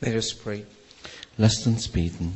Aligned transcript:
Let 0.00 0.14
us 0.14 0.32
pray. 0.32 0.64
Lasst 1.38 1.66
uns 1.66 1.88
beten. 1.88 2.34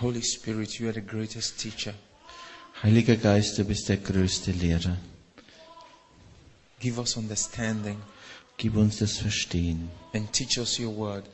Holy 0.00 0.22
Spirit, 0.22 0.78
you 0.80 0.88
are 0.88 0.94
the 0.94 1.00
greatest 1.00 1.58
teacher. 1.58 1.94
Heiliger 2.82 3.16
Geist, 3.16 3.58
du 3.58 3.64
bist 3.64 3.88
der 3.88 3.98
größte 3.98 4.52
Lehrer. 4.52 4.96
Give 6.80 6.98
us 6.98 7.16
understanding 7.16 7.98
Gib 8.56 8.76
uns 8.76 8.98
das 8.98 9.18
Verstehen 9.18 9.90
and 10.14 10.30
teach 10.32 10.58
us 10.58 10.78
your 10.78 10.94
word. 10.96 11.24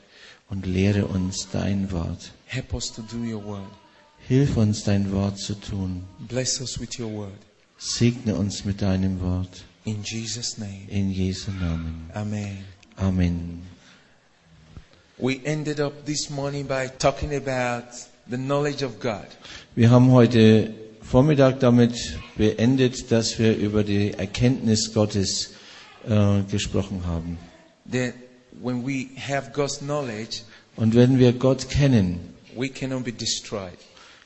und 0.49 0.65
lehre 0.67 1.07
uns 1.07 1.49
dein 1.53 1.91
Wort. 1.91 2.33
Help 2.47 2.75
us 2.75 2.93
to 2.93 3.03
do 3.03 3.17
your 3.19 3.45
word. 3.45 3.71
Hilf 4.29 4.57
uns, 4.57 4.83
dein 4.85 5.13
Wort 5.13 5.39
zu 5.39 5.55
tun. 5.55 6.03
Bless 6.19 6.61
us 6.61 6.81
with 6.81 6.99
your 6.99 7.11
word. 7.11 7.39
Segne 7.79 8.35
uns 8.35 8.65
mit 8.65 8.81
deinem 8.83 9.21
Wort. 9.21 9.65
In 9.85 10.03
Jesus' 10.03 10.59
name. 10.59 10.87
In 10.89 11.11
Jesu 11.13 11.51
Namen. 11.53 12.11
Amen. 12.15 12.65
Amen. 12.97 13.63
We 15.19 15.41
ended 15.47 15.81
up 15.81 16.05
this 16.05 16.29
morning 16.29 16.67
by 16.67 16.89
talking 16.89 17.35
about 17.35 17.85
the 18.29 18.37
knowledge 18.37 18.83
of 18.83 19.01
God. 19.01 19.27
Wir 19.75 19.91
haben 19.91 20.11
heute 20.13 20.75
Vormittag 21.01 21.59
damit 21.61 22.19
beendet, 22.37 23.11
dass 23.11 23.39
wir 23.39 23.57
über 23.57 23.83
die 23.83 24.13
Erkenntnis 24.13 24.93
Gottes 24.93 25.55
äh, 26.07 26.43
gesprochen 26.51 27.07
haben. 27.07 27.39
That 27.91 28.13
when 28.61 28.87
we 28.87 29.09
have 29.17 29.53
God's 29.53 29.79
knowledge, 29.79 30.43
Und 30.77 30.95
wenn 30.95 31.19
wir 31.19 31.33
Gott 31.33 31.71
kennen, 31.71 32.35
we 32.55 32.69
cannot 32.69 33.05
be 33.05 33.13
destroyed. 33.13 33.79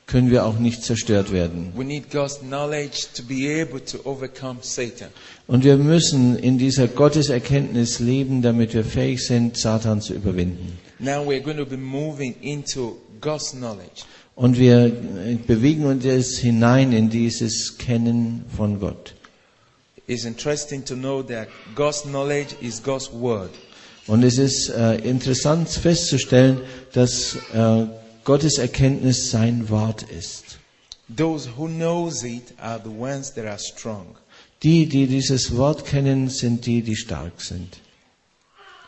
Können 0.07 0.29
wir 0.29 0.45
auch 0.45 0.59
nicht 0.59 0.83
zerstört 0.83 1.31
werden. 1.31 1.71
We 1.75 1.85
need 1.85 2.11
God's 2.11 2.39
knowledge 2.39 3.07
to 3.15 3.23
be 3.23 3.61
able 3.61 3.83
to 3.85 3.99
overcome 4.03 4.59
Satan. 4.61 5.07
Und 5.47 5.63
wir 5.63 5.77
müssen 5.77 6.37
in 6.37 6.57
dieser 6.57 6.87
Gotteserkenntnis 6.87 7.99
leben, 7.99 8.41
damit 8.41 8.73
wir 8.73 8.83
fähig 8.83 9.25
sind, 9.25 9.57
Satan 9.57 10.01
zu 10.01 10.13
überwinden. 10.13 10.77
Now 10.99 11.25
we're 11.25 11.41
going 11.41 11.57
to 11.57 11.65
be 11.65 11.77
moving 11.77 12.35
into 12.41 12.97
God's 13.21 13.51
knowledge. 13.51 14.03
Und 14.35 14.57
wir 14.57 14.85
äh, 14.85 15.35
bewegen 15.35 15.85
uns 15.85 16.03
jetzt 16.03 16.37
hinein 16.37 16.93
in 16.93 17.09
dieses 17.09 17.77
Kennen 17.77 18.45
von 18.55 18.79
Gott. 18.79 19.13
It's 20.07 20.25
interesting 20.25 20.83
to 20.85 20.95
know 20.95 21.21
that 21.23 21.47
God's 21.75 22.01
knowledge 22.03 22.55
is 22.59 22.81
God's 22.81 23.11
word. 23.11 23.51
Und 24.07 24.23
es 24.23 24.37
ist 24.37 24.69
äh, 24.69 24.95
interessant 24.95 25.69
festzustellen, 25.69 26.61
dass 26.91 27.37
äh, 27.53 27.85
Gottes 28.23 28.57
Erkenntnis 28.57 29.31
sein 29.31 29.69
Wort 29.69 30.03
ist. 30.03 30.59
Those 31.15 31.49
who 31.57 31.67
knows 31.67 32.23
it 32.23 32.53
are 32.59 32.79
the 32.83 32.89
ones 32.89 33.33
that 33.33 33.45
are 33.45 33.59
strong. 33.59 34.15
Die, 34.63 34.85
die 34.85 35.07
dieses 35.07 35.55
Wort 35.57 35.85
kennen, 35.85 36.29
sind 36.29 36.65
die, 36.65 36.83
die 36.83 36.95
stark 36.95 37.41
sind. 37.41 37.79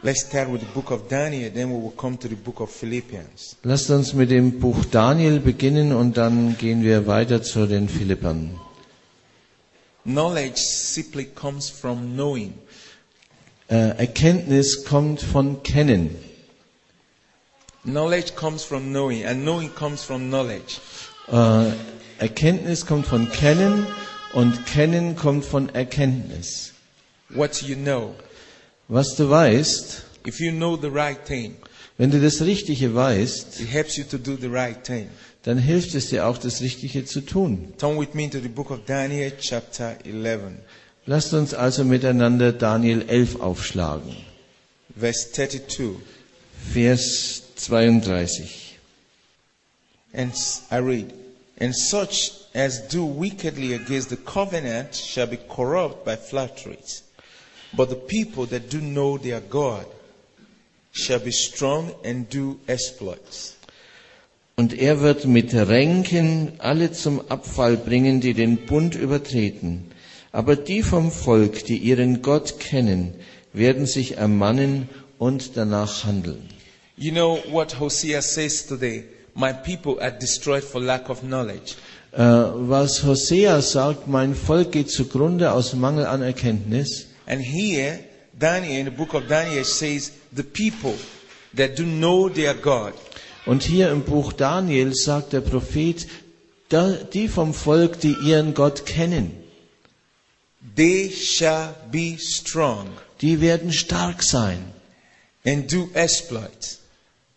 Let's 0.04 0.22
start 0.28 0.52
with 0.52 0.60
the 0.60 0.68
book 0.74 0.92
of 0.92 1.08
Daniel, 1.08 1.50
then 1.50 1.70
we 1.72 1.82
will 1.82 1.94
come 1.96 2.20
to 2.20 2.28
the 2.28 2.36
book 2.36 2.60
of 2.60 2.70
Philippians. 2.70 3.56
Lasst 3.64 3.90
uns 3.90 4.14
mit 4.14 4.30
dem 4.30 4.60
Buch 4.60 4.86
Daniel 4.86 5.40
beginnen 5.40 5.94
und 5.94 6.18
dann 6.18 6.58
gehen 6.58 6.84
wir 6.84 7.08
weiter 7.08 7.42
zu 7.42 7.66
den 7.66 7.88
Philippern. 7.88 8.60
Knowledge 10.04 10.60
simply 10.62 11.26
comes 11.26 11.70
from 11.70 12.14
knowing. 12.14 12.54
Äh, 13.70 13.98
Erkenntnis 13.98 14.84
kommt 14.84 15.22
von 15.22 15.64
Kennen. 15.64 16.16
Knowledge 17.86 18.36
comes 18.36 18.64
from 18.64 18.92
knowing, 18.92 19.24
and 19.26 19.44
knowing 19.44 19.70
comes 19.70 20.04
from 20.04 20.30
knowledge. 20.30 20.80
Äh, 21.32 21.72
Erkenntnis 22.20 22.86
kommt 22.86 23.08
von 23.08 23.30
Kennen 23.30 23.86
und 24.34 24.66
Kennen 24.66 25.16
kommt 25.16 25.44
von 25.46 25.70
Erkenntnis. 25.76 26.72
What 27.30 27.62
you 27.62 27.76
know. 27.76 28.16
Was 28.88 29.16
du 29.16 29.30
weißt, 29.30 30.04
If 30.26 30.40
you 30.40 30.52
know 30.52 30.78
the 30.78 30.88
right 30.90 31.18
thing, 31.26 31.56
wenn 31.98 32.10
du 32.12 32.22
das 32.22 32.42
Richtige 32.42 32.96
weißt, 32.96 33.60
it 33.60 33.68
helps 33.70 33.98
you 33.98 34.06
to 34.06 34.18
do 34.18 34.38
the 34.40 34.48
right 34.48 34.82
thing. 34.84 35.10
dann 35.44 35.58
hilft 35.58 35.94
es 35.96 36.10
dir 36.10 36.26
auch, 36.28 36.38
das 36.38 36.62
Richtige 36.62 37.04
zu 37.04 37.20
tun. 37.22 37.74
Turn 37.78 38.00
with 38.00 38.14
me 38.14 38.30
to 38.30 38.40
the 38.40 38.48
book 38.48 38.72
of 38.72 38.80
Daniel, 38.86 39.32
chapter 39.40 39.98
11, 40.06 40.40
Lasst 41.06 41.34
uns 41.34 41.54
also 41.54 41.84
miteinander 41.84 42.54
Daniel 42.54 43.02
11 43.10 43.42
aufschlagen. 43.42 44.16
verse 44.98 45.32
32. 45.34 45.98
Vers 46.74 47.43
32. 47.56 48.78
And 50.14 50.34
I 50.70 50.78
read, 50.78 51.14
And 51.58 51.76
such 51.76 52.32
as 52.54 52.82
do 52.90 53.06
wickedly 53.06 53.74
against 53.74 54.10
the 54.10 54.18
covenant 54.18 54.96
shall 54.96 55.28
be 55.28 55.38
corrupt 55.38 56.06
by 56.06 56.16
flatteries. 56.16 57.04
But 57.76 57.90
the 57.90 57.96
people 57.96 58.46
that 58.48 58.70
do 58.70 58.82
know 58.82 59.18
their 59.18 59.40
God 59.40 59.86
shall 60.92 61.20
be 61.20 61.32
strong 61.32 61.94
and 62.04 62.30
do 62.30 62.60
exploits. 62.68 63.56
Und 64.56 64.74
er 64.74 65.02
wird 65.02 65.26
mit 65.26 65.54
Ränken 65.54 66.54
alle 66.60 66.92
zum 66.92 67.22
Abfall 67.30 67.76
bringen, 67.76 68.22
die 68.22 68.36
den 68.36 68.66
Bund 68.68 68.94
übertreten. 68.94 69.92
Aber 70.32 70.56
die 70.56 70.84
vom 70.84 71.12
Volk, 71.12 71.66
die 71.66 71.78
ihren 71.78 72.22
Gott 72.22 72.60
kennen, 72.60 73.16
werden 73.52 73.88
sich 73.88 74.18
ermannen 74.18 74.90
und 75.18 75.58
danach 75.58 76.06
handeln. 76.06 76.50
You 76.96 77.12
know 77.12 77.38
what 77.52 77.74
Hosea 77.74 78.22
says 78.22 78.64
today? 78.66 79.06
My 79.36 79.54
people 79.54 80.00
are 80.00 80.12
destroyed 80.12 80.64
for 80.64 80.80
lack 80.80 81.10
of 81.10 81.24
knowledge. 81.24 81.76
Äh, 82.12 82.22
was 82.70 83.04
Hosea 83.04 83.62
sagt, 83.62 84.08
mein 84.08 84.36
Volk 84.36 84.72
geht 84.72 84.92
zugrunde 84.92 85.52
aus 85.52 85.74
Mangel 85.74 86.06
an 86.06 86.22
Erkenntnis. 86.22 87.08
And 87.26 87.42
here, 87.42 88.00
Daniel, 88.38 88.80
in 88.80 88.86
the 88.86 88.92
book 88.92 89.14
of 89.16 89.28
Daniel, 89.28 89.64
says, 89.64 90.12
The 90.32 90.44
people 90.44 90.96
that 91.56 91.76
do 91.76 91.84
know 91.84 92.30
their 92.30 92.54
God 92.54 92.94
Und 93.46 93.64
hier 93.64 93.92
im 93.92 94.04
Buch 94.04 94.34
Daniel 94.34 94.94
sagt 94.96 95.34
der 95.34 95.42
Prophet, 95.42 96.08
die 97.14 97.28
vom 97.28 97.54
Volk, 97.54 98.00
die 98.00 98.16
ihren 98.24 98.54
Gott 98.54 98.86
kennen, 98.86 99.32
they 100.76 101.12
shall 101.12 101.76
be 101.92 102.18
strong 102.18 102.88
die 103.22 103.42
werden 103.42 103.72
stark 103.72 104.24
sein 104.24 104.74
and 105.46 105.72
do 105.72 105.90
exploits. 105.94 106.80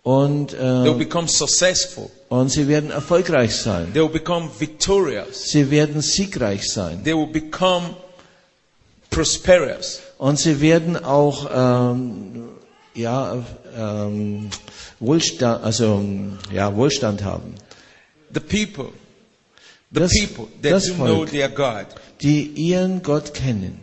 Und, 0.06 0.55
äh, 0.55 0.94
become 0.94 1.27
successful. 1.27 2.09
und 2.28 2.49
sie 2.49 2.69
werden 2.69 2.91
erfolgreich 2.91 3.56
sein. 3.56 3.93
They 3.93 4.03
will 4.03 4.09
become 4.09 4.49
victorious. 4.56 5.50
Sie 5.50 5.69
werden 5.69 6.00
siegreich 6.00 6.71
sein. 6.71 7.03
They 7.03 7.12
will 7.15 7.27
become 7.27 7.97
prosperous. 9.11 10.00
Und 10.19 10.39
sie 10.39 10.61
werden 10.61 10.97
auch 10.97 11.50
ähm, 11.53 12.50
ja, 12.94 13.44
ähm, 13.77 14.50
Wohlstand, 15.00 15.65
also, 15.65 16.03
ja, 16.53 16.75
Wohlstand 16.77 17.25
haben. 17.25 17.55
The 18.33 18.41
people, 18.41 18.93
the 19.91 20.00
Das- 20.00 20.12
people 20.12 20.47
that 20.62 20.73
das 20.73 20.88
Volk. 20.88 21.31
their 21.31 21.49
God. 21.49 21.87
Die 22.23 22.44
ihren 22.55 23.03
Gott 23.03 23.34
kennen. 23.34 23.81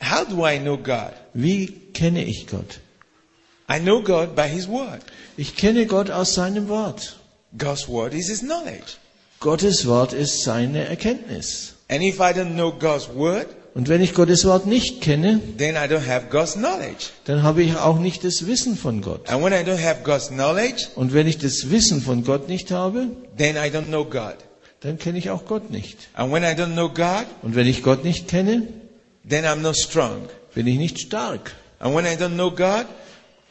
How 0.00 0.24
do 0.26 0.46
I 0.46 0.58
know 0.58 0.78
God? 0.78 1.12
Wie 1.34 1.66
kenne 1.92 2.24
ich 2.24 2.46
Gott? 2.46 2.80
I 3.68 3.78
know 3.80 4.02
God 4.02 4.34
by 4.34 4.48
His 4.48 4.68
Word. 4.68 5.00
Ich 5.36 5.56
kenne 5.56 5.86
Gott 5.86 6.10
aus 6.10 6.34
seinem 6.34 6.68
Wort. 6.68 7.16
God's 7.56 7.88
Word 7.88 8.12
is 8.14 8.28
His 8.28 8.40
knowledge. 8.40 8.98
Gottes 9.40 9.86
Wort 9.86 10.12
ist 10.12 10.42
seine 10.42 10.86
Erkenntnis. 10.86 11.74
And 11.88 12.02
if 12.02 12.18
I 12.18 12.32
don't 12.32 12.54
know 12.54 12.72
God's 12.72 13.08
Word, 13.14 13.46
Und 13.74 13.88
wenn 13.88 14.00
ich 14.02 14.14
Gottes 14.14 14.44
Wort 14.44 14.66
nicht 14.66 15.00
kenne, 15.00 15.40
then 15.58 15.74
I 15.74 15.88
don't 15.92 16.06
have 16.06 16.26
God's 16.30 16.52
knowledge. 16.54 17.06
dann 17.24 17.42
habe 17.42 17.62
ich 17.62 17.76
auch 17.76 17.98
nicht 17.98 18.22
das 18.22 18.46
Wissen 18.46 18.76
von 18.76 19.00
Gott. 19.02 19.28
And 19.28 19.42
when 19.44 19.52
I 19.52 19.68
don't 19.68 19.82
have 19.82 20.02
God's 20.04 20.28
knowledge, 20.28 20.86
Und 20.94 21.12
wenn 21.12 21.26
ich 21.26 21.38
das 21.38 21.70
Wissen 21.70 22.00
von 22.00 22.22
Gott 22.24 22.48
nicht 22.48 22.70
habe, 22.70 23.08
then 23.36 23.56
I 23.56 23.70
don't 23.76 23.86
know 23.86 24.04
God. 24.04 24.36
dann 24.80 24.98
kenne 24.98 25.18
ich 25.18 25.30
auch 25.30 25.44
Gott 25.46 25.70
nicht. 25.70 25.98
And 26.14 26.32
when 26.32 26.44
I 26.44 26.54
don't 26.54 26.74
know 26.74 26.88
God, 26.88 27.26
Und 27.42 27.54
wenn 27.56 27.66
ich 27.66 27.82
Gott 27.82 28.04
nicht 28.04 28.28
kenne, 28.28 28.62
then 29.28 29.44
I'm 29.44 29.56
not 29.62 29.76
strong. 29.76 30.28
bin 30.54 30.66
ich 30.68 30.76
nicht 30.78 31.00
stark. 31.00 31.52
And 31.80 31.94
when 31.96 32.04
I 32.06 32.10
don't 32.16 32.34
know 32.34 32.50
God, 32.52 32.86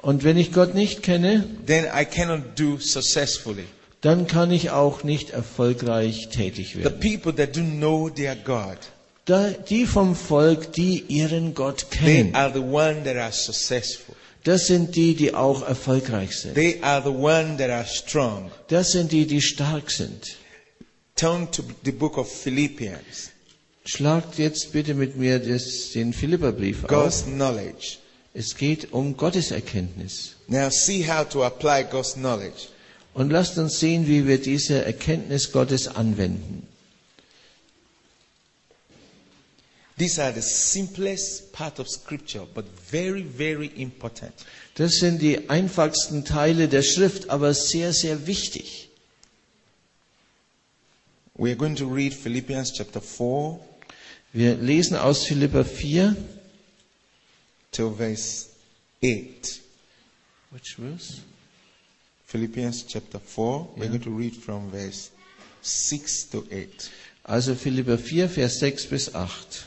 Und 0.04 0.24
wenn 0.24 0.38
ich 0.38 0.52
Gott 0.52 0.76
nicht 0.76 1.02
kenne, 1.02 1.46
then 1.66 1.86
I 1.86 2.06
cannot 2.06 2.42
do 2.60 2.78
successfully. 2.78 3.64
dann 4.02 4.28
kann 4.28 4.52
ich 4.52 4.70
auch 4.70 5.04
nicht 5.04 5.30
erfolgreich 5.32 6.28
tätig 6.30 6.74
The 6.74 6.84
werden. 6.84 7.00
people 7.00 7.34
that 7.36 7.56
do 7.56 7.62
know 7.62 8.10
their 8.10 8.36
God, 8.36 8.78
Da, 9.26 9.50
die 9.52 9.86
vom 9.86 10.16
Volk, 10.16 10.74
die 10.74 11.06
ihren 11.08 11.54
Gott 11.54 11.86
they 11.92 12.00
kennen, 12.24 12.36
are 12.36 12.52
the 12.54 12.60
one 12.60 13.04
that 13.06 13.16
are 13.16 13.32
successful. 13.32 14.14
das 14.44 14.68
sind 14.68 14.98
die, 14.98 15.16
die 15.16 15.34
auch 15.34 15.66
erfolgreich 15.66 16.36
sind. 16.38 16.56
They 16.56 16.80
are 16.82 17.02
the 17.02 17.10
one 17.18 17.56
that 17.58 17.70
are 17.70 17.86
strong. 17.86 18.52
Das 18.68 18.92
sind 18.92 19.14
die, 19.14 19.26
die 19.26 19.42
stark 19.42 19.90
sind. 19.90 20.36
Turn 21.16 21.50
to 21.52 21.64
the 21.86 21.94
book 21.94 22.18
of 22.18 22.30
Philippians. 22.30 23.32
Schlagt 23.86 24.38
jetzt 24.38 24.74
bitte 24.74 24.94
mit 24.96 25.16
mir 25.16 25.40
das, 25.40 25.92
den 25.94 26.12
Philipperbrief 26.12 26.84
auf. 26.84 26.90
God's 26.90 27.24
knowledge. 27.24 28.00
Es 28.34 28.56
geht 28.56 28.92
um 28.94 29.16
Gottes 29.16 29.52
Erkenntnis. 29.52 30.36
Now 30.48 30.70
see 30.70 31.08
how 31.08 31.28
to 31.30 31.44
apply 31.44 31.84
God's 31.84 32.14
knowledge. 32.14 32.70
Und 33.14 33.30
lasst 33.30 33.58
uns 33.60 33.80
sehen, 33.80 34.08
wie 34.08 34.28
wir 34.28 34.42
diese 34.42 34.84
Erkenntnis 34.84 35.52
Gottes 35.52 35.88
anwenden. 35.88 36.68
These 40.00 40.20
are 40.24 40.34
the 40.34 40.42
simplest 40.42 41.54
part 41.54 41.80
of 41.80 41.88
scripture, 41.88 42.48
but 42.56 42.66
very, 42.90 43.24
very 43.24 43.68
important. 43.76 44.34
Das 44.74 44.94
sind 44.94 45.22
die 45.22 45.50
einfachsten 45.52 46.26
Teile 46.26 46.68
der 46.68 46.82
Schrift, 46.82 47.30
aber 47.30 47.54
sehr, 47.54 47.94
sehr 47.94 48.26
wichtig. 48.26 48.90
We 51.36 51.50
are 51.50 51.56
going 51.56 51.76
to 51.76 51.88
read 51.88 52.14
Philippians 52.14 52.74
chapter 52.74 53.02
4 53.02 53.60
Wir 54.36 54.56
lesen 54.56 54.98
aus 54.98 55.26
Philippa 55.26 55.64
4. 55.64 56.16
till 57.74 57.90
verse 57.90 58.50
8. 59.02 59.60
Which 60.52 60.76
verse? 60.76 61.22
Philippians 62.26 62.84
chapter 62.84 63.20
4, 63.20 63.68
we're 63.76 63.88
going 63.90 64.00
to 64.02 64.10
read 64.10 64.36
from 64.36 64.72
verse 64.72 65.12
6 65.62 66.24
to 66.32 66.46
8. 66.50 66.90
Also 67.26 67.56
Philippa 67.56 67.98
4, 67.98 68.28
Vers 68.28 68.60
6 68.60 68.86
bis 68.88 69.16
8. 69.16 69.66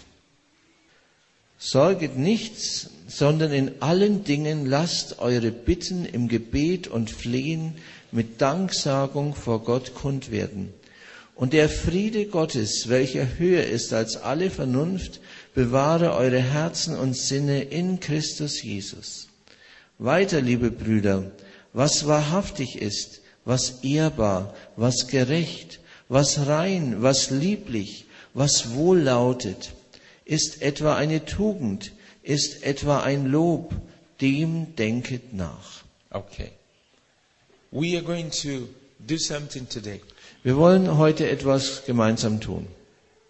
Sorget 1.58 2.16
nichts, 2.16 2.90
sondern 3.08 3.52
in 3.52 3.80
allen 3.80 4.24
Dingen 4.24 4.66
lasst 4.66 5.20
eure 5.20 5.50
Bitten 5.50 6.04
im 6.04 6.28
Gebet 6.28 6.86
und 6.86 7.10
Flehen 7.10 7.74
mit 8.12 8.40
Danksagung 8.40 9.34
vor 9.34 9.64
Gott 9.64 9.94
kund 9.94 10.30
werden. 10.30 10.74
Und 11.34 11.52
der 11.52 11.68
Friede 11.68 12.26
Gottes, 12.26 12.88
welcher 12.88 13.38
höher 13.38 13.64
ist 13.64 13.92
als 13.92 14.16
alle 14.16 14.50
Vernunft, 14.50 15.20
bewahre 15.56 16.14
eure 16.14 16.42
Herzen 16.42 16.98
und 16.98 17.16
Sinne 17.16 17.62
in 17.62 17.98
Christus 17.98 18.62
Jesus. 18.62 19.28
Weiter, 19.98 20.42
liebe 20.42 20.70
Brüder, 20.70 21.32
was 21.72 22.06
wahrhaftig 22.06 22.76
ist, 22.76 23.22
was 23.46 23.82
ehrbar, 23.82 24.54
was 24.76 25.08
gerecht, 25.08 25.80
was 26.10 26.46
rein, 26.46 26.96
was 27.00 27.30
lieblich, 27.30 28.04
was 28.34 28.74
wohllautet, 28.74 29.72
ist 30.26 30.60
etwa 30.60 30.94
eine 30.94 31.24
Tugend, 31.24 31.92
ist 32.22 32.62
etwa 32.62 33.00
ein 33.00 33.24
Lob, 33.24 33.74
dem 34.20 34.76
denket 34.76 35.32
nach. 35.32 35.84
Okay. 36.10 36.50
We 37.70 37.96
are 37.96 38.04
going 38.04 38.30
to 38.42 38.68
do 38.98 39.16
something 39.16 39.66
today. 39.66 40.02
Wir 40.42 40.58
wollen 40.58 40.98
heute 40.98 41.30
etwas 41.30 41.86
gemeinsam 41.86 42.40
tun. 42.40 42.66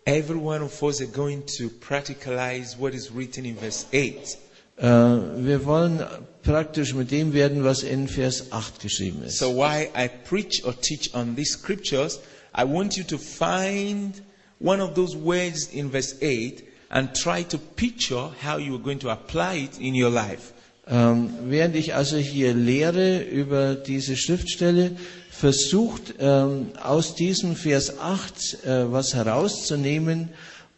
Every 0.06 0.36
one 0.36 0.62
of 0.62 0.82
us 0.84 1.00
are 1.00 1.06
going 1.06 1.42
to 1.58 1.68
practicalize 1.68 2.78
what 2.78 2.94
is 2.94 3.10
written 3.10 3.44
in 3.44 3.56
verse 3.56 3.86
8. 3.92 4.38
Äh, 4.78 5.44
wir 5.44 5.64
wollen 5.64 6.04
praktisch 6.44 6.94
mit 6.94 7.10
dem 7.10 7.32
werden, 7.32 7.64
was 7.64 7.82
in 7.82 8.06
Vers 8.06 8.52
8 8.52 8.78
geschrieben 8.78 9.24
ist. 9.24 9.38
So 9.38 9.50
while 9.56 9.88
I 9.96 10.08
preach 10.08 10.64
or 10.64 10.74
teach 10.80 11.12
on 11.12 11.34
these 11.34 11.54
scriptures, 11.58 12.20
I 12.54 12.64
want 12.64 12.96
you 12.96 13.02
to 13.04 13.18
find 13.18 14.22
one 14.60 14.80
of 14.80 14.94
those 14.94 15.16
words 15.16 15.68
in 15.72 15.90
verse 15.90 16.14
8 16.20 16.62
and 16.90 17.12
try 17.14 17.42
to 17.42 17.58
picture 17.58 18.30
how 18.42 18.58
you 18.58 18.76
are 18.76 18.82
going 18.82 19.00
to 19.00 19.10
apply 19.10 19.56
it 19.56 19.80
in 19.80 19.94
your 19.96 20.10
life. 20.10 20.52
Ähm, 20.88 21.30
während 21.44 21.74
ich 21.74 21.94
also 21.94 22.16
hier 22.16 22.54
lehre 22.54 23.22
über 23.22 23.74
diese 23.74 24.16
Schriftstelle, 24.16 24.92
versucht 25.30 26.14
ähm, 26.20 26.68
aus 26.82 27.14
diesem 27.14 27.56
Vers 27.56 27.98
8 27.98 28.64
äh, 28.64 28.92
was 28.92 29.14
herauszunehmen 29.14 30.30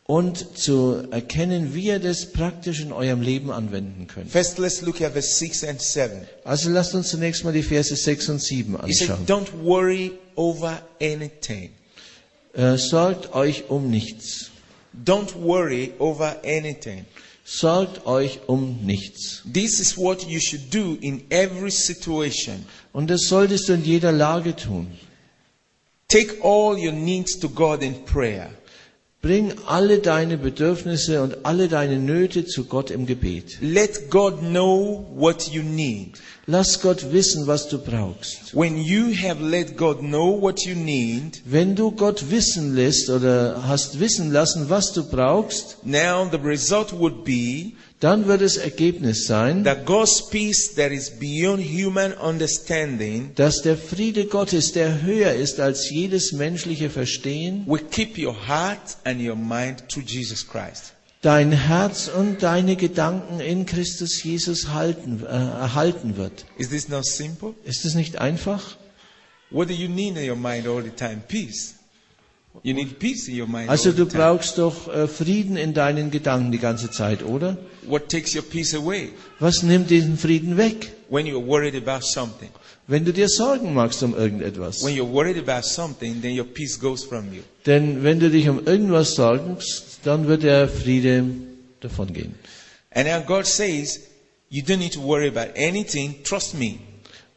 und 0.05 0.56
zu 0.58 1.06
erkennen, 1.10 1.75
wie 1.75 1.88
ihr 1.88 1.99
das 1.99 2.32
praktisch 2.32 2.81
in 2.81 2.93
eurem 2.93 3.20
Leben 3.20 3.50
anwenden 3.50 4.06
könnt. 4.06 4.31
First, 4.31 4.58
let's 4.58 4.81
look 4.81 5.02
at 5.02 5.12
verse 5.12 5.34
6 5.34 5.64
and 5.64 5.81
7. 5.82 6.22
Also 6.44 6.70
lasst 6.70 6.94
uns 6.94 7.10
zunächst 7.10 7.44
mal 7.44 7.52
die 7.52 7.62
Verse 7.62 7.94
6 7.94 8.31
und 8.31 8.43
7 8.43 8.78
He 8.87 8.94
said, 8.94 9.10
anschauen. 9.10 9.26
Don't 9.26 9.62
worry 9.62 10.12
over 10.34 10.81
anything. 11.02 11.70
Äh, 12.55 12.78
sorgt 12.78 13.34
euch 13.34 13.69
um 13.69 13.90
nichts. 13.90 14.50
Don't 15.05 15.34
worry 15.43 15.93
over 15.99 16.37
anything. 16.43 17.05
Sorgt 17.50 18.05
euch 18.05 18.41
um 18.47 18.77
nichts. 18.85 19.43
This 19.50 19.81
is 19.81 19.97
what 19.97 20.29
you 20.29 20.39
should 20.39 20.71
do 20.71 20.99
in 21.00 21.23
every 21.31 21.71
situation. 21.71 22.67
Und 22.93 23.09
das 23.09 23.23
solltest 23.23 23.71
du 23.71 23.73
in 23.73 23.85
jeder 23.85 24.12
Lage 24.12 24.55
tun. 24.55 24.87
Take 26.09 26.43
all 26.43 26.77
your 26.77 26.93
needs 26.93 27.39
to 27.39 27.49
God 27.49 27.83
in 27.83 28.05
prayer. 28.05 28.50
Bring 29.20 29.53
alle 29.67 29.99
deine 29.99 30.38
Bedürfnisse 30.38 31.23
und 31.23 31.44
alle 31.44 31.67
deine 31.67 31.99
Nöte 31.99 32.47
zu 32.47 32.67
Gott 32.67 32.93
im 32.93 33.05
Gebet. 33.05 33.59
Let 33.61 34.11
God 34.11 34.38
know 34.41 35.06
what 35.12 35.49
you 35.49 35.62
need. 35.62 36.12
Lass 36.47 36.81
Gott 36.81 37.12
wissen, 37.12 37.49
was 37.49 37.69
du 37.69 37.79
brauchst. 37.79 38.55
When 38.55 38.79
you 38.79 39.12
have 39.12 39.43
let 39.43 39.76
God 39.76 39.99
know 39.99 40.41
what 40.41 40.65
you 40.65 40.76
need, 40.76 41.43
Wenn 41.44 41.75
du 41.75 41.91
Gott 41.91 42.31
wissen 42.31 42.76
lässt 42.76 43.11
oder 43.11 43.65
hast 43.67 43.99
wissen 43.99 44.31
lassen, 44.31 44.70
was 44.70 44.93
du 44.93 45.03
brauchst, 45.03 45.85
now 45.85 46.26
the 46.31 46.38
result 46.38 46.93
would 46.93 47.25
be 47.25 47.73
dann 48.00 48.27
wird 48.27 48.43
das 48.43 48.56
Ergebnis 48.56 49.27
sein, 49.27 49.65
dass 49.65 49.85
der 53.62 53.77
Friede 53.77 54.27
Gottes, 54.27 54.73
der 54.73 55.03
höher 55.03 55.33
ist 55.33 55.61
als 55.61 55.91
jedes 55.91 56.33
menschliche 56.33 56.91
Verstehen, 56.91 57.65
will 57.67 57.81
keep 57.91 58.19
your 58.19 58.37
heart 58.47 58.97
and 59.05 59.21
your 59.21 59.37
mind 59.37 59.89
to 59.89 60.00
Jesus 60.00 60.47
Christ. 60.47 60.93
dein 61.23 61.50
Herz 61.50 62.09
und 62.09 62.43
deine 62.43 62.77
Gedanken 62.77 63.41
in 63.41 63.67
Christus 63.67 64.23
Jesus 64.23 64.69
halten, 64.69 65.25
äh, 65.25 65.27
erhalten 65.27 66.17
wird. 66.17 66.44
Is 66.56 66.69
this 66.69 66.89
not 66.89 67.05
simple? 67.05 67.55
Ist 67.65 67.85
es 67.85 67.94
nicht 67.94 68.19
einfach? 68.19 68.77
What 69.51 69.69
do 69.69 69.73
you 69.73 69.89
need 69.89 70.17
in 70.17 70.29
your 70.29 70.37
mind 70.37 70.69
all 70.69 70.83
the 70.83 70.91
time? 70.91 71.23
Peace. 71.27 71.75
Also 73.69 73.93
du 73.93 74.06
brauchst 74.06 74.59
doch 74.59 74.93
äh, 74.93 75.06
Frieden 75.06 75.56
in 75.56 75.75
deinen 75.75 76.11
Gedanken 76.11 76.50
die 76.50 76.59
ganze 76.59 76.91
Zeit, 76.91 77.23
oder? 77.23 77.56
What 77.87 78.09
takes 78.09 78.35
your 78.35 78.43
peace 78.43 78.75
away? 78.75 79.11
Was 79.39 79.62
nimmt 79.62 79.91
diesen 79.91 80.19
Frieden 80.19 80.56
weg? 80.56 80.93
When 81.09 81.27
you're 81.27 81.45
worried 81.45 81.75
about 81.77 82.05
something. 82.05 82.50
Wenn 82.87 83.05
du 83.05 83.12
dir 83.12 83.29
Sorgen 83.29 83.75
machst 83.75 84.03
um 84.03 84.15
irgendetwas. 84.15 84.83
When 84.83 84.97
you're 84.97 85.12
worried 85.12 85.39
about 85.39 85.67
something, 85.67 86.21
then 86.21 86.39
your 86.39 86.47
peace 86.47 86.79
goes 86.79 87.05
from 87.05 87.33
you. 87.33 87.43
Denn 87.65 88.03
wenn 88.03 88.19
du 88.19 88.31
dich 88.31 88.49
um 88.49 88.67
irgendwas 88.67 89.15
sorgst, 89.15 90.01
dann 90.05 90.27
wird 90.27 90.43
der 90.43 90.69
Friede 90.69 91.25
davongehen. 91.81 92.35
And 92.91 93.06
now 93.06 93.21
God 93.21 93.47
says, 93.47 94.01
you 94.49 94.62
don't 94.62 94.79
need 94.79 94.94
to 94.94 95.03
worry 95.03 95.29
about 95.29 95.53
anything. 95.56 96.23
Trust 96.25 96.55
me. 96.55 96.79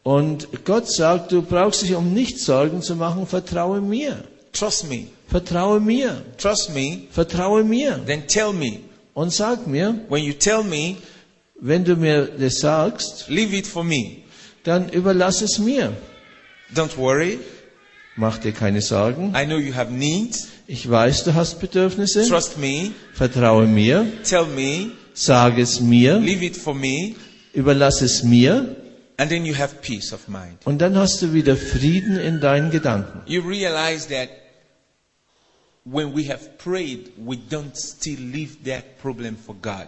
Und 0.04 0.48
Gott 0.66 0.90
sagt, 0.92 1.32
du 1.32 1.42
brauchst 1.42 1.84
dich 1.84 1.96
um 1.96 2.14
nichts 2.14 2.46
Sorgen 2.46 2.82
zu 2.82 2.96
machen, 2.96 3.28
vertraue 3.28 3.82
mir. 3.82 4.24
Trust 4.54 4.90
me. 4.90 5.08
Vertraue 5.28 5.80
mir. 5.80 6.24
Trust 6.38 6.74
me. 6.74 7.08
Vertraue 7.12 7.64
mir. 7.64 8.00
Then 8.06 8.28
tell 8.28 8.54
me. 8.54 8.80
Und 9.14 9.32
sag 9.34 9.68
mir, 9.68 10.00
When 10.10 10.24
you 10.24 10.34
tell 10.34 10.64
me, 10.64 10.98
wenn 11.60 11.84
du 11.84 11.96
mir 11.96 12.26
das 12.38 12.60
sagst, 12.60 13.30
leave 13.30 13.56
it 13.56 13.68
for 13.68 13.84
me. 13.84 14.18
dann 14.64 14.90
überlass 14.90 15.42
es 15.42 15.58
mir. 15.60 15.94
Don't 16.76 16.98
worry. 16.98 17.40
Mach 18.16 18.38
dir 18.38 18.52
keine 18.52 18.82
Sorgen. 18.82 19.34
I 19.36 19.46
know 19.46 19.58
you 19.58 19.74
have 19.74 19.92
needs. 19.92 20.48
Ich 20.68 20.90
weiß, 20.90 21.24
du 21.24 21.34
hast 21.34 21.60
Bedürfnisse. 21.60 22.28
Trust 22.28 22.58
me. 22.58 22.92
Vertraue 23.14 23.68
mir. 23.68 24.06
Tell 24.24 24.46
me. 24.46 24.92
Sag 25.14 25.58
es 25.58 25.82
mir. 25.82 26.20
Leave 26.20 26.46
it 26.46 26.58
for 26.58 26.74
me. 26.74 27.16
Überlass 27.54 28.02
es 28.02 28.24
mir. 28.24 28.76
And 29.18 29.30
then 29.30 29.46
you 29.46 29.56
have 29.58 29.76
peace 29.82 30.14
of 30.14 30.28
mind. 30.28 30.58
Und 30.66 30.80
dann 30.80 30.98
hast 30.98 31.22
du 31.22 31.34
wieder 31.34 31.56
Frieden 31.56 32.18
in 32.18 32.40
deinen 32.42 32.72
Gedanken. 32.72 33.22
You 33.26 33.42
realize 33.42 34.08
that 34.10 34.30
when 35.84 36.14
we 36.14 36.26
have 36.26 36.58
prayed, 36.58 37.12
we 37.18 37.38
don't 37.38 37.76
still 37.76 38.20
leave 38.20 38.64
that 38.66 39.00
problem 39.02 39.36
for 39.36 39.56
God. 39.62 39.88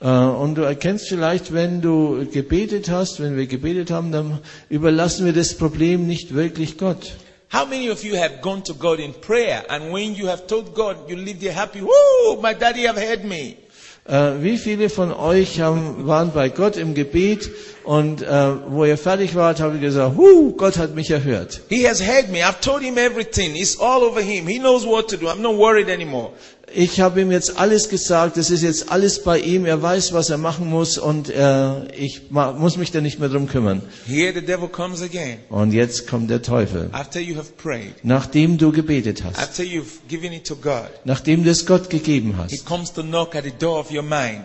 Äh, 0.00 0.06
Und 0.06 0.56
du 0.56 0.62
erkennst 0.62 1.08
vielleicht, 1.08 1.52
wenn 1.52 1.80
du 1.80 2.26
gebetet 2.30 2.90
hast, 2.90 3.20
wenn 3.20 3.36
wir 3.36 3.46
gebetet 3.46 3.90
haben, 3.90 4.12
dann 4.12 4.40
überlassen 4.68 5.24
wir 5.24 5.32
das 5.32 5.54
Problem 5.56 6.06
nicht 6.06 6.34
wirklich 6.34 6.76
Gott. 6.76 7.12
How 7.52 7.66
many 7.66 7.90
of 7.90 8.02
you 8.02 8.16
have 8.16 8.40
gone 8.40 8.62
to 8.62 8.74
God 8.74 8.98
in 8.98 9.12
prayer 9.12 9.62
and 9.68 9.92
when 9.92 10.14
you 10.14 10.26
have 10.26 10.46
told 10.46 10.74
God, 10.74 10.96
you 11.08 11.16
leave 11.16 11.38
there 11.40 11.52
happy, 11.52 11.82
whoo, 11.82 12.40
my 12.40 12.54
daddy 12.54 12.86
have 12.86 12.96
heard 12.98 13.24
me. 13.24 13.56
Äh, 14.04 14.42
Wie 14.42 14.58
viele 14.58 14.88
von 14.90 15.12
euch 15.12 15.60
haben, 15.60 16.08
waren 16.08 16.32
bei 16.32 16.48
Gott 16.48 16.76
im 16.76 16.94
Gebet 16.94 17.48
und 17.84 18.20
äh, 18.20 18.26
wo 18.68 18.84
ihr 18.84 18.98
fertig 18.98 19.36
wart, 19.36 19.60
habt 19.60 19.74
ihr 19.74 19.80
gesagt, 19.80 20.16
huh, 20.16 20.52
Gott 20.56 20.76
hat 20.76 20.96
mich 20.96 21.10
erhört. 21.10 21.60
He 21.68 21.86
has 21.86 22.00
heard 22.00 22.28
me. 22.28 22.38
I've 22.38 22.60
told 22.60 22.82
him 22.82 22.98
everything. 22.98 23.54
It's 23.54 23.78
all 23.78 24.02
over 24.02 24.20
him. 24.20 24.48
He 24.48 24.58
knows 24.58 24.84
what 24.84 25.08
to 25.10 25.16
do. 25.16 25.28
I'm 25.28 25.40
not 25.40 25.54
worried 25.56 25.88
anymore. 25.88 26.32
Ich 26.74 27.00
habe 27.00 27.20
ihm 27.20 27.30
jetzt 27.30 27.58
alles 27.58 27.88
gesagt, 27.88 28.36
es 28.38 28.50
ist 28.50 28.62
jetzt 28.62 28.90
alles 28.90 29.22
bei 29.22 29.38
ihm, 29.38 29.66
er 29.66 29.82
weiß, 29.82 30.12
was 30.12 30.30
er 30.30 30.38
machen 30.38 30.68
muss 30.70 30.96
und 30.96 31.28
äh, 31.28 31.86
ich 31.94 32.30
ma- 32.30 32.52
muss 32.52 32.76
mich 32.78 32.90
da 32.90 33.00
nicht 33.00 33.18
mehr 33.20 33.28
drum 33.28 33.46
kümmern. 33.46 33.82
Here 34.06 34.32
the 34.32 34.40
devil 34.40 34.68
comes 34.68 35.02
again. 35.02 35.38
Und 35.50 35.72
jetzt 35.72 36.06
kommt 36.06 36.30
der 36.30 36.40
Teufel. 36.42 36.88
After 36.92 37.20
you 37.20 37.36
have 37.36 37.52
prayed, 37.62 37.92
Nachdem 38.02 38.56
du 38.58 38.72
gebetet 38.72 39.22
hast, 39.22 39.38
after 39.38 39.62
you've 39.62 40.00
given 40.08 40.32
it 40.32 40.46
to 40.46 40.56
God, 40.56 40.88
nachdem 41.04 41.44
du 41.44 41.50
es 41.50 41.66
Gott 41.66 41.90
gegeben 41.90 42.34
hast, 42.38 42.64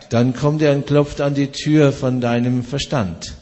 dann 0.10 0.34
kommt 0.34 0.62
er 0.62 0.74
und 0.74 0.86
klopft 0.86 1.22
an 1.22 1.34
die 1.34 1.48
Tür 1.48 1.92
von 1.94 2.20
deinem 2.22 2.64
Verstand. 2.64 3.34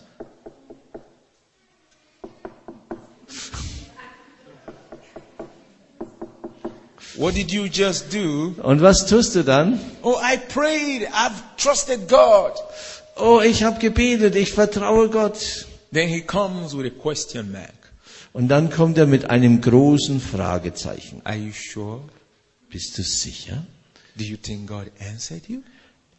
What 7.18 7.36
did 7.36 7.52
you 7.52 7.66
just 7.66 8.14
do? 8.14 8.56
Und 8.62 8.82
was 8.82 9.06
tust 9.06 9.36
du 9.36 9.44
dann? 9.44 9.80
Oh, 10.02 10.18
I 10.22 10.38
prayed. 10.38 11.08
I've 11.14 11.42
trusted 11.58 12.08
God. 12.10 12.54
Oh, 13.16 13.42
ich 13.42 13.64
habe 13.64 13.80
gebetet, 13.80 14.36
ich 14.36 14.52
vertraue 14.52 15.10
Gott. 15.10 15.66
Then 15.94 16.10
he 16.10 16.22
comes 16.22 16.76
with 16.76 16.86
a 16.86 16.90
question 16.90 17.52
mark. 17.52 17.74
Und 18.34 18.50
dann 18.50 18.70
kommt 18.70 18.98
er 18.98 19.06
mit 19.06 19.30
einem 19.30 19.62
großen 19.62 20.20
Fragezeichen. 20.20 21.22
Are 21.24 21.38
you 21.38 21.54
sure? 21.54 22.02
Bist 22.70 22.98
du 22.98 23.04
sicher? 23.04 23.66
Do 24.18 24.26
you 24.26 24.36
think 24.36 24.68
God 24.68 24.92
answered 25.00 25.48
you? 25.48 25.62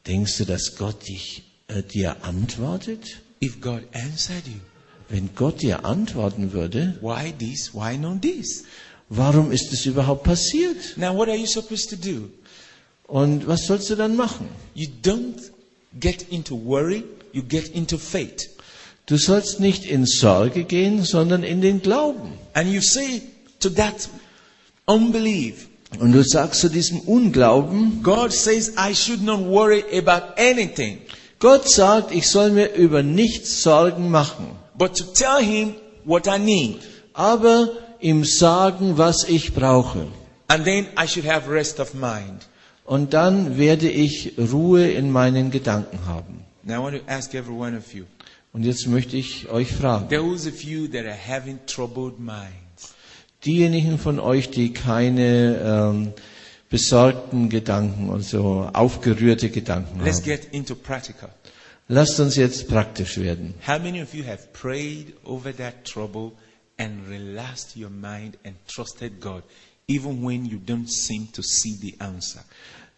Denkst 0.06 0.38
du, 0.38 0.44
dass 0.46 0.76
Gott 0.76 1.06
dich, 1.06 1.42
äh, 1.68 1.82
dir 1.82 2.16
antwortet? 2.22 3.20
If 3.42 3.60
God 3.60 3.82
answered 3.92 4.46
you, 4.46 4.60
Wenn 5.08 5.30
Gott 5.36 5.62
dir 5.62 5.84
antworten 5.84 6.52
würde, 6.52 6.98
why 7.00 7.32
this? 7.38 7.72
Why 7.74 7.96
not 7.96 8.22
this? 8.22 8.64
Warum 9.08 9.52
ist 9.52 9.72
es 9.72 9.86
überhaupt 9.86 10.24
passiert? 10.24 10.76
Now, 10.96 11.16
what 11.16 11.28
are 11.28 11.36
you 11.36 11.46
supposed 11.46 11.90
to 11.90 11.96
do? 11.96 12.28
Und 13.06 13.46
was 13.46 13.66
sollst 13.66 13.88
du 13.90 13.94
dann 13.94 14.16
machen? 14.16 14.48
You 14.74 14.88
don't 15.02 15.38
get 16.00 16.22
into 16.30 16.56
worry, 16.56 17.04
you 17.32 17.42
get 17.42 17.68
into 17.68 17.98
faith. 17.98 18.50
Du 19.06 19.16
sollst 19.16 19.60
nicht 19.60 19.84
in 19.84 20.04
Sorge 20.04 20.64
gehen, 20.64 21.04
sondern 21.04 21.44
in 21.44 21.60
den 21.60 21.80
Glauben. 21.80 22.32
And 22.54 22.72
you 22.72 22.80
say 22.80 23.22
to 23.60 23.70
that 23.70 24.08
unbelief, 24.86 25.68
Und 26.00 26.12
du 26.12 26.24
sagst 26.24 26.60
zu 26.60 26.68
diesem 26.68 27.00
Unglauben, 27.00 28.02
God 28.02 28.32
says 28.32 28.72
I 28.76 28.94
should 28.94 29.22
not 29.22 29.40
worry 29.46 29.84
about 29.96 30.34
anything, 30.36 30.98
Gott 31.38 31.68
sagt, 31.68 32.12
ich 32.12 32.28
soll 32.28 32.50
mir 32.50 32.74
über 32.74 33.02
nichts 33.04 33.62
Sorgen 33.62 34.10
machen, 34.10 34.46
but 34.76 34.96
to 34.96 35.04
tell 35.04 35.40
Him 35.40 35.74
what 36.04 36.26
I 36.26 36.38
need. 36.38 36.78
aber 37.12 37.68
ihm 38.00 38.24
sagen, 38.24 38.98
was 38.98 39.24
ich 39.28 39.54
brauche. 39.54 40.06
And 40.48 40.64
then 40.64 40.86
I 40.96 41.06
should 41.06 41.26
have 41.26 41.50
rest 41.50 41.80
of 41.80 41.94
mind. 41.94 42.46
Und 42.84 43.14
dann 43.14 43.58
werde 43.58 43.90
ich 43.90 44.34
Ruhe 44.38 44.90
in 44.90 45.10
meinen 45.10 45.50
Gedanken 45.50 46.06
haben. 46.06 46.44
Now 46.62 46.80
I 46.80 46.82
want 46.82 46.96
to 46.96 47.12
ask 47.12 47.34
every 47.34 47.54
one 47.54 47.76
of 47.76 47.92
you. 47.92 48.04
Und 48.52 48.64
jetzt 48.64 48.86
möchte 48.86 49.16
ich 49.16 49.48
euch 49.50 49.72
fragen, 49.72 50.08
Those 50.08 50.48
of 50.48 50.62
you 50.62 50.86
that 50.88 51.04
are 51.04 51.14
having 51.14 51.58
troubled 51.66 52.18
minds, 52.18 52.94
diejenigen 53.44 53.98
von 53.98 54.18
euch, 54.18 54.50
die 54.50 54.72
keine 54.72 55.60
ähm, 55.62 56.12
besorgten 56.70 57.48
Gedanken, 57.50 58.10
also 58.10 58.70
aufgerührte 58.72 59.50
Gedanken 59.50 60.00
let's 60.02 60.18
haben, 60.18 60.24
get 60.24 60.48
into 60.52 60.74
practical. 60.74 61.28
lasst 61.88 62.18
uns 62.18 62.36
jetzt 62.36 62.68
praktisch 62.68 63.18
werden. 63.18 63.54
How 63.66 63.78
many 63.78 64.02
of 64.02 64.14
you 64.14 64.24
have 64.24 64.48
prayed 64.52 65.12
over 65.24 65.54
that 65.56 65.84
trouble 65.84 66.32
and 66.78 67.08
relaxed 67.08 67.76
your 67.76 67.90
mind 67.90 68.36
and 68.44 68.54
trusted 68.66 69.20
God, 69.20 69.42
even 69.88 70.22
when 70.22 70.44
you 70.44 70.58
don't 70.58 70.90
seem 70.90 71.28
to 71.32 71.42
see 71.42 71.74
the 71.80 71.94
answer? 72.00 72.40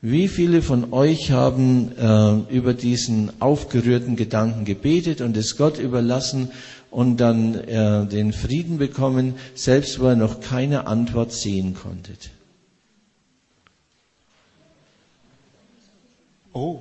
Wie 0.01 0.29
viele 0.29 0.63
von 0.63 0.93
euch 0.93 1.33
haben 1.33 1.91
äh, 1.97 2.55
über 2.55 2.73
diesen 2.73 3.41
aufgerührten 3.41 4.15
Gedanken 4.15 4.65
gebetet 4.65 5.21
und 5.21 5.37
es 5.37 5.57
Gott 5.57 5.79
überlassen 5.79 6.53
und 6.91 7.17
dann 7.17 7.55
äh, 7.57 8.07
den 8.07 8.33
Frieden 8.33 8.79
bekommen, 8.79 9.35
selbst 9.57 9.99
wo 9.99 10.09
ihr 10.09 10.17
noch 10.17 10.41
keine 10.41 10.87
Antwort 10.87 11.33
sehen 11.33 11.75
konntet? 11.75 12.31
Oh, 16.53 16.81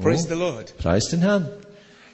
praise 0.00 0.26
the 0.26 0.34
Lord. 0.34 0.76
Preis 0.78 1.08
den 1.08 1.20
Herrn. 1.20 1.48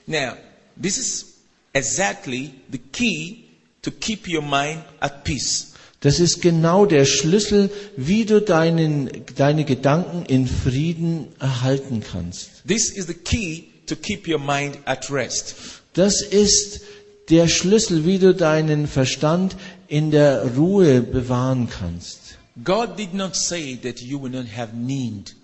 Now, 0.05 0.33
this 0.81 0.97
is 0.97 1.37
exactly 1.73 2.53
the 2.69 2.77
key 2.77 3.40
to 3.81 3.91
keep 3.91 4.27
your 4.27 4.41
mind 4.41 4.83
at 4.99 5.23
peace. 5.23 5.67
Das 6.01 6.19
ist 6.19 6.41
genau 6.41 6.87
der 6.87 7.05
Schlüssel, 7.05 7.69
wie 7.95 8.25
du 8.25 8.41
deinen, 8.41 9.09
deine 9.35 9.65
Gedanken 9.65 10.25
in 10.25 10.47
Frieden 10.47 11.27
erhalten 11.39 12.01
kannst. 12.01 12.63
This 12.67 12.89
is 12.89 13.05
the 13.05 13.13
key 13.13 13.65
to 13.85 13.95
keep 13.95 14.27
your 14.27 14.39
mind 14.39 14.79
at 14.85 15.11
rest. 15.11 15.55
Das 15.93 16.21
ist 16.23 16.81
der 17.29 17.47
Schlüssel, 17.47 18.05
wie 18.05 18.17
du 18.17 18.33
deinen 18.33 18.87
Verstand 18.87 19.55
in 19.87 20.09
der 20.09 20.55
Ruhe 20.55 21.01
bewahren 21.01 21.69
kannst. 21.69 22.19
God 22.63 22.97
did 22.97 23.13
not 23.13 23.35
say 23.35 23.77
that 23.83 24.01
you 24.01 24.21
will 24.21 24.31
not 24.31 24.47
have 24.55 24.75
need. 24.75 25.35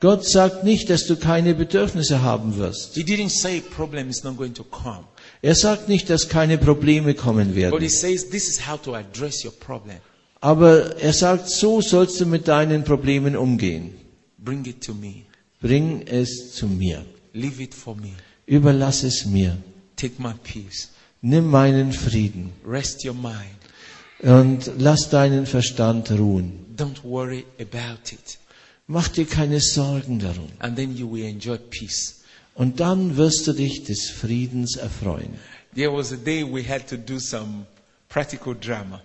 Gott 0.00 0.26
sagt 0.26 0.64
nicht, 0.64 0.88
dass 0.88 1.06
du 1.06 1.16
keine 1.16 1.54
Bedürfnisse 1.54 2.22
haben 2.22 2.56
wirst. 2.56 2.94
He 2.94 3.02
didn't 3.02 3.38
say 3.38 3.60
problem 3.60 4.08
is 4.08 4.24
not 4.24 4.38
going 4.38 4.54
to 4.54 4.64
come. 4.64 5.04
Er 5.42 5.54
sagt 5.54 5.88
nicht, 5.88 6.10
dass 6.10 6.28
keine 6.28 6.58
Probleme 6.58 7.14
kommen 7.14 7.54
werden. 7.54 7.88
says 7.88 8.26
problem. 9.58 9.98
Aber 10.40 10.96
er 10.96 11.12
sagt, 11.12 11.50
so 11.50 11.80
sollst 11.80 12.20
du 12.20 12.26
mit 12.26 12.48
deinen 12.48 12.84
Problemen 12.84 13.36
umgehen. 13.36 13.94
Bring 14.38 14.64
es 16.06 16.54
zu 16.54 16.66
mir. 16.66 17.04
Leave 17.32 17.62
it 17.62 17.74
for 17.74 17.94
me. 17.94 18.12
Überlass 18.46 19.02
es 19.02 19.26
mir. 19.26 19.56
Take 19.96 20.14
my 20.18 20.32
peace. 20.42 20.88
Nimm 21.22 21.50
meinen 21.50 21.92
Frieden 21.92 22.52
Rest 22.66 23.04
your 23.04 23.14
mind. 23.14 23.60
und 24.22 24.70
lass 24.78 25.10
deinen 25.10 25.46
Verstand 25.46 26.10
ruhen. 26.10 26.64
Don't 26.76 27.04
worry 27.04 27.44
about 27.58 28.12
it. 28.12 28.38
Mach 28.86 29.08
dir 29.08 29.26
keine 29.26 29.60
Sorgen 29.60 30.18
darum. 30.18 30.48
And 30.58 30.76
then 30.76 30.96
you 30.96 31.10
will 31.10 31.24
enjoy 31.24 31.58
peace. 31.58 32.19
Und 32.54 32.80
dann 32.80 33.16
wirst 33.16 33.46
du 33.46 33.52
dich 33.52 33.84
des 33.84 34.10
Friedens 34.10 34.76
erfreuen. 34.76 35.34
There 35.74 35.92
was 35.92 36.12
a 36.12 36.16
day 36.16 36.44
we 36.44 36.62
had 36.62 36.88
to 36.88 36.96
do 36.96 37.18
some 37.18 37.66
practical 38.08 38.54
drama. 38.54 39.00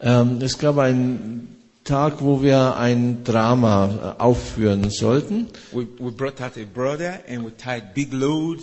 Ähm, 0.00 0.38
es 0.40 0.58
gab 0.58 0.78
einen 0.78 1.56
Tag, 1.84 2.22
wo 2.22 2.42
wir 2.42 2.76
ein 2.76 3.24
Drama 3.24 4.14
äh, 4.18 4.22
aufführen 4.22 4.90
sollten. 4.90 5.48
We, 5.72 5.86
we 5.98 6.10
brought 6.10 6.40
out 6.40 6.56
a 6.56 6.64
brother 6.72 7.20
and 7.28 7.44
we 7.44 7.50
tied 7.56 7.94
big 7.94 8.12
load 8.12 8.60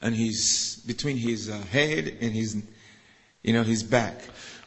and 0.00 0.16
his, 0.16 0.80
between 0.86 1.16
his 1.16 1.48
uh, 1.48 1.52
head 1.70 2.12
and 2.20 2.32
his, 2.32 2.56
you 3.42 3.52
know, 3.52 3.62
his 3.62 3.84
back. 3.84 4.14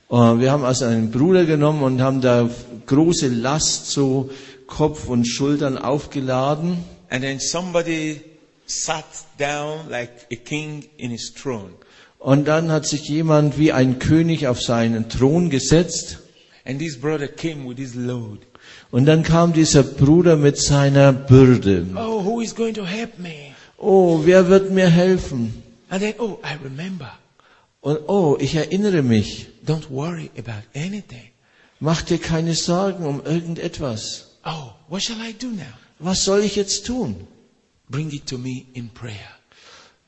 Äh, 0.09 0.15
Wir 0.39 0.51
haben 0.51 0.63
also 0.63 0.85
einen 0.85 1.11
Bruder 1.11 1.45
genommen 1.45 1.83
und 1.83 2.01
haben 2.01 2.21
da 2.21 2.49
große 2.85 3.27
Last, 3.27 3.91
so 3.91 4.29
Kopf 4.67 5.07
und 5.07 5.25
Schultern 5.25 5.77
aufgeladen. 5.77 6.77
And 7.09 7.23
then 7.23 7.39
somebody 7.39 8.21
sat 8.65 9.05
down 9.37 9.89
like 9.89 10.27
a 10.31 10.35
king 10.35 10.85
in 10.97 11.11
his 11.11 11.33
throne. 11.33 11.73
Und 12.19 12.47
dann 12.47 12.71
hat 12.71 12.87
sich 12.87 13.07
jemand 13.07 13.57
wie 13.59 13.71
ein 13.71 13.99
König 13.99 14.47
auf 14.47 14.61
seinen 14.61 15.09
Thron 15.09 15.49
gesetzt. 15.49 16.19
And 16.65 16.79
this 16.79 16.99
brother 16.99 17.27
came 17.27 17.67
with 17.69 17.77
his 17.77 17.93
load. 17.93 18.39
Und 18.89 19.05
dann 19.05 19.23
kam 19.23 19.53
dieser 19.53 19.83
Bruder 19.83 20.35
mit 20.35 20.57
seiner 20.57 21.13
Bürde. 21.13 21.85
Oh, 21.95 22.23
who 22.23 22.41
is 22.41 22.55
going 22.55 22.73
to 22.73 22.85
help 22.85 23.19
me? 23.19 23.53
Oh, 23.77 24.21
wer 24.23 24.47
wird 24.47 24.71
mir 24.71 24.89
helfen? 24.89 25.61
And 25.89 26.01
then, 26.01 26.15
oh, 26.17 26.39
I 26.43 26.57
remember. 26.63 27.11
Und 27.81 27.99
oh, 28.07 28.37
ich 28.39 28.55
erinnere 28.55 29.03
mich. 29.03 29.47
Don't 29.65 29.91
worry 29.91 30.31
about 30.37 30.63
anything. 30.73 31.29
Mach 31.79 32.01
dir 32.01 32.17
keine 32.17 32.55
Sorgen 32.55 33.05
um 33.05 33.21
irgendetwas. 33.23 34.37
Oh, 34.43 34.71
what 34.89 35.03
shall 35.03 35.17
I 35.21 35.33
do 35.33 35.47
now? 35.47 35.73
Was 35.99 36.23
soll 36.23 36.39
ich 36.39 36.55
jetzt 36.55 36.87
tun? 36.87 37.27
Bring 37.89 38.11
it 38.11 38.25
to 38.27 38.37
me 38.37 38.65
in 38.73 38.89
prayer. 38.89 39.35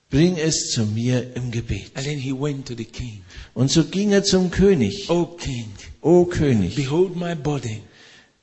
Bring 0.10 0.38
es 0.38 0.72
zu 0.72 0.86
mir 0.86 1.36
im 1.36 1.52
Gebet. 1.52 1.92
And 1.96 2.06
then 2.06 2.18
he 2.18 2.32
went 2.32 2.66
to 2.68 2.76
the 2.76 2.86
king. 2.86 3.24
Und 3.54 3.70
so 3.70 3.84
ging 3.84 4.12
er 4.12 4.24
zum 4.24 4.50
König. 4.50 5.10
Oh, 5.10 5.26
king, 5.26 5.68
O 6.02 6.26
König, 6.26 6.76
behold 6.76 7.16
my 7.16 7.36
burden. 7.36 7.82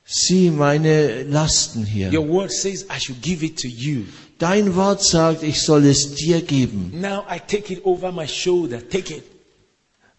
sieh 0.05 0.51
meine 0.51 1.23
Lasten 1.23 1.85
hier. 1.85 2.13
Your 2.13 2.27
word 2.27 2.51
says 2.51 2.85
I 2.89 2.99
should 2.99 3.21
give 3.21 3.43
it 3.43 3.57
to 3.59 3.67
you. 3.67 4.03
Dein 4.37 4.75
Wort 4.75 5.03
sagt, 5.03 5.43
ich 5.43 5.61
soll 5.61 5.85
es 5.85 6.13
dir 6.15 6.41
geben. 6.41 6.91
Now 6.93 7.23
I 7.29 7.39
take 7.39 7.73
it 7.73 7.83
over 7.85 8.11
my 8.11 8.27
shoulder. 8.27 8.79
Take 8.87 9.15
it. 9.15 9.23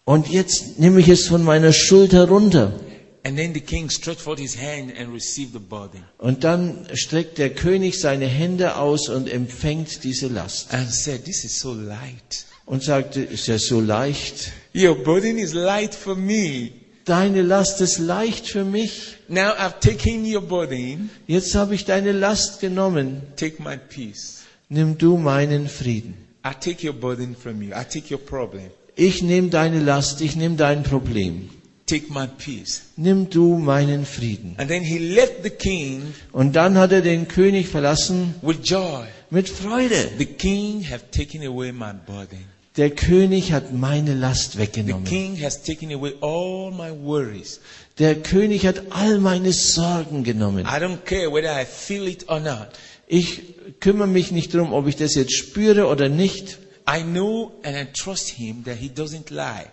Und 0.03 0.29
jetzt 0.29 0.79
nehme 0.79 0.99
ich 0.99 1.09
es 1.09 1.27
von 1.27 1.43
meiner 1.43 1.71
Schulter 1.71 2.27
runter. 2.27 2.79
And 3.23 3.37
then 3.37 3.53
the 3.53 3.59
king 3.61 3.89
stretched 3.89 4.21
forth 4.21 4.39
his 4.39 4.55
hand 4.55 4.93
and 4.97 5.13
received 5.13 5.53
the 5.53 5.59
burden 5.59 6.03
Und 6.17 6.43
dann 6.43 6.87
streckt 6.93 7.37
der 7.37 7.49
König 7.49 7.99
seine 7.99 8.25
Hände 8.27 8.75
aus 8.77 9.09
und 9.09 9.27
empfängt 9.29 10.03
diese 10.03 10.27
Last. 10.27 10.73
and 10.73 10.89
said, 10.89 11.25
This 11.25 11.43
is 11.43 11.59
so 11.59 11.73
light. 11.73 12.45
Und 12.65 12.83
sagte, 12.83 13.21
ist 13.21 13.47
ja 13.47 13.57
so 13.57 13.79
leicht. 13.81 14.51
Your 14.75 14.95
burden 15.03 15.37
is 15.37 15.53
light 15.53 15.93
for 15.95 16.15
me. 16.15 16.71
Deine 17.05 17.41
Last 17.41 17.79
ist 17.79 17.99
leicht 17.99 18.47
für 18.47 18.65
mich. 18.65 19.15
Now 19.29 19.51
I've 19.57 19.79
taken 19.79 20.25
your 20.25 20.41
burden. 20.41 21.09
Jetzt 21.27 21.55
habe 21.55 21.75
ich 21.75 21.85
deine 21.85 22.11
Last 22.11 22.59
genommen. 22.59 23.21
Take 23.37 23.61
my 23.63 23.77
peace. 23.77 24.43
Nimm 24.69 24.97
du 24.97 25.17
meinen 25.17 25.69
Frieden. 25.69 26.15
I 26.45 26.51
take 26.59 26.85
your 26.85 26.93
burden 26.93 27.35
from 27.35 27.61
you. 27.61 27.69
I 27.73 27.83
take 27.85 28.13
your 28.13 28.19
problem. 28.19 28.69
Ich 28.97 29.21
nehme 29.21 29.49
deine 29.49 29.79
Last, 29.79 30.19
ich 30.21 30.35
nehme 30.35 30.55
dein 30.57 30.83
Problem. 30.83 31.49
Take 31.87 32.11
my 32.11 32.27
peace. 32.27 32.81
Nimm 32.97 33.29
du 33.29 33.57
meinen 33.57 34.05
Frieden. 34.05 34.55
And 34.57 34.69
then 34.69 34.83
he 34.83 34.97
left 34.97 35.41
the 35.43 35.49
king 35.49 36.13
Und 36.33 36.55
dann 36.55 36.77
hat 36.77 36.91
er 36.91 37.01
den 37.01 37.27
König 37.29 37.67
verlassen 37.69 38.35
with 38.41 38.57
joy. 38.63 39.05
mit 39.29 39.47
Freude. 39.47 40.09
The 40.17 40.25
king 40.25 40.83
have 40.89 41.09
taken 41.11 41.45
away 41.47 41.71
my 41.71 41.93
burden. 42.05 42.43
Der 42.75 42.89
König 42.91 43.53
hat 43.53 43.73
meine 43.73 44.13
Last 44.13 44.51
The 44.53 44.59
weggenommen. 44.59 45.05
king 45.05 45.41
has 45.41 45.63
taken 45.63 45.91
away 45.93 46.13
all 46.21 46.71
my 46.71 46.91
worries. 46.91 47.59
Der 47.99 48.15
König 48.21 48.65
hat 48.67 48.83
all 48.91 49.17
meine 49.19 49.53
Sorgen 49.53 50.23
genommen. 50.25 50.65
I 50.65 50.79
don't 50.79 51.03
care 51.05 51.31
whether 51.31 51.49
I 51.59 51.65
feel 51.65 52.05
it 52.07 52.27
or 52.29 52.39
not. 52.41 52.67
Ich 53.07 53.41
kümmere 53.79 54.07
mich 54.07 54.31
nicht 54.33 54.53
darum, 54.53 54.73
ob 54.73 54.87
ich 54.87 54.97
das 54.97 55.15
jetzt 55.15 55.33
spüre 55.35 55.87
oder 55.87 56.09
nicht. 56.09 56.59
I 56.89 57.01
know 57.01 57.53
and 57.63 57.75
I 57.77 57.85
trust 57.93 58.27
him 58.29 58.63
that 58.65 58.75
he 58.77 58.89
doesn't 58.89 59.29
lie. 59.33 59.65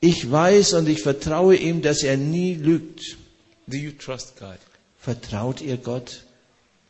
Ich 0.00 0.30
weiß 0.30 0.74
und 0.74 0.88
ich 0.88 1.02
vertraue 1.02 1.56
ihm, 1.56 1.82
dass 1.82 2.02
er 2.02 2.16
nie 2.16 2.54
lügt. 2.54 3.16
Do 3.66 3.76
you 3.76 3.92
trust 3.92 4.38
God? 4.38 4.58
Vertraut 4.98 5.60
ihr 5.60 5.76
Gott? 5.76 6.24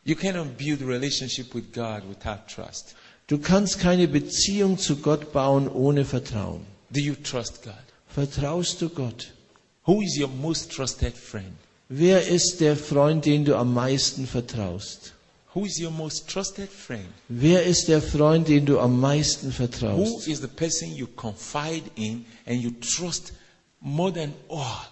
You 0.05 0.15
cannot 0.15 0.57
build 0.57 0.83
a 0.83 0.87
relationship 0.87 1.55
with 1.55 1.73
God 1.73 2.03
without 2.09 2.47
trust. 2.49 2.95
Du 3.27 3.39
kannst 3.39 3.79
keine 3.79 4.09
Beziehung 4.09 4.79
zu 4.79 4.97
Gott 4.97 5.33
bauen 5.33 5.69
ohne 5.69 6.05
Vertrauen. 6.05 6.61
Do 6.91 7.01
you 7.01 7.15
trust 7.15 7.63
God? 7.63 7.75
Vertraust 8.09 8.81
du 8.81 8.89
Gott? 8.89 9.33
Who 9.87 10.03
is 10.03 10.19
your 10.19 10.29
most 10.29 10.73
trusted 10.73 11.15
friend? 11.17 11.53
Wer 11.89 12.27
ist 12.27 12.61
der 12.61 12.77
Freund, 12.77 13.25
den 13.25 13.45
du 13.45 13.57
am 13.57 13.73
meisten 13.73 14.27
vertraust? 14.27 15.15
Who 15.55 15.65
is 15.65 15.81
your 15.81 15.91
most 15.91 16.29
trusted 16.29 16.69
friend? 16.69 17.07
Wer 17.29 17.65
ist 17.65 17.89
der 17.89 18.03
Freund, 18.03 18.49
den 18.49 18.67
du 18.67 18.79
am 18.79 19.01
meisten 19.01 19.49
Who 19.49 19.53
vertraust? 19.53 20.29
is 20.29 20.41
the 20.41 20.47
person 20.47 20.95
you 20.95 21.07
confide 21.07 21.85
in 21.97 22.27
and 22.47 22.61
you 22.63 22.71
trust 22.81 23.33
more 23.81 24.13
than 24.13 24.35
all? 24.49 24.87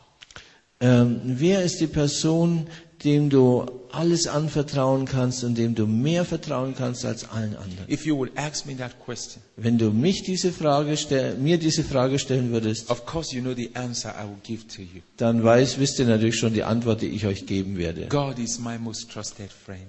Ähm, 0.80 1.20
wer 1.24 1.62
ist 1.62 1.80
die 1.80 1.86
Person, 1.86 2.66
dem 3.04 3.28
du 3.30 3.66
alles 3.92 4.26
anvertrauen 4.26 5.04
kannst 5.06 5.44
und 5.44 5.56
dem 5.56 5.74
du 5.74 5.86
mehr 5.86 6.24
vertrauen 6.24 6.74
kannst 6.76 7.04
als 7.04 7.28
allen 7.30 7.54
anderen? 7.56 7.88
If 7.90 8.04
you 8.06 8.16
would 8.16 8.32
ask 8.36 8.66
me 8.66 8.76
that 8.76 8.98
question, 8.98 9.42
Wenn 9.56 9.76
du 9.78 9.90
mich 9.90 10.22
diese 10.22 10.52
Frage 10.52 10.96
stell, 10.96 11.36
mir 11.36 11.58
diese 11.58 11.84
Frage 11.84 12.18
stellen 12.18 12.50
würdest, 12.50 12.90
of 12.90 13.04
course 13.06 13.34
you 13.34 13.42
know 13.42 13.54
the 13.54 13.70
answer 13.74 14.10
I 14.18 14.24
will 14.26 14.38
give 14.42 14.66
to 14.68 14.82
you. 14.82 15.00
dann 15.18 15.44
weiß, 15.44 15.78
wisst 15.78 15.98
ihr 15.98 16.06
natürlich 16.06 16.36
schon 16.36 16.52
die 16.54 16.64
Antwort, 16.64 17.00
die 17.02 17.08
ich 17.08 17.26
euch 17.26 17.46
geben 17.46 17.76
werde. 17.78 18.06
God 18.08 18.38
is 18.38 18.58
my 18.58 18.78
most 18.78 19.10
trusted 19.10 19.50
friend. 19.52 19.86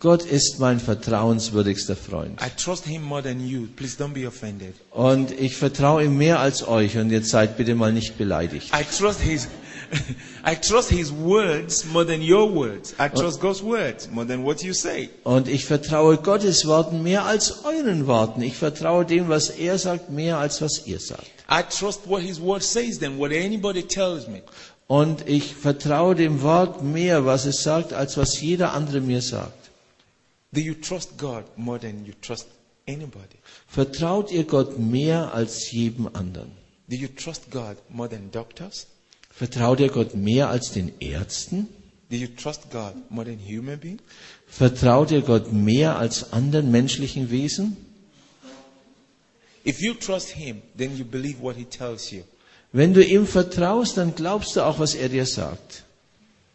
Gott 0.00 0.24
ist 0.24 0.60
mein 0.60 0.78
vertrauenswürdigster 0.78 1.96
Freund. 1.96 2.40
I 2.40 2.50
trust 2.56 2.84
him 2.84 3.02
more 3.02 3.20
than 3.20 3.44
you. 3.44 3.66
Please 3.74 3.96
don't 4.00 4.12
be 4.12 4.28
offended. 4.28 4.74
Und 4.92 5.32
ich 5.32 5.56
vertraue 5.56 6.04
ihm 6.04 6.16
mehr 6.16 6.38
als 6.38 6.66
euch 6.68 6.96
und 6.96 7.10
jetzt 7.10 7.30
seid 7.30 7.56
bitte 7.56 7.74
mal 7.74 7.92
nicht 7.92 8.16
beleidigt. 8.16 8.72
I 8.72 8.84
trust 8.84 9.20
his 9.20 9.48
I 10.46 10.54
trust 10.54 10.90
his 10.90 11.12
words 11.12 11.84
more 11.86 12.06
than 12.06 12.20
your 12.20 12.48
words. 12.54 12.94
I 13.00 13.08
trust 13.08 13.40
God's 13.40 13.60
words 13.60 14.08
more 14.08 14.24
than 14.24 14.44
what 14.44 14.62
you 14.62 14.72
say. 14.72 15.10
Und 15.24 15.48
ich 15.48 15.64
vertraue 15.64 16.18
Gottes 16.18 16.64
Worten 16.66 17.02
mehr 17.02 17.24
als 17.24 17.64
euren 17.64 18.06
Worten. 18.06 18.42
Ich 18.42 18.54
vertraue 18.54 19.04
dem, 19.04 19.28
was 19.28 19.50
er 19.50 19.78
sagt, 19.78 20.10
mehr 20.10 20.38
als 20.38 20.62
was 20.62 20.86
ihr 20.86 21.00
sagt. 21.00 21.26
I 21.50 21.62
trust 21.68 22.02
what 22.06 22.22
his 22.22 22.40
word 22.40 22.62
says 22.62 23.00
than 23.00 23.18
what 23.18 23.32
anybody 23.32 23.82
tells 23.82 24.28
me. 24.28 24.42
Und 24.86 25.28
ich 25.28 25.56
vertraue 25.56 26.14
dem 26.14 26.40
Wort 26.42 26.84
mehr, 26.84 27.26
was 27.26 27.46
es 27.46 27.64
sagt, 27.64 27.92
als 27.92 28.16
was 28.16 28.40
jeder 28.40 28.74
andere 28.74 29.00
mir 29.00 29.22
sagt. 29.22 29.67
Do 30.52 30.60
you 30.60 30.74
trust 30.74 31.16
God 31.18 31.44
more 31.56 31.78
than 31.78 32.06
you 32.06 32.14
trust 32.20 32.46
anybody? 32.86 33.36
Vertraut 33.66 34.30
ihr 34.30 34.44
Gott 34.44 34.78
mehr 34.78 35.34
als 35.34 35.70
jedem 35.70 36.08
anderen? 36.14 36.52
Do 36.88 36.96
you 36.96 37.08
trust 37.08 37.50
God 37.50 37.76
more 37.90 38.08
than 38.08 38.30
doctors? 38.30 38.86
Vertraut 39.30 39.80
ihr 39.80 39.90
Gott 39.90 40.14
mehr 40.14 40.48
als 40.48 40.72
den 40.72 40.92
Ärzten? 41.00 41.68
Do 42.10 42.16
you 42.16 42.28
trust 42.28 42.70
God 42.70 42.94
more 43.10 43.26
than 43.26 43.38
human 43.38 43.78
beings? 43.78 44.00
Vertraut 44.46 45.10
ihr 45.10 45.20
Gott 45.20 45.52
mehr 45.52 45.98
als 45.98 46.32
anderen 46.32 46.70
menschlichen 46.70 47.30
Wesen? 47.30 47.76
If 49.66 49.82
you 49.82 49.92
trust 49.92 50.30
him, 50.30 50.62
then 50.78 50.96
you 50.96 51.04
believe 51.04 51.42
what 51.42 51.56
he 51.56 51.64
tells 51.64 52.10
you. 52.10 52.22
Wenn 52.72 52.94
du 52.94 53.04
ihm 53.04 53.26
vertraust, 53.26 53.98
dann 53.98 54.14
glaubst 54.14 54.56
du 54.56 54.62
auch, 54.62 54.78
was 54.78 54.94
er 54.94 55.10
dir 55.10 55.26
sagt. 55.26 55.84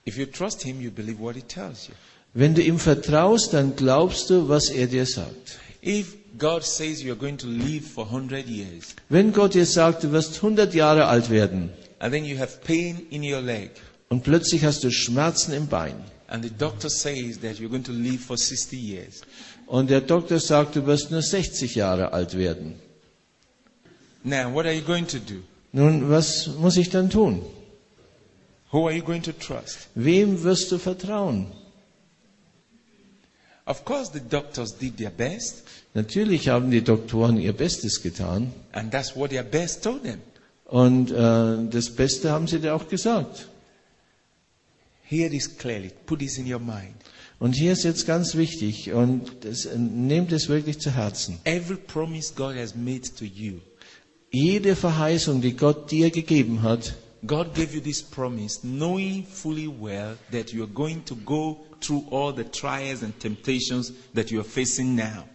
If 0.05 0.17
you 0.17 0.25
trust 0.25 0.63
him, 0.63 0.81
you 0.81 0.89
believe 0.89 1.19
what 1.19 1.35
he 1.35 1.41
tells 1.41 1.87
you. 1.87 1.93
Wenn 2.33 2.55
du 2.55 2.61
ihm 2.61 2.79
vertraust, 2.79 3.53
dann 3.53 3.75
glaubst 3.75 4.29
du, 4.29 4.49
was 4.49 4.69
er 4.69 4.87
dir 4.87 5.05
sagt. 5.05 5.59
If 5.85 6.15
God 6.37 6.63
says 6.63 7.03
you're 7.03 7.15
going 7.15 7.37
to 7.37 7.47
live 7.47 7.85
for 7.85 8.05
100 8.05 8.47
years, 8.47 8.95
Wenn 9.09 9.33
Gott 9.33 9.53
dir 9.53 9.65
sagt, 9.67 10.03
du 10.03 10.11
wirst 10.11 10.35
100 10.37 10.73
Jahre 10.73 11.05
alt 11.05 11.29
werden 11.29 11.69
and 11.99 12.11
then 12.11 12.25
you 12.25 12.37
have 12.37 12.59
pain 12.65 13.05
in 13.11 13.23
your 13.23 13.41
leg, 13.41 13.69
und 14.09 14.23
plötzlich 14.23 14.63
hast 14.63 14.83
du 14.83 14.91
Schmerzen 14.91 15.53
im 15.53 15.67
Bein 15.67 15.95
and 16.27 16.43
the 16.43 16.49
doctor 16.49 16.89
says 16.89 17.39
that 17.41 17.59
you're 17.59 17.69
going 17.69 17.83
to 17.83 17.91
live 17.91 18.19
for 18.19 18.35
60 18.35 18.73
years, 18.73 19.21
und 19.67 19.91
der 19.91 20.01
Doktor 20.01 20.39
sagt, 20.39 20.75
du 20.75 20.85
wirst 20.87 21.11
nur 21.11 21.21
60 21.21 21.75
Jahre 21.75 22.13
alt 22.13 22.35
werden. 22.35 22.75
now 24.23 24.51
what 24.51 24.65
are 24.65 24.73
you 24.73 24.81
going 24.81 25.05
to 25.05 25.19
do? 25.19 25.43
Nun, 25.71 26.09
was 26.09 26.47
muss 26.59 26.77
ich 26.77 26.89
dann 26.89 27.09
tun? 27.09 27.43
Who 28.71 28.87
are 28.87 28.95
you 28.95 29.03
going 29.03 29.21
to 29.21 29.33
trust? 29.33 29.89
Wem 29.93 30.41
wirst 30.43 30.71
du 30.71 30.79
vertrauen? 30.79 31.47
Of 33.65 33.85
course, 33.85 34.11
the 34.11 34.19
doctors 34.19 34.73
did 34.77 34.97
their 34.97 35.09
best, 35.11 35.63
Natürlich 35.93 36.49
haben 36.49 36.71
die 36.71 36.81
Doktoren 36.83 37.37
ihr 37.37 37.53
Bestes 37.53 38.01
getan 38.01 38.51
and 38.73 38.91
that's 38.91 39.15
what 39.15 39.29
their 39.29 39.43
best 39.43 39.83
told 39.83 40.03
them. 40.03 40.19
und 40.65 41.11
äh, 41.11 41.69
das 41.69 41.89
Beste 41.95 42.31
haben 42.31 42.47
sie 42.47 42.59
dir 42.59 42.75
auch 42.75 42.87
gesagt. 42.87 43.47
Hear 45.03 45.29
this 45.29 45.47
clearly. 45.57 45.91
Put 46.05 46.19
this 46.19 46.37
in 46.37 46.51
your 46.51 46.59
mind. 46.59 46.95
Und 47.39 47.53
hier 47.53 47.73
ist 47.73 47.83
jetzt 47.83 48.07
ganz 48.07 48.35
wichtig 48.35 48.91
und 48.93 49.31
das, 49.41 49.67
nehmt 49.75 50.31
es 50.31 50.47
wirklich 50.49 50.79
zu 50.79 50.91
Herzen. 50.91 51.39
Every 51.43 51.77
promise 51.77 52.33
God 52.33 52.55
has 52.55 52.73
made 52.75 53.01
to 53.17 53.25
you, 53.25 53.59
Jede 54.31 54.75
Verheißung, 54.75 55.41
die 55.41 55.55
Gott 55.55 55.91
dir 55.91 56.09
gegeben 56.09 56.63
hat, 56.63 56.95
God 57.25 57.53
gave 57.53 57.75
you 57.75 57.81
this 57.81 58.01
promise 58.01 58.59
knowing 58.61 59.25
fully 59.25 59.67
well 59.67 60.17
that 60.31 60.51
you 60.51 60.63
are 60.63 60.71
going 60.71 61.05
to 61.05 61.15
go 61.15 61.63
through 61.83 62.05
all 62.11 62.33
the 62.33 62.43
trials 62.43 63.03
and 63.03 63.17
temptations 63.19 63.91
that 64.15 64.31
you 64.31 64.39
are 64.39 64.47
facing 64.47 64.95
now. 64.95 65.25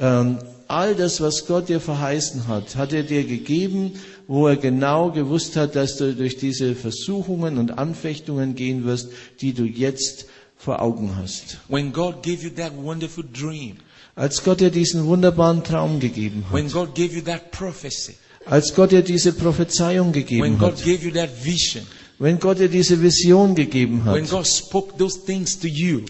ähm, 0.00 0.38
all 0.68 0.94
das, 0.94 1.20
was 1.20 1.46
Gott 1.46 1.68
dir 1.68 1.80
verheißen 1.80 2.46
hat, 2.46 2.76
hat 2.76 2.92
er 2.92 3.02
dir 3.02 3.24
gegeben, 3.24 3.92
wo 4.26 4.46
er 4.46 4.56
genau 4.56 5.10
gewusst 5.10 5.56
hat, 5.56 5.74
dass 5.76 5.96
du 5.96 6.14
durch 6.14 6.36
diese 6.36 6.74
Versuchungen 6.74 7.58
und 7.58 7.78
Anfechtungen 7.78 8.54
gehen 8.54 8.84
wirst, 8.84 9.10
die 9.40 9.54
du 9.54 9.64
jetzt 9.64 10.26
vor 10.56 10.82
Augen 10.82 11.16
hast. 11.16 11.58
When 11.68 11.92
God 11.92 12.22
gave 12.22 12.42
you 12.42 12.50
that 12.50 12.72
wonderful 12.76 13.24
dream, 13.32 13.76
Als 14.14 14.42
Gott 14.42 14.60
dir 14.60 14.70
diesen 14.70 15.06
wunderbaren 15.06 15.62
Traum 15.62 16.00
gegeben 16.00 16.44
hat, 16.46 16.52
when 16.52 16.70
God 16.70 16.94
gave 16.94 17.14
you 17.14 17.22
that 17.22 17.50
prophecy, 17.52 18.14
als 18.46 18.74
Gott 18.74 18.90
dir 18.90 19.02
diese 19.02 19.32
Prophezeiung 19.32 20.06
when 20.08 20.12
gegeben 20.12 20.58
God 20.58 20.72
hat, 20.72 20.84
gave 20.84 21.04
you 21.04 21.12
that 21.12 21.30
vision, 21.44 21.86
wenn 22.18 22.38
Gott 22.38 22.58
dir 22.58 22.68
diese 22.68 23.00
Vision 23.02 23.54
gegeben 23.54 24.04
when 24.04 24.24
hat, 24.24 24.30
God 24.30 24.46
spoke 24.46 24.98
those 24.98 25.18
things 25.24 25.58
to 25.58 25.66
you, 25.66 26.02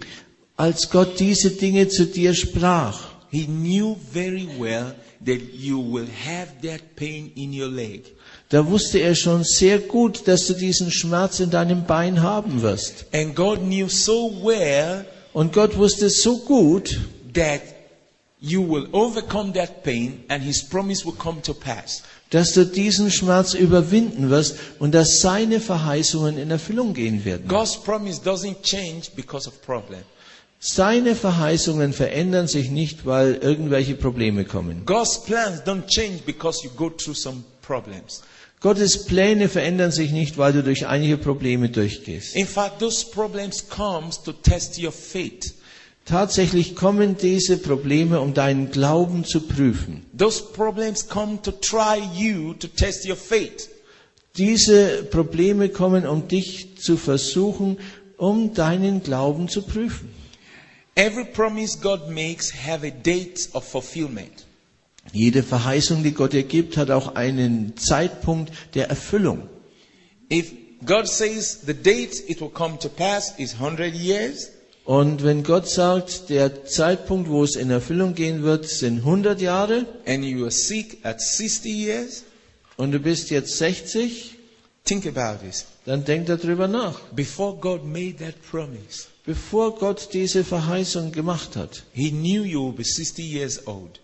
als 0.56 0.90
Gott 0.90 1.18
diese 1.18 1.50
Dinge 1.50 1.88
zu 1.88 2.06
dir 2.06 2.34
sprach, 2.34 3.10
He 3.30 3.46
knew 3.46 3.96
very 4.12 4.48
well 4.58 4.94
that 5.24 5.40
you 5.54 5.78
will 5.80 6.08
have 6.26 6.48
that 6.62 6.96
pain 6.96 7.30
in 7.34 7.52
your 7.52 7.68
leg. 7.68 8.04
da 8.48 8.66
wusste 8.66 8.98
er 8.98 9.14
schon 9.14 9.44
sehr 9.44 9.78
gut, 9.78 10.26
dass 10.26 10.46
du 10.46 10.54
diesen 10.54 10.90
Schmerz 10.90 11.40
in 11.40 11.50
deinem 11.50 11.84
Bein 11.84 12.22
haben 12.22 12.62
wirst. 12.62 13.06
And 13.12 13.34
God 13.34 13.60
knew 13.60 13.88
so 13.88 14.30
well 14.42 15.04
Und 15.32 15.52
Gott 15.52 15.76
wusste 15.76 16.10
so 16.10 16.38
gut, 16.38 16.98
that 17.34 17.60
you 18.40 18.60
will 18.60 18.88
overcome 18.92 19.52
that 19.52 19.84
pain 19.84 20.24
and 20.28 20.42
His 20.42 20.62
promise 20.62 21.04
will 21.04 21.14
come 21.14 21.40
to 21.42 21.54
pass. 21.54 22.02
Dass 22.30 22.52
du 22.52 22.66
diesen 22.66 23.10
Schmerz 23.10 23.54
überwinden 23.54 24.30
wirst 24.30 24.56
und 24.78 24.94
dass 24.94 25.20
seine 25.20 25.60
Verheißungen 25.60 26.38
in 26.38 26.50
Erfüllung 26.50 26.94
gehen 26.94 27.24
werden. 27.24 27.48
God's 27.48 27.76
promise 27.76 28.20
doesn't 28.20 28.62
change 28.62 29.10
because 29.16 29.48
of 29.48 29.62
problem. 29.62 30.02
Seine 30.60 31.14
Verheißungen 31.14 31.92
verändern 31.92 32.48
sich 32.48 32.70
nicht, 32.70 33.06
weil 33.06 33.34
irgendwelche 33.36 33.94
Probleme 33.94 34.44
kommen. 34.44 34.82
God's 34.84 35.22
plans 35.22 35.60
don't 35.60 35.86
change 35.86 36.18
because 36.26 36.64
you 36.64 36.70
go 36.76 36.90
through 36.90 37.14
some 37.14 37.44
problems. 37.62 38.22
Gottes 38.60 39.04
Pläne 39.04 39.48
verändern 39.48 39.92
sich 39.92 40.10
nicht, 40.10 40.36
weil 40.36 40.52
du 40.52 40.64
durch 40.64 40.88
einige 40.88 41.16
Probleme 41.16 41.68
durchgehst. 41.68 42.34
In 42.34 42.46
fact, 42.46 42.80
those 42.80 43.06
problems 43.06 43.68
comes 43.68 44.20
to 44.20 44.32
test 44.32 44.82
your 44.82 44.90
faith. 44.90 45.54
Tatsächlich 46.08 46.74
kommen 46.74 47.18
diese 47.18 47.58
Probleme, 47.58 48.22
um 48.22 48.32
deinen 48.32 48.70
Glauben 48.70 49.26
zu 49.26 49.42
prüfen. 49.42 50.06
Those 50.16 50.42
problems 50.54 51.06
come 51.06 51.42
to 51.42 51.52
try 51.52 52.00
you 52.16 52.54
to 52.54 52.66
test 52.66 53.06
your 53.06 53.16
faith. 53.16 53.68
Diese 54.38 55.02
Probleme 55.02 55.68
kommen, 55.68 56.06
um 56.06 56.26
dich 56.26 56.78
zu 56.80 56.96
versuchen, 56.96 57.76
um 58.16 58.54
deinen 58.54 59.02
Glauben 59.02 59.50
zu 59.50 59.60
prüfen. 59.60 60.08
Every 60.94 61.26
promise 61.26 61.78
God 61.78 62.08
makes 62.08 62.54
have 62.66 62.86
a 62.86 62.90
date 62.90 63.50
of 63.52 63.64
fulfillment. 63.68 64.46
Jede 65.12 65.42
Verheißung, 65.42 66.02
die 66.02 66.12
Gott 66.12 66.32
dir 66.32 66.42
gibt, 66.42 66.78
hat 66.78 66.90
auch 66.90 67.16
einen 67.16 67.76
Zeitpunkt 67.76 68.50
der 68.74 68.88
Erfüllung. 68.88 69.46
If 70.32 70.52
God 70.86 71.06
says 71.06 71.60
the 71.66 71.74
date 71.74 72.14
it 72.28 72.40
will 72.40 72.48
come 72.48 72.78
to 72.78 72.88
pass 72.88 73.34
is 73.36 73.54
100 73.60 73.94
years, 73.94 74.52
Und 74.88 75.22
wenn 75.22 75.42
Gott 75.42 75.68
sagt, 75.68 76.30
der 76.30 76.64
Zeitpunkt, 76.64 77.28
wo 77.28 77.44
es 77.44 77.56
in 77.56 77.70
Erfüllung 77.70 78.14
gehen 78.14 78.42
wird, 78.42 78.66
sind 78.66 79.00
100 79.00 79.38
Jahre 79.38 79.84
and 80.06 80.24
you 80.24 80.44
are 80.44 80.50
sick 80.50 81.00
at 81.02 81.20
60 81.20 81.66
years, 81.66 82.24
und 82.78 82.92
du 82.92 82.98
bist 82.98 83.28
jetzt 83.28 83.58
60, 83.58 84.34
think 84.86 85.06
about 85.06 85.44
this. 85.44 85.66
dann 85.84 86.06
denk 86.06 86.24
darüber 86.24 86.68
nach. 86.68 87.00
Before 87.12 87.54
God 87.58 87.84
made 87.84 88.14
that 88.16 88.36
promise, 88.50 89.08
Bevor 89.26 89.74
Gott 89.78 90.08
diese 90.14 90.42
Verheißung 90.42 91.12
gemacht 91.12 91.54
hat, 91.54 91.82
He 91.92 92.10
knew 92.10 92.44
you 92.44 92.62
would 92.62 92.76
be 92.76 92.84
60 92.84 93.18
years 93.22 93.66
old. 93.66 94.00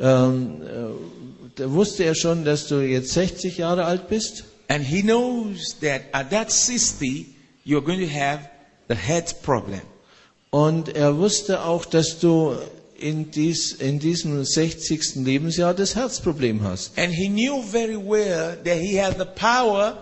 ähm, 0.00 0.62
äh, 0.62 1.50
da 1.54 1.70
wusste 1.70 2.02
er 2.02 2.16
schon, 2.16 2.44
dass 2.44 2.66
du 2.66 2.80
jetzt 2.80 3.12
60 3.12 3.58
Jahre 3.58 3.84
alt 3.84 4.08
bist. 4.08 4.42
And 4.66 4.84
He 4.84 5.00
knows 5.00 5.76
that 5.80 6.00
at 6.10 6.30
that 6.30 6.50
60, 6.50 7.24
you're 7.64 7.84
going 7.84 8.00
to 8.00 8.12
have 8.12 8.40
the 8.88 8.96
health 8.96 9.40
problem. 9.44 9.82
Und 10.54 10.94
er 10.94 11.18
wusste 11.18 11.64
auch, 11.64 11.84
dass 11.84 12.20
du 12.20 12.54
in, 12.96 13.32
dies, 13.32 13.72
in 13.72 13.98
diesem 13.98 14.44
60. 14.44 15.16
Lebensjahr 15.16 15.74
das 15.74 15.96
Herzproblem 15.96 16.62
hast. 16.62 16.96
And 16.96 17.12
He 17.12 17.28
knew 17.28 17.60
very 17.60 17.96
well 17.96 18.56
that 18.64 18.78
He 18.78 18.94
had 19.00 19.18
the 19.18 19.24
power 19.24 19.98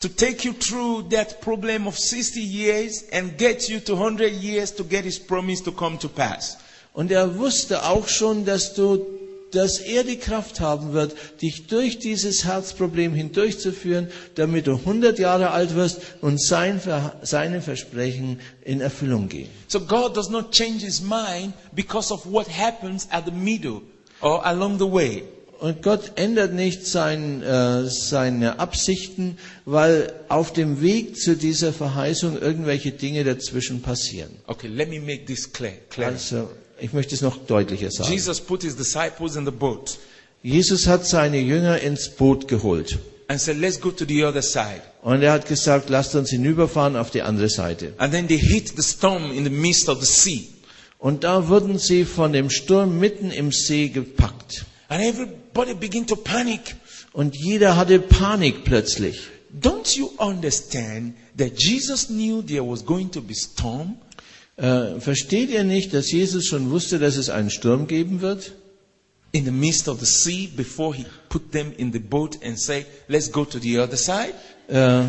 to 0.00 0.08
take 0.08 0.46
you 0.46 0.52
through 0.52 1.08
that 1.08 1.40
problem 1.40 1.86
of 1.86 1.98
60 1.98 2.38
years 2.38 3.02
and 3.12 3.38
get 3.38 3.66
you 3.70 3.80
to 3.80 3.94
100 3.94 4.30
years 4.30 4.74
to 4.74 4.84
get 4.84 5.04
His 5.06 5.18
promise 5.18 5.62
to 5.62 5.72
come 5.72 5.98
to 6.00 6.10
pass. 6.10 6.58
Und 6.92 7.10
er 7.10 7.38
wusste 7.38 7.84
auch 7.84 8.08
schon, 8.08 8.44
dass 8.44 8.74
du, 8.74 9.06
dass 9.52 9.78
er 9.78 10.04
die 10.04 10.16
Kraft 10.16 10.60
haben 10.60 10.92
wird, 10.92 11.14
dich 11.42 11.66
durch 11.66 11.98
dieses 11.98 12.44
Herzproblem 12.44 13.14
hindurchzuführen, 13.14 14.08
damit 14.34 14.66
du 14.66 14.76
100 14.76 15.18
Jahre 15.18 15.50
alt 15.50 15.74
wirst 15.74 16.00
und 16.20 16.42
sein, 16.42 16.80
seine 17.22 17.62
Versprechen 17.62 18.40
in 18.62 18.80
Erfüllung 18.80 19.28
gehen. 19.28 19.48
So 19.68 19.80
God 19.80 20.16
does 20.16 20.30
not 20.30 20.52
change 20.52 20.84
His 20.84 21.00
mind 21.00 21.52
because 21.72 22.12
of 22.12 22.24
what 22.26 22.46
happens 22.48 23.06
at 23.10 23.24
the 23.26 23.32
middle 23.32 23.82
or 24.20 24.44
along 24.46 24.78
the 24.78 24.90
way. 24.90 25.24
Und 25.60 25.82
Gott 25.82 26.12
ändert 26.14 26.54
nicht 26.54 26.86
sein, 26.86 27.42
äh, 27.42 27.84
seine 27.84 28.58
Absichten, 28.58 29.36
weil 29.66 30.10
auf 30.28 30.54
dem 30.54 30.80
Weg 30.80 31.18
zu 31.18 31.36
dieser 31.36 31.74
Verheißung 31.74 32.40
irgendwelche 32.40 32.92
Dinge 32.92 33.24
dazwischen 33.24 33.82
passieren. 33.82 34.30
Okay, 34.46 34.68
let 34.68 34.88
me 34.88 35.00
make 35.00 35.26
this 35.26 35.52
clear. 35.52 35.74
clear. 35.90 36.08
Also, 36.08 36.48
ich 36.80 36.92
möchte 36.92 37.14
es 37.14 37.20
noch 37.20 37.36
deutlicher 37.36 37.90
sagen. 37.90 38.10
Jesus 38.10 38.40
put 38.40 38.62
his 38.62 38.76
disciples 38.76 39.36
in 39.36 39.44
the 39.44 39.50
boat 39.50 39.98
Jesus 40.42 40.86
hat 40.86 41.06
seine 41.06 41.38
Jünger 41.38 41.80
ins 41.80 42.08
Boot 42.08 42.48
geholt. 42.48 42.98
and 43.30 43.40
said, 43.40 43.58
Let's 43.58 43.78
go 43.80 43.90
to 43.90 44.04
the 44.04 44.24
other 44.24 44.42
side. 44.42 44.82
Und 45.02 45.22
er 45.22 45.32
hat 45.32 45.46
gesagt, 45.46 45.88
lasst 45.88 46.14
uns 46.16 46.30
hinüberfahren 46.30 46.96
auf 46.96 47.10
die 47.10 47.22
andere 47.22 47.48
Seite. 47.48 47.94
And 47.98 48.12
then 48.12 48.26
they 48.26 48.38
hit 48.38 48.72
the 48.76 48.82
storm 48.82 49.30
in 49.30 49.44
the 49.44 49.50
midst 49.50 49.88
of 49.88 50.04
the 50.04 50.06
sea. 50.06 50.48
Und 50.98 51.24
da 51.24 51.48
wurden 51.48 51.78
sie 51.78 52.04
von 52.04 52.32
dem 52.32 52.50
Sturm 52.50 52.98
mitten 52.98 53.30
im 53.30 53.52
See 53.52 53.88
gepackt. 53.88 54.66
And 54.88 55.02
everybody 55.02 55.74
began 55.74 56.06
to 56.06 56.16
panic. 56.16 56.74
Und 57.12 57.36
jeder 57.36 57.76
hatte 57.76 58.00
Panik 58.00 58.64
plötzlich. 58.64 59.20
Don't 59.52 59.96
you 59.96 60.10
understand 60.18 61.14
that 61.38 61.52
Jesus 61.56 62.08
knew 62.08 62.42
there 62.42 62.64
was 62.64 62.84
going 62.84 63.10
to 63.12 63.20
be 63.20 63.34
storm? 63.34 63.96
Äh, 64.60 65.00
versteht 65.00 65.48
ihr 65.48 65.64
nicht, 65.64 65.94
dass 65.94 66.12
Jesus 66.12 66.44
schon 66.46 66.70
wusste, 66.70 66.98
dass 66.98 67.16
es 67.16 67.30
einen 67.30 67.48
Sturm 67.48 67.86
geben 67.86 68.20
wird? 68.20 68.52
In 69.32 69.44
the 69.44 69.50
midst 69.50 69.88
of 69.88 70.00
the 70.00 70.06
sea 70.06 70.48
before 70.54 70.94
he 70.94 71.06
put 71.30 71.52
them 71.52 71.72
in 71.78 71.92
the 71.92 71.98
boat 71.98 72.36
and 72.44 72.60
said, 72.60 72.84
Let's 73.08 73.30
go 73.30 73.44
to 73.44 73.58
the 73.58 73.78
other 73.78 73.96
side? 73.96 74.34
Äh, 74.68 75.04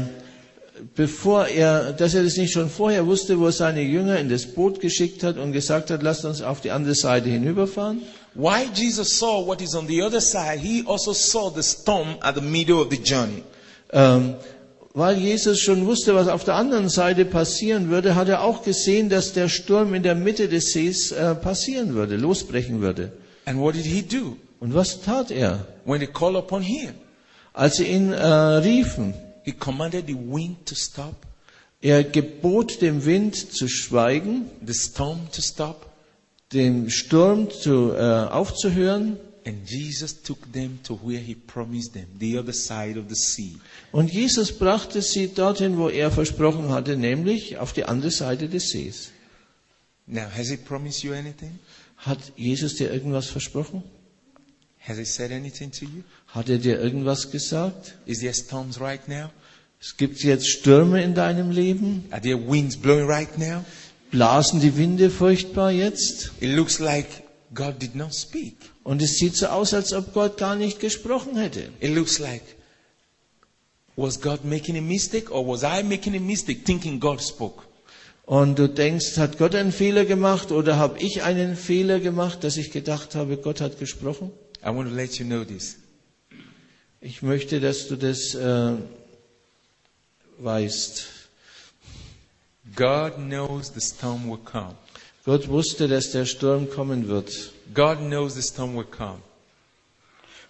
bevor 0.96 1.48
er, 1.48 1.92
dass 1.92 2.14
er 2.14 2.24
das 2.24 2.38
nicht 2.38 2.54
schon 2.54 2.70
vorher 2.70 3.06
wusste, 3.06 3.40
wo 3.40 3.48
er 3.48 3.52
seine 3.52 3.82
Jünger 3.82 4.20
in 4.20 4.30
das 4.30 4.46
Boot 4.46 4.80
geschickt 4.80 5.22
hat 5.22 5.38
und 5.38 5.52
gesagt 5.52 5.90
hat, 5.90 6.02
lasst 6.02 6.24
uns 6.24 6.42
auf 6.42 6.62
die 6.62 6.72
andere 6.72 6.96
Seite 6.96 7.30
hinüberfahren. 7.30 8.02
Why 8.34 8.70
Jesus 8.74 9.20
saw 9.20 9.46
what 9.46 9.62
is 9.62 9.76
on 9.76 9.86
the 9.88 10.02
other 10.02 10.22
side, 10.22 10.60
he 10.62 10.86
also 10.88 11.12
saw 11.12 11.52
the 11.54 11.64
storm 11.64 12.16
at 12.22 12.36
the 12.36 12.42
middle 12.42 12.82
of 12.82 12.88
the 12.90 12.98
journey. 12.98 13.44
Ähm, 13.92 14.36
weil 14.94 15.18
Jesus 15.18 15.60
schon 15.60 15.86
wusste, 15.86 16.16
was 16.16 16.28
auf 16.28 16.44
der 16.44 16.56
anderen 16.56 16.90
Seite 16.90 17.26
passieren 17.26 17.90
würde, 17.90 18.16
hat 18.16 18.28
er 18.28 18.44
auch 18.44 18.64
gesehen, 18.64 19.10
dass 19.10 19.34
der 19.34 19.48
Sturm 19.48 19.94
in 19.94 20.04
der 20.04 20.16
Mitte 20.16 20.50
des 20.50 20.74
Sees 20.74 21.12
äh, 21.12 21.36
passieren 21.36 21.94
würde, 21.94 22.18
losbrechen 22.18 22.82
würde. 22.82 23.12
And 23.46 23.60
what 23.60 23.76
did 23.76 23.86
he 23.86 24.02
do? 24.02 24.38
Und 24.60 24.76
was 24.76 25.02
tat 25.02 25.32
er? 25.32 25.66
Him, 25.86 26.94
Als 27.54 27.78
sie 27.78 27.86
ihn 27.86 28.14
äh, 28.14 28.26
riefen, 28.26 29.14
stop, 30.74 31.16
er 31.82 32.04
gebot 32.04 32.82
dem 32.82 33.06
Wind 33.06 33.36
zu 33.36 33.68
schweigen, 33.68 34.46
stop, 34.68 35.90
dem 36.54 36.90
Sturm 36.90 37.50
zu, 37.50 37.94
äh, 37.94 38.28
aufzuhören. 38.30 39.18
And 39.46 39.66
Jesus 39.66 40.22
took 40.22 40.52
them 40.52 40.80
to 40.84 40.96
where 40.96 41.20
he 41.20 41.36
promised 41.36 41.94
them, 41.94 42.08
the 42.18 42.38
other 42.38 42.54
side 42.54 42.98
of 42.98 43.10
the 43.10 43.16
sea. 43.16 43.58
Und 43.92 44.12
Jesus 44.12 44.52
brachte 44.52 45.02
sie 45.02 45.34
dorthin, 45.34 45.78
wo 45.78 45.90
er 45.90 46.12
versprochen 46.12 46.70
hatte, 46.70 46.96
nämlich 46.96 47.58
auf 47.58 47.74
die 47.74 47.86
andere 47.86 48.12
Seite 48.12 48.48
des 48.48 48.70
Sees. 48.70 49.12
Now, 50.08 50.28
has 50.36 50.50
he 50.50 50.58
promised 50.58 51.04
you 51.04 51.14
anything? 51.14 51.60
Hat 51.98 52.20
Jesus 52.36 52.76
dir 52.76 52.92
irgendwas 52.92 53.28
versprochen? 53.28 53.84
Has 54.80 54.98
he 54.98 55.06
said 55.06 55.32
anything 55.32 55.72
to 55.72 55.86
you? 55.86 56.04
Hat 56.28 56.50
er 56.50 56.58
dir 56.58 56.80
irgendwas 56.80 57.32
gesagt? 57.32 57.96
Is 58.06 58.20
there 58.20 58.34
storms 58.34 58.80
right 58.80 59.08
now? 59.08 59.30
Es 59.80 59.98
gibt 59.98 60.24
jetzt 60.24 60.48
Stürme 60.48 61.04
in 61.04 61.14
deinem 61.14 61.52
Leben? 61.52 62.06
Are 62.12 62.22
there 62.22 62.38
winds 62.38 62.78
blowing 62.78 63.08
right 63.08 63.38
now? 63.38 63.64
Blasen 64.12 64.60
die 64.60 64.76
Winde 64.78 65.10
furchtbar 65.10 65.72
jetzt? 65.72 66.32
It 66.40 66.50
looks 66.50 66.80
like 66.80 67.08
God 67.54 67.82
did 67.82 67.96
not 67.96 68.14
speak. 68.14 68.56
Und 68.84 69.02
es 69.02 69.18
sieht 69.18 69.36
so 69.36 69.48
aus, 69.48 69.74
als 69.74 69.94
ob 69.94 70.14
Gott 70.14 70.38
gar 70.38 70.56
nicht 70.56 70.80
gesprochen 70.80 71.38
hätte. 71.38 71.70
It 71.80 71.94
looks 71.94 72.20
like 72.20 72.44
was 73.96 74.20
God 74.20 74.44
making 74.44 74.78
a 74.78 74.82
mistake 74.82 75.32
or 75.32 75.46
was 75.46 75.64
I 75.64 75.84
making 75.84 76.16
a 76.16 76.20
mistake 76.20 76.64
thinking 76.66 77.00
God 77.00 77.22
spoke? 77.22 77.64
Und 78.26 78.58
du 78.58 78.70
denkst, 78.70 79.18
hat 79.18 79.38
Gott 79.38 79.56
einen 79.56 79.72
Fehler 79.72 80.06
gemacht 80.06 80.52
oder 80.52 80.78
habe 80.78 81.00
ich 81.00 81.24
einen 81.24 81.56
Fehler 81.58 82.00
gemacht, 82.00 82.44
dass 82.44 82.56
ich 82.56 82.72
gedacht 82.72 83.16
habe, 83.16 83.38
Gott 83.38 83.60
hat 83.60 83.80
gesprochen? 83.80 84.32
I 84.64 84.68
want 84.68 84.90
to 84.90 84.96
let 84.96 85.16
you 85.16 85.26
know 85.26 85.44
this. 85.44 85.78
Ich 87.02 87.22
möchte, 87.22 87.60
dass 87.60 87.88
du 87.88 87.96
das 87.98 88.36
äh, 88.36 88.74
weißt. 90.38 91.08
God 92.76 93.16
knows 93.16 93.74
the 93.74 93.82
storm 93.82 94.30
will 94.30 94.38
come. 94.38 94.76
Gott 95.24 95.48
wusste, 95.48 95.88
dass 95.88 96.12
der 96.12 96.26
Sturm 96.26 96.70
kommen 96.70 97.08
wird. 97.08 97.52
God 97.74 98.00
knows 98.00 98.34
the 98.34 98.42
storm 98.42 98.76
will 98.76 98.86
come. 98.86 99.20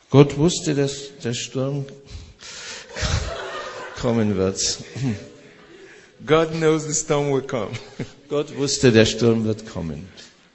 Gott 0.10 0.38
wusste, 0.38 0.74
dass 0.76 1.10
der 1.24 1.34
Sturm 1.34 1.86
kommen 4.00 4.38
wird. 4.38 4.60
God 6.26 6.52
knows 6.52 6.84
the 6.84 6.94
storm 6.94 7.32
will 7.32 7.42
come. 7.42 7.72
Gott 8.30 8.56
wusste, 8.58 8.92
der 8.92 9.06
Sturm 9.06 9.44
wird 9.44 9.68
kommen. 9.68 10.08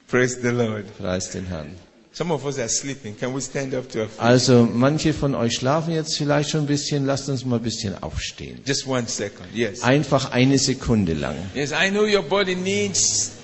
Praise 0.07 0.39
the 0.41 0.49
Lord. 0.49 0.85
Preis 0.97 1.29
den 1.31 1.45
Herrn. 1.45 1.75
Some 2.11 2.33
of 2.33 2.43
us 2.45 2.57
are 2.57 2.69
sleeping. 2.69 3.15
Can 3.15 3.35
we 3.35 3.41
stand 3.41 3.75
up 3.75 3.87
to 3.89 3.99
our 3.99 4.07
feet? 4.07 4.19
Also 4.19 4.67
manche 4.73 5.13
von 5.13 5.35
euch 5.35 5.53
schlafen 5.53 5.93
jetzt 5.93 6.17
vielleicht 6.17 6.49
schon 6.49 6.61
ein 6.61 6.65
bisschen. 6.65 7.05
Lasst 7.05 7.29
uns 7.29 7.45
mal 7.45 7.57
ein 7.57 7.61
bisschen 7.61 8.01
aufstehen. 8.01 8.59
Just 8.65 8.87
one 8.87 9.07
second. 9.07 9.45
Yes. 9.53 9.83
Einfach 9.83 10.31
eine 10.31 10.57
Sekunde 10.57 11.13
lang. 11.13 11.35
Yes, 11.53 11.71
I 11.71 11.91
know 11.91 12.05
your 12.05 12.23
body 12.23 12.55
needs. 12.55 13.36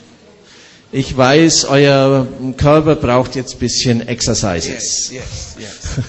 Ich 0.96 1.18
weiß, 1.18 1.66
euer 1.66 2.28
Körper 2.56 2.96
braucht 2.96 3.34
jetzt 3.34 3.56
ein 3.56 3.60
bisschen 3.60 4.08
Exercises. 4.08 5.10
Yes, 5.10 5.12
yes, 5.12 5.56
yes. 5.58 6.04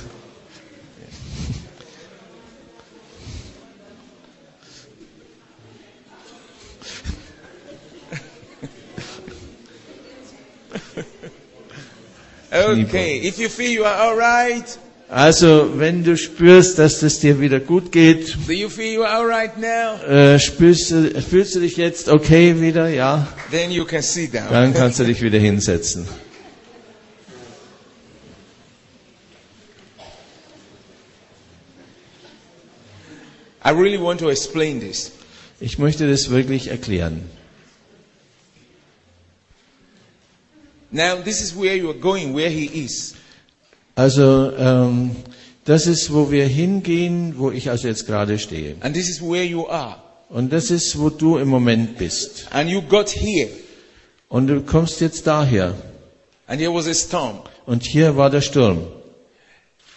okay, 12.86 13.20
if 13.26 13.38
you 13.38 13.48
feel 13.48 13.70
you 13.70 13.86
are 13.86 13.96
all 13.96 14.18
right, 14.18 14.78
Also, 15.14 15.78
wenn 15.78 16.02
du 16.02 16.16
spürst, 16.16 16.76
dass 16.76 17.00
es 17.04 17.20
dir 17.20 17.40
wieder 17.40 17.60
gut 17.60 17.92
geht, 17.92 18.36
you 18.48 18.66
right 19.00 19.52
äh, 20.08 20.40
spürst 20.40 20.90
du, 20.90 21.22
fühlst 21.22 21.54
du 21.54 21.60
dich 21.60 21.76
jetzt 21.76 22.08
okay 22.08 22.60
wieder? 22.60 22.88
Ja, 22.88 23.28
Then 23.52 23.70
you 23.70 23.84
can 23.84 24.02
sit 24.02 24.34
down. 24.34 24.48
dann 24.50 24.74
kannst 24.74 24.98
du 24.98 25.04
dich 25.04 25.22
wieder 25.22 25.38
hinsetzen. 25.38 26.08
I 33.64 33.70
really 33.70 34.00
want 34.00 34.18
to 34.18 34.30
explain 34.30 34.80
this. 34.80 35.12
Ich 35.60 35.78
möchte 35.78 36.10
das 36.10 36.28
wirklich 36.30 36.66
erklären. 36.66 37.22
Now, 40.90 41.22
this 41.22 41.40
is 41.40 41.54
where 41.54 41.76
you 41.76 41.88
are 41.90 41.98
going, 41.98 42.34
where 42.34 42.50
he 42.50 42.64
is. 42.84 43.14
Also, 43.94 44.52
ähm, 44.56 45.16
das 45.64 45.86
ist, 45.86 46.12
wo 46.12 46.30
wir 46.30 46.46
hingehen, 46.46 47.34
wo 47.38 47.50
ich 47.50 47.70
also 47.70 47.88
jetzt 47.88 48.06
gerade 48.06 48.38
stehe. 48.38 48.76
And 48.80 48.94
this 48.94 49.08
is 49.08 49.20
where 49.22 49.44
you 49.44 49.66
are. 49.68 49.96
Und 50.28 50.52
das 50.52 50.70
ist, 50.70 50.98
wo 50.98 51.10
du 51.10 51.38
im 51.38 51.48
Moment 51.48 51.96
bist. 51.96 52.48
And 52.50 52.68
you 52.68 52.82
got 52.82 53.08
here, 53.10 53.48
Und 54.28 54.48
du 54.48 54.60
kommst 54.62 55.00
jetzt 55.00 55.26
daher. 55.26 55.74
and 56.46 56.60
there 56.60 56.72
was 56.74 56.86
a 56.88 56.94
storm. 56.94 57.38
Und 57.66 57.84
hier 57.84 58.16
war 58.16 58.30
der 58.30 58.40
Sturm. 58.42 58.78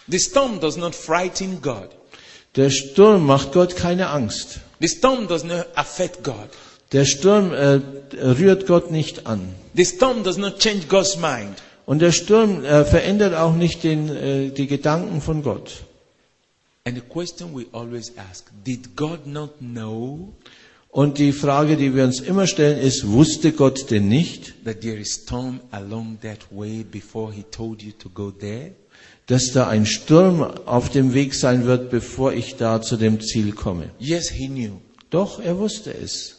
The 0.06 0.18
storm 0.18 0.60
does 0.60 0.76
not 0.76 0.94
frighten 0.94 1.60
God. 1.60 1.88
Der 2.56 2.70
Sturm 2.70 3.26
macht 3.26 3.52
Gott 3.52 3.76
keine 3.76 4.08
Angst. 4.08 4.60
The 4.80 4.88
storm 4.88 5.26
does 5.28 5.44
not 5.44 5.66
affect 5.74 6.24
God. 6.24 6.48
Der 6.92 7.04
Sturm 7.04 7.52
äh, 7.52 7.80
rührt 8.16 8.66
Gott 8.66 8.90
nicht 8.90 9.26
an. 9.26 9.54
The 9.74 9.84
storm 9.84 10.22
does 10.22 10.38
not 10.38 10.58
change 10.58 10.86
God's 10.88 11.18
mind. 11.18 11.56
Und 11.88 12.00
der 12.00 12.12
Sturm 12.12 12.66
äh, 12.66 12.84
verändert 12.84 13.34
auch 13.34 13.54
nicht 13.54 13.82
den, 13.82 14.10
äh, 14.10 14.50
die 14.50 14.66
Gedanken 14.66 15.22
von 15.22 15.42
Gott. 15.42 15.84
And 16.84 16.94
the 16.96 17.02
question 17.02 17.56
we 17.56 17.64
always 17.72 18.12
ask, 18.30 18.50
did 18.66 18.94
God 18.94 19.26
not 19.26 19.58
know 19.60 20.34
Und 20.90 21.16
die 21.16 21.32
Frage, 21.32 21.78
die 21.78 21.94
wir 21.94 22.04
uns 22.04 22.20
immer 22.20 22.46
stellen, 22.46 22.78
ist, 22.78 23.08
wusste 23.08 23.52
Gott 23.52 23.90
denn 23.90 24.06
nicht, 24.06 24.66
that 24.66 24.82
there 24.82 24.98
is 24.98 25.22
storm 25.22 25.60
along 25.70 26.18
that 26.20 26.40
way 26.50 26.84
before 26.84 27.32
he 27.32 27.42
told 27.50 27.82
you 27.82 27.92
to 27.92 28.10
go 28.10 28.30
there? 28.32 28.72
dass 29.24 29.52
da 29.52 29.68
ein 29.68 29.86
Sturm 29.86 30.42
auf 30.42 30.90
dem 30.90 31.14
Weg 31.14 31.32
sein 31.34 31.64
wird, 31.64 31.88
bevor 31.88 32.34
ich 32.34 32.56
da 32.56 32.82
zu 32.82 32.98
dem 32.98 33.18
Ziel 33.22 33.52
komme? 33.52 33.88
Yes, 33.98 34.28
he 34.28 34.48
knew. 34.48 34.72
Doch, 35.08 35.40
er 35.40 35.56
wusste 35.58 35.94
es. 35.94 36.36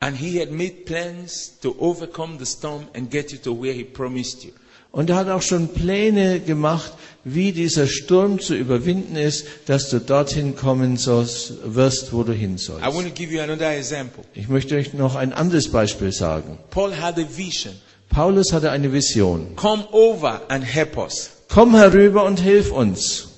And 0.00 0.14
he 0.14 0.38
had 0.38 0.50
made 0.50 0.84
plans 0.84 1.58
to 1.62 1.74
overcome 1.78 2.36
the 2.38 2.44
storm 2.44 2.84
and 2.94 3.10
get 3.10 3.32
you 3.32 3.38
to 3.38 3.58
where 3.58 3.72
he 3.72 3.84
promised 3.84 4.44
you. 4.44 4.50
Und 4.92 5.10
er 5.10 5.16
hat 5.16 5.28
auch 5.28 5.42
schon 5.42 5.68
Pläne 5.68 6.40
gemacht, 6.40 6.92
wie 7.22 7.52
dieser 7.52 7.86
Sturm 7.86 8.40
zu 8.40 8.54
überwinden 8.54 9.14
ist, 9.16 9.46
dass 9.66 9.90
du 9.90 10.00
dorthin 10.00 10.56
kommen 10.56 10.96
sollst, 10.96 11.52
wirst, 11.64 12.12
wo 12.12 12.22
du 12.24 12.32
hin 12.32 12.54
I 12.54 12.58
sollst. 12.58 12.86
want 12.86 13.06
to 13.06 13.12
give 13.14 13.32
you 13.32 13.40
another 13.40 13.76
example. 13.76 14.24
Ich 14.34 14.48
möchte 14.48 14.74
euch 14.76 14.94
noch 14.94 15.14
ein 15.16 15.32
anderes 15.32 15.70
Beispiel 15.70 16.12
sagen. 16.12 16.58
Paul 16.70 16.96
had 16.96 17.18
a 17.18 17.24
vision. 17.36 17.74
Paulus 18.08 18.52
hatte 18.52 18.70
eine 18.72 18.92
Vision. 18.92 19.54
Come 19.54 19.86
over 19.92 20.42
and 20.48 20.64
help 20.64 20.96
us. 20.96 21.30
Komm 21.48 21.76
herüber 21.76 22.24
und 22.24 22.40
hilf 22.40 22.72
uns. 22.72 23.28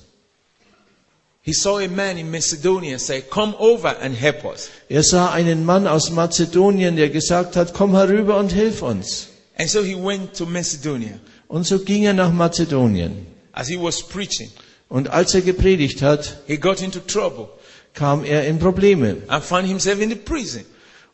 He 1.45 1.53
saw 1.53 1.79
a 1.79 1.89
man 1.89 2.17
in 2.19 2.31
Macedonia 2.31 2.99
say, 2.99 3.21
Come 3.21 3.55
over 3.59 4.01
and 4.01 4.15
help 4.15 4.45
us. 4.45 4.71
Er 4.89 5.03
sah 5.03 5.33
einen 5.33 5.65
Mann 5.67 5.87
aus 5.89 6.11
Mazedonien, 6.11 6.95
der 6.97 7.11
gesagt 7.11 7.57
hat, 7.57 7.75
komm 7.75 7.97
herüber 7.97 8.37
und 8.39 8.53
hilf 8.53 8.81
uns. 8.81 9.27
And 9.59 9.69
so 9.69 9.83
he 9.83 9.97
went 9.97 10.35
to 10.35 10.47
Macedonia. 10.47 11.19
Und 11.53 11.67
so 11.67 11.81
ging 11.81 12.05
er 12.05 12.15
nach 12.15 12.33
Mazedonien. 12.33 13.27
As 13.53 13.69
he 13.69 13.77
was 13.79 14.03
preaching, 14.03 14.51
Und 14.89 15.11
als 15.11 15.35
er 15.35 15.43
gepredigt 15.43 16.01
hat, 16.01 16.39
he 16.47 16.57
got 16.57 16.81
into 16.81 16.99
trouble 17.01 17.49
kam 17.93 18.25
er 18.25 18.47
in 18.47 18.59
Probleme. 18.59 19.19
and 19.29 19.45
found 19.45 19.69
himself 19.69 20.01
in 20.01 20.09
the 20.09 20.17
prison. 20.17 20.65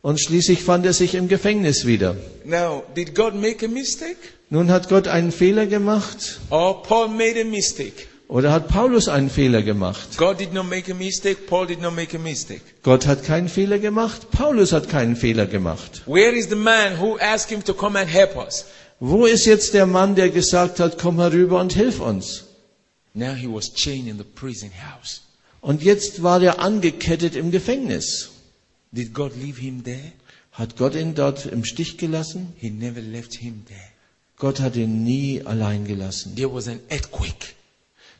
Und 0.00 0.20
schließlich 0.20 0.62
fand 0.62 0.86
er 0.86 0.92
sich 0.92 1.16
im 1.16 1.26
Gefängnis 1.26 1.86
wieder. 1.86 2.14
Now, 2.44 2.84
did 2.94 3.16
God 3.16 3.34
make 3.34 3.66
a 3.66 3.68
mistake? 3.68 4.16
Nun 4.48 4.70
hat 4.70 4.88
Gott 4.88 5.08
einen 5.08 5.32
Fehler 5.32 5.66
gemacht 5.66 6.38
Or 6.50 6.84
Paul 6.84 7.08
made 7.08 7.40
a 7.40 7.44
mistake? 7.44 8.06
oder 8.28 8.52
hat 8.52 8.68
Paulus 8.68 9.08
einen 9.08 9.30
Fehler 9.30 9.62
gemacht? 9.62 10.16
Mistake. 10.98 12.60
Gott 12.84 13.06
hat 13.06 13.24
keinen 13.24 13.48
Fehler 13.48 13.78
gemacht, 13.80 14.30
Paulus 14.30 14.72
hat 14.72 14.88
keinen 14.88 15.16
Fehler 15.16 15.46
gemacht. 15.46 16.02
Where 16.06 16.30
is 16.36 16.48
the 16.48 16.54
man 16.54 17.00
who 17.00 17.18
asked 17.18 17.50
him 17.50 17.64
to 17.64 17.74
come 17.74 17.98
and 17.98 18.08
help 18.08 18.36
us? 18.36 18.66
Wo 19.00 19.26
ist 19.26 19.46
jetzt 19.46 19.74
der 19.74 19.86
Mann, 19.86 20.16
der 20.16 20.30
gesagt 20.30 20.80
hat, 20.80 20.98
komm 20.98 21.20
herüber 21.20 21.60
und 21.60 21.72
hilf 21.72 22.00
uns? 22.00 22.44
Now 23.14 23.34
he 23.34 23.46
was 23.46 23.72
chained 23.74 24.08
in 24.08 24.18
the 24.18 24.24
prison 24.24 24.70
house. 24.70 25.22
Und 25.60 25.82
jetzt 25.82 26.22
war 26.22 26.42
er 26.42 26.60
angekettet 26.60 27.36
im 27.36 27.50
Gefängnis. 27.50 28.30
Did 28.92 29.12
God 29.14 29.32
leave 29.36 29.60
him 29.60 29.84
there? 29.84 30.12
Hat 30.52 30.76
Gott 30.76 30.94
ihn 30.94 31.14
dort 31.14 31.46
im 31.46 31.64
Stich 31.64 31.98
gelassen? 31.98 32.52
He 32.56 32.70
never 32.70 33.00
left 33.00 33.34
him 33.34 33.64
there. 33.66 33.80
Gott 34.36 34.60
hat 34.60 34.76
ihn 34.76 35.04
nie 35.04 35.42
allein 35.44 35.84
gelassen. 35.84 36.36
There 36.36 36.52
was 36.52 36.68
an 36.68 36.80
earthquake. 36.90 37.54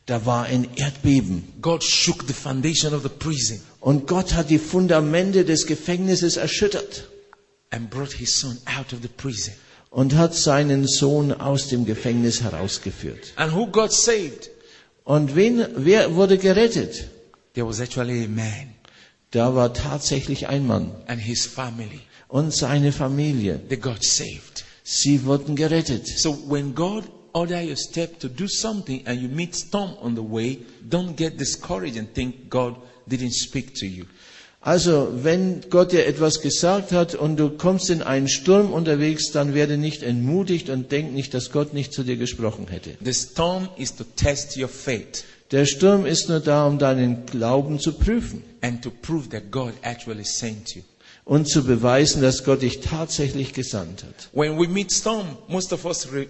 Da 0.07 0.25
war 0.25 0.45
ein 0.45 0.69
Erdbeben. 0.77 1.45
God 1.61 1.85
shook 1.85 2.27
the 2.27 2.33
foundation 2.33 2.95
of 2.95 3.03
the 3.03 3.09
prison 3.09 3.61
Und 3.81 4.07
Gott 4.07 4.35
hat 4.35 4.51
die 4.51 4.59
Fundamente 4.59 5.45
des 5.45 5.67
Gefängnisses 5.67 6.37
erschüttert 6.37 7.09
and 7.71 7.91
brought 7.91 8.13
his 8.13 8.41
son 8.41 8.59
out 8.67 8.93
of 8.93 9.01
the 9.03 9.09
prison. 9.09 9.55
Und 9.91 10.17
hat 10.17 10.35
seinen 10.35 10.87
Sohn 10.87 11.33
aus 11.33 11.69
dem 11.69 11.85
Gefängnis 11.85 12.43
herausgeführt. 12.43 13.33
And 13.37 13.55
who 13.55 13.67
got 13.67 13.93
saved? 13.93 14.51
Und 15.05 15.35
wen, 15.35 15.67
wer 15.77 16.15
wurde 16.15 16.39
gerettet? 16.39 17.09
There 17.55 17.67
was 17.67 17.81
actually 17.81 18.25
a 18.25 18.29
man 18.29 18.75
Da 19.31 19.55
war 19.55 19.75
tatsächlich 19.75 20.49
ein 20.49 20.67
Mann 20.67 20.91
and 21.07 21.21
his 21.21 21.45
family. 21.47 22.01
und 22.29 22.53
seine 22.55 22.93
Familie. 22.93 23.59
They 23.69 23.77
got 23.79 24.03
saved. 24.03 24.65
Sie 24.85 25.25
wurden 25.25 25.55
gerettet. 25.55 26.07
So 26.07 26.33
when 26.49 26.75
God 26.75 27.05
order 27.35 27.61
your 27.61 27.77
step 27.77 28.19
to 28.21 28.29
do 28.29 28.47
something 28.49 29.07
and 29.07 29.21
you 29.21 29.29
meet 29.29 29.55
storm 29.55 29.95
on 30.03 30.15
the 30.15 30.23
way, 30.23 30.59
don't 30.89 31.15
get 31.15 31.39
discouraged 31.39 31.99
and 31.99 32.13
think 32.15 32.49
God 32.49 32.77
didn't 33.07 33.35
speak 33.35 33.75
to 33.77 33.87
you. 33.87 34.07
Also, 34.61 35.09
wenn 35.23 35.63
Gott 35.71 35.93
dir 35.93 36.07
etwas 36.07 36.41
gesagt 36.41 36.93
hat 36.93 37.15
und 37.15 37.37
du 37.37 37.51
kommst 37.51 37.91
in 37.91 38.03
einen 38.03 38.29
Sturm 38.29 38.73
unterwegs, 38.73 39.31
dann 39.31 39.55
werde 39.55 39.77
nicht 39.77 40.03
entmutigt 40.03 40.69
und 40.69 40.91
denk 40.91 41.15
nicht, 41.15 41.33
dass 41.33 41.53
Gott 41.53 41.75
nicht 41.75 41.93
zu 41.93 42.03
dir 42.03 42.17
gesprochen 42.17 42.67
hätte. 42.69 42.91
The 43.03 43.15
storm 43.15 43.69
is 43.77 43.95
to 43.95 44.05
test 44.17 44.57
your 44.57 44.69
faith 44.69 45.25
Der 45.51 45.65
Sturm 45.65 46.05
ist 46.05 46.29
nur 46.29 46.41
da, 46.41 46.67
um 46.67 46.79
deinen 46.79 47.25
Glauben 47.25 47.79
zu 47.79 47.93
prüfen 47.93 48.43
and 48.61 48.83
to 48.83 48.91
prove 48.91 49.29
that 49.31 49.51
God 49.51 49.73
actually 49.83 50.25
sent 50.25 50.75
you. 50.75 50.83
und 51.25 51.49
zu 51.49 51.65
beweisen, 51.65 52.21
dass 52.23 52.43
Gott 52.45 52.63
dich 52.63 52.81
tatsächlich 52.81 53.53
gesandt 53.53 54.03
hat. 54.03 54.31
Storm, 54.91 55.27
re-. 56.13 56.27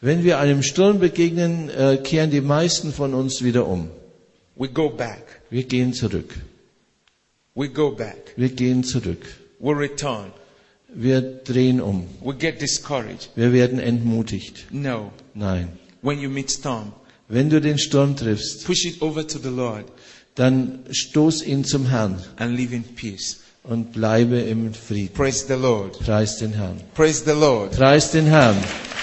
Wenn 0.00 0.24
wir 0.24 0.38
einem 0.38 0.62
Sturm 0.62 0.98
begegnen, 0.98 1.70
äh, 1.70 1.96
kehren 1.96 2.30
die 2.30 2.40
meisten 2.40 2.92
von 2.92 3.14
uns 3.14 3.42
wieder 3.42 3.66
um. 3.66 3.90
Wir 5.50 5.62
gehen 5.64 5.92
zurück. 5.94 6.34
We 7.54 7.68
go 7.68 7.90
back. 7.90 8.32
Wir 8.36 8.48
gehen 8.48 8.82
zurück. 8.82 9.24
We 9.58 9.72
return. 9.72 10.32
Wir 10.88 11.20
drehen 11.20 11.80
um. 11.80 12.08
We 12.22 12.34
get 12.34 12.60
discouraged. 12.60 13.30
Wir 13.36 13.52
werden 13.52 13.78
entmutigt. 13.78 14.66
No. 14.70 15.12
Nein. 15.34 15.68
When 16.02 16.20
you 16.20 16.28
meet 16.28 16.50
storm, 16.50 16.92
Wenn 17.28 17.48
du 17.48 17.60
den 17.60 17.78
Sturm 17.78 18.16
triffst, 18.16 18.66
push 18.66 18.84
it 18.84 19.00
over 19.00 19.26
to 19.26 19.38
the 19.38 19.48
Lord 19.48 19.86
dann 20.34 20.80
stoß 20.90 21.42
ihn 21.42 21.64
zum 21.64 21.86
Herrn 21.86 22.22
and 22.36 22.56
live 22.56 22.72
in 22.72 22.82
peace. 22.82 23.38
und 23.62 23.92
bleibe 23.92 24.40
im 24.40 24.74
Frieden. 24.74 25.14
Praise 25.14 25.46
the 25.46 25.54
Lord. 25.54 25.98
Preis 26.00 26.38
den 26.38 26.52
Herrn. 26.52 26.80
Praise 26.94 27.24
the 27.24 27.32
Lord. 27.32 27.72
Preis 27.72 28.10
den 28.10 28.26
Herrn. 28.26 28.56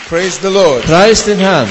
Praise 0.08 0.40
the 0.42 0.50
Lord. 0.50 0.84
Preis 0.84 1.26
den 1.26 1.40
Herrn. 1.40 1.68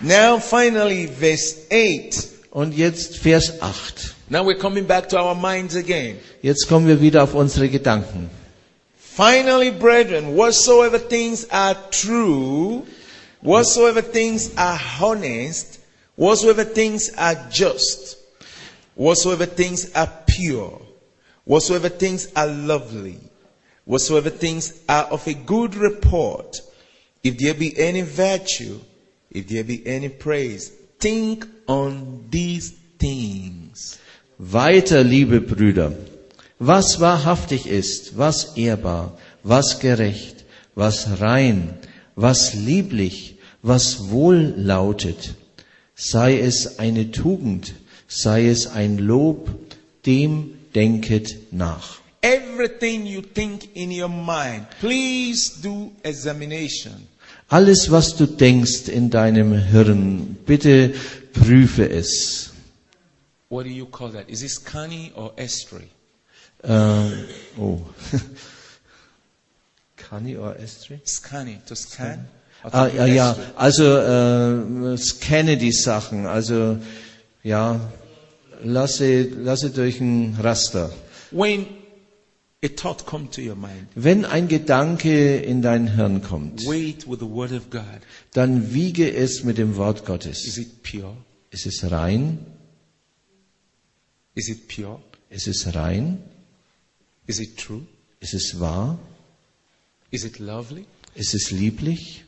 Now 0.00 0.38
finally, 0.38 1.06
verse 1.06 1.66
8. 1.70 2.35
Und 2.56 2.72
jetzt 2.74 3.18
Vers 3.18 3.60
8. 3.60 4.14
Now 4.30 4.42
we're 4.42 4.56
coming 4.56 4.86
back 4.86 5.10
to 5.10 5.18
our 5.18 5.34
minds 5.34 5.76
again. 5.76 6.16
Jetzt 6.40 6.66
kommen 6.66 6.86
wir 6.86 7.02
wieder 7.02 7.22
auf 7.22 7.34
unsere 7.34 7.68
Gedanken. 7.68 8.30
Finally, 8.96 9.72
brethren, 9.72 10.34
whatsoever 10.34 10.98
things 10.98 11.46
are 11.50 11.76
true, 11.90 12.86
whatsoever 13.42 14.00
things 14.00 14.56
are 14.56 14.80
honest, 15.02 15.80
whatsoever 16.16 16.64
things 16.64 17.12
are 17.18 17.36
just, 17.50 18.16
whatsoever 18.94 19.44
things 19.44 19.94
are 19.94 20.10
pure, 20.26 20.80
whatsoever 21.44 21.90
things 21.90 22.30
are 22.34 22.46
lovely, 22.46 23.18
whatsoever 23.84 24.30
things 24.30 24.72
are 24.88 25.04
of 25.10 25.26
a 25.26 25.34
good 25.34 25.74
report, 25.74 26.56
if 27.22 27.36
there 27.36 27.52
be 27.52 27.78
any 27.78 28.00
virtue, 28.00 28.80
if 29.30 29.46
there 29.46 29.62
be 29.62 29.86
any 29.86 30.08
praise, 30.08 30.72
think 30.98 31.46
on 31.66 32.26
these 32.30 32.74
things. 32.98 33.98
Weiter, 34.38 35.02
liebe 35.02 35.40
Brüder, 35.40 35.92
was 36.58 37.00
wahrhaftig 37.00 37.66
ist, 37.66 38.16
was 38.16 38.56
ehrbar, 38.56 39.16
was 39.42 39.78
gerecht, 39.80 40.44
was 40.74 41.20
rein, 41.20 41.74
was 42.14 42.54
lieblich, 42.54 43.36
was 43.62 44.10
wohl 44.10 44.54
lautet, 44.56 45.34
sei 45.94 46.38
es 46.38 46.78
eine 46.78 47.10
Tugend, 47.10 47.74
sei 48.08 48.46
es 48.48 48.66
ein 48.66 48.98
Lob, 48.98 49.48
dem 50.04 50.54
denket 50.74 51.52
nach. 51.52 52.00
Everything 52.22 53.06
you 53.06 53.22
think 53.22 53.74
in 53.74 53.90
your 53.90 54.08
mind, 54.08 54.66
please 54.80 55.60
do 55.62 55.92
examination. 56.02 57.06
Alles, 57.48 57.90
was 57.90 58.16
du 58.16 58.26
denkst 58.26 58.88
in 58.88 59.10
deinem 59.10 59.52
Hirn, 59.52 60.36
bitte 60.46 60.94
prüfe 61.32 61.88
es. 61.88 62.52
What 63.48 63.66
do 63.66 63.70
you 63.70 63.86
call 63.86 64.10
that? 64.12 64.28
Is 64.28 64.42
it 64.42 64.50
scanning 64.50 65.12
or 65.14 65.32
estry? 65.36 65.88
Äh, 66.64 67.10
oh. 67.58 67.80
Kani 69.96 70.36
or 70.36 70.56
Estri? 70.56 71.00
Scanning, 71.04 71.62
to 71.66 71.74
scan? 71.74 72.28
Ah, 72.72 72.88
ja, 72.88 73.06
ja, 73.06 73.36
also 73.54 73.84
äh, 73.84 74.96
scanne 74.98 75.56
die 75.56 75.72
Sachen, 75.72 76.26
also 76.26 76.78
ja, 77.44 77.80
lasse, 78.64 79.22
lasse 79.22 79.70
durch 79.70 80.00
ein 80.00 80.36
Raster. 80.42 80.90
When 81.30 81.66
Wenn 83.94 84.24
ein 84.24 84.48
Gedanke 84.48 85.36
in 85.36 85.62
dein 85.62 85.94
Hirn 85.94 86.22
kommt, 86.22 86.66
wait 86.66 87.08
with 87.08 87.18
the 87.20 87.26
word 87.28 87.52
of 87.52 87.70
God. 87.70 87.82
dann 88.32 88.72
wiege 88.72 89.12
es 89.14 89.44
mit 89.44 89.58
dem 89.58 89.76
Wort 89.76 90.00
Is 90.00 90.04
Gottes. 90.06 90.56
it 90.56 90.82
pure? 90.82 91.16
Ist 91.50 91.66
es 91.66 91.90
rein? 91.90 92.38
Is 94.34 94.48
it 94.48 94.68
pure? 94.68 95.00
Ist 95.30 95.46
es 95.48 95.74
rein? 95.74 96.18
Is 97.26 97.40
it 97.40 97.56
true? 97.56 97.82
Ist 98.20 98.34
es 98.34 98.58
wahr? 98.58 98.98
Is 100.10 100.24
it 100.24 100.38
lovely? 100.38 100.86
Ist 101.14 101.34
es 101.34 101.50
lieblich? 101.50 102.24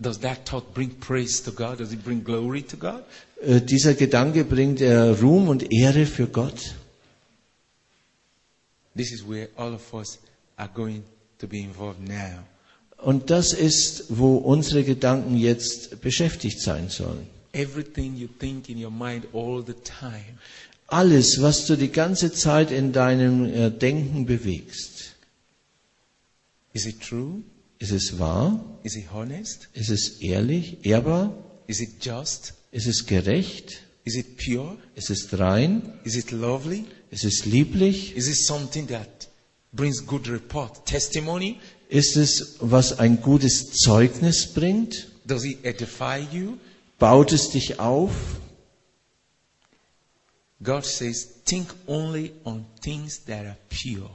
Does 0.00 0.20
that 0.20 0.44
thought 0.44 0.74
bring 0.74 0.90
praise 1.00 1.42
to 1.42 1.50
God? 1.52 1.80
Does 1.80 1.92
it 1.92 2.04
bring 2.04 2.22
glory 2.22 2.62
to 2.62 2.76
God? 2.76 3.02
Äh, 3.42 3.60
dieser 3.60 3.94
Gedanke 3.94 4.44
bringt 4.44 4.80
er 4.80 5.20
Ruhm 5.20 5.48
und 5.48 5.72
Ehre 5.72 6.06
für 6.06 6.26
Gott. 6.28 6.74
This 8.98 9.12
is 9.12 9.22
where 9.26 9.48
all 9.56 9.72
of 9.72 9.94
us 9.94 10.18
are 10.56 10.68
going 10.74 11.04
to 11.38 11.46
be 11.46 11.60
involved 11.60 12.00
now. 12.00 12.44
Und 12.98 13.30
das 13.30 13.52
ist, 13.52 14.06
wo 14.08 14.38
unsere 14.38 14.82
Gedanken 14.82 15.36
jetzt 15.36 16.00
beschäftigt 16.00 16.60
sein 16.60 16.88
sollen. 16.88 17.28
Everything 17.52 18.16
you 18.16 18.26
think 18.26 18.68
in 18.68 18.84
your 18.84 18.90
mind 18.90 19.26
all 19.32 19.64
the 19.64 19.74
time, 19.74 20.38
Alles, 20.88 21.40
was 21.42 21.66
du 21.66 21.76
die 21.76 21.92
ganze 21.92 22.32
Zeit 22.32 22.70
in 22.70 22.92
deinem 22.92 23.44
äh, 23.44 23.70
Denken 23.70 24.26
bewegst. 24.26 25.14
is 26.72 26.86
it 26.86 27.00
true? 27.00 27.42
Ist 27.78 27.92
es 27.92 28.18
wahr? 28.18 28.64
Is 28.82 28.96
it 28.96 29.12
honest? 29.12 29.68
Ist 29.74 29.90
es 29.90 30.20
ehrlich, 30.20 30.84
ehrbar? 30.84 31.32
Is 31.68 31.80
it 31.80 32.04
just? 32.04 32.54
Ist 32.72 32.86
es 32.86 33.06
gerecht? 33.06 33.82
Is 34.04 34.16
it 34.16 34.38
pure? 34.38 34.76
Ist 34.96 35.10
es 35.10 35.38
rein? 35.38 35.92
Is 36.04 36.16
it 36.16 36.32
lovely? 36.32 36.84
Ist 37.10 37.24
es 37.24 37.44
lieblich? 37.44 38.16
Is 38.16 38.28
it 38.28 38.36
something 38.36 38.86
that 38.88 39.28
brings 39.72 40.04
good 40.04 40.28
report, 40.28 40.84
testimony? 40.86 41.58
Ist 41.88 42.16
es, 42.16 42.56
was 42.60 42.98
ein 42.98 43.20
gutes 43.22 43.72
Zeugnis 43.72 44.52
bringt? 44.52 45.08
Does 45.24 45.44
it 45.44 45.64
edify 45.64 46.18
you? 46.32 46.58
Baut 46.98 47.32
es 47.32 47.50
dich 47.50 47.78
auf? 47.78 48.12
God 50.62 50.84
says, 50.84 51.42
think 51.44 51.68
only 51.86 52.32
on 52.44 52.66
things 52.82 53.24
that 53.26 53.46
are 53.46 53.56
pure. 53.68 54.10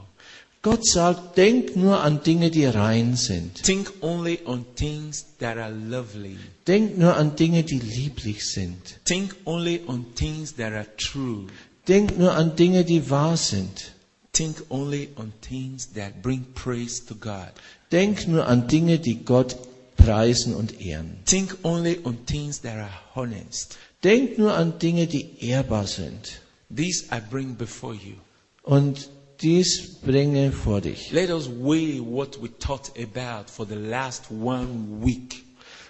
Gott 0.64 0.86
sagt, 0.86 1.36
denk 1.36 1.76
nur 1.76 2.02
an 2.02 2.24
Dinge, 2.24 2.50
die 2.50 2.66
rein 2.66 3.18
sind. 3.18 3.62
Think 3.64 3.92
only 4.02 4.40
on 4.46 4.66
things 4.76 5.26
that 5.40 5.58
are 5.58 5.70
lovely. 5.70 6.38
Denk 6.66 6.98
nur 6.98 7.18
an 7.18 7.36
Dinge, 7.36 7.64
die 7.64 7.80
lieblich 7.80 8.46
sind. 8.46 8.78
Think 9.04 9.36
only 9.44 9.82
on 9.88 10.06
things 10.16 10.54
that 10.54 10.72
are 10.72 10.88
true. 10.96 11.48
Denk 11.88 12.18
nur 12.18 12.34
an 12.34 12.56
Dinge, 12.56 12.86
die 12.86 13.10
wahr 13.10 13.38
sind. 13.38 13.94
Think 14.32 14.66
only 14.70 15.10
on 15.16 15.34
things 15.42 15.94
that 15.94 16.22
bring 16.22 16.46
praise 16.56 17.06
to 17.06 17.16
God. 17.16 17.52
Denk 17.92 18.28
nur 18.28 18.48
an 18.48 18.68
Dinge, 18.68 18.98
die 19.00 19.24
Gott 19.24 19.56
preisen 19.98 20.56
und 20.56 20.82
ehren. 20.82 21.18
Think 21.26 21.58
only 21.64 22.00
on 22.04 22.26
things 22.26 22.62
that 22.62 22.78
are 22.78 22.90
honest. 23.16 23.78
Denk 24.04 24.38
nur 24.38 24.56
an 24.56 24.80
Dinge, 24.80 25.08
die 25.08 25.38
ehrbar 25.40 25.86
sind. 25.86 26.42
These 26.70 27.06
I 27.12 27.20
bring 27.20 27.56
before 27.56 27.94
you. 27.94 28.16
Und 28.64 29.10
dies 29.42 30.00
bringe 30.02 30.52
vor 30.52 30.82
dich. 30.82 31.12
Let 31.12 31.30
us 31.30 31.48
weigh 31.48 32.00
what 32.00 32.42
we 32.42 32.48
thought 32.48 32.92
about 32.98 33.52
for 33.52 33.66
the 33.68 33.76
last 33.76 34.32
one 34.32 35.02
week. 35.04 35.44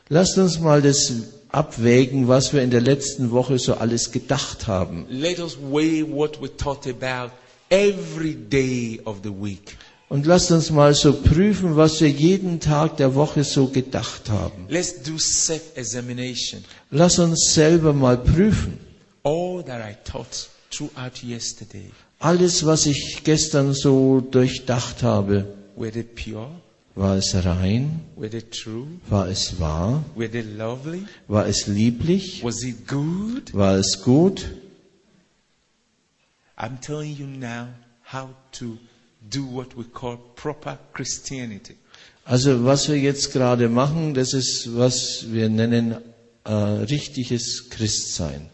Lasst 0.09 0.37
uns 0.37 0.59
mal 0.59 0.81
das 0.81 1.11
abwägen, 1.53 2.27
was 2.27 2.51
wir 2.53 2.61
in 2.61 2.71
der 2.71 2.81
letzten 2.81 3.31
Woche 3.31 3.59
so 3.59 3.75
alles 3.75 4.11
gedacht 4.11 4.67
haben. 4.67 5.05
Let 5.09 5.39
us 5.39 5.57
weigh 5.57 6.03
what 6.03 6.41
we 6.41 6.49
thought 6.55 6.87
about 6.87 7.31
every 7.69 8.35
day 8.35 8.99
of 9.05 9.17
the 9.23 9.29
week. 9.29 9.77
Und 10.09 10.25
lasst 10.25 10.51
uns 10.51 10.69
mal 10.69 10.93
so 10.93 11.13
prüfen, 11.13 11.75
was 11.75 11.99
wir 12.01 12.09
jeden 12.09 12.59
Tag 12.59 12.97
der 12.97 13.15
Woche 13.15 13.43
so 13.43 13.67
gedacht 13.67 14.29
haben. 14.29 14.65
Let's 14.69 15.01
do 15.01 15.17
self-examination. 15.17 16.63
Lass 16.91 17.17
uns 17.19 17.53
selber 17.53 17.93
mal 17.93 18.17
prüfen. 18.17 18.77
All 19.23 19.63
that 19.63 19.79
I 19.81 19.95
thought 20.03 20.49
throughout 20.69 21.23
yesterday, 21.23 21.89
Alles, 22.19 22.65
was 22.65 22.85
ich 22.85 23.23
gestern 23.23 23.73
so 23.73 24.21
durchdacht 24.21 25.03
habe, 25.03 25.45
were 25.75 25.91
they 25.91 26.03
pure? 26.03 26.49
War 26.95 27.17
es 27.17 27.33
rein? 27.33 28.01
Were 28.15 28.29
they 28.29 28.41
true? 28.41 28.87
War 29.09 29.27
es 29.27 29.59
wahr? 29.59 30.03
Were 30.15 30.29
they 30.29 30.41
lovely? 30.41 31.05
War 31.27 31.47
es 31.47 31.67
lieblich? 31.67 32.43
Was 32.43 32.63
it 32.63 32.87
good? 32.87 33.53
War 33.53 33.77
es 33.77 34.01
gut? 34.03 34.45
I'm 36.57 36.79
telling 36.79 37.15
you 37.17 37.25
now 37.25 37.67
how 38.03 38.29
to 38.53 38.77
do 39.29 39.43
what 39.43 39.75
we 39.75 39.85
call 39.85 40.17
proper 40.35 40.77
Christianity. 40.93 41.75
Also 42.25 42.63
was 42.63 42.87
wir 42.87 42.97
jetzt 42.97 43.33
gerade 43.33 43.67
machen, 43.67 44.13
das 44.13 44.33
ist, 44.33 44.77
was 44.77 45.25
wir 45.31 45.49
nennen 45.49 45.97
äh, 46.45 46.53
richtiges 46.53 47.69
Christsein. 47.69 48.49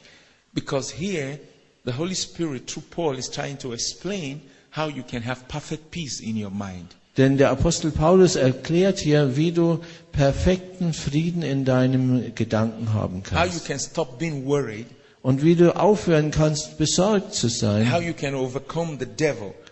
Because 0.54 0.96
here, 0.96 1.40
the 1.86 1.92
Holy 1.92 2.16
Spirit, 2.16 2.68
through 2.68 2.86
Paul, 2.90 3.18
is 3.18 3.30
trying 3.30 3.58
to 3.60 3.74
explain 3.74 4.42
how 4.72 4.88
you 4.88 5.04
can 5.04 5.22
have 5.22 5.48
perfect 5.48 5.92
peace 5.92 6.20
in 6.20 6.36
your 6.36 6.52
mind. 6.52 6.96
Denn 7.20 7.38
der 7.38 7.52
Apostel 7.52 7.92
Paulus 7.92 8.38
erklärt 8.38 8.98
hier, 9.00 9.36
wie 9.36 9.52
du 9.52 9.82
perfekten 10.14 10.94
Frieden 10.94 11.42
in 11.42 11.66
deinem 11.66 12.34
Gedanken 12.34 12.94
haben 12.94 13.24
How 13.32 13.46
you 13.46 13.52
kannst. 13.52 13.66
can 13.66 13.80
stop 13.80 14.18
being 14.18 14.46
worried. 14.46 14.86
Und 15.22 15.44
wie 15.44 15.56
du 15.56 15.76
aufhören 15.76 16.32
kannst, 16.32 16.78
besorgt 16.78 17.34
zu 17.34 17.50
sein. 17.50 17.92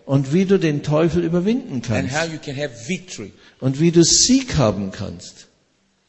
Und 0.05 0.33
wie 0.33 0.43
du 0.45 0.59
den 0.59 0.83
Teufel 0.83 1.23
überwinden 1.23 1.75
And 1.75 1.85
kannst. 1.87 2.21
how 2.21 2.27
you 2.29 2.37
can 2.37 2.53
have 2.57 2.89
victory. 2.89 3.31
Und 3.61 3.79
wie 3.79 3.91
du 3.91 4.03
Sieg 4.03 4.57
haben 4.57 4.91
kannst. 4.91 5.47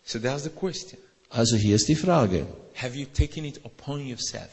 So 0.05 0.19
that's 0.19 0.43
the 0.43 0.51
question. 0.51 0.99
Also 1.31 1.55
hier 1.55 1.77
ist 1.77 1.87
die 1.87 1.95
Frage. 1.95 2.47
Have 2.75 2.99
you 2.99 3.07
taken 3.07 3.45
it 3.45 3.61
upon 3.65 4.05
yourself 4.05 4.49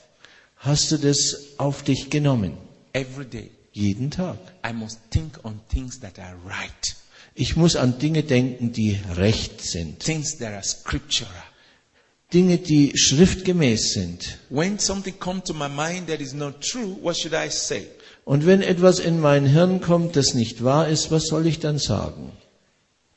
Hast 0.57 0.91
du 0.91 0.97
das 0.97 1.35
auf 1.57 1.81
dich 1.81 2.11
genommen? 2.11 2.53
every 2.93 3.25
day? 3.25 3.49
Jeden 3.75 4.09
Tag. 4.09 4.37
I 4.65 4.71
must 4.71 4.99
think 5.11 5.43
on 5.43 5.59
things 5.69 5.99
that 5.99 6.17
are 6.17 6.37
right, 6.45 6.95
Ich 7.35 7.57
muss 7.57 7.75
an 7.75 7.99
Dinge 7.99 8.23
denken, 8.23 8.71
die 8.71 8.97
recht 9.17 9.59
sind. 9.59 9.99
things 9.99 10.37
that 10.37 10.53
are 10.53 10.63
scriptural. 10.63 11.29
Dinge, 12.33 12.57
die 12.57 12.93
schriftgemäß 12.95 13.91
sind. 13.91 14.37
When 14.49 14.79
something 14.79 15.19
comes 15.19 15.43
to 15.43 15.53
my 15.53 15.67
mind 15.67 16.07
that 16.07 16.21
is 16.21 16.33
not 16.33 16.61
true, 16.61 16.95
what 17.01 17.17
should 17.17 17.33
I 17.33 17.49
say? 17.49 17.87
Und 18.23 18.45
wenn 18.45 18.61
etwas 18.61 18.99
in 18.99 19.19
mein 19.19 19.45
Hirn 19.45 19.81
kommt, 19.81 20.15
das 20.15 20.33
nicht 20.33 20.63
wahr 20.63 20.87
ist, 20.87 21.11
was 21.11 21.25
soll 21.27 21.45
ich 21.45 21.59
dann 21.59 21.77
sagen? 21.77 22.31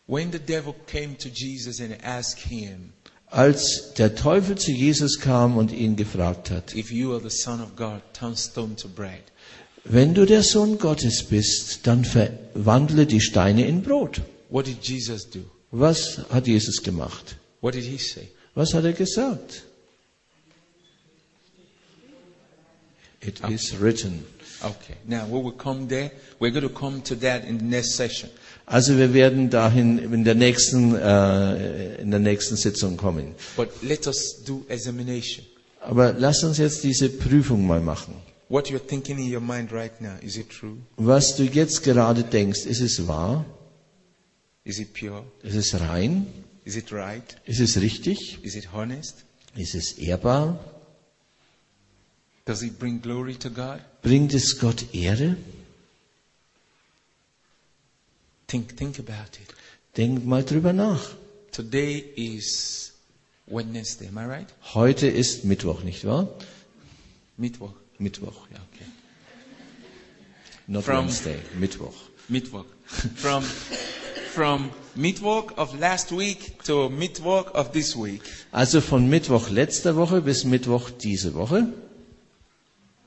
When 0.09 0.33
the 0.33 0.41
devil 0.41 0.75
came 0.87 1.17
to 1.19 1.29
Jesus 1.29 1.81
and 1.81 1.95
asked 2.03 2.41
him, 2.41 2.93
Als 3.31 3.93
der 3.95 4.17
Teufel 4.17 4.57
zu 4.59 4.73
Jesus 4.73 5.21
kam 5.21 5.57
und 5.57 5.71
ihn 5.71 5.95
gefragt 5.95 6.51
hat, 6.51 6.75
If 6.75 6.91
you 6.91 7.13
are 7.13 7.21
the 7.23 7.31
Son 7.31 7.61
of 7.61 7.77
God, 7.77 8.01
turn 8.13 8.37
stone 8.37 8.75
to 8.75 8.89
bread. 8.89 9.23
Wenn 9.91 10.15
du 10.15 10.27
der 10.27 10.43
Sohn 10.43 10.79
Gottes 10.79 11.23
bist, 11.23 11.87
dann 11.87 12.05
verwandle 12.05 13.07
die 13.07 13.21
Steine 13.21 13.67
in 13.67 13.83
Brot. 13.83 14.21
What 14.51 14.67
did 14.67 14.83
Jesus 14.83 15.29
do? 15.29 15.41
Was 15.71 16.21
hat 16.31 16.47
Jesus 16.47 16.83
gemacht? 16.83 17.37
What 17.61 17.75
did 17.75 17.85
he 17.85 17.99
say? 17.99 18.29
Was 18.55 18.75
hat 18.75 18.85
er 18.85 18.93
gesagt? 18.93 19.65
It 23.21 23.41
is 23.49 23.75
written. 23.81 24.25
Okay. 24.63 24.95
Now, 25.07 25.27
we 25.27 25.53
come 25.53 25.87
there, 25.87 26.11
we're 26.41 26.51
going 26.51 26.63
to 26.63 26.69
come 26.69 27.01
to 27.03 27.15
that 27.17 27.45
in 27.45 27.59
the 27.59 27.65
next 27.65 27.97
session. 27.97 28.31
Also 28.67 28.97
wir 28.99 29.15
werden 29.15 29.51
dahin 29.51 29.99
in 29.99 30.25
der 30.25 30.35
nächsten, 30.35 30.95
äh, 30.95 31.97
in 31.97 32.11
der 32.11 32.21
nächsten 32.21 32.57
Sitzung 32.57 32.97
kommen. 32.97 33.35
But 33.57 33.71
let 33.83 34.07
us 34.07 34.43
do 34.45 34.65
examination. 34.69 35.47
Aber 35.81 36.13
lass 36.13 36.43
uns 36.45 36.59
jetzt 36.59 36.85
diese 36.85 37.09
Prüfung 37.09 37.67
mal 37.67 37.81
machen. 37.81 38.15
What 38.49 38.71
you're 38.71 38.79
thinking 38.79 39.19
in 39.19 39.31
your 39.31 39.43
mind 39.43 39.73
right 39.73 39.93
now, 40.01 40.17
is 40.23 40.39
it 40.39 40.49
true? 40.49 40.79
Was 40.97 41.37
du 41.37 41.45
jetzt 41.45 41.83
gerade 41.83 42.25
denkst, 42.25 42.65
ist 42.65 42.81
es 42.81 43.07
wahr? 43.07 43.45
Is 44.65 44.79
it 44.79 44.95
pure? 44.95 45.25
Ist 45.43 45.55
es 45.55 45.79
rein? 45.79 46.27
Is 46.65 46.77
it 46.77 46.91
right? 46.93 47.37
Ist 47.45 47.61
es 47.61 47.79
richtig? 47.81 48.39
Is 48.43 48.55
it 48.55 48.73
honest? 48.73 49.25
Ist 49.55 49.75
es 49.75 49.99
ehrbar? 49.99 50.59
Does 52.47 52.63
it 52.63 52.79
bring 52.79 53.03
glory 53.03 53.35
to 53.35 53.51
God? 53.51 53.81
Bringt 54.01 54.33
es 54.33 54.59
Gott 54.59 54.95
Ehre? 54.95 55.37
Think, 58.47 58.77
think 58.79 58.99
about 58.99 59.39
it. 59.43 59.55
Denk 59.97 60.25
mal 60.25 60.43
drüber 60.43 60.73
nach. 60.73 61.15
Today 61.53 61.99
is 62.17 62.93
Wednesday, 63.47 64.09
am 64.09 64.17
I 64.17 64.25
right? 64.25 64.49
Heute 64.75 65.07
ist 65.07 65.45
Mittwoch, 65.45 65.83
nicht 65.83 66.07
wahr? 66.07 66.29
Mittwoch. 67.37 67.75
Mittwoch, 67.99 68.47
ja. 68.53 68.59
Okay. 68.73 68.87
Not 70.67 70.85
From- 70.85 71.07
Wednesday, 71.07 71.39
Mittwoch. 71.59 71.95
Mittwoch. 72.29 72.67
From, 73.17 73.43
from 74.35 74.71
Mittwoch 74.95 75.53
of 75.57 75.79
last 75.79 76.11
week 76.13 76.63
to 76.65 76.89
Mittwoch 76.91 77.49
of 77.55 77.73
this 77.73 77.95
week, 77.97 78.23
Also 78.53 78.81
von 78.81 79.09
Mittwoch 79.09 79.51
letzter 79.51 79.97
Woche 79.97 80.21
bis 80.23 80.45
Mittwoch 80.45 80.91
diese 80.91 81.35
Woche 81.35 81.67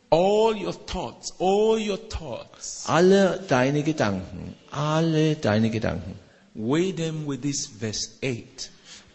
All 0.10 0.56
your 0.58 0.74
thoughts, 0.74 1.32
all 1.40 1.80
your 1.80 1.98
thoughts, 2.10 2.84
Alle 2.88 3.40
deine 3.48 3.82
Gedanken, 3.84 4.56
alle 4.70 5.36
deine 5.36 5.70
Gedanken. 5.70 6.16
weigh 6.54 6.92
them 6.92 7.26
with 7.26 7.42
this 7.42 7.66
verse 7.68 8.10
8. 8.22 8.70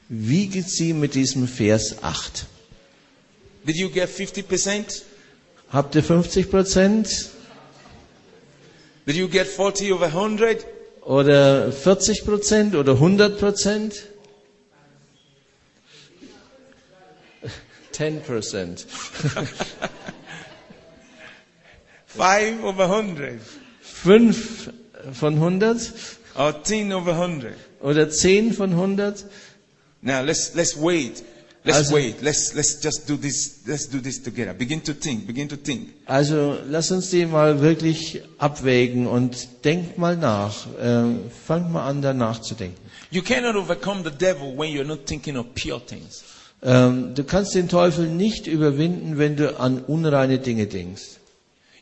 Wiege 0.08 0.62
sie 0.62 0.94
mit 0.94 1.14
diesem 1.14 1.46
Vers 1.48 2.02
8. 2.02 2.46
Did 3.66 3.76
you 3.76 3.90
get 3.90 4.08
50%? 4.08 5.02
Habt 5.70 5.94
ihr 5.94 6.02
50 6.02 6.50
Prozent 6.50 7.08
Did 9.06 9.16
you 9.16 9.28
get 9.28 9.46
40 9.46 9.92
over 9.92 10.06
100? 10.06 10.64
oder 11.02 11.70
40 11.72 12.24
Prozent 12.24 12.74
oder 12.74 12.92
100 12.92 13.38
Prozent? 13.38 13.94
10 17.92 18.22
Prozent. 18.22 18.86
5 22.06 22.64
over 22.64 22.84
100? 22.84 23.40
5 23.82 24.70
von 25.12 25.34
100 25.34 25.92
Or 26.36 26.62
10 26.64 26.92
over 26.92 27.12
100? 27.12 27.54
oder 27.80 28.10
10 28.10 28.52
von 28.52 28.70
100? 28.72 29.24
Now 30.02 30.22
let's, 30.22 30.54
let's 30.54 30.76
wait. 30.76 31.22
Let's 31.66 31.78
Also- 31.78 31.94
wait. 31.96 32.22
Let's, 32.22 32.54
let's 32.54 32.80
just 32.80 33.08
do 33.08 33.16
this. 33.16 33.56
Let's 33.66 33.88
do 33.88 34.00
this 34.00 34.22
together. 34.22 34.54
Begin 34.54 34.80
to 34.82 34.92
think. 34.94 35.26
Begin 35.26 35.48
to 35.48 35.56
think. 35.56 35.88
Also 36.06 36.56
lass 36.70 36.92
uns 36.92 37.10
die 37.10 37.26
mal 37.26 37.60
wirklich 37.60 38.22
abwägen 38.38 39.08
und 39.08 39.48
denk 39.64 39.98
mal 39.98 40.16
nach. 40.16 40.66
Äh, 40.78 41.16
fang 41.44 41.72
mal 41.72 41.88
an, 41.88 42.02
da 42.02 42.14
nachzudenken. 42.14 42.78
You 43.10 43.20
cannot 43.22 43.56
overcome 43.56 44.04
the 44.04 44.16
devil 44.16 44.56
when 44.56 44.72
you're 44.72 44.84
not 44.86 45.06
thinking 45.06 45.36
of 45.36 45.46
pure 45.60 45.84
things. 45.84 46.22
Ähm, 46.62 47.16
du 47.16 47.24
kannst 47.24 47.54
den 47.56 47.68
Teufel 47.68 48.06
nicht 48.06 48.46
überwinden, 48.46 49.18
wenn 49.18 49.34
du 49.34 49.58
an 49.58 49.80
unreine 49.80 50.38
Dinge 50.38 50.66
denkst. 50.66 51.16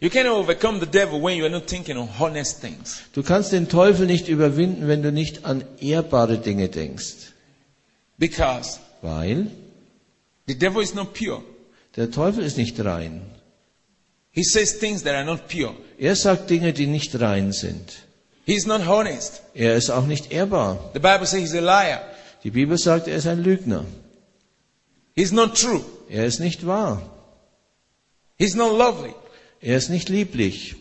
You 0.00 0.08
cannot 0.08 0.32
overcome 0.32 0.80
the 0.80 0.86
devil 0.86 1.22
when 1.22 1.36
you 1.36 1.44
are 1.44 1.52
not 1.52 1.66
thinking 1.66 1.98
of 1.98 2.08
honest 2.18 2.62
things. 2.62 3.02
Du 3.12 3.22
kannst 3.22 3.52
den 3.52 3.68
Teufel 3.68 4.06
nicht 4.06 4.28
überwinden, 4.28 4.88
wenn 4.88 5.02
du 5.02 5.12
nicht 5.12 5.44
an 5.44 5.62
ehrbare 5.78 6.38
Dinge 6.38 6.68
denkst. 6.70 7.32
Because 8.16 8.78
Weil 9.02 9.50
the 10.46 10.54
devil 10.54 10.82
is 10.82 10.94
not 10.94 11.14
pure. 11.14 11.42
der 11.96 12.10
Teufel 12.10 12.44
ist 12.44 12.56
nicht 12.56 12.78
rein. 12.84 13.22
He 14.30 14.42
says 14.42 14.78
things 14.78 15.02
that 15.04 15.14
are 15.14 15.24
not 15.24 15.48
pure. 15.48 15.74
Er 15.98 16.16
sagt 16.16 16.50
Dinge, 16.50 16.72
die 16.72 16.86
nicht 16.86 17.20
rein 17.20 17.52
sind. 17.52 18.04
He's 18.46 18.66
not 18.66 18.86
honest. 18.86 19.42
Er 19.54 19.76
ist 19.76 19.90
auch 19.90 20.06
nicht 20.06 20.32
ehrbar. 20.32 20.90
The 20.92 20.98
Bible 20.98 21.26
says 21.26 21.40
he's 21.40 21.54
a 21.54 21.60
liar. 21.60 22.02
Die 22.42 22.50
Bibel 22.50 22.76
sagt, 22.76 23.06
er 23.08 23.16
ist 23.16 23.26
ein 23.26 23.42
Lügner. 23.42 23.84
He's 25.14 25.32
not 25.32 25.56
true. 25.56 25.84
Er 26.08 26.26
ist 26.26 26.40
nicht 26.40 26.66
wahr. 26.66 27.02
He's 28.36 28.54
not 28.54 28.76
lovely. 28.76 29.14
Er 29.60 29.76
ist 29.78 29.88
nicht 29.88 30.08
lieblich. 30.08 30.74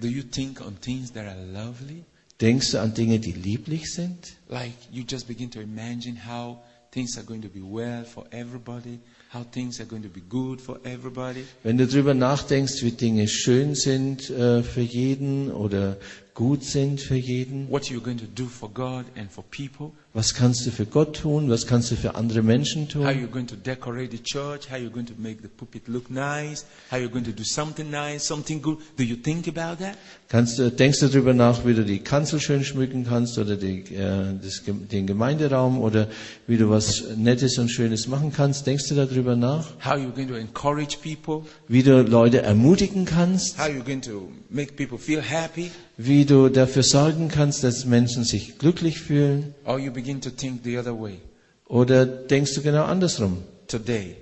Do 0.00 0.08
you 0.08 0.22
think 0.22 0.60
on 0.60 0.80
things 0.80 1.12
that 1.12 1.26
are 1.26 1.44
lovely? 1.52 2.04
Denkst 2.40 2.72
du 2.72 2.80
an 2.80 2.94
Dinge, 2.94 3.20
die 3.20 3.32
lieblich 3.32 3.92
sind? 3.92 4.32
Like 4.48 4.72
you 4.90 5.04
just 5.08 5.28
begin 5.28 5.50
to 5.50 5.60
imagine 5.60 6.16
how 6.26 6.58
things 6.92 7.16
are 7.16 7.24
going 7.24 7.42
to 7.42 7.48
be 7.48 7.60
well 7.60 8.04
for 8.04 8.24
everybody, 8.30 9.00
how 9.30 9.42
things 9.44 9.80
are 9.80 9.86
going 9.86 10.02
to 10.02 10.08
be 10.10 10.20
good 10.20 10.60
for 10.60 10.78
everybody. 10.84 11.44
Wenn 11.62 11.78
du 11.78 11.86
drüber 11.86 12.14
nachdenkst, 12.14 12.82
wie 12.82 12.92
Dinge 12.92 13.26
schön 13.28 13.74
sind 13.74 14.28
äh, 14.30 14.62
für 14.62 14.82
jeden 14.82 15.50
oder 15.50 15.96
gut 16.34 16.64
sind 16.64 17.00
für 17.00 17.16
jeden, 17.16 17.70
What 17.70 17.84
you're 17.84 18.00
going 18.00 18.18
to 18.18 18.26
do 18.26 18.46
for 18.46 18.70
God 18.70 19.04
and 19.16 19.30
for 19.30 19.44
people, 19.50 19.92
was 20.14 20.34
kannst 20.34 20.66
du 20.66 20.70
für 20.70 20.86
Gott 20.86 21.16
tun, 21.16 21.50
was 21.50 21.66
kannst 21.66 21.90
du 21.90 21.96
für 21.96 22.14
andere 22.14 22.42
Menschen 22.42 22.84
how 22.84 22.92
tun, 22.92 23.02
you're 23.02 23.26
going 23.26 23.46
to 23.46 23.56
decorate 23.56 24.10
the 24.10 24.22
church, 24.22 24.70
how 24.70 24.76
you're 24.76 24.90
going 24.90 25.06
to 25.06 25.14
make 25.18 25.42
the 25.42 25.48
pulpit 25.48 25.88
look 25.88 26.10
nice, 26.10 26.64
how 26.90 26.98
you're 26.98 27.10
going 27.10 27.24
to 27.24 27.32
do 27.32 27.44
something 27.44 27.90
nice, 27.90 28.26
something 28.26 28.62
good. 28.62 28.78
Do 28.96 29.04
you 29.04 29.16
think 29.16 29.46
about 29.46 29.82
that? 29.82 29.96
kannst 30.32 30.58
du, 30.58 30.70
denkst 30.70 31.00
du 31.00 31.08
darüber 31.08 31.34
nach, 31.34 31.66
wie 31.66 31.74
du 31.74 31.84
die 31.84 31.98
Kanzel 31.98 32.40
schön 32.40 32.64
schmücken 32.64 33.04
kannst 33.04 33.36
oder 33.36 33.56
die, 33.56 33.80
äh, 33.94 34.32
das, 34.42 34.62
den 34.66 35.06
Gemeinderaum 35.06 35.78
oder 35.78 36.08
wie 36.46 36.56
du 36.56 36.70
was 36.70 37.04
Nettes 37.16 37.58
und 37.58 37.68
Schönes 37.68 38.08
machen 38.08 38.32
kannst, 38.34 38.66
denkst 38.66 38.88
du 38.88 38.94
darüber 38.94 39.36
nach, 39.36 39.66
How 39.84 39.96
you're 39.96 40.12
going 40.12 40.28
to 40.28 40.36
encourage 40.36 40.96
people, 41.02 41.46
wie 41.68 41.82
du 41.82 42.02
Leute 42.02 42.40
ermutigen 42.40 43.04
kannst, 43.04 43.58
how 43.58 43.66
you're 43.66 43.84
going 43.84 44.00
to 44.00 44.30
make 44.48 44.72
people 44.72 44.96
feel 44.96 45.20
happy, 45.20 45.70
wie 46.04 46.24
du 46.24 46.48
dafür 46.48 46.82
sorgen 46.82 47.28
kannst, 47.28 47.62
dass 47.64 47.84
Menschen 47.84 48.24
sich 48.24 48.58
glücklich 48.58 48.98
fühlen, 49.00 49.54
or 49.64 49.78
you 49.78 49.92
begin 49.92 50.20
to 50.20 50.30
think 50.30 50.62
the 50.64 50.78
other 50.78 50.98
way. 51.00 51.18
oder 51.66 52.06
denkst 52.06 52.54
du 52.54 52.62
genau 52.62 52.84
andersrum? 52.84 53.38
Today, 53.68 54.16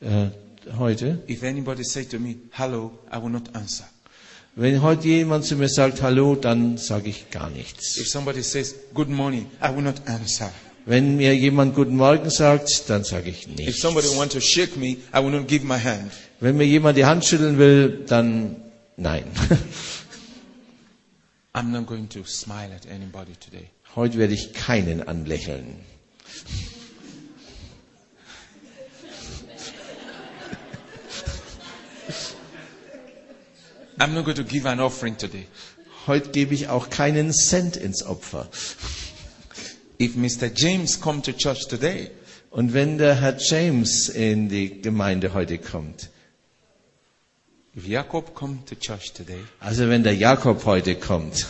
Äh, 0.00 0.28
heute, 0.78 1.18
if 1.28 1.42
anybody 1.42 1.82
say 1.84 2.04
to 2.04 2.18
me, 2.18 2.36
hello, 2.52 2.92
I 3.12 3.20
will 3.22 3.30
not 3.30 3.54
answer. 3.54 3.84
wenn 4.54 4.82
heute 4.82 5.08
jemand 5.08 5.44
zu 5.44 5.56
mir 5.56 5.68
sagt 5.68 6.02
Hallo, 6.02 6.34
dann 6.36 6.78
sage 6.78 7.08
ich 7.10 7.30
gar 7.30 7.50
nichts. 7.50 7.96
If 7.98 8.08
somebody 8.08 8.42
says 8.42 8.74
good 8.94 9.08
morning, 9.08 9.46
I 9.62 9.74
will 9.74 9.82
not 9.82 9.96
answer. 10.06 10.50
Wenn 10.86 11.16
mir 11.16 11.34
jemand 11.36 11.74
Guten 11.74 11.96
Morgen 11.96 12.30
sagt, 12.30 12.88
dann 12.88 13.04
sage 13.04 13.30
ich 13.30 13.46
If 13.48 13.56
nichts. 13.56 13.80
somebody 13.80 14.06
wants 14.16 14.34
to 14.34 14.40
shake 14.40 14.76
me, 14.76 14.96
I 15.14 15.22
will 15.22 15.30
not 15.30 15.46
give 15.48 15.64
my 15.64 15.78
hand. 15.78 16.10
Wenn 16.40 16.56
mir 16.56 16.64
jemand 16.66 16.96
die 16.96 17.04
Hand 17.04 17.24
schütteln 17.24 17.58
will, 17.58 18.04
dann 18.06 18.56
nein. 18.96 19.24
I'm 21.58 21.72
not 21.72 21.86
going 21.86 22.06
to 22.08 22.24
smile 22.24 22.72
at 22.72 22.86
anybody 22.86 23.32
today. 23.40 23.70
Heute 23.96 24.16
werde 24.18 24.34
ich 24.34 24.52
keinen 24.52 25.02
anlächeln. 25.08 25.76
I'm 33.98 34.14
not 34.14 34.24
going 34.24 34.36
to 34.36 34.44
give 34.44 34.66
an 34.66 34.78
offering 34.78 35.16
today. 35.16 35.46
Heute 36.06 36.30
gebe 36.30 36.54
ich 36.54 36.68
auch 36.68 36.90
keinen 36.90 37.32
Cent 37.32 37.76
ins 37.76 38.04
Opfer. 38.04 38.48
If 39.98 40.14
Mr. 40.14 40.48
James 40.54 41.00
come 41.00 41.22
to 41.22 41.32
church 41.32 41.66
today, 41.66 42.10
Und 42.50 42.72
wenn 42.72 42.98
der 42.98 43.20
Herr 43.20 43.36
James 43.38 44.08
in 44.08 44.48
die 44.48 44.80
Gemeinde 44.80 45.34
heute 45.34 45.58
kommt, 45.58 46.08
if 46.08 46.08
Jacob 46.08 46.08
come 46.08 46.08
to 46.08 46.08
church 46.08 47.67
today, 49.14 49.40
also 49.60 49.88
wenn 49.88 50.02
der 50.02 50.14
Jakob 50.14 50.64
heute 50.64 50.94
kommt, 50.96 51.46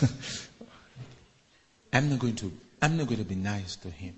I'm 1.91 2.09
not 2.09 2.19
going 2.19 2.35
to 2.35 2.51
I'm 2.81 2.95
not 2.97 3.07
going 3.07 3.19
to 3.19 3.25
be 3.25 3.35
nice 3.35 3.77
to 3.81 3.89
him. 3.89 4.13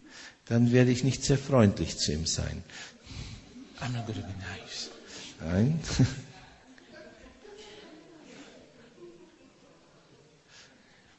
dann 0.51 0.71
werde 0.73 0.91
ich 0.91 1.03
nicht 1.03 1.23
sehr 1.23 1.37
freundlich 1.37 1.97
zu 1.97 2.11
ihm 2.11 2.25
sein. 2.25 2.63
I'm 3.81 3.93
not 3.93 4.05
going 4.05 4.19
to 4.19 4.27
be 4.27 4.33
nice. 4.59 4.89
Nein. 5.39 5.79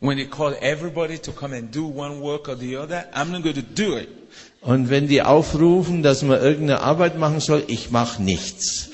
When 0.01 0.19
they 0.19 0.27
call 0.27 0.55
everybody 0.61 1.17
to 1.19 1.33
come 1.33 1.55
and 1.57 1.71
do 1.73 1.87
one 1.87 2.21
work 2.21 2.49
or 2.49 2.57
the 2.57 2.77
other, 2.77 3.07
I'm 3.15 3.31
not 3.31 3.43
going 3.43 3.55
to 3.55 3.63
do 3.63 3.97
it. 3.97 4.09
Und 4.61 4.91
wenn 4.91 5.09
die 5.09 5.23
aufrufen, 5.23 6.03
dass 6.03 6.23
man 6.23 6.41
irgendeine 6.41 6.81
Arbeit 6.81 7.17
machen 7.19 7.41
soll, 7.41 7.65
ich 7.69 7.91
mache 7.91 8.23
nichts. 8.23 8.91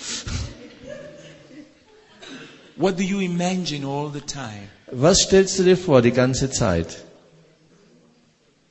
What 2.79 2.97
do 2.97 3.03
you 3.03 3.21
imagine 3.21 3.85
all 3.85 4.09
the 4.09 4.21
time? 4.21 4.69
Was 4.93 5.23
stellst 5.23 5.59
du 5.59 5.65
dir 5.65 5.77
vor 5.77 6.01
die 6.01 6.13
ganze 6.13 6.49
Zeit? 6.51 7.05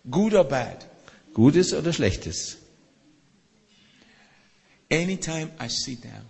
Good 0.09 0.33
or 0.33 0.45
bad? 0.45 0.85
Gutes 1.33 1.73
oder 1.73 1.91
Schlechtes? 1.91 2.57
Anytime 4.89 5.49
I 5.59 5.67
sit 5.67 6.03
down, 6.03 6.25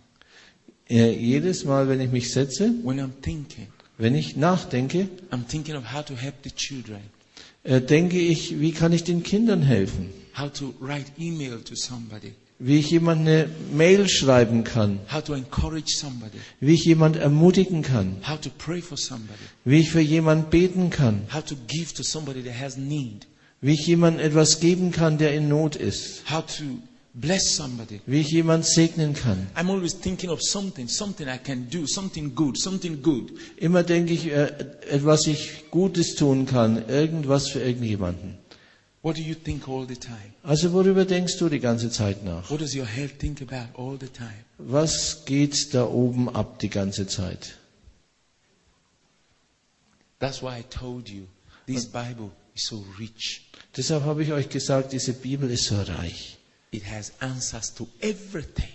Äh, 0.89 1.11
jedes 1.11 1.65
Mal, 1.65 1.87
wenn 1.89 1.99
ich 1.99 2.11
mich 2.11 2.31
setze, 2.31 2.71
when 2.83 2.99
I'm 2.99 3.11
thinking, 3.21 3.67
wenn 3.97 4.15
ich 4.15 4.35
nachdenke, 4.37 5.09
I'm 5.31 5.45
thinking 5.45 5.75
of 5.75 5.93
how 5.93 6.03
to 6.03 6.15
help 6.15 6.35
the 6.43 6.49
children, 6.51 7.01
äh, 7.63 7.81
denke 7.81 8.17
ich, 8.19 8.59
wie 8.59 8.71
kann 8.71 8.93
ich 8.93 9.03
den 9.03 9.21
Kindern 9.21 9.61
helfen? 9.61 10.09
how 10.35 10.49
to 10.51 10.73
write 10.79 11.11
email 11.19 11.59
to 11.59 11.75
somebody, 11.75 12.33
Wie 12.59 12.79
ich 12.79 12.89
jemand 12.89 13.21
eine 13.21 13.47
Mail 13.71 14.09
schreiben 14.09 14.63
kann? 14.63 14.99
how 15.13 15.23
to 15.23 15.33
encourage 15.33 15.95
somebody, 15.95 16.37
Wie 16.59 16.73
ich 16.73 16.85
jemand 16.85 17.15
ermutigen 17.15 17.83
kann? 17.83 18.17
how 18.27 18.39
to 18.41 18.49
pray 18.57 18.81
for 18.81 18.97
somebody, 18.97 19.39
Wie 19.63 19.79
ich 19.81 19.91
für 19.91 20.01
jemand 20.01 20.49
beten 20.49 20.89
kann? 20.89 21.21
how 21.33 21.43
to 21.45 21.55
give 21.67 21.93
to 21.93 22.01
somebody 22.03 22.41
that 22.41 22.59
has 22.59 22.75
need, 22.77 23.27
Wie 23.61 23.73
ich 23.73 23.85
jemand 23.85 24.19
etwas 24.19 24.59
geben 24.59 24.91
kann, 24.91 25.17
der 25.19 25.33
in 25.35 25.49
Not 25.49 25.75
ist? 25.75 26.23
how 26.31 26.43
to 26.45 26.63
bless 27.13 27.55
somebody. 27.55 28.01
Wie 28.07 28.21
ich 28.21 28.31
jemand 28.31 28.65
segnen 28.65 29.13
kann? 29.13 29.47
I'm 29.55 29.69
always 29.69 29.93
thinking 29.99 30.29
of 30.31 30.41
something, 30.41 30.87
something 30.87 31.27
I 31.27 31.37
can 31.37 31.67
do, 31.69 31.85
something 31.85 32.33
good, 32.35 32.57
something 32.59 33.01
good. 33.03 33.31
Immer 33.57 33.83
denke 33.83 34.13
ich, 34.13 34.27
äh, 34.31 34.51
etwas 34.89 35.27
ich 35.27 35.65
Gutes 35.71 36.15
tun 36.15 36.45
kann, 36.47 36.87
irgendwas 36.89 37.49
für 37.49 37.59
irgendjemanden. 37.59 38.37
What 39.03 39.15
do 39.15 39.21
you 39.21 39.35
think 39.35 39.67
all 39.67 39.85
the 39.87 39.95
time? 39.95 40.33
Also 40.43 40.73
worüber 40.73 41.05
denkst 41.05 41.37
du 41.37 41.49
die 41.49 41.59
ganze 41.59 41.89
Zeit 41.91 42.23
nach? 42.23 42.49
What 42.49 42.61
does 42.61 42.75
your 42.75 42.85
head 42.87 43.19
think 43.19 43.41
about 43.41 43.77
all 43.79 43.97
the 43.99 44.07
time? 44.07 44.43
Was 44.57 45.23
geht 45.25 45.73
da 45.73 45.85
oben 45.85 46.29
ab 46.29 46.59
die 46.59 46.69
ganze 46.69 47.07
Zeit? 47.07 47.57
That's 50.19 50.41
why 50.41 50.59
I 50.59 50.63
told 50.63 51.09
you 51.09 51.27
this 51.67 51.85
Bible 51.85 52.31
is 52.55 52.63
so 52.67 52.83
rich. 52.99 53.43
Deshalb 53.75 54.03
habe 54.03 54.23
ich 54.23 54.31
euch 54.31 54.49
gesagt, 54.49 54.93
diese 54.93 55.13
Bibel 55.13 55.49
ist 55.51 55.65
so 55.65 55.79
reich. 55.79 56.37
It 56.71 56.83
has 56.85 57.11
answers 57.19 57.73
to 57.75 57.87
everything. 57.99 58.69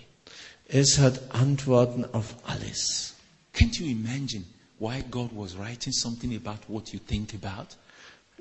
Es 0.67 0.97
hat 0.97 1.19
Antworten 1.31 2.05
auf 2.05 2.35
alles. 2.45 3.13
Can't 3.53 3.77
you 3.77 3.87
imagine 3.87 4.45
why 4.79 5.03
God 5.11 5.31
was 5.35 5.57
writing 5.57 5.91
something 5.91 6.35
about 6.35 6.59
what 6.67 6.93
you 6.93 6.99
think 6.99 7.33
about? 7.33 7.75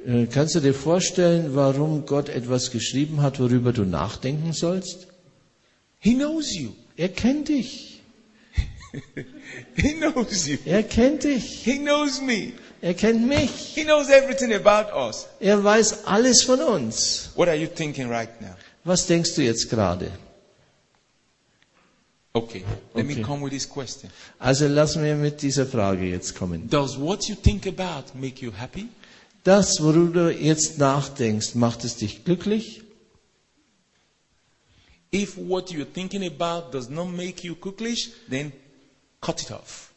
Äh, 0.07 0.27
Kannst 0.27 0.55
du 0.55 0.61
dir 0.61 0.75
vorstellen, 0.75 1.55
warum 1.55 2.07
Gott 2.07 2.29
etwas 2.29 2.71
geschrieben 2.71 3.23
hat, 3.23 3.39
worüber 3.39 3.73
du 3.73 3.85
nachdenken 3.85 4.53
sollst? 4.53 5.07
He 5.99 6.15
knows 6.15 6.53
you. 6.55 6.71
Er 6.97 7.09
kennt 7.09 7.49
dich. 7.49 8.01
He 9.77 9.95
knows 9.95 10.47
you. 10.47 10.59
Er 10.67 10.83
kennt 10.83 11.25
dich. 11.25 11.63
He 11.65 11.79
knows 11.79 12.21
me. 12.21 12.53
Er 12.83 12.95
kennt 12.95 13.27
mich. 13.27 13.51
He 13.75 13.85
knows 13.85 14.09
everything 14.11 14.53
about 14.53 14.93
us. 14.95 15.27
Er 15.41 15.63
weiß 15.63 16.05
alles 16.07 16.43
von 16.43 16.61
uns. 16.61 17.31
What 17.37 17.49
are 17.49 17.57
you 17.57 17.69
thinking 17.69 18.11
right 18.11 18.29
now? 18.41 18.55
Was 18.85 19.07
denkst 19.07 19.35
du 19.37 19.43
jetzt 19.43 19.71
gerade? 19.71 20.11
Okay, 22.35 22.65
let 22.95 23.07
me 23.07 23.13
Okay. 23.13 23.23
come 23.23 23.43
with 23.45 23.53
this 23.53 23.69
question. 23.69 24.11
Also 24.39 24.67
lassen 24.67 25.05
wir 25.05 25.15
mit 25.15 25.43
dieser 25.43 25.67
Frage 25.67 26.07
jetzt 26.07 26.35
kommen. 26.35 26.69
Does 26.69 26.99
what 26.99 27.25
you 27.29 27.35
think 27.37 27.67
about 27.67 28.19
make 28.19 28.43
you 28.45 28.51
happy? 28.57 28.89
Das, 29.45 29.83
worüber 29.83 30.31
du 30.31 30.31
jetzt 30.31 30.79
nachdenkst, 30.79 31.55
macht 31.55 31.85
es 31.85 31.97
dich 31.97 32.25
glücklich? 32.25 32.83
If 35.15 35.37
what 35.37 35.71
you're 35.71 35.85
thinking 35.85 36.25
about 36.25 36.71
does 36.73 36.89
not 36.89 37.11
make 37.11 37.47
you 37.47 37.55
cooklish, 37.55 38.11
then 38.31 38.53
cut 39.21 39.43
it 39.43 39.51
off. 39.51 39.91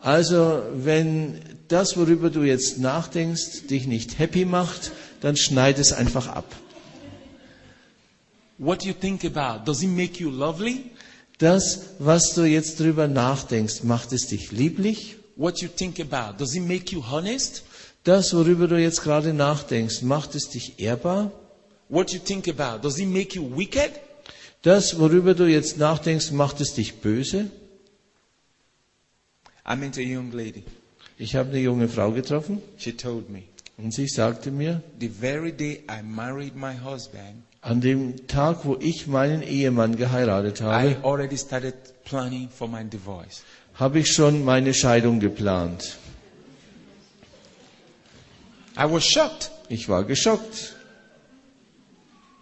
Also, 0.00 0.62
wenn 0.72 1.40
das, 1.68 1.96
worüber 1.96 2.30
du 2.30 2.42
jetzt 2.42 2.78
nachdenkst, 2.78 3.66
dich 3.68 3.86
nicht 3.86 4.18
happy 4.18 4.44
macht, 4.44 4.92
dann 5.20 5.36
schneid 5.36 5.78
es 5.78 5.92
einfach 5.92 6.28
ab. 6.28 6.54
What 8.58 8.84
you 8.84 8.92
think 8.92 9.24
about, 9.24 9.64
does 9.64 9.82
it 9.82 9.88
make 9.88 10.22
you 10.22 10.30
lovely? 10.30 10.90
Das, 11.38 11.86
was 11.98 12.34
du 12.34 12.44
jetzt 12.44 12.78
drüber 12.80 13.08
nachdenkst, 13.08 13.82
macht 13.82 14.12
es 14.12 14.26
dich 14.26 14.52
lieblich? 14.52 15.16
What 15.36 15.60
you 15.60 15.68
think 15.68 15.98
about, 15.98 16.36
does 16.38 16.54
it 16.54 16.66
make 16.66 16.94
you 16.94 17.02
honest? 17.10 17.62
Das, 18.04 18.32
worüber 18.34 18.66
du 18.66 18.76
jetzt 18.80 19.02
gerade 19.02 19.34
nachdenkst, 19.34 20.02
macht 20.02 20.34
es 20.34 20.48
dich 20.48 20.80
ehrbar? 20.80 21.30
What 21.88 22.12
you 22.12 22.18
think 22.18 22.48
about, 22.48 22.82
does 22.82 22.98
it 22.98 23.08
make 23.08 23.34
you 23.36 23.44
wicked? 23.56 23.90
Das, 24.62 24.98
worüber 24.98 25.34
du 25.34 25.46
jetzt 25.46 25.76
nachdenkst, 25.78 26.30
macht 26.32 26.60
es 26.60 26.74
dich 26.74 27.00
böse? 27.00 27.50
I 29.68 29.76
met 29.76 29.98
a 29.98 30.00
young 30.00 30.32
lady. 30.32 30.62
Ich 31.18 31.34
habe 31.36 31.50
eine 31.50 31.58
junge 31.58 31.88
Frau 31.88 32.12
getroffen 32.12 32.62
She 32.78 32.96
told 32.96 33.28
me, 33.28 33.42
und 33.76 33.92
sie 33.92 34.08
sagte 34.08 34.50
mir, 34.50 34.82
the 34.98 35.08
very 35.08 35.52
day 35.52 35.82
I 35.90 36.02
married 36.02 36.56
my 36.56 36.72
husband, 36.82 37.42
an 37.60 37.80
dem 37.82 38.26
Tag, 38.26 38.64
wo 38.64 38.76
ich 38.80 39.06
meinen 39.06 39.42
Ehemann 39.42 39.96
geheiratet 39.96 40.60
I 40.60 40.64
habe, 40.64 40.96
already 41.02 41.36
started 41.36 41.74
planning 42.04 42.48
for 42.48 42.66
my 42.66 42.82
divorce. 42.82 43.42
habe 43.74 43.98
ich 43.98 44.08
schon 44.12 44.44
meine 44.44 44.72
Scheidung 44.72 45.20
geplant. 45.20 45.98
I 48.80 48.86
was 48.90 49.04
shocked. 49.04 49.50
Ich 49.68 49.88
war 49.90 50.04
geschockt. 50.04 50.74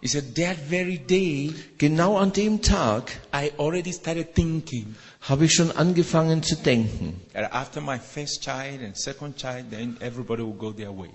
He 0.01 0.07
said, 0.07 0.33
that 0.35 0.55
very 0.69 0.97
day, 0.97 1.51
Genau 1.77 2.15
an 2.17 2.31
dem 2.31 2.61
Tag 2.61 3.11
I 3.33 3.51
already 3.57 3.91
started 3.91 4.33
thinking, 4.33 4.95
habe 5.19 5.43
ich 5.45 5.53
schon 5.53 5.71
angefangen 5.71 6.41
zu 6.41 6.55
denken. 6.55 7.19
that 7.33 7.51
after 7.53 7.81
my 7.81 7.99
first 7.99 8.41
child 8.41 8.81
and 8.81 8.95
second 8.97 9.35
child, 9.35 9.65
then 9.71 9.97
everybody 9.99 10.41
will 10.43 10.53
go 10.57 10.71
their 10.71 10.91
way. 10.97 11.09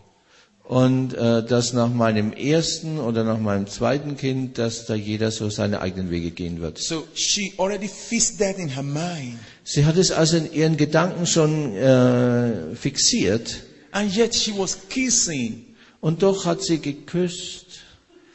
Und 0.64 1.14
äh, 1.14 1.42
dass 1.42 1.72
nach 1.72 1.88
meinem 1.88 2.32
ersten 2.34 2.98
oder 2.98 3.24
nach 3.24 3.38
meinem 3.38 3.66
zweiten 3.66 4.18
Kind, 4.18 4.58
dass 4.58 4.84
da 4.84 4.94
jeder 4.94 5.30
so 5.30 5.48
seine 5.48 5.80
eigenen 5.80 6.10
Wege 6.10 6.30
gehen 6.30 6.60
wird. 6.60 6.76
So 6.78 7.06
she 7.14 7.54
already 7.56 7.88
fixed 7.88 8.38
that 8.40 8.58
in 8.58 8.68
her 8.68 8.82
mind. 8.82 9.38
Sie 9.62 9.86
hat 9.86 9.96
es 9.96 10.10
also 10.10 10.36
in 10.36 10.52
ihren 10.52 10.76
Gedanken 10.76 11.26
schon 11.26 11.74
äh, 11.74 12.74
fixiert. 12.76 13.62
And 13.94 14.10
yet 14.14 14.34
she 14.34 14.50
was 14.52 14.76
kissing. 14.88 15.64
Und 16.00 16.22
doch 16.22 16.44
hat 16.46 16.62
sie 16.62 16.78
geküsst. 16.78 17.66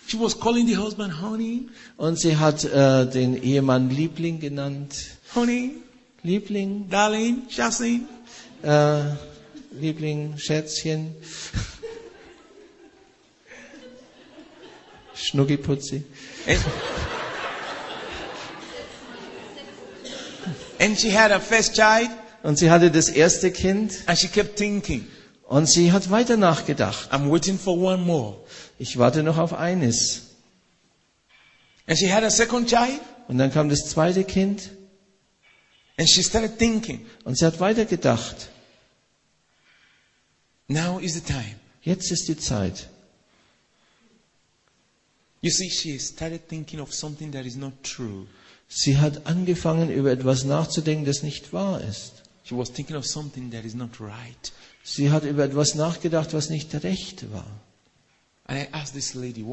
she 0.07 0.17
was 0.17 0.33
calling 0.39 0.65
the 0.65 0.75
husband 0.77 1.21
honey, 1.21 1.67
Und 1.97 2.17
sie 2.19 2.35
hat 2.37 2.63
äh, 2.63 3.05
den 3.05 3.43
Ehemann 3.43 3.89
Liebling 3.91 4.39
genannt. 4.39 4.95
Honey, 5.35 5.75
Liebling, 6.23 6.89
darling, 6.89 7.43
Shasin. 7.49 8.07
äh, 8.63 9.01
Liebling, 9.71 10.37
Schätzchen. 10.37 11.13
Schnuckiputzi. 15.13 16.03
And, 16.47 16.59
and 20.79 20.97
she 20.97 21.09
had 21.09 21.31
her 21.31 21.39
first 21.39 21.75
child, 21.75 22.09
Und 22.41 22.57
sie 22.57 22.69
hatte 22.71 22.89
das 22.89 23.09
erste 23.09 23.51
Kind. 23.51 23.91
and 24.07 24.17
she 24.17 24.27
kept 24.29 24.57
thinking, 24.57 25.05
Und 25.49 25.67
sie 25.67 25.91
hat 25.91 26.11
weiter 26.11 26.37
nachgedacht. 26.37 27.11
I'm 27.11 27.31
waiting 27.31 27.57
for 27.57 27.75
one 27.75 28.03
more. 28.03 28.37
Ich 28.77 28.99
warte 28.99 29.23
noch 29.23 29.39
auf 29.39 29.51
eines. 29.53 30.27
And 31.87 31.97
she 31.97 32.13
had 32.13 32.23
a 32.23 32.29
second 32.29 32.69
child, 32.69 33.01
Und 33.27 33.39
dann 33.39 33.51
kam 33.51 33.67
das 33.67 33.89
zweite 33.89 34.23
Kind. 34.23 34.69
and 35.97 36.07
she 36.07 36.21
started 36.21 36.59
thinking, 36.59 37.03
Und 37.23 37.35
sie 37.35 37.45
hat 37.47 37.59
weiter 37.59 37.85
gedacht. 37.85 38.49
now 40.67 40.99
is 40.99 41.15
the 41.15 41.21
time. 41.21 41.55
Jetzt 41.81 42.11
ist 42.11 42.27
die 42.27 42.37
Zeit. 42.37 42.87
You 45.41 45.49
see, 45.49 45.71
she 45.71 45.97
started 45.97 46.47
thinking 46.47 46.79
of 46.79 46.93
something 46.93 47.31
that 47.31 47.47
is 47.47 47.55
not 47.55 47.73
true. 47.83 48.27
Sie 48.67 48.97
hat 48.99 49.25
angefangen, 49.25 49.89
über 49.89 50.11
etwas 50.11 50.43
nachzudenken, 50.43 51.05
das 51.05 51.23
nicht 51.23 51.53
wahr 51.53 51.81
ist. 51.81 52.21
She 52.43 52.55
was 52.55 52.71
thinking 52.71 52.95
of 52.95 53.05
something 53.07 53.49
that 53.49 53.65
is 53.65 53.73
not 53.73 53.99
right. 53.99 54.51
Sie 54.91 55.11
hat 55.11 55.23
über 55.23 55.43
etwas 55.43 55.75
nachgedacht, 55.75 56.33
was 56.33 56.49
nicht 56.49 56.73
recht 56.83 57.31
war. 57.31 57.45
Lady? 59.13 59.45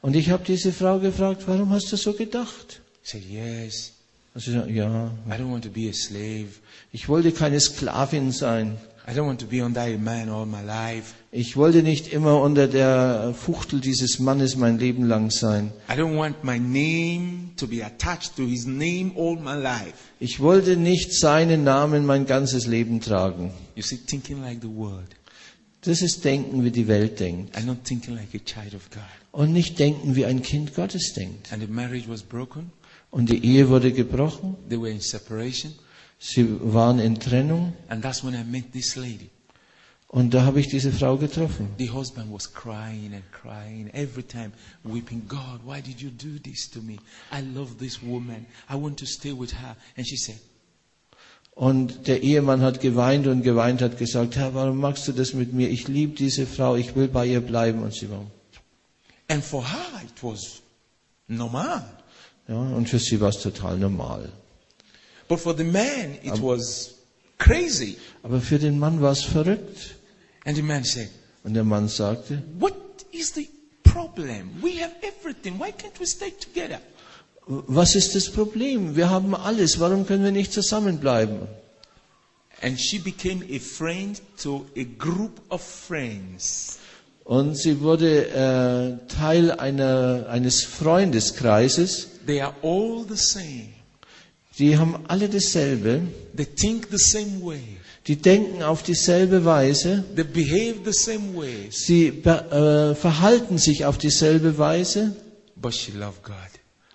Und 0.00 0.16
ich 0.16 0.30
habe 0.30 0.44
diese 0.44 0.72
Frau 0.72 0.98
gefragt, 0.98 1.44
warum 1.46 1.70
hast 1.70 1.92
du 1.92 1.96
so 1.96 2.12
gedacht? 2.12 2.80
She 3.04 3.18
said, 3.18 3.24
yes, 3.30 3.92
Und 4.34 4.40
sie 4.40 4.52
sagt, 4.52 4.68
ja, 4.68 5.12
I 5.28 5.32
don't 5.32 5.52
want 5.52 5.62
to 5.64 5.70
be 5.70 5.88
a 5.88 5.92
slave. 5.92 6.48
ich 6.90 7.08
wollte 7.08 7.30
keine 7.30 7.60
Sklavin 7.60 8.32
sein. 8.32 8.78
I 9.08 9.14
don't 9.14 9.26
want 9.26 9.40
to 9.40 9.46
be 9.46 9.60
under 9.60 9.80
a 9.80 9.98
man 9.98 10.28
all 10.28 10.46
my 10.46 10.62
life. 10.62 11.14
Ich 11.32 11.56
wollte 11.56 11.82
nicht 11.82 12.12
immer 12.12 12.40
unter 12.40 12.68
der 12.68 13.34
Fuchtel 13.34 13.80
dieses 13.80 14.20
Mannes 14.20 14.54
mein 14.56 14.78
Leben 14.78 15.04
lang 15.08 15.30
sein. 15.30 15.72
I 15.90 15.94
don't 15.94 16.16
want 16.16 16.44
my 16.44 16.58
name 16.58 17.50
to 17.56 17.66
be 17.66 17.84
attached 17.84 18.36
to 18.36 18.44
his 18.46 18.64
name 18.64 19.12
all 19.16 19.34
my 19.36 19.54
life. 19.60 19.94
Ich 20.20 20.38
wollte 20.38 20.76
nicht 20.76 21.12
seinen 21.18 21.64
Namen 21.64 22.06
mein 22.06 22.26
ganzes 22.26 22.66
Leben 22.66 23.00
tragen. 23.00 23.50
You 23.74 23.82
see, 23.82 23.96
thinking 23.96 24.40
like 24.40 24.60
the 24.62 24.68
world 24.68 25.08
Das 25.80 26.00
ist 26.00 26.24
Denken, 26.24 26.64
wie 26.64 26.70
die 26.70 26.86
Welt 26.86 27.18
denkt. 27.18 27.56
and 27.56 27.66
not 27.66 27.82
thinking 27.82 28.14
like 28.14 28.28
a 28.34 28.38
child 28.38 28.72
of 28.74 28.88
God. 28.90 29.02
Und 29.32 29.52
nicht 29.52 29.80
denken, 29.80 30.14
wie 30.14 30.26
ein 30.26 30.42
Kind 30.42 30.76
Gottes 30.76 31.12
denkt. 31.14 31.52
And 31.52 31.60
the 31.60 31.66
marriage 31.68 32.08
was 32.08 32.22
broken. 32.22 32.70
Und 33.10 33.30
die 33.30 33.44
Ehe 33.44 33.68
wurde 33.68 33.90
gebrochen. 33.92 34.54
They 34.68 34.80
were 34.80 34.90
in 34.90 35.00
separation. 35.00 35.72
Sie 36.24 36.46
waren 36.72 37.00
in 37.00 37.18
Trennung. 37.18 37.72
And 37.88 38.00
that's 38.00 38.22
when 38.22 38.32
I 38.34 38.44
met 38.44 38.72
this 38.72 38.94
lady. 38.94 39.28
Und 40.06 40.32
da 40.32 40.44
habe 40.44 40.60
ich 40.60 40.68
diese 40.68 40.92
Frau 40.92 41.16
getroffen. 41.16 41.70
The 41.78 41.90
husband 41.90 42.32
was 42.32 42.52
crying 42.52 43.12
and 43.12 43.24
crying 43.32 43.90
every 43.92 44.22
time, 44.22 44.52
weeping, 44.84 45.26
God, 45.26 45.60
why 45.64 45.80
did 45.80 46.00
you 46.00 46.10
do 46.10 46.38
this 46.38 46.70
to 46.70 46.80
me? 46.80 46.98
I 47.32 47.40
love 47.40 47.78
this 47.78 48.00
woman. 48.02 48.46
I 48.70 48.76
want 48.76 49.00
to 49.00 49.06
stay 49.06 49.32
with 49.32 49.52
her. 49.54 49.74
And 49.96 50.06
she 50.06 50.16
said, 50.16 50.38
Und 51.54 52.06
der 52.06 52.22
Ehemann 52.22 52.62
hat 52.62 52.80
geweint 52.80 53.26
und 53.26 53.42
geweint, 53.42 53.82
hat 53.82 53.98
gesagt, 53.98 54.36
Herr, 54.36 54.54
warum 54.54 54.78
machst 54.78 55.08
du 55.08 55.12
das 55.12 55.34
mit 55.34 55.52
mir? 55.52 55.70
Ich 55.70 55.88
liebe 55.88 56.14
diese 56.14 56.46
Frau, 56.46 56.76
ich 56.76 56.94
will 56.94 57.08
bei 57.08 57.26
ihr 57.26 57.40
bleiben. 57.40 57.82
Und 57.82 57.94
sie 57.94 58.08
war, 58.08 58.24
and 59.28 59.42
for 59.42 59.64
her, 59.64 60.02
it 60.04 60.22
was 60.22 60.62
normal. 61.26 61.84
ja, 62.46 62.54
und 62.54 62.88
für 62.88 63.00
sie 63.00 63.20
war 63.20 63.30
es 63.30 63.40
total 63.40 63.76
normal. 63.76 64.30
But 65.32 65.40
for 65.40 65.54
the 65.54 65.64
man, 65.64 66.18
it 66.22 66.38
was 66.42 66.90
crazy. 67.38 67.96
Aber 68.22 68.42
für 68.42 68.58
den 68.58 68.78
Mann 68.78 69.00
war 69.00 69.12
es 69.12 69.22
verrückt. 69.24 69.94
And 70.44 70.54
the 70.56 70.62
man 70.62 70.84
said, 70.84 71.08
Und 71.42 71.54
der 71.54 71.64
Mann 71.64 71.88
sagte, 71.88 72.42
What 72.58 72.74
is 73.12 73.32
the 73.34 73.48
problem? 73.82 74.50
We 74.60 74.82
have 74.82 74.92
everything. 75.00 75.58
Why 75.58 75.70
can't 75.70 75.98
we 75.98 76.04
stay 76.06 76.32
together? 76.32 76.80
was 77.46 77.94
ist 77.94 78.14
das 78.14 78.30
Problem? 78.30 78.94
Wir 78.94 79.08
haben 79.08 79.34
alles, 79.34 79.80
warum 79.80 80.06
können 80.06 80.22
wir 80.22 80.32
nicht 80.32 80.52
zusammenbleiben? 80.52 81.48
And 82.60 82.78
she 82.78 82.98
became 82.98 83.42
a 83.50 83.58
friend 83.58 84.20
to 84.42 84.66
a 84.76 84.84
group 84.98 85.40
of 85.48 85.62
friends. 85.62 86.78
Und 87.24 87.56
sie 87.56 87.80
wurde 87.80 88.26
äh, 88.28 89.08
Teil 89.08 89.50
einer, 89.50 90.26
eines 90.28 90.62
Freundeskreises. 90.64 92.08
They 92.26 92.42
are 92.42 92.54
all 92.62 93.06
the 93.08 93.16
same. 93.16 93.81
Die 94.58 94.76
haben 94.76 94.96
alle 95.08 95.28
dasselbe. 95.28 96.02
They 96.36 96.46
think 96.46 96.88
the 96.90 96.98
same 96.98 97.40
way. 97.42 97.60
Die 98.06 98.16
denken 98.16 98.62
auf 98.62 98.82
dieselbe 98.82 99.44
Weise. 99.44 100.04
They 100.14 100.24
behave 100.24 100.80
the 100.84 100.92
same 100.92 101.34
way. 101.34 101.68
Sie 101.70 102.08
äh, 102.08 102.94
verhalten 102.94 103.58
sich 103.58 103.84
auf 103.84 103.98
dieselbe 103.98 104.58
Weise. 104.58 105.16
But 105.56 105.74
she 105.74 105.92
loved 105.92 106.22
God. 106.22 106.34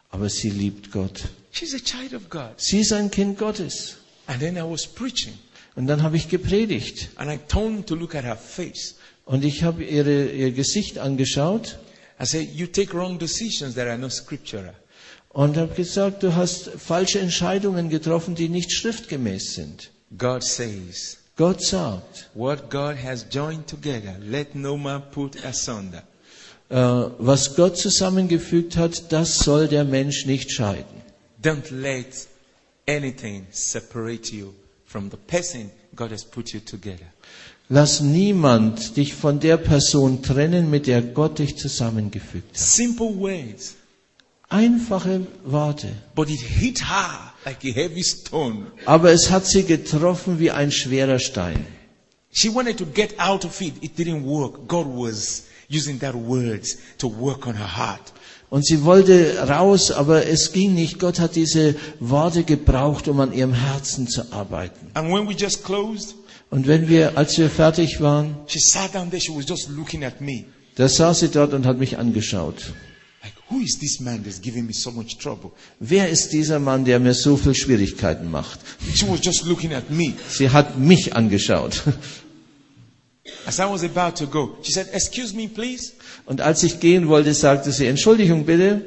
Aber 0.10 0.30
sie 0.30 0.50
liebt 0.50 0.92
Gott. 0.92 1.30
She's 1.52 1.74
a 1.74 1.80
child 1.80 2.14
of 2.14 2.30
God. 2.30 2.52
Sie 2.58 2.80
ist 2.80 2.94
ein 2.94 3.10
Kind 3.10 3.38
Gottes. 3.40 3.96
And 4.28 4.40
then 4.40 4.58
I 4.58 4.62
was 4.62 4.86
preaching, 4.86 5.34
Und 5.76 5.88
dann 5.88 6.04
habe 6.04 6.18
ich 6.18 6.28
gepredigt. 6.30 7.10
and 7.16 7.32
I 7.32 7.38
turned 7.48 7.88
to 7.88 7.96
look 7.96 8.14
at 8.14 8.24
her 8.26 8.36
face. 8.36 8.96
Und 9.26 9.44
ich 9.44 9.64
habe 9.64 9.84
ihre, 9.84 10.30
ihr 10.32 10.52
Gesicht 10.52 10.98
angeschaut 11.00 11.78
I 12.20 12.26
said, 12.26 12.50
You 12.54 12.68
take 12.68 12.94
wrong 12.94 13.18
decisions 13.20 13.76
that 13.76 13.88
are 13.88 13.98
not 13.98 14.12
scriptural. 14.12 14.74
Und 15.38 15.56
habe 15.56 15.76
gesagt, 15.76 16.24
du 16.24 16.36
hast 16.36 16.72
falsche 16.80 17.20
Entscheidungen 17.20 17.90
getroffen, 17.90 18.34
die 18.34 18.50
nicht 18.50 18.72
schriftgemäß 18.72 19.54
sind. 19.54 19.92
God 20.18 20.44
says, 20.44 21.18
Gott 21.36 21.62
sagt, 21.64 22.28
What 22.34 22.72
God 22.72 22.96
has 23.04 23.24
joined 23.30 23.68
together, 23.68 24.16
let 24.20 24.56
no 24.56 24.78
man 24.78 25.04
put 25.12 25.46
asunder. 25.46 26.02
äh, 26.70 26.76
was 27.20 27.56
Gott 27.56 27.78
zusammengefügt 27.78 28.78
hat, 28.78 29.12
das 29.12 29.38
soll 29.38 29.68
der 29.68 29.84
Mensch 29.84 30.26
nicht 30.26 30.52
scheiden. 30.52 31.04
Don't 31.44 31.70
let 31.72 32.08
anything 32.88 33.46
separate 33.52 34.34
you 34.36 34.54
from 34.88 35.12
the 35.12 35.18
person 35.18 35.70
God 35.96 36.10
has 36.12 36.26
put 36.26 36.50
you 36.52 36.62
together. 36.62 37.06
Lass 37.70 38.02
niemand 38.02 38.98
dich 38.98 39.14
von 39.14 39.40
der 39.40 39.58
Person 39.58 40.24
trennen, 40.24 40.72
mit 40.72 40.88
der 40.88 41.04
Gott 41.04 41.38
dich 41.38 41.58
zusammengefügt 41.58 42.50
hat. 42.56 42.58
Simple 42.58 43.16
words, 43.20 43.76
Einfache 44.50 45.28
Worte. 45.46 45.90
but 46.16 46.30
it 46.30 46.40
hit 46.40 46.80
her 46.80 47.34
like 47.46 47.64
a 47.66 47.72
heavy 47.74 48.04
stone. 48.04 48.68
Aber 48.86 49.12
es 49.12 49.30
hat 49.30 49.46
sie 49.46 49.64
getroffen 49.64 50.40
wie 50.40 50.52
ein 50.52 50.72
schwerer 50.72 51.20
Stein. 51.20 51.66
She 52.32 52.54
wanted 52.54 52.78
to 52.78 52.86
get 52.86 53.20
out 53.20 53.44
of 53.46 53.60
it. 53.62 53.74
It 53.82 53.98
didn't 53.98 54.24
work. 54.24 54.68
God 54.68 54.86
was 54.88 55.44
using 55.70 56.00
that 56.00 56.16
words 56.16 56.78
to 57.00 57.08
work 57.10 57.46
on 57.48 57.56
her 57.58 57.78
heart. 57.78 58.14
Und 58.50 58.66
sie 58.66 58.86
wollte 58.86 59.38
raus, 59.50 59.92
aber 59.92 60.26
es 60.28 60.54
ging 60.54 60.74
nicht. 60.76 61.00
Gott 61.00 61.20
hat 61.20 61.36
diese 61.36 61.76
Worte 62.00 62.44
gebraucht, 62.44 63.10
um 63.10 63.20
an 63.20 63.34
ihrem 63.34 63.54
Herzen 63.54 64.08
zu 64.08 64.32
arbeiten. 64.32 64.92
And 64.94 65.12
when 65.12 65.28
we 65.28 65.34
just 65.34 65.64
closed, 65.66 66.16
Und 66.50 66.66
wenn 66.68 66.88
wir, 66.88 67.18
als 67.18 67.38
wir 67.38 67.50
fertig 67.50 68.00
waren, 68.00 68.38
she 68.48 68.60
sat 68.60 68.96
down 68.96 69.10
there. 69.10 69.20
She 69.20 69.36
was 69.36 69.46
just 69.46 69.68
looking 69.70 70.06
at 70.06 70.22
me. 70.22 70.46
da 70.76 70.88
saß 70.88 71.20
sie 71.20 71.28
dort 71.28 71.54
und 71.54 71.66
hat 71.66 71.78
mich 71.80 71.98
angeschaut. 71.98 72.72
Like, 73.50 73.60
who 73.60 73.62
is 73.64 73.78
this 73.80 74.00
man 74.00 74.24
that's 74.24 74.40
giving 74.42 74.66
me 74.66 74.74
so 74.74 74.92
much 74.92 75.18
trouble? 75.18 75.52
Wer 75.80 76.10
ist 76.10 76.30
dieser 76.32 76.60
Mann, 76.60 76.86
der 76.86 77.00
mir 77.00 77.14
so 77.14 77.38
viel 77.38 77.56
Schwierigkeiten 77.56 78.30
macht? 78.30 78.60
She 78.94 79.08
was 79.08 79.20
just 79.24 79.46
looking 79.46 79.74
at 79.74 79.90
me. 79.90 80.14
Sie 80.30 80.50
hat 80.50 80.78
mich 80.78 81.16
angeschaut. 81.16 81.82
As 83.46 83.60
I 83.60 83.66
was 83.66 83.84
about 83.84 84.16
to 84.18 84.28
go, 84.28 84.58
she 84.64 84.72
said, 84.72 84.88
Excuse 84.94 85.34
me, 85.34 85.48
please. 85.48 85.94
Und 86.26 86.42
als 86.42 86.64
ich 86.64 86.80
gehen 86.80 87.08
wollte, 87.08 87.34
sagte 87.34 87.72
sie, 87.72 87.86
Entschuldigung 87.88 88.46
bitte, 88.46 88.82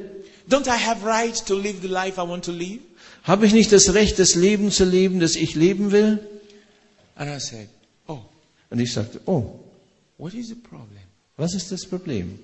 Don't 0.49 0.67
I 0.67 0.77
have 0.77 1.05
right 1.05 1.35
to 1.47 1.55
live 1.55 1.77
the 1.81 1.87
life 1.87 2.19
I 2.19 2.27
want 2.27 2.45
to 2.45 2.51
live? 2.51 2.79
habe 3.23 3.45
ich 3.45 3.53
nicht 3.53 3.71
das 3.71 3.93
Recht, 3.93 4.17
das 4.17 4.33
Leben 4.35 4.71
zu 4.71 4.83
leben, 4.83 5.19
das 5.19 5.35
ich 5.35 5.53
leben 5.55 5.91
will? 5.91 6.19
And 7.15 7.29
I 7.29 7.39
said, 7.39 7.69
Oh, 8.07 8.19
Und 8.71 8.79
ich 8.79 8.91
sagte, 8.93 9.19
oh, 9.27 9.59
what 10.17 10.33
is 10.33 10.47
the 10.47 10.55
problem? 10.55 11.01
was 11.37 11.53
ist 11.53 11.71
das 11.71 11.85
Problem? 11.85 12.39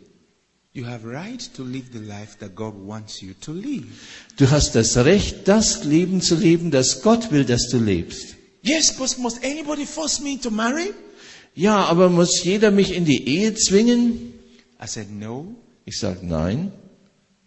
Du 4.38 4.52
hast 4.52 4.76
das 4.76 4.98
Recht, 4.98 5.48
das 5.48 5.84
Leben 5.84 6.22
zu 6.22 6.36
leben, 6.36 6.70
das 6.72 7.02
Gott 7.02 7.32
will, 7.32 7.46
dass 7.46 7.70
du 7.70 7.80
lebst. 7.80 8.36
Yes, 8.62 8.96
but 8.96 9.18
must 9.18 9.44
anybody 9.44 9.86
force 9.86 10.20
me 10.20 10.40
to 10.40 10.52
marry? 10.52 10.94
Ja, 11.56 11.86
aber 11.86 12.10
muss 12.10 12.44
jeder 12.44 12.70
mich 12.70 12.94
in 12.94 13.06
die 13.06 13.28
Ehe 13.28 13.56
zwingen? 13.56 14.34
I 14.80 14.88
said, 14.88 15.10
No. 15.10 15.56
Ich 15.86 15.98
sage, 15.98 16.20
nein. 16.22 16.72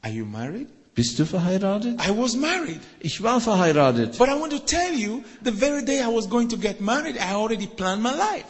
Are 0.03 0.13
you 0.13 0.25
married? 0.25 0.67
Bist 0.95 1.19
du 1.19 1.25
verheiratet? 1.25 2.01
I 2.01 2.11
was 2.11 2.35
married. 2.35 2.81
Ich 2.99 3.23
war 3.23 3.41
verheiratet. 3.41 4.19
But 4.19 4.29
I 4.29 4.35
want 4.41 4.53
to 4.53 4.59
tell 4.59 4.93
you, 4.93 5.23
the 5.45 5.53
very 5.53 5.85
day 5.85 6.01
I 6.03 6.09
was 6.09 6.29
going 6.29 6.49
to 6.49 6.57
get 6.57 6.81
married, 6.81 7.17
I 7.17 7.35
already 7.35 7.69
planned 7.69 8.03
my 8.03 8.13
life. 8.13 8.47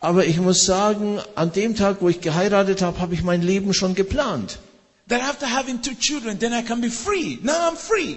Aber 0.00 0.24
ich 0.24 0.38
muss 0.40 0.64
sagen, 0.64 1.18
an 1.34 1.52
dem 1.52 1.76
Tag, 1.76 1.98
wo 2.00 2.08
ich 2.08 2.20
geheiratet 2.20 2.80
habe, 2.82 2.98
habe 3.00 3.14
ich 3.14 3.22
mein 3.22 3.42
Leben 3.42 3.74
schon 3.74 3.94
geplant. 3.94 4.58
That 5.08 5.22
after 5.22 5.46
having 5.46 5.82
two 5.82 5.94
children, 5.94 6.38
then 6.38 6.52
I 6.52 6.62
can 6.62 6.80
be 6.80 6.90
free. 6.90 7.38
Now 7.42 7.68
I'm 7.70 7.76
free. 7.76 8.16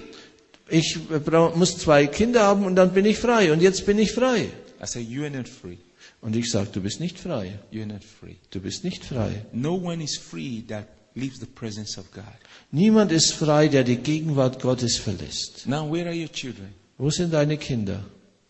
Ich 0.69 0.97
brau- 1.25 1.53
muss 1.55 1.77
zwei 1.77 2.07
Kinder 2.07 2.43
haben 2.43 2.65
und 2.65 2.75
dann 2.75 2.93
bin 2.93 3.05
ich 3.05 3.17
frei. 3.17 3.51
Und 3.51 3.61
jetzt 3.61 3.85
bin 3.85 3.99
ich 3.99 4.11
frei. 4.13 4.49
I 4.81 4.85
said, 4.85 5.07
You 5.09 5.23
are 5.23 5.31
not 5.31 5.49
free. 5.49 5.77
Und 6.21 6.35
ich 6.37 6.49
sage, 6.49 6.69
du 6.71 6.79
bist 6.81 7.01
nicht 7.01 7.19
frei. 7.19 7.59
You're 7.71 7.85
not 7.85 8.03
free. 8.03 8.35
Du 8.51 8.61
bist 8.61 8.85
nicht 8.85 9.03
frei. 9.03 9.43
No 9.51 9.73
one 9.75 10.01
is 10.01 10.17
free 10.17 10.61
that 10.69 10.87
leaves 11.15 11.39
the 11.39 11.45
presence 11.45 11.97
of 11.97 12.09
God. 12.13 12.23
Niemand 12.71 13.11
ist 13.11 13.33
frei, 13.33 13.67
der 13.67 13.83
die 13.83 13.97
Gegenwart 13.97 14.61
Gottes 14.61 14.97
verlässt. 14.97 15.67
Now, 15.67 15.91
where 15.91 16.05
are 16.07 16.15
your 16.15 16.31
children? 16.31 16.69
Wo 16.97 17.09
sind 17.09 17.33
deine 17.33 17.57
Kinder? 17.57 18.05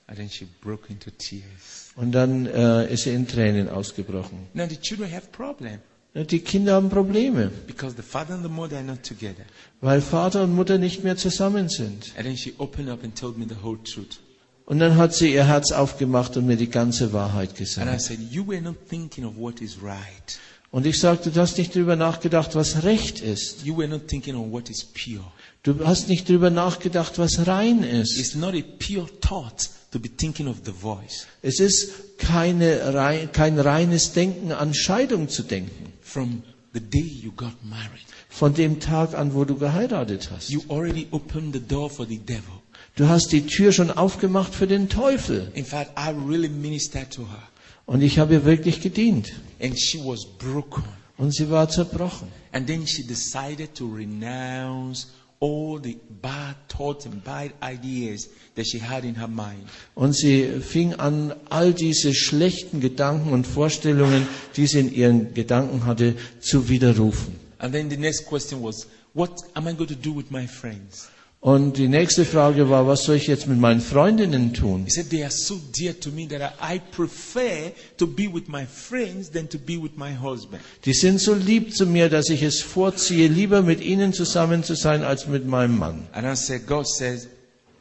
And 0.06 0.18
then 0.18 0.30
she 0.30 0.46
broke 0.62 0.92
into 0.92 1.10
tears. 1.10 1.73
Und 1.96 2.12
dann 2.12 2.46
äh, 2.48 2.92
ist 2.92 3.04
sie 3.04 3.12
in 3.14 3.28
Tränen 3.28 3.70
ausgebrochen. 3.70 4.48
Now, 4.54 4.68
the 4.68 4.78
children 4.78 5.12
have 5.12 5.28
problem 5.32 5.80
Die 6.16 6.40
Kinder 6.40 6.74
haben 6.76 6.90
Probleme, 6.90 7.50
because 7.66 7.96
the 7.96 8.04
father 8.04 8.36
and 8.36 8.44
the 8.44 8.50
mother 8.50 8.78
are 8.78 8.86
not 8.86 9.02
together. 9.04 9.46
weil 9.82 10.00
Vater 10.00 10.44
und 10.44 10.54
Mutter 10.54 10.78
nicht 10.78 11.04
mehr 11.04 11.18
zusammen 11.18 11.70
sind. 11.70 12.14
And 12.18 12.26
then 12.26 12.38
she 12.38 12.54
opened 12.60 12.90
up 12.90 13.04
and 13.04 13.18
told 13.20 13.38
me 13.38 13.46
the 13.50 13.56
whole 13.64 13.80
truth. 13.84 14.20
Und 14.66 14.80
dann 14.80 14.96
hat 14.96 15.14
sie 15.14 15.34
ihr 15.34 15.46
Herz 15.48 15.72
aufgemacht 15.72 16.38
und 16.38 16.46
mir 16.46 16.56
die 16.56 16.70
ganze 16.70 17.14
Wahrheit 17.14 17.50
And 17.50 17.60
I 17.60 17.64
gesagt. 17.64 18.02
said, 18.02 18.20
You 18.32 18.48
were 18.48 18.62
not 18.62 18.76
thinking 18.90 19.26
of 19.26 19.36
what 19.38 19.60
is 19.62 19.78
right. 19.82 20.40
Und 20.72 20.86
ich 20.88 21.00
sagte, 21.00 21.30
du 21.32 21.40
hast 21.40 21.58
nicht 21.60 21.76
drüber 21.76 21.96
nachgedacht, 21.96 22.56
was 22.56 22.84
recht 22.84 23.20
ist. 23.20 23.64
You 23.66 23.78
were 23.78 23.88
not 23.88 24.08
thinking 24.08 24.36
on 24.36 24.52
what 24.52 24.70
is 24.70 24.84
pure. 24.84 25.24
Du 25.64 25.86
hast 25.86 26.10
nicht 26.10 26.28
drüber 26.28 26.50
nachgedacht, 26.50 27.18
was 27.18 27.48
rein 27.48 27.84
ist. 27.84 28.18
It's 28.20 28.36
not 28.36 28.54
a 28.54 28.62
pure 28.80 29.08
thought 29.22 29.70
to 29.92 30.00
be 30.00 30.10
thinking 30.10 30.48
of 30.50 30.58
the 30.66 30.74
voice. 30.74 31.26
Es 31.42 31.62
ist 31.62 32.18
keine, 32.18 33.30
kein 33.32 33.58
reines 33.58 34.12
Denken 34.12 34.52
an 34.52 34.74
Scheidung 34.74 35.30
zu 35.30 35.42
denken. 35.44 35.94
From 36.02 36.44
the 36.74 36.82
day 36.82 37.00
you 37.00 37.32
got 37.32 37.54
married, 37.64 38.04
Von 38.28 38.54
dem 38.54 38.82
Tag 38.82 39.14
an, 39.16 39.34
wo 39.34 39.46
du 39.46 39.56
geheiratet 39.56 40.32
hast. 40.32 40.50
you 40.50 40.62
already 40.68 41.08
opened 41.12 41.54
the 41.54 41.62
door 41.62 41.90
for 41.90 42.06
the 42.06 42.18
devil. 42.18 42.62
Du 42.98 43.08
hast 43.08 43.32
die 43.32 43.46
Tür 43.48 43.72
schon 43.72 43.90
aufgemacht 43.90 44.54
für 44.54 44.68
den 44.68 44.90
Teufel. 44.90 45.50
In 45.54 45.64
fact, 45.66 45.92
I 45.98 46.10
really 46.10 46.50
ministered 46.50 47.12
to 47.12 47.22
her. 47.22 47.48
Und 47.86 48.02
ich 48.02 48.20
habe 48.20 48.34
ihr 48.34 48.44
wirklich 48.44 48.82
gedient. 48.82 49.32
And 49.62 49.80
she 49.80 49.98
was 50.00 50.26
broken. 50.26 50.84
Und 51.18 51.34
sie 51.34 51.50
war 51.50 51.70
zerbrochen. 51.70 52.28
And 52.52 52.68
then 52.68 52.86
she 52.86 53.04
decided 53.08 53.74
to 53.76 53.88
renounce 53.88 55.08
all 55.44 55.78
the 55.78 55.98
bad 56.22 56.56
thoughts 56.70 57.06
and 57.06 57.22
bad 57.22 57.52
ideas 57.62 58.30
that 58.56 58.66
she 58.66 58.80
had 58.80 59.04
in 59.04 59.16
her 59.16 59.28
mind. 59.28 59.68
Und 59.94 60.14
sie 60.16 60.62
fing 60.62 60.94
an, 60.94 61.34
all 61.50 61.74
diese 61.74 62.14
schlechten 62.14 62.80
Gedanken 62.80 63.34
und 63.34 63.46
Vorstellungen, 63.46 64.26
die 64.56 64.68
sie 64.68 64.80
in 64.80 64.94
ihren 64.94 65.34
Gedanken 65.34 65.86
hatte, 65.86 66.16
zu 66.40 66.70
widerrufen. 66.70 67.36
And 67.60 67.74
then 67.74 67.90
the 67.90 67.98
next 67.98 68.26
question 68.26 68.64
was, 68.64 68.88
What 69.14 69.44
am 69.54 69.68
I 69.68 69.74
going 69.74 69.90
to 69.90 69.96
do 69.96 70.14
with 70.16 70.32
my 70.32 70.48
friends? 70.48 71.10
Und 71.44 71.76
die 71.76 71.90
nächste 71.90 72.24
Frage 72.24 72.70
war, 72.70 72.88
was 72.88 73.04
soll 73.04 73.18
ich 73.18 73.28
jetzt 73.28 73.48
mit 73.48 73.60
meinen 73.60 73.82
Freundinnen 73.82 74.54
tun? 74.54 74.86
Said, 74.88 75.10
They 75.10 75.24
are 75.24 75.30
so 75.30 75.60
dear 75.78 75.94
to 76.00 76.10
me 76.10 76.26
that 76.30 76.54
I 76.62 76.76
I 76.76 76.80
prefer 76.80 77.74
to 77.98 78.08
be 78.08 78.34
with 78.34 78.48
my 78.48 78.66
friends 78.66 79.30
than 79.30 79.50
to 79.50 79.58
be 79.58 79.78
with 79.78 79.98
my 79.98 80.16
husband. 80.16 80.62
Die 80.86 80.94
sind 80.94 81.20
so 81.20 81.34
lieb 81.34 81.76
zu 81.76 81.86
mir, 81.86 82.08
dass 82.08 82.30
ich 82.30 82.44
es 82.44 82.62
vorziehe, 82.62 83.28
lieber 83.28 83.62
mit 83.62 83.82
ihnen 83.82 84.14
zusammen 84.14 84.64
zu 84.64 84.74
sein, 84.74 85.04
als 85.04 85.28
mit 85.28 85.46
meinem 85.46 85.78
Mann. 85.78 86.08
And 86.14 86.26
I 86.26 86.34
said, 86.38 86.66
God 86.66 86.88
says, 86.88 87.28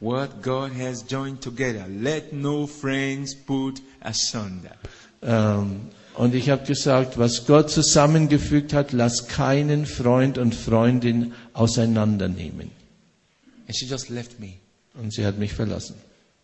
What 0.00 0.42
God 0.42 0.72
has 0.76 1.04
joined 1.08 1.40
together, 1.40 1.86
let 1.88 2.32
no 2.32 2.66
friends 2.66 3.36
put 3.36 3.80
asunder. 4.00 4.74
Ähm, 5.22 5.82
und 6.16 6.34
ich 6.34 6.50
habe 6.50 6.66
gesagt, 6.66 7.16
was 7.16 7.46
Gott 7.46 7.70
zusammengefügt 7.70 8.72
hat, 8.72 8.90
lass 8.90 9.28
keinen 9.28 9.86
Freund 9.86 10.36
und 10.36 10.52
Freundin 10.52 11.32
auseinandernehmen. 11.52 12.81
And 13.72 13.78
she 13.78 13.86
just 13.86 14.10
left 14.10 14.38
me 14.38 14.58
Und 14.92 15.14
sie 15.14 15.24
hat 15.24 15.38
mich 15.38 15.54
verlassen. 15.54 15.94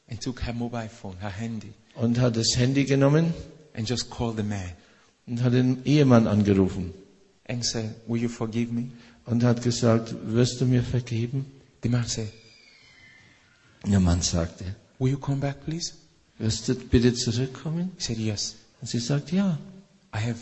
and 0.09 0.19
took 0.19 0.47
her 0.47 0.55
mobile 0.55 0.89
phone, 0.89 1.21
her 1.21 1.29
handy, 1.31 1.75
Und 1.95 2.19
hat 2.19 2.37
das 2.37 2.57
Handy 2.57 2.85
genommen 2.87 3.35
and 3.75 3.87
just 3.87 4.09
called 4.09 4.39
the 4.39 4.43
man 4.43 4.73
und 5.27 5.43
hat 5.43 5.53
den 5.53 5.85
Ehemann 5.85 6.27
angerufen 6.27 6.95
and 7.47 7.63
said, 7.63 7.95
Will 8.07 8.23
you 8.23 8.31
forgive 8.31 8.73
me? 8.73 8.89
und 9.27 9.45
hat 9.45 9.63
gesagt, 9.63 10.15
wirst 10.25 10.59
du 10.63 10.65
mir 10.65 10.83
vergeben? 10.83 11.45
The 11.83 11.91
man 11.91 12.07
said, 12.07 12.33
Der 13.87 14.01
Mann 14.01 14.23
sagte, 14.23 14.65
Will 14.99 15.13
you 15.13 15.19
come 15.19 15.41
back, 15.43 15.63
please? 15.67 15.93
wirst 16.39 16.67
du 16.71 16.75
bitte 16.77 17.13
zurückkommen? 17.13 17.91
He 17.99 18.05
said, 18.05 18.17
Yes. 18.19 18.57
Und 18.81 18.89
sie 18.89 19.01
sagt, 19.01 19.33
ja, 19.33 19.59
I 20.15 20.19
have 20.19 20.39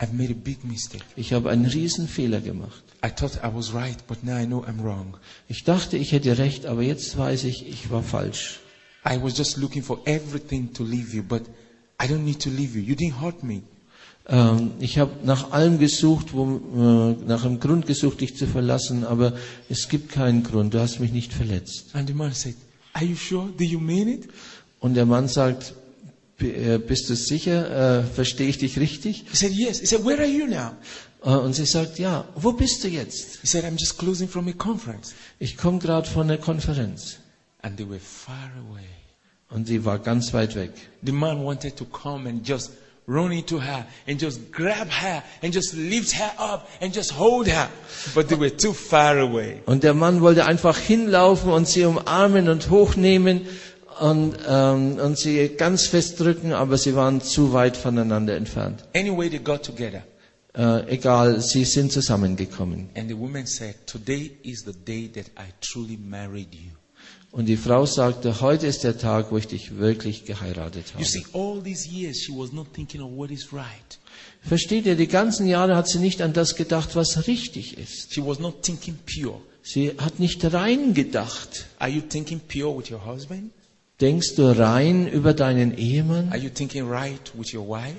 I've 0.00 0.12
made 0.14 0.30
a 0.30 0.34
big 0.34 0.64
mistake. 0.64 1.04
ich 1.16 1.32
habe 1.32 1.50
einen 1.50 1.66
Riesenfehler 1.66 2.40
gemacht. 2.40 2.82
I 3.04 3.10
thought 3.10 3.36
I 3.44 3.54
was 3.54 3.72
right, 3.74 3.96
but 4.06 4.24
now 4.24 4.38
I 4.38 4.46
know 4.46 4.64
I'm 4.64 4.82
wrong. 4.82 5.16
Ich 5.48 5.64
dachte, 5.64 5.96
ich 5.96 6.12
hätte 6.12 6.38
recht, 6.38 6.66
aber 6.66 6.82
jetzt 6.82 7.16
weiß 7.16 7.44
ich, 7.44 7.66
ich 7.68 7.90
war 7.90 8.02
falsch. 8.02 8.60
I 9.06 9.18
was 9.22 9.36
just 9.36 9.56
looking 9.56 9.82
for 9.82 10.00
everything 10.06 10.72
to 10.74 10.84
leave 10.84 11.14
you, 11.16 11.22
but 11.22 11.42
I 12.02 12.06
don't 12.06 12.24
need 12.24 12.40
to 12.42 12.50
leave 12.50 12.78
you. 12.78 12.82
You 12.84 12.94
didn't 12.94 13.20
hurt 13.20 13.42
me. 13.42 13.62
Ähm, 14.28 14.72
ich 14.80 14.98
habe 14.98 15.10
nach 15.24 15.50
allem 15.52 15.78
gesucht, 15.78 16.32
wo, 16.34 16.44
äh, 16.46 17.26
nach 17.26 17.44
einem 17.44 17.58
Grund 17.60 17.86
gesucht, 17.86 18.20
dich 18.20 18.36
zu 18.36 18.46
verlassen, 18.46 19.04
aber 19.04 19.32
es 19.68 19.88
gibt 19.88 20.10
keinen 20.12 20.42
Grund. 20.42 20.74
Du 20.74 20.80
hast 20.80 21.00
mich 21.00 21.12
nicht 21.12 21.32
verletzt. 21.32 21.94
And 21.94 22.06
the 22.08 22.14
man 22.14 22.32
said, 22.32 22.54
Are 22.92 23.04
you 23.04 23.16
sure? 23.16 23.48
Do 23.56 23.64
you 23.64 23.80
mean 23.80 24.08
it? 24.08 24.28
Und 24.80 24.94
der 24.94 25.06
Mann 25.06 25.28
sagt, 25.28 25.62
"B- 25.62 25.74
äh, 25.74 25.79
bist 26.40 27.08
du 27.10 27.14
sicher? 27.14 28.00
Äh, 28.00 28.02
Verstehe 28.04 28.48
ich 28.48 28.58
dich 28.58 28.78
richtig? 28.78 29.24
He 29.30 29.36
said, 29.36 29.52
Yes. 29.52 29.80
He 29.80 29.86
said, 29.86 30.04
Where 30.04 30.18
are 30.18 30.26
you 30.28 30.46
now? 30.46 30.72
Äh, 31.24 31.28
Und 31.30 31.54
sie 31.54 31.66
sagt, 31.66 31.98
ja, 31.98 32.24
wo 32.34 32.52
bist 32.52 32.82
du 32.84 32.88
jetzt? 32.88 33.40
He 33.42 33.46
said, 33.46 33.64
I'm 33.64 33.76
just 33.78 33.98
closing 33.98 34.28
from 34.28 34.48
a 34.48 34.52
conference. 34.52 35.14
Ich 35.38 35.56
komme 35.56 35.78
gerade 35.78 36.08
von 36.08 36.28
der 36.28 36.38
Konferenz. 36.38 37.18
And 37.62 37.76
they 37.76 37.88
were 37.88 38.00
far 38.00 38.50
away. 38.68 38.86
Und 39.50 39.66
sie 39.66 39.84
war 39.84 39.98
ganz 39.98 40.32
weit 40.32 40.54
weg. 40.54 40.70
The 41.02 41.12
man 41.12 41.44
wanted 41.44 41.76
to 41.76 41.84
come 41.84 42.28
and 42.28 42.46
just 42.46 42.70
run 43.06 43.32
into 43.32 43.60
her 43.60 43.84
and 44.06 44.22
just 44.22 44.52
grab 44.52 44.88
her 44.88 45.22
and 45.42 45.52
just 45.54 45.74
lift 45.74 46.14
her 46.14 46.30
up 46.38 46.68
and 46.80 46.94
just 46.94 47.18
hold 47.18 47.48
her. 47.48 47.68
But 48.14 48.28
they 48.28 48.38
were 48.38 48.56
too 48.56 48.72
far 48.72 49.18
away. 49.18 49.60
Und 49.66 49.82
der 49.82 49.94
Mann 49.94 50.20
wollte 50.20 50.46
einfach 50.46 50.78
hinlaufen 50.78 51.50
und 51.50 51.66
sie 51.68 51.84
umarmen 51.84 52.48
und 52.48 52.70
hochnehmen 52.70 53.42
und, 54.00 54.34
ähm, 54.48 54.98
und 54.98 55.18
sie 55.18 55.48
ganz 55.56 55.86
fest 55.86 56.18
drücken, 56.20 56.52
aber 56.52 56.78
sie 56.78 56.94
waren 56.94 57.20
zu 57.20 57.52
weit 57.52 57.76
voneinander 57.76 58.34
entfernt. 58.36 58.84
Anyway, 58.94 59.28
they 59.28 59.38
got 59.38 59.62
together. 59.62 60.02
Äh, 60.54 60.94
egal, 60.94 61.40
sie 61.40 61.64
sind 61.64 61.92
zusammengekommen. 61.92 62.88
And 62.96 63.08
the 63.08 63.16
woman 63.16 63.46
said, 63.46 63.86
Today 63.86 64.32
is 64.42 64.64
the 64.64 64.72
day 64.72 65.08
that 65.14 65.26
I 65.38 65.52
truly 65.60 65.96
married 65.96 66.54
you. 66.54 66.70
Und 67.30 67.46
die 67.46 67.56
Frau 67.56 67.86
sagte, 67.86 68.40
heute 68.40 68.66
ist 68.66 68.82
der 68.82 68.98
Tag, 68.98 69.30
wo 69.30 69.36
ich 69.36 69.46
dich 69.46 69.76
wirklich 69.76 70.24
geheiratet 70.24 70.86
You 70.88 70.94
habe. 70.94 71.04
see, 71.04 71.24
all 71.32 71.62
these 71.62 71.88
years 71.88 72.18
she 72.18 72.32
was 72.32 72.52
not 72.52 72.72
thinking 72.74 73.02
of 73.02 73.12
what 73.16 73.30
is 73.30 73.52
right. 73.52 73.98
Versteht 74.42 74.86
ihr, 74.86 74.96
die 74.96 75.06
ganzen 75.06 75.46
Jahre 75.46 75.76
hat 75.76 75.86
sie 75.88 75.98
nicht 75.98 76.22
an 76.22 76.32
das 76.32 76.56
gedacht, 76.56 76.96
was 76.96 77.28
richtig 77.28 77.78
ist. 77.78 78.12
She 78.14 78.24
was 78.24 78.40
not 78.40 78.62
thinking 78.62 78.98
pure. 79.06 79.40
Sie 79.62 79.90
hat 79.98 80.18
nicht 80.18 80.42
rein 80.52 80.94
gedacht. 80.94 81.66
Are 81.78 81.90
you 81.90 82.00
thinking 82.00 82.40
pure 82.40 82.76
with 82.76 82.90
your 82.90 83.04
husband? 83.04 83.52
Denkst 84.00 84.34
du 84.36 84.56
rein 84.58 85.06
über 85.06 85.34
deinen 85.34 85.76
Ehemann? 85.76 86.28
Are 86.30 86.38
you 86.38 86.48
thinking 86.48 86.88
right 86.88 87.20
with 87.36 87.52
your 87.52 87.68
wife? 87.68 87.96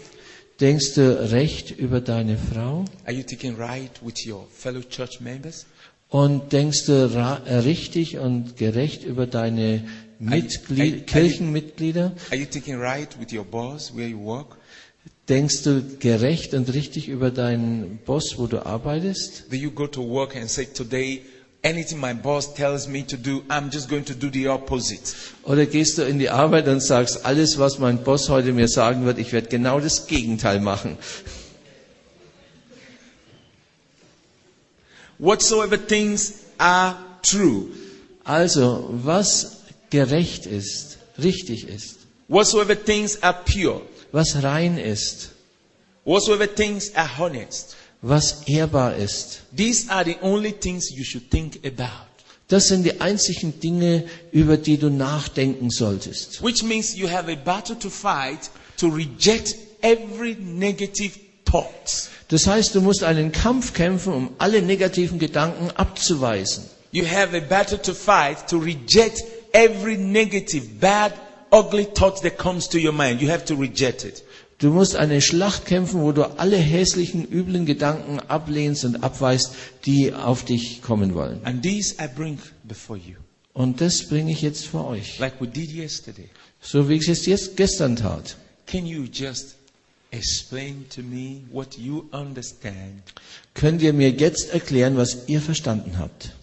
Denkst 0.60 0.95
du 0.95 1.32
recht 1.32 1.72
über 1.78 2.02
deine 2.02 2.38
Frau? 2.38 2.86
Are 3.06 3.14
you 3.14 3.24
thinking 3.24 3.56
right 3.56 3.91
with 4.04 4.26
your 4.26 4.47
fellow 4.52 4.82
church 4.82 5.22
members? 5.22 5.66
Und 6.10 6.52
denkst 6.54 6.86
du 6.86 6.91
äh, 6.91 7.54
richtig 7.58 8.18
und 8.18 8.58
gerecht 8.58 9.04
über 9.04 9.28
deine 9.28 9.84
Mitglied 10.20 10.93
I- 10.95 10.97
I- 10.97 11.02
Kirchenmitglieder? 11.02 12.14
Are 12.32 12.36
you 12.39 12.45
thinking 12.45 12.80
right 12.80 13.10
with 13.20 13.32
your 13.32 13.45
boss 13.45 13.95
where 13.95 14.08
you 14.08 14.20
work? 14.20 14.58
Denkst 15.30 15.64
du 15.64 15.84
gerecht 15.99 16.54
und 16.54 16.74
richtig 16.74 17.08
über 17.08 17.32
deinen 17.32 17.99
Boss, 18.06 18.36
wo 18.38 18.47
du 18.47 18.66
arbeitest? 18.66 19.45
Do 19.52 19.56
you 19.56 19.72
go 19.72 19.88
to 19.88 20.02
work 20.08 20.36
and 20.36 20.49
say, 20.49 20.66
Today, 20.66 21.22
anything 21.64 21.99
my 21.99 22.14
boss 22.14 22.53
tells 22.53 22.88
me 22.88 23.03
to 23.03 23.18
do, 23.18 23.43
I'm 23.49 23.70
just 23.70 23.89
going 23.89 24.05
to 24.05 24.14
do 24.14 24.30
the 24.30 24.47
opposite? 24.47 25.16
Oder 25.43 25.66
gehst 25.66 25.97
du 25.97 26.03
in 26.03 26.20
die 26.20 26.30
Arbeit 26.30 26.68
und 26.68 26.82
sagst, 26.82 27.26
alles, 27.26 27.57
was 27.57 27.80
mein 27.80 28.03
Boss 28.03 28.30
heute 28.30 28.51
mir 28.53 28.68
sagen 28.68 29.05
wird, 29.05 29.18
ich 29.20 29.32
werde 29.34 29.47
genau 29.47 29.80
das 29.80 30.07
Gegenteil 30.07 30.59
machen? 30.59 30.97
Whatsoever 35.20 35.78
things 35.78 36.34
are 36.57 36.95
true, 37.22 37.68
Also, 38.24 38.88
was 38.91 39.57
gerecht 39.89 40.45
ist, 40.45 40.97
richtig 41.18 41.68
ist, 41.68 41.97
whatsoever 42.28 42.76
things 42.76 43.22
are 43.24 43.36
pure, 43.45 43.82
was 44.12 44.43
rein 44.43 44.78
ist, 44.78 45.32
whatsoever 46.05 46.47
things 46.47 46.95
are 46.95 47.09
honest, 47.18 47.76
was 48.02 48.43
ehrbar 48.47 48.95
ist, 48.95 49.41
these 49.56 49.89
are 49.89 50.04
the 50.04 50.18
only 50.22 50.52
things 50.52 50.89
you 50.91 51.04
should 51.04 51.30
think 51.30 51.60
about. 51.66 52.08
das 52.52 52.68
sind 52.68 52.84
die 52.84 52.99
einzigen 52.99 53.60
Dinge, 53.62 54.04
über 54.32 54.58
die 54.58 54.78
du 54.78 54.89
nachdenken 54.89 55.70
solltest. 55.70 56.43
Which 56.43 56.64
means 56.64 56.95
you 56.95 57.10
have 57.10 57.32
a 57.32 57.36
battle 57.36 57.78
to 57.80 57.89
fight 57.89 58.49
to 58.78 58.88
reject 58.89 59.56
every 59.82 60.36
negative 60.36 61.18
thought. 61.45 62.10
Das 62.28 62.47
heißt, 62.47 62.76
du 62.76 62.82
musst 62.82 63.04
einen 63.04 63.32
Kampf 63.32 63.74
kämpfen, 63.74 64.14
um 64.14 64.30
alle 64.38 64.62
negativen 64.62 65.18
Gedanken 65.20 65.72
abzuweisen. 65.72 66.66
You 66.91 67.06
have 67.06 67.36
a 67.36 67.39
battle 67.39 67.82
to 67.82 67.93
fight 67.93 68.47
to 68.49 68.58
reject 68.58 69.24
every 69.54 69.97
negative, 69.97 70.80
bad, 70.80 71.14
ugly 71.52 71.86
thought 71.86 72.22
that 72.24 72.38
comes 72.38 72.68
to 72.70 72.78
your 72.78 72.93
mind. 72.93 73.22
You 73.22 73.30
have 73.30 73.45
to 73.45 73.56
reject 73.56 74.04
it. 74.04 74.24
Du 74.62 74.70
musst 74.70 74.95
eine 74.95 75.22
Schlacht 75.22 75.66
kämpfen, 75.66 76.01
wo 76.01 76.12
du 76.12 76.24
alle 76.38 76.55
hässlichen, 76.57 77.28
üblen 77.28 77.66
Gedanken 77.66 78.20
ablehnst 78.20 78.86
und 78.86 79.03
abweist, 79.03 79.53
die 79.88 80.14
auf 80.14 80.45
dich 80.45 80.84
kommen 80.84 81.16
wollen. 81.16 81.43
And 81.43 81.64
these 81.64 81.95
I 81.99 82.07
bring 82.07 82.38
before 82.64 82.99
you, 82.99 83.16
Und 83.53 83.82
das 83.82 84.07
bringe 84.07 84.32
ich 84.32 84.43
jetzt 84.43 84.68
vor 84.68 84.86
euch. 84.88 85.18
like 85.18 85.41
we 85.41 85.47
did 85.47 85.72
yesterday. 85.72 86.30
So 86.62 86.88
wie 86.88 86.93
ich 86.93 87.07
es 87.09 87.26
jetzt 87.26 87.57
gestern 87.57 87.95
tat. 87.95 88.38
Can 88.68 88.86
you 88.86 89.05
just 89.12 89.55
explain 90.12 90.86
to 90.93 91.01
me 91.01 91.41
what 91.51 91.76
you 91.76 92.05
understand 92.12 93.01
Könnt 93.55 93.82
ihr 93.82 93.93
mir 93.93 94.12
jetzt 94.12 94.51
erklären, 94.53 94.95
was 94.95 95.28
ihr 95.28 95.41
verstanden 95.41 95.97
habt? 95.97 96.36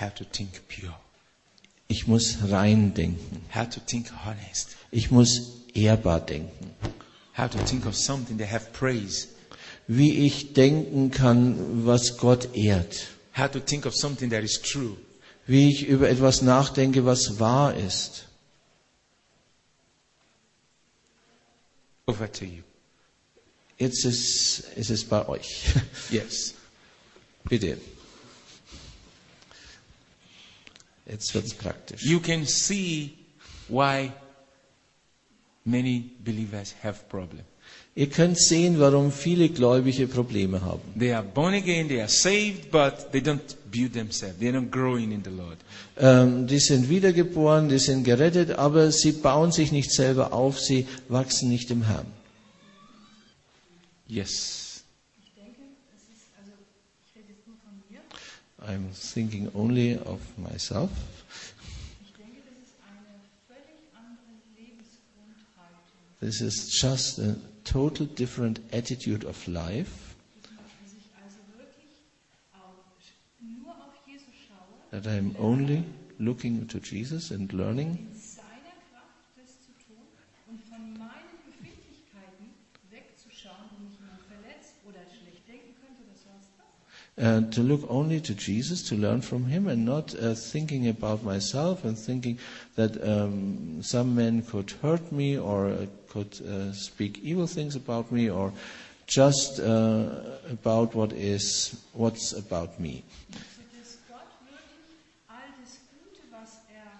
how 0.00 0.14
to 0.14 0.24
think 0.24 0.50
pure, 0.68 0.94
Ich 1.88 2.06
muss 2.06 2.36
rein 2.48 2.94
denken. 2.94 3.40
Ich 4.92 5.10
muss 5.10 5.52
ehrbar 5.74 6.20
denken. 6.20 6.70
How 7.36 7.46
to 7.48 7.58
think 7.58 7.84
of 7.86 7.94
something 7.96 8.38
that 8.38 8.48
have 8.48 8.72
praise, 8.72 9.28
Wie 9.88 10.26
ich 10.26 10.52
denken 10.54 11.10
kann, 11.10 11.86
was 11.86 12.16
Gott 12.18 12.54
ehrt. 12.56 13.06
how 13.32 13.46
to 13.48 13.60
think 13.60 13.86
of 13.86 13.94
something 13.94 14.30
that 14.30 14.42
is 14.42 14.60
true, 14.60 14.96
Wie 15.46 15.70
ich 15.70 15.86
über 15.86 16.08
etwas 16.08 16.42
nachdenke, 16.42 17.04
was 17.04 17.38
wahr 17.38 17.74
ist. 17.74 18.24
over 22.08 22.30
to 22.30 22.44
you. 22.44 22.62
Jetzt 23.78 24.04
ist, 24.04 24.60
ist 24.76 24.90
es 24.90 25.04
bei 25.04 25.26
euch. 25.28 25.66
Yes. 26.10 26.54
Bitte. 27.48 27.78
Jetzt 31.04 31.34
wird's 31.34 31.52
praktisch. 31.54 32.02
You 32.04 32.20
can 32.20 32.46
see 32.46 33.16
why 33.68 34.12
many 35.66 36.10
believers 36.24 36.74
have 36.82 37.00
problems. 37.08 37.44
Ihr 37.98 38.10
könnt 38.10 38.38
sehen, 38.38 38.78
warum 38.78 39.10
viele 39.10 39.48
Gläubige 39.48 40.06
Probleme 40.06 40.60
haben. 40.60 40.82
They 40.98 41.14
are 41.14 41.22
born 41.24 41.54
again, 41.54 41.88
they 41.88 41.98
are 42.00 42.08
saved, 42.10 42.70
but 42.70 43.10
they 43.10 43.20
don't 43.22 43.40
build 43.70 43.94
themselves. 43.94 44.38
They're 44.38 44.52
not 44.52 44.70
growing 44.70 45.12
in 45.12 45.22
the 45.24 45.30
Lord. 45.30 45.56
Ähm, 45.96 46.46
die 46.46 46.58
sind 46.58 46.90
wiedergeboren, 46.90 47.70
die 47.70 47.78
sind 47.78 48.04
gerettet, 48.04 48.50
aber 48.50 48.92
sie 48.92 49.12
bauen 49.12 49.50
sich 49.50 49.72
nicht 49.72 49.90
selber 49.92 50.34
auf, 50.34 50.60
sie 50.60 50.86
wachsen 51.08 51.48
nicht 51.48 51.70
im 51.70 51.84
Herrn. 51.84 52.06
Yes. 54.06 54.84
Ich 55.24 55.32
denke, 55.34 55.62
es 55.96 56.02
ist, 56.02 56.26
also 56.38 56.52
ich 57.06 57.16
rede 57.16 57.32
jetzt 57.32 57.46
nur 57.46 57.56
von 57.64 57.80
mir, 57.88 58.02
I'm 58.60 59.14
thinking 59.14 59.48
only 59.54 59.96
of 60.04 60.20
myself. 60.36 60.90
This 66.20 66.40
is 66.40 66.70
just 66.80 67.18
a 67.18 67.36
total 67.64 68.06
different 68.06 68.60
attitude 68.72 69.24
of 69.24 69.46
life. 69.48 70.14
That 74.92 75.06
I'm 75.06 75.36
only 75.38 75.84
looking 76.18 76.66
to 76.68 76.80
Jesus 76.80 77.30
and 77.30 77.52
learning 77.52 77.98
in 78.00 78.18
seiner 78.18 78.72
Kraft 78.88 79.12
das 79.36 79.60
zu 79.60 79.72
tun 79.84 80.00
und 80.48 80.62
von 80.64 80.80
meinen 80.96 81.36
Befindlichkeiten 81.44 82.48
wegzuschauen, 82.88 83.68
wo 83.76 83.84
mich 83.84 83.98
jemand 84.00 84.22
verletzt 84.24 84.72
oder 84.88 85.04
schlecht 85.12 85.46
denken 85.48 85.74
könnte 85.84 86.00
oder 86.00 86.16
sonst 86.16 86.48
was. 86.56 86.72
Uh, 87.20 87.40
to 87.50 87.60
look 87.62 87.80
only 87.88 88.20
to 88.20 88.34
Jesus, 88.34 88.82
to 88.88 88.94
learn 88.94 89.20
from 89.20 89.46
Him, 89.46 89.68
and 89.68 89.84
not 89.84 90.14
uh, 90.14 90.34
thinking 90.34 90.88
about 90.88 91.22
myself 91.22 91.84
and 91.84 91.98
thinking 91.98 92.38
that 92.76 93.02
um, 93.02 93.82
some 93.82 94.14
man 94.14 94.42
could 94.42 94.70
hurt 94.82 95.10
me 95.12 95.38
or 95.38 95.68
uh, 95.68 95.86
could 96.08 96.40
uh, 96.46 96.72
speak 96.72 97.18
evil 97.22 97.46
things 97.46 97.76
about 97.76 98.10
me 98.10 98.30
or 98.30 98.52
just 99.06 99.60
uh, 99.60 100.08
about 100.50 100.94
what 100.94 101.12
is 101.12 101.76
what's 101.92 102.32
about 102.32 102.78
me. 102.80 103.04
Sodass 103.30 103.98
Gott 104.10 104.26
wirklich 104.50 104.82
all 105.30 105.46
das 105.62 105.78
Gute, 105.94 106.22
was 106.34 106.58
er 106.74 106.90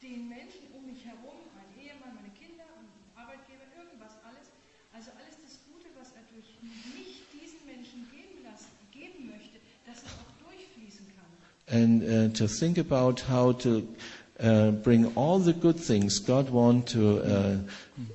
den 0.00 0.28
Menschen 0.28 0.64
um 0.72 0.86
mich 0.88 1.04
herum, 1.04 1.44
mein 1.52 1.68
Ehemann, 1.76 2.16
meine 2.16 2.32
Kinder, 2.40 2.64
ein 2.64 2.88
Arbeitgeber, 3.20 3.68
irgendwas 3.76 4.16
alles, 4.24 4.48
also 4.96 5.12
alles 5.20 5.36
das 5.44 5.60
Gute, 5.68 5.92
was 5.98 6.08
er 6.16 6.24
durch 6.32 6.48
mich 6.96 7.20
diesen 7.36 7.60
Menschen 7.68 8.08
geben, 8.08 8.40
lassen, 8.40 8.72
geben 8.88 9.28
möchte, 9.28 9.60
dass 9.84 10.00
es 10.00 10.08
auch 10.08 10.32
durchfließen 10.40 11.04
kann. 11.12 11.28
And 11.74 12.02
uh, 12.02 12.34
to 12.38 12.46
think 12.46 12.78
about 12.78 13.20
how 13.20 13.52
to 13.52 13.82
uh, 14.38 14.70
bring 14.70 15.12
all 15.16 15.38
the 15.40 15.52
good 15.52 15.76
things 15.78 16.18
God 16.20 16.50
want 16.50 16.86
to 16.88 17.18
uh, 17.20 17.56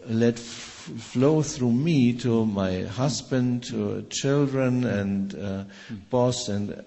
let 0.07 0.35
f- 0.35 0.91
flow 1.11 1.41
through 1.41 1.71
me 1.73 2.13
to 2.19 2.45
my 2.45 2.83
husband, 2.83 3.63
to 3.65 4.05
children 4.09 4.85
and 4.85 5.35
uh, 5.35 5.63
boss 6.09 6.47
and 6.49 6.83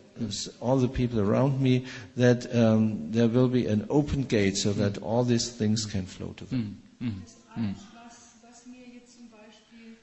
all 0.60 0.78
the 0.78 0.88
people 0.88 1.20
around 1.20 1.60
me, 1.60 1.84
that 2.16 2.46
um, 2.54 3.10
there 3.12 3.28
will 3.28 3.48
be 3.48 3.66
an 3.66 3.86
open 3.90 4.22
gate 4.24 4.56
so 4.56 4.72
that 4.72 4.98
all 5.02 5.24
these 5.24 5.50
things 5.50 5.84
can 5.86 6.06
flow 6.06 6.32
to 6.36 6.44
them. 6.46 6.80
Das 7.00 7.36
alles, 7.56 7.76
was, 7.92 8.16
was 8.42 8.66
mir 8.66 8.86
jetzt 8.94 9.16
zum 9.16 9.28
Beispiel, 9.28 9.96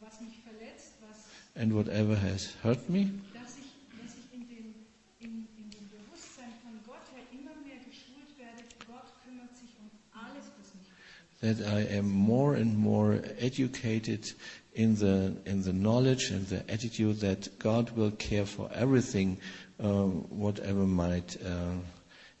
was 0.00 0.20
mich 0.20 0.38
verletzt, 0.46 0.94
was, 1.02 1.26
And 1.56 1.74
whatever 1.74 2.14
has 2.16 2.54
hurt 2.62 2.88
me, 2.88 3.10
dass 3.34 3.58
ich, 3.58 3.66
dass 3.98 4.14
ich 4.14 4.28
in, 4.32 4.46
dem, 4.46 4.74
in, 5.18 5.48
in 5.58 5.66
dem 5.74 5.86
Bewusstsein 5.90 6.52
von 6.62 6.78
Gott 6.86 7.02
her 7.16 7.24
immer 7.34 7.56
mehr 7.66 7.80
geschult 7.82 8.30
werde, 8.38 8.62
Gott 8.86 9.08
kümmert 9.26 9.50
sich 9.58 9.74
um 9.82 9.90
alles, 10.14 10.46
was 10.60 10.70
mich 10.78 10.86
that 11.46 11.66
I 11.66 11.80
am 11.82 12.10
more 12.10 12.54
and 12.54 12.76
more 12.76 13.20
educated 13.38 14.32
in 14.74 14.96
the 14.96 15.36
in 15.46 15.62
the 15.62 15.72
knowledge 15.72 16.30
and 16.30 16.46
the 16.48 16.68
attitude 16.70 17.20
that 17.20 17.58
God 17.58 17.90
will 17.96 18.10
care 18.10 18.44
for 18.44 18.68
everything, 18.74 19.38
uh, 19.82 20.04
whatever 20.44 20.86
might 20.86 21.36
uh, 21.44 21.78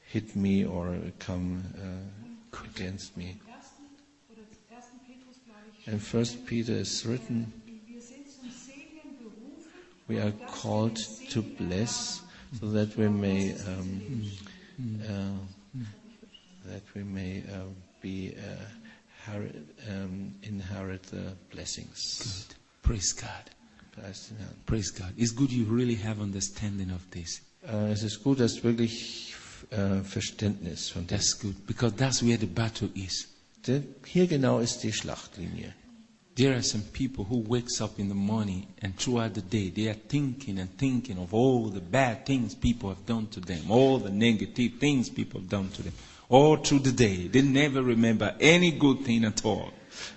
hit 0.08 0.34
me 0.34 0.64
or 0.64 0.98
come 1.18 1.62
uh, 1.78 2.58
against 2.74 3.16
me. 3.16 3.40
And 5.86 6.02
First 6.02 6.44
Peter 6.46 6.72
is 6.72 7.06
written, 7.06 7.52
we 10.08 10.18
are 10.18 10.32
called 10.48 10.96
to 11.30 11.42
bless, 11.42 12.22
so 12.58 12.66
that 12.70 12.96
we 12.96 13.08
may 13.08 13.54
um, 13.54 14.30
uh, 15.08 15.38
that 16.64 16.82
we 16.94 17.04
may 17.04 17.44
uh, 17.48 17.70
be 18.00 18.34
uh, 18.36 18.64
um, 19.28 20.34
inherit 20.42 21.02
the 21.04 21.32
blessings. 21.50 22.46
Good. 22.48 22.56
Praise 22.82 23.12
God. 23.12 23.50
Preis. 23.92 24.32
Praise 24.66 24.90
God. 24.90 25.12
It's 25.16 25.32
good 25.32 25.50
you 25.50 25.64
really 25.64 25.94
have 25.96 26.20
understanding 26.20 26.90
of 26.90 27.10
this. 27.10 27.40
Äh, 27.66 27.92
es 27.92 28.02
ist 28.02 28.22
gut, 28.22 28.40
dass 28.40 28.62
wirklich 28.62 29.34
äh, 29.70 30.02
Verständnis 30.02 30.90
von 30.90 31.06
das. 31.06 31.20
That's 31.20 31.38
good 31.40 31.66
because 31.66 31.96
that's 31.96 32.22
where 32.22 32.38
the 32.38 32.46
battle 32.46 32.90
is. 32.94 33.28
Denn 33.66 33.84
Hier 34.04 34.26
genau 34.26 34.60
ist 34.60 34.82
die 34.82 34.92
Schlachtlinie. 34.92 35.74
There 36.36 36.52
are 36.52 36.62
some 36.62 36.84
people 36.92 37.24
who 37.24 37.42
wakes 37.48 37.80
up 37.80 37.98
in 37.98 38.08
the 38.08 38.14
morning 38.14 38.66
and 38.82 38.94
throughout 38.98 39.34
the 39.34 39.40
day 39.40 39.70
they 39.70 39.88
are 39.88 39.96
thinking 40.08 40.58
and 40.58 40.68
thinking 40.76 41.18
of 41.18 41.32
all 41.32 41.70
the 41.70 41.80
bad 41.80 42.26
things 42.26 42.54
people 42.54 42.90
have 42.90 43.06
done 43.06 43.26
to 43.30 43.40
them, 43.40 43.70
all 43.70 43.98
the 43.98 44.10
negative 44.10 44.78
things 44.78 45.08
people 45.08 45.40
have 45.40 45.48
done 45.48 45.70
to 45.70 45.82
them. 45.82 45.94
All 46.28 46.56
through 46.62 46.82
the 46.84 46.92
day, 46.92 47.28
they 47.28 47.42
never 47.42 47.82
remember 47.82 48.34
any 48.40 48.72
good 48.72 49.04
thing 49.04 49.24
at 49.24 49.44
all. 49.44 49.72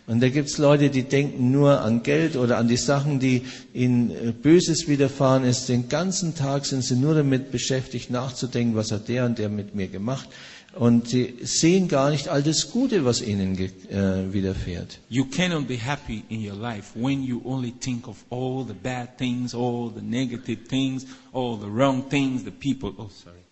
Und 0.07 0.21
da 0.21 0.29
gibt's 0.29 0.57
Leute, 0.57 0.89
die 0.89 1.03
denken 1.03 1.51
nur 1.51 1.81
an 1.81 2.03
Geld 2.03 2.35
oder 2.35 2.57
an 2.57 2.67
die 2.67 2.77
Sachen, 2.77 3.19
die 3.19 3.43
ihnen 3.73 4.09
äh, 4.11 4.31
Böses 4.31 4.87
widerfahren 4.87 5.43
ist. 5.43 5.69
Den 5.69 5.87
ganzen 5.87 6.35
Tag 6.35 6.65
sind 6.65 6.83
sie 6.83 6.95
nur 6.95 7.13
damit 7.13 7.51
beschäftigt, 7.51 8.09
nachzudenken, 8.09 8.75
was 8.75 8.91
hat 8.91 9.07
der 9.07 9.25
und 9.25 9.37
der 9.37 9.49
mit 9.49 9.75
mir 9.75 9.87
gemacht. 9.87 10.29
Und 10.75 11.09
sie 11.09 11.35
sehen 11.41 11.87
gar 11.87 12.11
nicht 12.11 12.27
all 12.27 12.43
das 12.43 12.71
Gute, 12.71 13.03
was 13.03 13.21
ihnen 13.21 13.57
äh, 13.57 14.31
widerfährt. 14.33 14.99
You 15.09 15.25
cannot 15.25 15.67
be 15.67 15.77
happy 15.77 16.23
in 16.29 16.47
your 16.47 16.55
life 16.55 16.91
when 16.95 17.23
you 17.23 17.41
only 17.43 17.73
think 17.79 18.07
of 18.07 18.17
all 18.29 18.65
the 18.67 18.73
bad 18.73 19.17
things, 19.17 19.55
all 19.55 19.91
the 19.93 20.01
negative 20.01 20.67
things, 20.67 21.05
all 21.33 21.57
the 21.57 21.67
wrong 21.67 22.07
things, 22.09 22.43
the 22.43 22.51
people. 22.51 22.93
Oh, 22.97 23.09
sorry. 23.09 23.48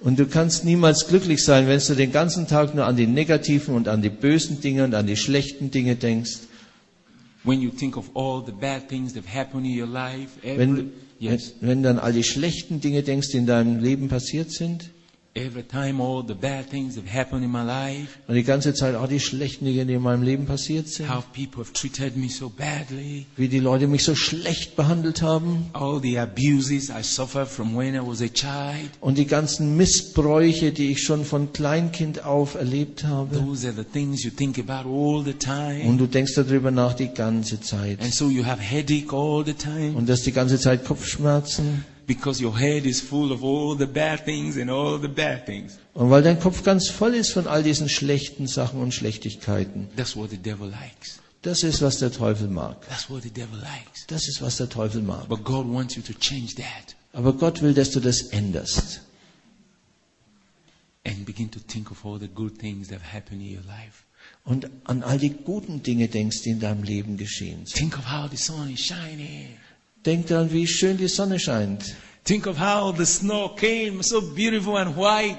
Und 0.00 0.18
du 0.18 0.26
kannst 0.26 0.64
niemals 0.64 1.06
glücklich 1.06 1.44
sein, 1.44 1.68
wenn 1.68 1.78
du 1.78 1.94
den 1.94 2.10
ganzen 2.10 2.48
Tag 2.48 2.74
nur 2.74 2.86
an 2.86 2.96
die 2.96 3.06
negativen 3.06 3.74
und 3.74 3.88
an 3.88 4.02
die 4.02 4.10
bösen 4.10 4.60
Dinge 4.60 4.84
und 4.84 4.94
an 4.94 5.06
die 5.06 5.16
schlechten 5.16 5.70
Dinge 5.70 5.94
denkst. 5.96 6.40
Life, 9.86 10.40
every, 10.42 10.58
Wenn, 10.58 10.92
yes, 11.18 11.54
wenn, 11.60 11.68
wenn 11.68 11.82
du 11.82 11.90
an 11.90 11.98
all 11.98 12.12
die 12.12 12.24
schlechten 12.24 12.80
Dinge 12.80 13.02
denkst, 13.02 13.28
die 13.30 13.38
in 13.38 13.46
deinem 13.46 13.80
Leben 13.80 14.08
passiert 14.08 14.50
sind. 14.50 14.90
Every 15.34 15.62
time 15.62 16.00
all 16.02 16.22
the 16.26 16.34
bad 16.34 16.68
things 16.68 16.94
that 16.96 17.04
happen 17.06 17.42
in 17.42 17.50
my 17.50 17.62
life, 17.64 18.18
Und 18.28 18.34
die 18.34 18.42
ganze 18.42 18.74
Zeit 18.74 18.94
auch 18.94 19.08
die 19.08 19.18
schlechten 19.20 19.64
Dinge, 19.64 19.86
die 19.86 19.94
in 19.94 20.02
meinem 20.02 20.22
Leben 20.22 20.44
passiert 20.46 20.88
sind. 20.88 21.08
how 21.08 21.24
people 21.32 21.62
have 21.62 21.72
treated 21.72 22.16
me 22.16 22.28
so 22.28 22.50
badly, 22.50 23.24
Wie 23.36 23.48
die 23.48 23.58
Leute 23.60 23.86
mich 23.86 24.04
so 24.04 24.14
schlecht 24.14 24.76
behandelt 24.76 25.22
haben. 25.22 25.70
all 25.72 26.00
the 26.02 26.18
abuses 26.18 26.90
I 26.90 27.02
suffered 27.02 27.48
from 27.48 27.74
when 27.76 27.94
I 27.94 28.00
was 28.06 28.20
a 28.20 28.28
child. 28.28 28.90
Und 29.00 29.16
die 29.16 29.26
ganzen 29.26 29.76
Missbräuche, 29.76 30.72
die 30.72 30.90
ich 30.92 31.02
schon 31.02 31.24
von 31.24 31.52
Kleinkind 31.52 32.24
auf 32.24 32.54
erlebt 32.54 33.04
habe. 33.04 33.36
Those 33.38 33.66
are 33.66 33.74
the 33.76 33.84
things 33.84 34.22
you 34.24 34.30
think 34.30 34.58
about 34.58 34.88
all 34.88 35.24
the 35.24 35.32
time. 35.32 35.84
Und 35.84 35.98
du 35.98 36.06
denkst 36.06 36.34
darüber 36.34 36.70
nach 36.70 36.92
die 36.94 37.08
ganze 37.08 37.60
Zeit. 37.60 38.00
And 38.02 38.12
so 38.12 38.28
you 38.28 38.44
have 38.44 38.60
headache 38.60 39.12
all 39.16 39.42
the 39.46 39.54
time 39.54 39.94
Und 39.96 40.08
das 40.08 40.22
die 40.22 40.32
ganze 40.32 40.58
Zeit 40.58 40.84
Kopfschmerzen. 40.84 41.84
Because 42.06 42.42
your 42.42 42.58
head 42.58 42.84
is 42.86 43.00
full 43.00 43.32
of 43.32 43.42
all 43.44 43.76
the 43.76 43.86
bad 43.86 44.24
things 44.24 44.56
and 44.56 44.70
all 44.70 44.98
the 45.00 45.08
bad 45.08 45.46
things. 45.46 45.78
Und 45.94 46.10
weil 46.10 46.22
dein 46.22 46.38
Kopf 46.40 46.62
ganz 46.64 46.88
voll 46.90 47.14
ist 47.14 47.32
von 47.32 47.46
all 47.46 47.62
diesen 47.62 47.88
schlechten 47.88 48.46
Sachen 48.46 48.80
und 48.80 48.92
Schlechtigkeiten. 48.94 49.88
That's 49.96 50.16
what 50.16 50.30
the 50.30 50.38
devil 50.38 50.68
likes. 50.68 51.20
Das 51.42 51.62
ist, 51.64 51.82
was 51.82 51.98
der 51.98 52.12
Teufel 52.12 52.48
mag. 52.48 52.86
That's 52.88 53.10
what 53.10 53.22
the 53.24 53.30
devil 53.30 53.58
likes. 53.58 54.06
Das 54.06 54.28
ist, 54.28 54.40
was 54.40 54.56
der 54.58 54.68
Teufel 54.68 55.02
mag. 55.02 55.28
But 55.28 55.44
God 55.44 55.66
wants 55.66 55.96
you 55.96 56.02
to 56.02 56.12
change 56.12 56.54
that 56.56 56.94
Aber 57.12 57.32
Gott 57.32 57.60
will, 57.62 57.74
dass 57.74 57.90
du 57.90 58.00
das 58.00 58.22
änderst. 58.30 59.00
and 61.04 61.26
begin 61.26 61.50
to 61.50 61.58
think 61.58 61.90
of 61.90 62.04
all 62.06 62.18
the 62.18 62.28
good 62.28 62.58
things 62.58 62.88
that 62.88 63.00
have 63.00 63.12
happened 63.12 63.42
in 63.42 63.48
your 63.56 63.64
life. 63.66 64.04
Und 64.44 64.70
an 64.84 65.02
all 65.02 65.18
die 65.18 65.30
guten 65.30 65.82
Dinge 65.82 66.08
denkst, 66.08 66.42
die 66.42 66.50
in 66.50 66.60
deinem 66.60 66.84
Leben 66.84 67.16
geschehen 67.16 67.66
sind. 67.66 67.74
Think 67.76 67.98
of 67.98 68.04
how 68.10 68.30
the 68.30 68.36
sun 68.36 68.70
is 68.72 68.80
shining. 68.80 69.48
Denk 70.04 70.26
daran, 70.28 70.52
wie 70.52 70.66
schön 70.66 70.96
die 70.96 71.08
Sonne 71.08 71.38
scheint. 71.38 71.94
Think 72.24 72.46
of 72.46 72.58
how 72.58 72.94
the 72.96 73.04
snow 73.06 73.54
came 73.56 74.02
so 74.02 74.20
beautiful 74.20 74.76
and 74.76 74.96
white. 74.96 75.38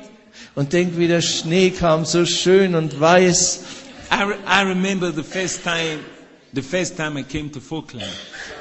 Und 0.55 0.73
denk, 0.73 0.97
wie 0.97 1.07
der 1.07 1.21
Schnee 1.21 1.69
kam, 1.71 2.05
so 2.05 2.25
schön 2.25 2.75
und 2.75 2.99
weiß. 2.99 3.59
I, 4.11 4.23
re- 4.23 4.37
I 4.47 4.61
remember 4.67 5.11
the 5.13 5.23
first 5.23 5.63
time, 5.63 5.99
the 6.53 6.61
first 6.61 6.95
time 6.97 7.19
I 7.19 7.23
came 7.23 7.51
to 7.51 7.59
Falkland. 7.59 8.09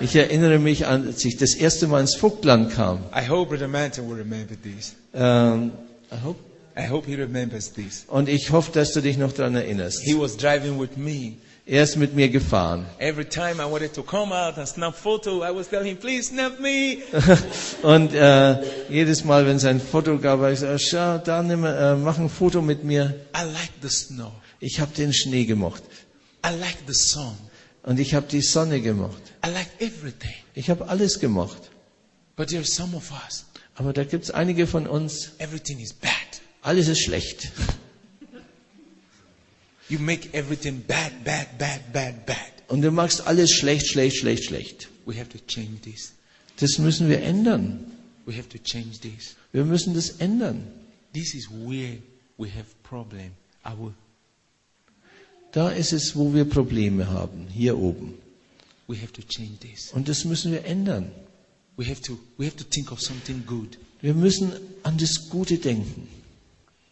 Ich 0.00 0.14
erinnere 0.16 0.58
mich 0.58 0.86
an, 0.86 1.06
als 1.06 1.24
ich 1.24 1.36
das 1.36 1.54
erste 1.54 1.86
Mal 1.86 2.00
ins 2.00 2.14
Vogtland 2.16 2.72
kam. 2.72 3.00
I 3.14 3.26
hope 3.28 3.50
Brother 3.50 3.68
Manton 3.68 4.08
will 4.08 4.16
remember 4.18 4.54
this. 4.62 4.94
Ähm, 5.14 5.72
I 6.12 6.16
hope. 6.24 6.38
I 6.76 6.88
hope 6.88 7.06
he 7.06 7.14
remembers 7.16 7.70
this. 7.72 8.04
und 8.08 8.28
ich 8.30 8.50
hoffe, 8.50 8.72
dass 8.72 8.92
du 8.92 9.00
dich 9.02 9.18
noch 9.18 9.32
daran 9.32 9.54
erinnerst. 9.54 10.00
He 10.02 10.14
was 10.18 10.36
driving 10.36 10.80
with 10.80 10.96
me. 10.96 11.34
Er 11.64 11.84
ist 11.84 11.96
mit 11.96 12.14
mir 12.14 12.28
gefahren. 12.28 12.86
Every 12.98 13.24
time 13.24 13.62
I 13.62 13.70
wanted 13.70 13.94
to 13.94 14.02
come 14.02 14.34
out 14.34 14.58
and 14.58 14.66
snap 14.66 14.96
photo, 14.96 15.42
I 15.44 15.54
was 15.54 15.68
telling 15.68 15.90
him, 15.90 15.96
please 15.96 16.28
snap 16.28 16.58
me. 16.58 16.98
Und 17.82 18.12
äh, 18.14 18.56
jedes 18.90 19.24
Mal, 19.24 19.46
wenn 19.46 19.56
es 19.56 19.64
ein 19.64 19.80
Foto 19.80 20.18
gab, 20.18 20.40
habe 20.40 20.52
ich 20.52 20.58
gesagt, 20.60 20.82
schau, 20.82 21.18
da 21.18 21.40
nimm, 21.42 21.64
äh, 21.64 21.94
mach 21.94 22.18
ein 22.18 22.28
Foto 22.28 22.60
mit 22.62 22.82
mir. 22.82 23.14
I 23.36 23.44
like 23.44 23.70
the 23.80 23.88
snow. 23.88 24.32
Ich 24.58 24.80
habe 24.80 24.92
den 24.92 25.12
Schnee 25.12 25.44
gemocht. 25.44 25.84
I 26.44 26.50
like 26.58 26.78
the 26.88 26.94
sun. 26.94 27.36
Und 27.84 28.00
ich 28.00 28.14
habe 28.14 28.26
die 28.26 28.42
Sonne 28.42 28.80
gemocht. 28.80 29.22
I 29.46 29.50
like 29.50 29.68
everything. 29.78 30.34
Ich 30.54 30.68
habe 30.68 30.88
alles 30.88 31.20
gemocht. 31.20 31.70
But 32.34 32.48
there 32.48 32.60
are 32.60 32.66
some 32.66 32.96
of 32.96 33.12
us, 33.24 33.44
Aber 33.76 33.92
da 33.92 34.02
gibt 34.02 34.24
es 34.24 34.30
einige 34.32 34.66
von 34.66 34.88
uns, 34.88 35.32
everything 35.38 35.78
is 35.78 35.92
bad. 35.92 36.10
alles 36.62 36.88
ist 36.88 37.02
schlecht. 37.04 37.52
You 39.92 39.98
make 39.98 40.30
everything 40.32 40.82
bad, 40.88 41.12
bad, 41.22 41.58
bad, 41.58 41.92
bad, 41.92 42.24
bad. 42.24 42.52
Und 42.68 42.80
du 42.80 42.90
machst 42.90 43.26
alles 43.26 43.50
schlecht, 43.50 43.86
schlecht, 43.88 44.16
schlecht, 44.16 44.44
schlecht. 44.44 44.88
We 45.04 45.14
have 45.18 45.28
to 45.28 45.38
change 45.46 45.82
this. 45.82 46.14
Das 46.56 46.78
müssen 46.78 47.10
wir 47.10 47.20
ändern. 47.20 47.92
We 48.24 48.34
have 48.34 48.48
to 48.48 48.56
change 48.56 49.00
this. 49.02 49.36
Wir 49.52 49.66
müssen 49.66 49.92
das 49.92 50.08
ändern. 50.18 50.66
This 51.12 51.34
is 51.34 51.50
where 51.50 51.98
we 52.38 52.48
have 52.48 52.64
problem. 52.82 53.32
Our, 53.66 53.92
Da 55.50 55.68
ist 55.68 55.92
es, 55.92 56.16
wo 56.16 56.32
wir 56.32 56.46
Probleme 56.46 57.10
haben, 57.10 57.48
hier 57.52 57.76
oben. 57.76 58.14
we 58.88 58.96
have 58.96 59.12
to 59.12 59.20
change 59.20 59.58
this. 59.60 59.92
Und 59.92 60.08
das 60.08 60.24
müssen 60.24 60.52
wir 60.52 60.64
ändern. 60.64 61.10
We 61.76 61.84
have 61.84 62.00
to, 62.00 62.18
we 62.38 62.46
have 62.46 62.56
to 62.56 62.64
think 62.64 62.90
of 62.92 63.02
something 63.02 63.44
good. 63.44 63.78
Wir 64.00 64.14
müssen 64.14 64.52
an 64.84 64.96
das 64.96 65.28
Gute 65.28 65.58
denken. 65.58 66.08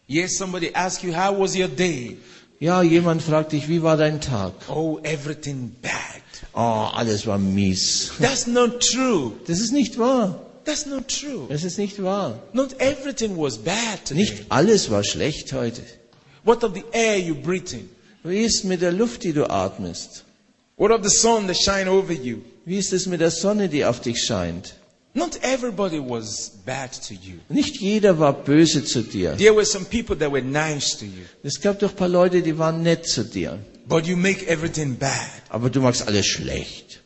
Yes, 0.07 0.37
somebody 0.37 0.71
asks 0.75 1.03
you, 1.03 1.15
how 1.15 1.31
was 1.35 1.55
your 1.55 1.67
day? 1.67 2.17
Ja, 2.61 2.83
jemand 2.83 3.23
fragt 3.23 3.53
dich, 3.53 3.67
wie 3.69 3.81
war 3.81 3.97
dein 3.97 4.21
Tag? 4.21 4.53
Oh, 4.69 4.99
everything 5.01 5.75
bad. 5.81 6.21
Oh, 6.53 6.91
alles 6.95 7.25
war 7.25 7.39
mies. 7.39 8.11
That's 8.21 8.45
not 8.45 8.79
true. 8.79 9.31
Das 9.47 9.59
ist 9.59 9.71
nicht 9.71 9.97
wahr. 9.97 10.39
That's 10.63 10.85
not 10.85 11.07
true. 11.07 11.47
Das 11.49 11.63
ist 11.63 11.79
nicht 11.79 12.03
wahr. 12.03 12.39
Not 12.53 12.79
everything 12.79 13.35
was 13.35 13.57
bad 13.57 14.05
today. 14.05 14.21
Nicht 14.21 14.45
alles 14.49 14.91
war 14.91 15.03
schlecht 15.03 15.51
heute. 15.53 15.81
What 16.43 16.63
of 16.63 16.75
the 16.75 16.83
air 16.91 17.17
you 17.17 17.33
breathe 17.33 17.73
in? 17.73 17.89
Wie 18.23 18.43
ist 18.43 18.63
mit 18.63 18.83
der 18.83 18.91
Luft, 18.91 19.23
die 19.23 19.33
du 19.33 19.49
atmest? 19.49 20.23
What 20.77 20.91
of 20.91 21.01
the 21.03 21.09
sun 21.09 21.47
that 21.47 21.57
shine 21.57 21.89
over 21.89 22.13
you? 22.13 22.41
Wie 22.65 22.77
ist 22.77 22.93
es 22.93 23.07
mit 23.07 23.21
der 23.21 23.31
Sonne, 23.31 23.69
die 23.69 23.85
auf 23.85 24.01
dich 24.01 24.23
scheint? 24.23 24.75
Not 25.13 25.37
everybody 25.41 25.99
was 25.99 26.51
bad 26.65 26.93
to 27.07 27.13
you. 27.13 27.39
Nicht 27.49 27.81
jeder 27.81 28.17
war 28.17 28.33
böse 28.33 28.85
zu 28.85 29.01
dir. 29.01 29.35
There 29.35 29.53
were 29.53 29.65
some 29.65 29.85
people 29.85 30.15
that 30.17 30.31
were 30.31 30.41
nice 30.41 30.97
to 30.99 31.05
you. 31.05 31.25
Es 31.43 31.59
gab 31.59 31.79
doch 31.79 31.89
ein 31.89 31.95
paar 31.97 32.07
Leute, 32.07 32.41
die 32.41 32.57
waren 32.57 32.81
nett 32.81 33.07
zu 33.07 33.25
dir. 33.25 33.59
but 33.87 34.05
you 34.07 34.15
make 34.15 34.47
everything 34.47 34.95
bad. 34.95 35.41
aber 35.49 35.69
du 35.69 35.81
machst 35.81 36.07
alles 36.07 36.25
schlecht. 36.25 37.01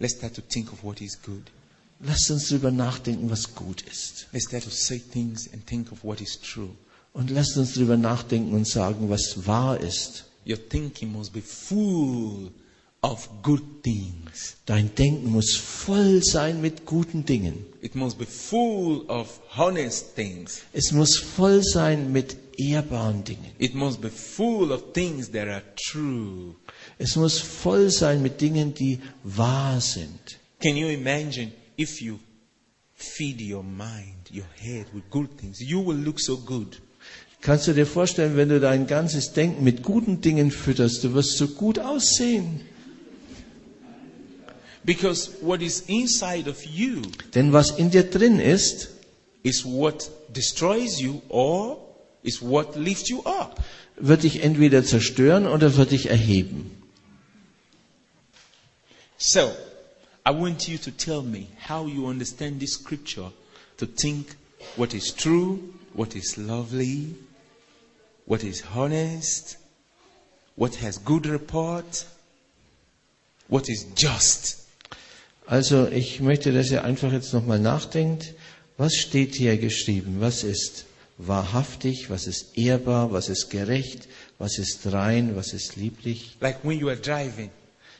Let's 0.00 0.14
start 0.14 0.34
to 0.34 0.42
think 0.42 0.72
of 0.72 0.82
what 0.82 1.00
is 1.00 1.16
good. 1.22 1.52
Lasst 2.00 2.28
uns 2.32 2.48
drüber 2.48 2.72
nachdenken, 2.72 3.30
was 3.30 3.54
gut 3.54 3.82
ist. 3.82 4.26
Let's 4.32 4.46
start 4.48 4.64
to 4.64 4.70
say 4.70 4.98
things 4.98 5.48
and 5.52 5.64
think 5.64 5.92
of 5.92 6.02
what 6.02 6.20
is 6.20 6.40
true. 6.40 6.70
Und 7.12 7.30
lasst 7.30 7.56
uns 7.56 7.74
drüber 7.74 7.96
nachdenken 7.96 8.54
und 8.54 8.66
sagen, 8.66 9.08
was 9.08 9.46
wahr 9.46 9.78
ist. 9.78 10.24
Your 10.44 10.58
thinking 10.68 11.12
must 11.12 11.32
be 11.32 11.40
full 11.40 12.50
of 13.02 13.28
good 13.42 13.82
things. 13.82 14.56
Dein 14.64 14.94
Denken 14.94 15.30
muss 15.30 15.56
voll 15.56 16.22
sein 16.22 16.60
mit 16.60 16.86
guten 16.86 17.24
Dingen. 17.24 17.66
It 17.80 17.96
must 17.96 18.16
be 18.16 18.26
full 18.26 19.04
of 19.08 19.40
honest 19.56 20.14
things. 20.14 20.62
Es 20.72 20.92
muss 20.92 21.18
voll 21.18 21.62
sein 21.64 22.12
mit 22.12 22.36
ehrbaren 22.56 23.24
Dingen. 23.24 23.50
It 23.58 23.74
must 23.74 24.00
be 24.00 24.08
full 24.08 24.70
of 24.70 24.92
things 24.92 25.30
that 25.32 25.48
are 25.48 25.62
true. 25.76 26.54
Es 26.98 27.16
muss 27.16 27.40
voll 27.40 27.90
sein 27.90 28.22
mit 28.22 28.40
Dingen, 28.40 28.72
die 28.72 29.00
wahr 29.24 29.80
sind. 29.80 30.38
Can 30.60 30.76
you 30.76 30.88
imagine 30.88 31.52
if 31.76 32.00
you 32.00 32.20
feed 32.94 33.40
your 33.40 33.64
mind, 33.64 34.30
your 34.30 34.46
head 34.60 34.86
with 34.94 35.10
good 35.10 35.36
things? 35.38 35.60
You 35.60 35.84
will 35.84 35.96
look 35.96 36.20
so 36.20 36.36
good. 36.36 36.80
Kannst 37.40 37.66
du 37.66 37.72
dir 37.72 37.86
vorstellen, 37.86 38.36
wenn 38.36 38.48
du 38.48 38.60
dein 38.60 38.86
ganzes 38.86 39.32
Denken 39.32 39.64
mit 39.64 39.82
guten 39.82 40.20
Dingen 40.20 40.52
fütterst, 40.52 41.02
du 41.02 41.12
wirst 41.14 41.36
so 41.36 41.48
gut 41.48 41.80
aussehen. 41.80 42.60
Because 44.84 45.30
what 45.40 45.62
is 45.62 45.84
inside 45.86 46.48
of 46.48 46.64
you 46.64 47.02
Denn 47.34 47.52
was 47.52 47.70
in 47.78 47.90
dir 47.90 48.02
drin 48.02 48.40
ist, 48.40 48.88
is 49.44 49.64
what 49.64 50.10
destroys 50.32 51.00
you 51.00 51.22
or 51.28 51.78
is 52.24 52.40
what 52.42 52.76
lifts 52.76 53.08
you 53.08 53.22
up. 53.24 53.62
wird 53.96 54.22
dich 54.22 54.42
entweder 54.42 54.84
zerstören 54.84 55.46
oder 55.46 55.76
wird 55.76 55.90
dich 55.92 56.06
erheben. 56.10 56.70
So, 59.18 59.52
I 60.26 60.30
want 60.30 60.66
you 60.66 60.78
to 60.78 60.90
tell 60.90 61.22
me 61.22 61.46
how 61.68 61.86
you 61.86 62.06
understand 62.06 62.60
this 62.60 62.74
scripture 62.74 63.30
to 63.78 63.86
think 63.86 64.34
what 64.76 64.94
is 64.94 65.14
true, 65.14 65.58
what 65.94 66.16
is 66.16 66.36
lovely, 66.36 67.14
what 68.26 68.42
is 68.42 68.62
honest, 68.74 69.58
what 70.56 70.76
has 70.76 70.98
good 70.98 71.26
report, 71.26 72.04
what 73.48 73.68
is 73.68 73.84
just. 73.94 74.61
Also 75.46 75.88
ich 75.88 76.20
möchte, 76.20 76.52
dass 76.52 76.70
ihr 76.70 76.84
einfach 76.84 77.12
jetzt 77.12 77.32
nochmal 77.32 77.58
nachdenkt, 77.58 78.34
was 78.76 78.94
steht 78.94 79.34
hier 79.34 79.56
geschrieben, 79.58 80.16
was 80.20 80.44
ist 80.44 80.86
wahrhaftig, 81.18 82.10
was 82.10 82.26
ist 82.26 82.56
ehrbar, 82.56 83.12
was 83.12 83.28
ist 83.28 83.50
gerecht, 83.50 84.08
was 84.38 84.58
ist 84.58 84.92
rein, 84.92 85.36
was 85.36 85.52
ist 85.52 85.76
lieblich. 85.76 86.36
Like 86.40 86.64
when 86.64 86.78
you 86.78 86.88
are 86.88 86.96
driving. 86.96 87.50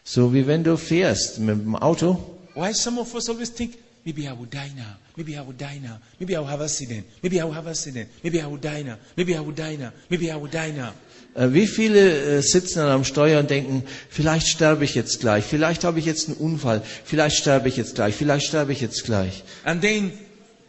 So 0.05 0.33
wie 0.35 0.47
wenn 0.47 0.65
du 0.65 0.77
fährst 0.77 1.39
mit 1.39 1.61
dem 1.61 1.77
Auto, 1.77 2.19
Why 2.55 2.73
some 2.75 2.99
of 3.01 3.15
us 3.15 3.29
always 3.31 3.51
think, 3.51 3.79
maybe 4.05 4.23
I 4.27 4.33
will 4.33 4.47
die 4.47 4.73
now, 4.77 4.97
maybe 5.17 5.37
I 5.37 5.41
will 5.41 5.55
die 5.57 5.79
now, 5.79 5.99
maybe 6.19 6.37
I 6.37 6.41
will 6.41 6.49
have 6.49 6.61
accident, 6.63 7.07
maybe 7.23 7.41
I 7.41 7.45
will 7.45 7.55
have 7.55 7.67
accident, 7.69 8.09
maybe 8.23 8.43
I 8.43 8.47
will 8.47 8.59
die 8.61 8.83
now, 8.83 8.99
maybe 9.17 9.35
I 9.35 9.41
will 9.41 9.55
die 9.55 9.77
now, 9.77 9.91
maybe 10.11 10.31
I 10.31 10.37
will 10.37 10.51
die 10.51 10.71
now. 10.73 10.93
Äh, 11.35 11.49
Wie 11.53 11.67
viele 11.67 12.39
äh, 12.39 12.43
sitzen 12.43 12.79
dann 12.81 12.89
am 12.91 13.05
Steuer 13.05 13.41
und 13.41 13.51
denken, 13.51 13.85
vielleicht 14.09 14.49
sterbe 14.49 14.85
ich 14.85 14.95
jetzt 14.95 15.21
gleich, 15.21 15.45
vielleicht 15.45 15.85
habe 15.85 15.99
ich 15.99 16.05
jetzt 16.07 16.29
einen 16.29 16.37
Unfall, 16.37 16.83
vielleicht 17.05 17.37
sterbe 17.37 17.69
ich 17.69 17.77
jetzt 17.77 17.95
gleich, 17.95 18.15
vielleicht 18.15 18.47
sterbe 18.47 18.73
ich 18.73 18.81
jetzt 18.81 19.05
gleich. 19.05 19.43
And 19.65 19.81
then, 19.83 20.13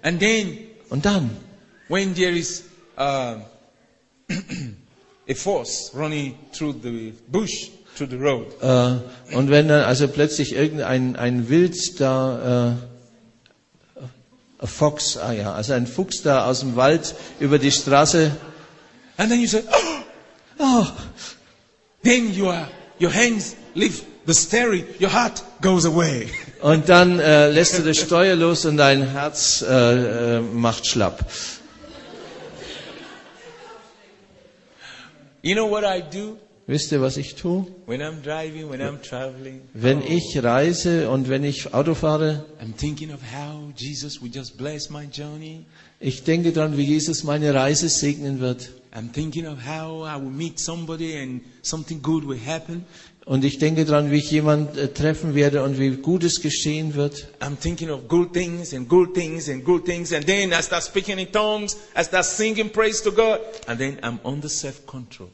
and 0.02 0.20
then 0.20 0.58
Und 0.94 1.06
dann, 1.06 1.32
when 1.90 2.14
there 2.14 2.38
is 2.38 2.62
um, 2.98 3.42
a 5.28 5.34
force 5.34 5.90
running 5.96 6.38
through 6.56 6.76
the 6.84 7.14
bush, 7.30 7.72
through 7.98 8.12
the 8.12 8.18
road, 8.18 8.46
äh, 8.62 9.36
und 9.36 9.50
wenn 9.50 9.70
dann 9.70 9.84
also 9.86 10.08
plötzlich 10.08 10.54
irgendein 10.54 11.16
ein 11.16 11.50
Wild 11.50 12.00
da, 12.00 12.78
äh, 13.98 14.02
ein 14.62 14.68
Fox, 14.68 15.18
ah 15.18 15.32
ja, 15.34 15.54
also 15.56 15.74
ein 15.74 15.88
Fuchs 15.88 16.22
da 16.22 16.46
aus 16.46 16.60
dem 16.60 16.76
Wald 16.76 17.16
über 17.40 17.58
die 17.58 17.72
Straße, 17.72 18.30
and 19.18 19.32
then 19.32 19.42
you 19.42 19.48
say, 19.48 19.64
oh, 19.72 19.93
oh, 20.64 20.88
then 22.02 22.34
you 22.34 22.48
are, 22.50 22.68
your 23.00 23.12
hands 23.12 23.56
lift 23.76 24.06
the 24.26 24.34
steering, 24.34 24.86
your 25.00 25.10
heart 25.10 25.44
goes 25.62 25.86
away. 25.86 26.30
und 26.62 26.88
dann 26.90 27.20
äh, 27.20 27.50
lässt 27.50 27.78
du 27.78 27.84
das 27.84 27.98
Steuer 27.98 28.36
los 28.36 28.66
und 28.66 28.78
dein 28.78 29.04
Herz 29.12 29.62
äh, 29.62 30.38
äh, 30.38 30.42
macht 30.42 30.88
schlapp. 30.88 31.26
You 35.42 35.56
know 35.56 35.70
what 35.70 35.84
I 35.84 36.02
do 36.02 36.38
Wisst 36.66 36.94
ihr, 36.94 37.02
was 37.02 37.18
ich 37.18 37.36
tue? 37.36 37.68
when 37.88 38.02
I'm 38.02 38.22
driving, 38.24 38.70
when 38.70 38.80
I'm 38.80 39.02
traveling? 39.02 39.60
Wenn 39.74 40.02
ich 40.02 40.42
reise 40.42 41.10
und 41.10 41.28
wenn 41.28 41.44
ich 41.44 41.74
Auto 41.74 41.94
fahre, 41.94 42.46
Ich 46.06 46.24
denke 46.26 46.52
daran, 46.52 46.76
wie 46.76 46.84
Jesus 46.84 47.24
meine 47.24 47.54
Reise 47.54 47.88
segnen 47.88 48.42
wird. 48.42 48.72
Und 53.26 53.46
ich 53.46 53.58
denke 53.58 53.86
daran, 53.86 54.12
wie 54.12 54.18
ich 54.18 54.30
jemand 54.30 54.78
äh, 54.78 54.90
treffen 54.90 55.34
werde 55.34 55.64
und 55.64 55.80
wie 55.80 55.92
Gutes 55.92 56.42
geschehen 56.42 56.96
wird. 56.96 57.30
I'm 57.40 57.58
thinking 57.58 57.90
of 57.90 58.10
good 58.10 58.34
things 58.34 58.74
and 58.74 58.90
good 58.90 59.14
things 59.14 59.48
and 59.48 59.64
good 59.64 59.86
things. 59.86 60.12
And 60.12 60.26
then 60.26 60.52
I 60.52 60.62
start 60.62 60.84
speaking 60.84 61.20
in 61.20 61.32
tongues. 61.32 61.78
I 61.98 62.04
start 62.04 62.26
singing 62.26 62.70
praise 62.70 63.02
to 63.04 63.12
God. 63.14 63.40
And 63.68 63.80
then 63.80 63.98
I'm 64.02 64.20
under 64.26 64.50
self-control. 64.50 65.30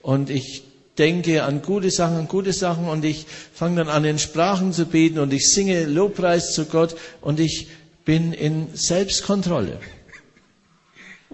Und 0.00 0.30
ich 0.30 0.62
denke 0.96 1.42
an 1.42 1.60
gute 1.60 1.90
Sachen, 1.90 2.18
an 2.18 2.28
gute 2.28 2.52
Sachen 2.52 2.86
und 2.86 3.04
ich 3.04 3.26
fange 3.52 3.78
dann 3.78 3.88
an, 3.88 4.04
in 4.04 4.20
Sprachen 4.20 4.72
zu 4.72 4.86
beten 4.86 5.18
und 5.18 5.32
ich 5.32 5.52
singe 5.52 5.86
Lobpreis 5.86 6.52
zu 6.52 6.66
Gott 6.66 6.94
und 7.20 7.40
ich 7.40 7.66
bin 8.04 8.32
in 8.32 8.68
Selbstkontrolle. 8.74 9.80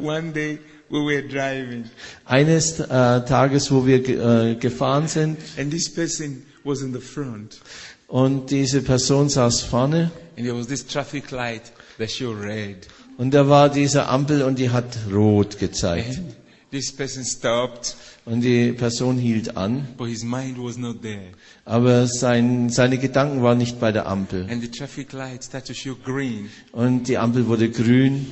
One 0.03 0.33
day 0.33 0.59
we 0.89 0.99
were 0.99 1.23
driving 1.23 1.85
Eines 2.25 2.81
äh, 2.81 2.87
Tages, 3.25 3.71
wo 3.71 3.87
wir 3.87 4.07
äh, 4.09 4.55
gefahren 4.57 5.07
sind 5.09 5.39
and 5.59 5.71
this 5.71 5.89
person 5.93 6.43
was 6.65 6.83
in 6.83 6.93
the 6.93 7.01
front. 7.01 7.61
und 8.09 8.51
diese 8.51 8.83
Person 8.83 9.29
saß 9.29 9.63
vorne 9.63 10.11
And 10.37 10.47
there 10.47 10.57
was 10.59 10.67
this 10.67 10.87
traffic 10.87 11.31
light 11.31 11.63
that 11.99 12.11
showed 12.11 12.41
red. 12.43 12.87
und 13.19 13.33
da 13.35 13.49
war 13.49 13.69
diese 13.69 14.07
Ampel 14.07 14.43
und 14.43 14.59
die 14.59 14.71
hat 14.71 14.99
rot 15.13 15.59
gezeigt. 15.59 16.17
And 16.19 16.35
this 16.71 16.91
person 16.93 17.25
stopped, 17.25 17.97
Und 18.27 18.43
die 18.43 18.73
Person 18.73 19.17
hielt 19.19 19.57
an, 19.57 19.87
but 19.97 20.09
his 20.09 20.23
mind 20.23 20.57
was 20.59 20.77
not 20.77 21.03
there. 21.03 21.31
aber 21.65 22.07
sein, 22.07 22.69
seine 22.71 22.99
Gedanken 22.99 23.43
waren 23.43 23.59
nicht 23.59 23.81
bei 23.81 23.93
der 23.93 24.07
Ampel. 24.07 24.47
And 24.51 24.61
the 24.63 24.71
traffic 24.71 25.13
light 25.13 25.43
started 25.45 25.69
to 25.69 25.75
show 25.75 25.95
green. 26.05 26.49
Und 26.73 27.09
die 27.09 27.17
Ampel 27.19 27.47
wurde 27.47 27.71
grün 27.71 28.27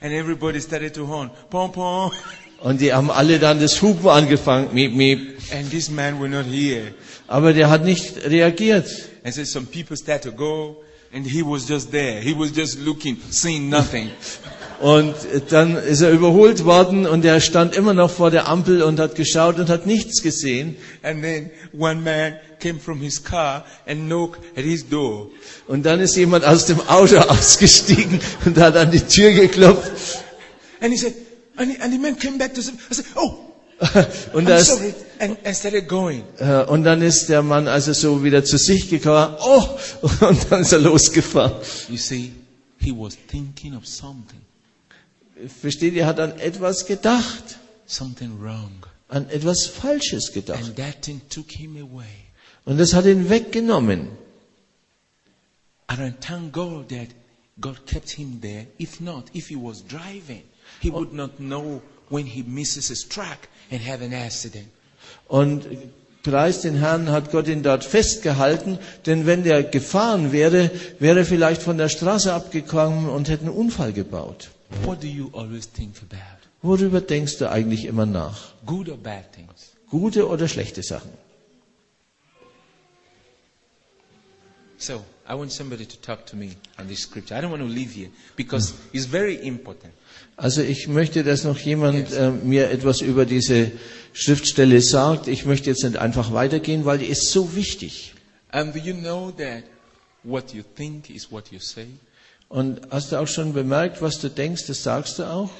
And 0.00 0.12
everybody 0.12 0.60
started 0.60 0.94
to 0.94 1.06
horn, 1.06 1.30
pom 1.50 1.72
pom. 1.72 2.12
und 2.60 2.80
die 2.80 2.92
haben 2.92 3.10
alle 3.10 3.38
dann 3.38 3.60
das 3.60 3.80
Hupen 3.82 4.08
angefangen, 4.08 4.72
miep, 4.72 4.94
miep. 4.94 5.38
And 5.52 5.70
this 5.70 5.90
man 5.90 6.20
were 6.20 6.28
not 6.28 6.46
here. 6.46 6.92
Aber 7.26 7.52
der 7.52 7.70
hat 7.70 7.84
nicht 7.84 8.24
reagiert. 8.24 8.86
And 9.24 9.34
so 9.34 9.44
some 9.44 9.66
people 9.66 9.96
started 9.96 10.30
to 10.30 10.32
go, 10.32 10.76
and 11.12 11.26
he 11.26 11.42
was 11.42 11.68
just 11.68 11.90
there. 11.90 12.20
He 12.20 12.34
was 12.34 12.50
just 12.54 12.78
looking, 12.78 13.16
seeing 13.30 13.68
nothing. 13.68 14.10
Und 14.80 15.14
dann 15.50 15.76
ist 15.76 16.02
er 16.02 16.10
überholt 16.12 16.64
worden 16.64 17.04
und 17.06 17.24
er 17.24 17.40
stand 17.40 17.74
immer 17.74 17.94
noch 17.94 18.10
vor 18.10 18.30
der 18.30 18.46
Ampel 18.48 18.82
und 18.82 19.00
hat 19.00 19.16
geschaut 19.16 19.58
und 19.58 19.68
hat 19.68 19.86
nichts 19.86 20.22
gesehen. 20.22 20.76
and 21.02 21.22
then 21.22 21.50
one 21.76 22.00
man 22.00 22.34
came 22.60 22.78
from 22.78 23.00
his 23.00 23.22
car 23.24 23.64
and 23.86 24.06
knocked 24.06 24.40
at 24.56 24.64
his 24.64 24.88
door. 24.88 25.30
Und 25.66 25.84
dann 25.84 25.98
ist 26.00 26.16
jemand 26.16 26.44
aus 26.44 26.66
dem 26.66 26.80
Auto 26.88 27.16
ausgestiegen 27.28 28.20
und 28.44 28.56
hat 28.58 28.76
an 28.76 28.90
die 28.92 29.00
Tür 29.00 29.32
geklopft. 29.32 29.90
And 30.80 30.92
he 30.92 30.96
said, 30.98 31.14
and, 31.56 31.72
the- 31.72 31.80
and 31.82 31.92
the 31.92 31.98
man 31.98 32.16
came 32.16 32.38
back 32.38 32.54
to 32.54 32.60
I 32.60 32.94
said, 32.94 33.06
oh, 33.16 33.34
Und, 34.32 34.48
das, 34.48 34.68
sorry. 34.68 34.92
And, 35.20 35.36
and 35.44 35.56
started 35.56 35.88
going. 35.88 36.22
äh, 36.38 36.64
und 36.64 36.82
dann 36.84 37.00
ist 37.02 37.28
der 37.28 37.42
Mann 37.42 37.68
also 37.68 37.92
so 37.92 38.22
wieder 38.24 38.44
zu 38.44 38.58
sich 38.58 38.88
gekommen. 38.90 39.34
Oh, 39.40 39.64
und 40.24 40.38
dann 40.50 40.62
ist 40.62 40.72
er 40.72 40.78
losgefahren. 40.80 41.52
You 41.88 41.96
see, 41.96 42.32
he 42.80 42.92
was 42.96 43.16
thinking 43.28 43.76
of 43.76 43.86
something, 43.86 44.40
Versteht 45.60 45.94
ihr, 45.94 46.06
hat 46.06 46.20
an 46.20 46.38
etwas 46.38 46.86
gedacht, 46.86 47.58
something 47.86 48.40
wrong. 48.40 48.86
an 49.08 49.28
etwas 49.30 49.66
Falsches 49.66 50.32
gedacht. 50.32 50.62
And 50.62 50.76
that 50.76 51.02
thing 51.02 51.20
took 51.28 51.50
him 51.50 51.76
away. 51.76 52.28
Und 52.64 52.78
das 52.78 52.92
hat 52.92 53.06
ihn 53.06 53.30
weggenommen. 53.30 54.08
And 55.86 56.00
I 56.00 56.12
thank 56.20 56.52
God 56.52 56.88
that 56.90 57.08
God 57.60 57.86
kept 57.86 58.10
him 58.10 58.40
there. 58.40 58.66
If 58.78 59.00
not, 59.00 59.24
if 59.34 59.48
he 59.48 59.56
was 59.56 59.82
driving, 59.86 60.42
he 60.80 60.90
would 60.90 61.12
not 61.12 61.38
know 61.38 61.80
when 62.10 62.26
he 62.26 62.42
misses 62.42 62.88
his 62.88 63.08
track 63.08 63.48
and 63.70 63.80
have 63.80 64.04
an 64.04 64.12
accident. 64.12 64.68
Und 65.28 65.64
Preis 66.22 66.60
den 66.60 66.74
Herrn, 66.74 67.10
hat 67.10 67.30
Gott 67.30 67.48
ihn 67.48 67.62
dort 67.62 67.84
festgehalten, 67.84 68.78
denn 69.06 69.24
wenn 69.24 69.44
der 69.44 69.62
gefahren 69.62 70.32
wäre, 70.32 70.70
wäre 70.98 71.20
er 71.20 71.24
vielleicht 71.24 71.62
von 71.62 71.78
der 71.78 71.88
Straße 71.88 72.32
abgekommen 72.32 73.08
und 73.08 73.28
hätte 73.28 73.46
einen 73.46 73.54
Unfall 73.54 73.92
gebaut. 73.92 74.50
What 74.84 75.02
do 75.02 75.06
you 75.06 75.30
always 75.32 75.66
think 75.66 75.96
about? 75.98 76.38
Worüber 76.62 77.00
denkst 77.00 77.38
du 77.38 77.50
eigentlich 77.50 77.84
immer 77.84 78.06
nach? 78.06 78.54
Good 78.66 78.88
or 78.88 78.96
bad 78.96 79.32
things? 79.32 79.72
Gute 79.90 80.28
oder 80.28 80.48
schlechte 80.48 80.82
Sachen? 80.82 81.10
So, 84.80 85.04
I 85.28 85.34
want 85.34 85.50
somebody 85.50 85.84
to 85.86 85.96
talk 85.96 86.24
to 86.26 86.36
me 86.36 86.50
on 86.78 86.86
this 86.86 87.00
scripture. 87.02 87.34
I 87.36 87.40
don't 87.40 87.50
want 87.50 87.62
to 87.62 87.68
leave 87.68 87.90
here 87.92 88.10
because 88.36 88.74
it's 88.92 89.06
very 89.06 89.34
important. 89.34 89.92
Also 90.36 90.62
ich 90.62 90.86
möchte, 90.86 91.24
dass 91.24 91.42
noch 91.42 91.58
jemand 91.58 92.12
äh, 92.12 92.30
mir 92.30 92.70
etwas 92.70 93.00
über 93.00 93.26
diese 93.26 93.72
Schriftstelle 94.12 94.80
sagt. 94.80 95.26
Ich 95.26 95.44
möchte 95.44 95.70
jetzt 95.70 95.82
nicht 95.82 95.96
einfach 95.96 96.32
weitergehen, 96.32 96.84
weil 96.84 96.98
die 96.98 97.06
ist 97.06 97.30
so 97.30 97.56
wichtig. 97.56 98.14
Um, 98.52 98.72
do 98.72 98.78
you 98.78 98.94
know 98.94 99.32
that 99.32 99.64
what 100.22 100.54
you 100.54 100.62
think 100.76 101.10
is 101.10 101.30
what 101.30 101.50
you 101.50 101.58
say? 101.58 101.86
Und 102.48 102.80
hast 102.90 103.12
du 103.12 103.16
auch 103.20 103.28
schon 103.28 103.52
bemerkt, 103.52 104.00
was 104.00 104.18
du 104.20 104.30
denkst, 104.30 104.66
das 104.66 104.82
sagst 104.82 105.18
du 105.18 105.24
auch? 105.24 105.50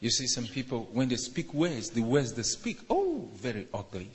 You 0.00 0.10
see 0.10 0.28
some 0.28 0.46
people, 0.46 0.86
when 0.92 1.08
they 1.08 1.16
speak 1.16 1.52
words, 1.52 1.90
the 1.92 2.02
words 2.02 2.32
they 2.32 2.44
speak, 2.44 2.78
oh, 2.88 3.28
very 3.42 3.66
ugly. 3.72 4.08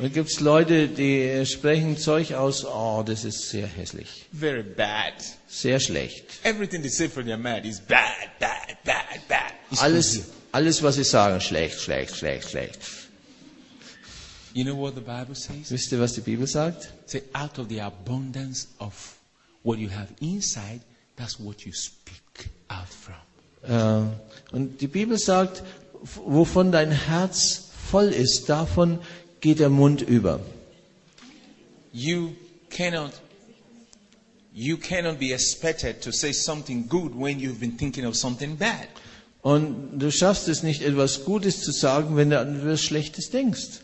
Und 0.00 0.12
gibt's 0.12 0.40
Leute, 0.40 0.88
die 0.88 1.46
sprechen 1.46 1.96
Zeug 1.96 2.32
aus, 2.34 2.64
oh, 2.64 3.04
das 3.06 3.22
ist 3.24 3.48
sehr 3.50 3.68
hässlich, 3.68 4.26
Very 4.32 4.64
bad. 4.64 5.14
sehr 5.46 5.78
schlecht. 5.78 6.24
Everything 6.42 6.82
they 6.82 6.90
say 6.90 7.08
from 7.08 7.26
their 7.26 7.38
mouth 7.38 7.64
is 7.64 7.78
bad, 7.78 8.30
bad, 8.40 8.76
bad, 8.84 9.28
bad. 9.28 9.52
It's 9.70 9.80
Alles, 9.80 10.22
alles, 10.50 10.82
was 10.82 10.96
sie 10.96 11.04
sagen, 11.04 11.40
schlecht, 11.40 11.78
schlecht, 11.80 12.16
schlecht, 12.16 12.50
schlecht. 12.50 12.80
You 14.54 14.64
know 14.64 14.74
what 14.74 14.94
the 14.94 15.00
Bible 15.00 15.34
says? 15.34 15.70
Wisst 15.70 15.92
ihr, 15.92 15.98
was 16.00 16.14
die 16.14 16.20
Bibel 16.20 16.46
sagt? 16.46 16.92
Say, 17.06 17.22
out 17.34 17.58
of 17.58 17.68
the 17.68 17.80
abundance 17.80 18.68
of 18.78 19.16
what 19.62 19.78
you 19.78 19.88
have 19.88 20.08
inside, 20.20 20.80
that's 21.16 21.40
what 21.40 21.64
you 21.64 21.72
speak 21.72 22.50
out 22.68 22.88
from. 22.88 23.14
Äh, 23.66 24.10
Und 24.52 24.80
die 24.80 24.88
Bibel 24.88 25.18
sagt, 25.18 25.62
wovon 26.26 26.72
dein 26.72 26.90
Herz 26.90 27.70
voll 27.90 28.08
ist, 28.08 28.48
davon 28.48 28.98
geht 29.40 29.58
der 29.60 29.70
Mund 29.70 30.02
über. 30.02 30.40
You 31.92 32.32
cannot, 32.70 33.12
you 34.52 34.76
cannot 34.76 35.18
be 35.18 35.32
expected 35.32 36.02
to 36.02 36.10
say 36.10 36.32
something 36.32 36.88
good 36.88 37.12
when 37.14 37.38
you've 37.38 37.60
been 37.60 37.76
thinking 37.78 38.04
of 38.06 38.16
something 38.16 38.56
bad. 38.56 38.88
Und 39.42 39.98
du 39.98 40.10
schaffst 40.10 40.46
es 40.48 40.62
nicht, 40.62 40.82
etwas 40.82 41.24
Gutes 41.24 41.62
zu 41.62 41.72
sagen, 41.72 42.16
wenn 42.16 42.30
du 42.30 42.38
an 42.38 42.60
etwas 42.60 42.82
Schlechtes 42.82 43.30
denkst. 43.30 43.80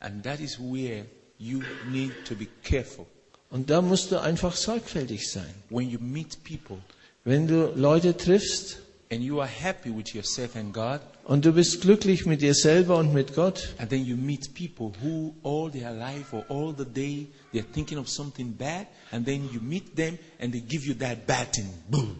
And 0.00 0.22
that 0.24 0.40
is 0.40 0.58
where 0.58 1.06
you 1.38 1.62
need 1.90 2.12
to 2.26 2.34
be 2.34 2.46
careful. 2.62 3.06
Und 3.50 3.70
da 3.70 3.80
musst 3.80 4.10
du 4.10 4.20
einfach 4.20 4.56
sorgfältig 4.56 5.30
sein. 5.30 5.54
When 5.70 5.88
you 5.88 5.98
meet 6.00 6.42
people 6.44 6.78
Wenn 7.26 7.48
du 7.48 7.72
Leute 7.74 8.16
triffst 8.16 8.78
and 9.10 9.20
you 9.20 9.40
are 9.40 9.48
happy 9.48 9.90
with 9.90 10.14
yourself 10.14 10.54
and 10.54 10.72
God, 10.72 11.00
und 11.24 11.44
du 11.44 11.52
bist 11.52 11.80
glücklich 11.80 12.24
mit 12.24 12.40
dir 12.40 12.54
selber 12.54 12.98
und 12.98 13.12
mit 13.12 13.34
Gott 13.34 13.74
and 13.78 13.90
then 13.90 14.04
you 14.04 14.16
meet 14.16 14.54
people 14.54 14.92
who 15.02 15.34
all 15.42 15.68
their 15.68 15.92
life 15.92 16.32
or 16.32 16.44
all 16.48 16.72
the 16.72 16.84
day 16.84 17.26
they're 17.52 17.64
thinking 17.72 17.98
of 17.98 18.08
something 18.08 18.52
bad, 18.52 18.86
and 19.10 19.26
then 19.26 19.48
you 19.52 19.60
meet 19.60 19.96
them 19.96 20.16
and 20.38 20.52
they 20.52 20.60
give 20.60 20.86
you 20.86 20.94
that 20.94 21.26
bad 21.26 21.52
thing. 21.52 21.68
Boom. 21.90 22.16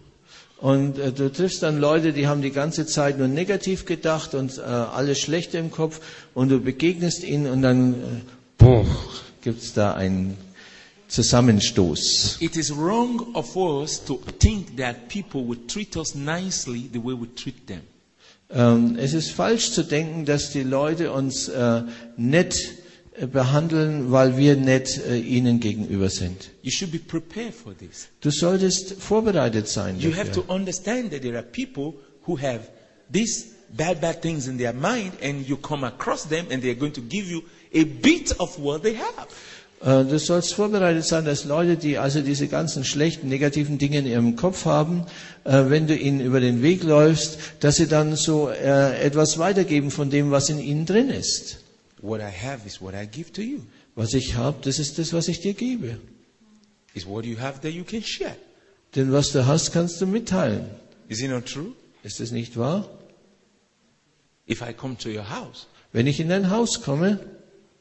Und 0.58 0.98
äh, 0.98 1.12
du 1.12 1.30
triffst 1.30 1.62
dann 1.62 1.78
Leute, 1.78 2.12
die 2.12 2.26
haben 2.26 2.42
die 2.42 2.50
ganze 2.50 2.86
Zeit 2.86 3.18
nur 3.18 3.28
negativ 3.28 3.84
gedacht 3.84 4.34
und 4.34 4.58
äh, 4.58 4.62
alles 4.62 5.18
Schlechte 5.20 5.58
im 5.58 5.70
Kopf 5.70 6.00
und 6.34 6.48
du 6.48 6.60
begegnest 6.60 7.24
ihnen 7.24 7.46
und 7.46 7.62
dann 7.62 7.92
äh, 7.94 7.96
boah, 8.58 8.86
gibt's 9.42 9.74
da 9.74 9.94
einen 9.94 10.36
Zusammenstoß. 11.08 12.38
It 12.40 12.56
is 12.56 12.74
wrong 12.74 13.34
of 13.34 13.54
us 13.56 14.02
to 14.04 14.20
think 14.38 14.76
that 14.76 15.08
people 15.08 15.46
will 15.46 15.58
treat 15.68 15.94
us 15.96 16.14
nicely 16.14 16.88
the 16.92 16.98
way 16.98 17.12
we 17.12 17.26
treat 17.34 17.66
them. 17.66 17.82
Ähm, 18.50 18.96
es 18.98 19.12
ist 19.12 19.30
falsch 19.32 19.72
zu 19.72 19.82
denken, 19.84 20.24
dass 20.24 20.50
die 20.52 20.62
Leute 20.62 21.12
uns 21.12 21.48
äh, 21.48 21.82
nett 22.16 22.56
behandeln, 23.32 24.10
weil 24.12 24.36
wir 24.36 24.56
nett 24.56 25.00
äh, 25.08 25.18
ihnen 25.18 25.60
gegenüber 25.60 26.10
sind. 26.10 26.50
You 26.62 26.70
should 26.70 26.92
be 26.92 26.98
prepared 26.98 27.54
for 27.54 27.74
this. 27.76 28.08
Du 28.20 28.30
solltest 28.30 28.94
vorbereitet 29.00 29.68
sein. 29.68 29.98
You 29.98 30.14
have 30.14 30.32
to 30.32 30.44
understand 30.48 31.10
that 31.12 31.22
there 31.22 31.36
are 31.36 31.42
people 31.46 31.94
who 32.26 32.38
have 32.38 32.60
these 33.10 33.46
bad, 33.76 34.00
bad 34.00 34.20
things 34.22 34.46
in 34.46 34.58
their 34.58 34.72
mind, 34.72 35.12
and 35.22 35.46
you 35.48 35.56
come 35.56 35.84
across 35.86 36.24
them, 36.28 36.46
and 36.50 36.62
they're 36.62 36.74
going 36.78 36.92
to 36.92 37.00
give 37.00 37.26
you 37.30 37.42
a 37.74 37.84
bit 37.84 38.38
of 38.38 38.58
what 38.58 38.82
they 38.82 38.94
have. 38.94 39.26
Äh, 39.84 40.04
Du 40.04 40.18
sollst 40.18 40.54
vorbereitet 40.54 41.04
sein, 41.04 41.24
dass 41.24 41.44
Leute, 41.44 41.76
die 41.76 41.98
also 41.98 42.20
diese 42.20 42.48
ganzen 42.48 42.84
schlechten, 42.84 43.28
negativen 43.28 43.78
Dinge 43.78 43.98
in 43.98 44.06
ihrem 44.06 44.36
Kopf 44.36 44.64
haben, 44.64 45.04
äh, 45.44 45.64
wenn 45.68 45.86
du 45.86 45.94
ihnen 45.96 46.20
über 46.20 46.40
den 46.40 46.62
Weg 46.62 46.82
läufst, 46.82 47.38
dass 47.60 47.76
sie 47.76 47.86
dann 47.86 48.16
so 48.16 48.48
äh, 48.48 48.98
etwas 49.00 49.38
weitergeben 49.38 49.90
von 49.90 50.10
dem, 50.10 50.30
was 50.30 50.48
in 50.48 50.58
ihnen 50.58 50.86
drin 50.86 51.08
ist. 51.10 51.58
What 52.02 52.20
I 52.20 52.30
have 52.30 52.66
is 52.66 52.80
what 52.80 52.94
I 52.94 53.06
give 53.06 53.32
to 53.32 53.42
you. 53.42 53.62
Was 53.94 54.12
ich 54.14 54.34
habe, 54.34 54.58
das 54.62 54.78
ist 54.78 54.98
das, 54.98 55.12
was 55.12 55.28
ich 55.28 55.40
dir 55.40 55.54
gebe. 55.54 55.98
Is 56.94 57.06
what 57.06 57.24
you 57.24 57.38
have 57.38 57.60
that 57.62 57.72
you 57.72 57.84
can 57.84 58.02
share. 58.02 58.36
Denn 58.94 59.12
was 59.12 59.32
du 59.32 59.46
hast, 59.46 59.72
kannst 59.72 60.00
du 60.00 60.06
mitteilen. 60.06 60.70
Is 61.08 61.20
it 61.20 61.30
not 61.30 61.46
true? 61.46 61.72
Ist 62.02 62.20
das 62.20 62.30
nicht 62.30 62.56
wahr? 62.56 62.88
If 64.48 64.62
I 64.62 64.72
come 64.72 64.96
to 64.98 65.08
your 65.08 65.28
house, 65.28 65.66
Wenn 65.92 66.06
ich 66.06 66.20
in 66.20 66.28
dein 66.28 66.50
Haus 66.50 66.82
komme, 66.82 67.20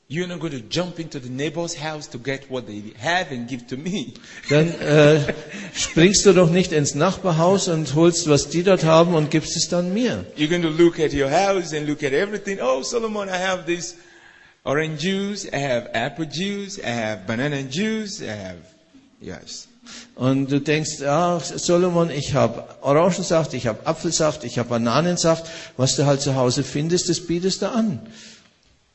you're 0.08 0.28
not 0.28 0.40
going 0.40 0.52
to 0.52 0.62
jump 0.62 1.00
into 1.00 1.20
the 1.20 1.30
neighbor's 1.30 1.74
house 1.74 2.06
to 2.08 2.18
get 2.20 2.50
what 2.50 2.68
they 2.68 2.94
have 2.98 3.32
and 3.32 3.48
give 3.48 3.66
to 3.68 3.78
me. 3.78 4.14
dann 4.50 4.70
äh, 4.80 5.34
springst 5.74 6.26
du 6.26 6.34
doch 6.34 6.50
nicht 6.50 6.72
ins 6.72 6.94
Nachbarhaus 6.94 7.68
und 7.68 7.96
holst, 7.96 8.30
was 8.30 8.50
die 8.50 8.64
dort 8.64 8.84
haben 8.84 9.16
und 9.16 9.32
gibst 9.32 9.56
es 9.56 9.68
dann 9.68 9.94
mir. 9.94 10.26
You're 10.38 10.48
going 10.48 10.62
to 10.62 10.70
look 10.70 11.00
at 11.00 11.14
your 11.14 11.30
house 11.30 11.74
and 11.74 11.88
look 11.88 12.04
at 12.04 12.14
everything. 12.14 12.60
Oh, 12.62 12.84
Solomon, 12.84 13.30
I 13.30 13.38
have 13.38 13.66
this 13.66 13.96
orange 14.64 15.02
juice, 15.02 15.46
I 15.46 15.58
have 15.58 15.90
apple 15.94 16.26
juice, 16.26 16.78
I 16.78 16.90
have 16.90 17.26
banana 17.26 17.64
juice, 17.64 18.22
I 18.22 18.30
have, 18.30 18.58
yes. 19.20 19.68
Und 20.16 20.52
du 20.52 20.60
denkst, 20.60 21.04
ach, 21.04 21.44
Solomon, 21.44 22.10
ich 22.10 22.34
habe 22.34 22.64
Orangensaft, 22.82 23.54
ich 23.54 23.68
habe 23.68 23.86
Apfelsaft, 23.86 24.44
ich 24.44 24.58
habe 24.58 24.70
Bananensaft. 24.70 25.46
Was 25.78 25.96
du 25.96 26.06
halt 26.06 26.22
zu 26.22 26.36
Hause 26.36 26.64
findest, 26.64 27.08
das 27.10 27.22
bietest 27.28 27.62
du 27.62 27.70
an. 27.70 28.00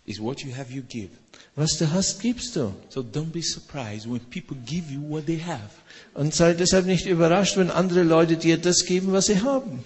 Is 0.07 0.20
what 0.20 0.42
you 0.42 0.53
have, 0.57 0.72
you 0.72 0.82
give. 0.82 1.11
Was 1.57 1.76
du 1.78 1.90
hast, 1.92 2.20
gibst 2.20 2.57
du. 2.57 2.72
So 2.88 3.03
don't 3.03 3.32
be 3.32 3.42
surprised 3.42 4.07
when 4.11 4.20
people 4.20 4.57
give 4.66 4.90
you 4.90 5.01
what 5.01 5.26
they 5.26 5.38
have. 5.38 5.70
Und 6.14 6.34
sei 6.34 6.55
deshalb 6.55 6.86
nicht 6.86 7.07
überrascht, 7.07 7.57
wenn 7.57 7.70
andere 7.70 8.03
Leute 8.03 8.36
dir 8.36 8.57
das 8.57 8.84
geben, 8.86 9.12
was 9.12 9.26
sie 9.26 9.40
haben. 9.42 9.84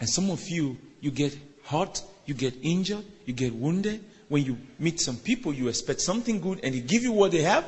And 0.00 0.08
some 0.08 0.30
of 0.32 0.48
you, 0.48 0.76
you 1.00 1.10
get 1.10 1.36
hurt, 1.70 2.04
you 2.26 2.34
get 2.34 2.54
injured, 2.62 3.04
you 3.26 3.34
get 3.34 3.52
wounded. 3.52 4.00
When 4.28 4.44
you 4.44 4.56
meet 4.78 5.00
some 5.00 5.18
people, 5.18 5.52
you 5.52 5.68
expect 5.68 6.00
something 6.00 6.40
good 6.40 6.62
and 6.64 6.72
they 6.72 6.80
give 6.80 7.02
you 7.02 7.12
what 7.12 7.32
they 7.32 7.42
have. 7.42 7.64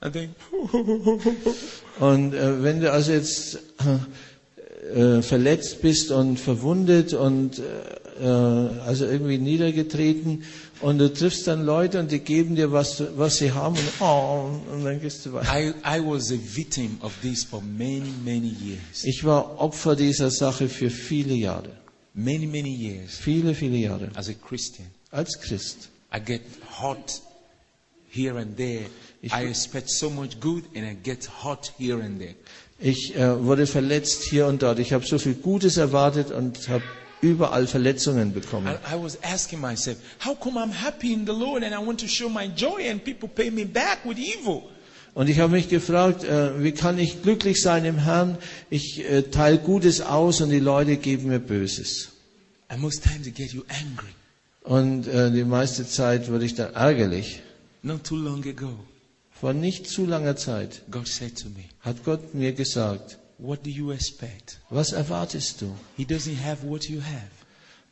And 0.00 0.12
then, 0.12 0.34
Und 2.00 2.34
äh, 2.34 2.62
wenn 2.62 2.80
du 2.80 2.92
also 2.92 3.12
jetzt 3.12 3.56
äh, 3.78 3.98
verletzt 5.22 5.82
bist 5.82 6.10
und 6.10 6.38
verwundet 6.38 7.12
und 7.12 7.58
äh, 7.58 7.62
äh, 8.22 8.80
also 8.86 9.04
irgendwie 9.06 9.38
niedergetreten 9.38 10.44
und 10.80 10.98
du 10.98 11.12
triffst 11.12 11.46
dann 11.46 11.64
Leute 11.64 11.98
und 12.00 12.12
die 12.12 12.20
geben 12.20 12.54
dir 12.56 12.70
was, 12.72 13.02
was 13.16 13.38
sie 13.38 13.52
haben 13.52 13.76
und, 13.76 14.00
oh, 14.00 14.50
und 14.72 14.84
dann 14.84 15.00
gehst 15.00 15.26
du 15.26 15.32
weiter. 15.32 15.48
I, 15.58 15.68
I 15.84 16.00
was 16.00 16.30
a 16.30 16.36
victim 16.54 16.98
of 17.02 17.12
this 17.22 17.44
for 17.44 17.60
many, 17.62 18.12
many 18.24 18.48
years. 18.62 19.04
Ich 19.04 19.24
war 19.24 19.60
Opfer 19.60 19.96
dieser 19.96 20.30
Sache 20.30 20.68
für 20.68 20.90
viele 20.90 21.34
Jahre. 21.34 21.70
Many, 22.14 22.46
many 22.46 22.74
years 22.74 23.16
Viele, 23.18 23.54
viele 23.54 23.76
Jahre. 23.76 24.10
as 24.14 24.28
a 24.28 24.32
Christian. 24.34 24.86
Als 25.10 25.38
Christ. 25.40 25.88
I 26.14 26.20
get 26.20 26.42
hurt 26.80 27.20
here 28.08 28.38
and 28.38 28.56
there. 28.56 28.86
Ich- 29.20 29.32
I 29.32 29.46
expect 29.46 29.90
so 29.90 30.08
much 30.10 30.38
good 30.40 30.64
and 30.74 30.84
I 30.86 30.94
get 31.02 31.28
hurt 31.42 31.72
here 31.78 32.00
and 32.02 32.18
there. 32.20 32.34
Ich 32.78 33.16
äh, 33.16 33.42
wurde 33.42 33.66
verletzt 33.66 34.24
hier 34.24 34.46
und 34.46 34.62
dort. 34.62 34.78
Ich 34.78 34.92
habe 34.92 35.06
so 35.06 35.18
viel 35.18 35.34
Gutes 35.34 35.76
erwartet 35.78 36.30
und 36.30 36.68
habe 36.68 36.84
überall 37.22 37.66
Verletzungen 37.66 38.32
bekommen. 38.32 38.68
And 38.68 38.78
I 38.92 39.02
was 39.02 39.18
asking 39.22 39.60
myself, 39.60 39.96
how 40.24 40.38
come 40.38 40.60
I'm 40.60 40.72
happy 40.72 41.12
in 41.12 41.26
the 41.26 41.32
Lord 41.32 41.64
and 41.64 41.72
I 41.72 41.78
want 41.78 42.00
to 42.00 42.06
show 42.06 42.28
my 42.28 42.48
joy 42.54 42.90
and 42.90 43.02
people 43.02 43.28
pay 43.28 43.50
me 43.50 43.64
back 43.64 44.00
with 44.04 44.18
evil? 44.18 44.62
Und 45.14 45.30
ich 45.30 45.38
habe 45.38 45.52
mich 45.52 45.70
gefragt, 45.70 46.24
äh, 46.24 46.62
wie 46.62 46.72
kann 46.72 46.98
ich 46.98 47.22
glücklich 47.22 47.62
sein 47.62 47.86
im 47.86 47.96
Herrn? 47.96 48.36
Ich 48.68 49.02
äh, 49.02 49.22
teile 49.22 49.56
Gutes 49.56 50.02
aus 50.02 50.42
und 50.42 50.50
die 50.50 50.60
Leute 50.60 50.98
geben 50.98 51.28
mir 51.28 51.38
Böses. 51.38 52.10
And 52.68 52.82
most 52.82 53.02
times 53.02 53.26
it 53.26 53.34
get 53.34 53.52
you 53.52 53.62
angry. 53.68 54.12
Und 54.62 55.06
äh, 55.06 55.30
die 55.30 55.44
meiste 55.44 55.88
Zeit 55.88 56.30
wurde 56.30 56.44
ich 56.44 56.54
dann 56.54 56.74
ärgerlich. 56.74 57.40
Not 57.82 58.04
too 58.04 58.16
long 58.16 58.44
ago, 58.44 58.78
Vor 59.40 59.52
nicht 59.52 59.88
zu 59.88 60.06
langer 60.06 60.36
Zeit 60.36 60.82
God 60.90 61.06
said 61.06 61.38
to 61.38 61.48
me, 61.48 61.64
hat 61.80 62.04
Gott 62.04 62.34
mir 62.34 62.52
gesagt, 62.52 63.18
What 63.38 63.66
do 63.66 63.70
you 63.70 63.92
expect? 63.92 64.58
Was 64.70 64.92
erwartest 64.92 65.60
du? 65.60 65.74
He 65.96 66.04
doesn't 66.04 66.42
have 66.42 66.66
what 66.66 66.88
you 66.88 67.00
have. 67.00 67.30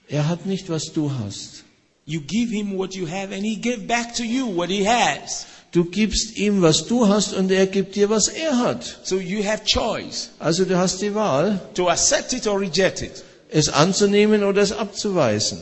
Er 0.08 0.26
hat 0.28 0.46
nicht, 0.46 0.70
was 0.70 0.92
du 0.92 1.10
hast. 1.10 1.64
You 2.06 2.20
give 2.20 2.50
him 2.50 2.78
what 2.78 2.94
you 2.94 3.06
have 3.06 3.34
and 3.34 3.44
he 3.44 3.56
gave 3.56 3.86
back 3.86 4.14
to 4.14 4.22
you 4.22 4.46
what 4.46 4.70
he 4.70 4.86
has. 4.86 5.46
Du 5.72 5.84
gibst 5.84 6.36
ihm, 6.36 6.62
was 6.62 6.86
du 6.86 7.08
hast, 7.08 7.34
und 7.34 7.50
er 7.50 7.66
gibt 7.66 7.96
dir, 7.96 8.08
was 8.08 8.28
er 8.28 8.58
hat. 8.58 9.00
So 9.02 9.18
you 9.18 9.42
have 9.44 9.64
choice 9.64 10.30
Also 10.38 10.64
du 10.64 10.78
hast 10.78 11.02
die 11.02 11.14
Wahl, 11.14 11.60
to 11.74 11.88
accept 11.88 12.32
it 12.32 12.46
or 12.46 12.60
reject 12.60 13.02
it. 13.02 13.24
es 13.50 13.68
anzunehmen 13.68 14.44
oder 14.44 14.62
es 14.62 14.72
abzuweisen. 14.72 15.60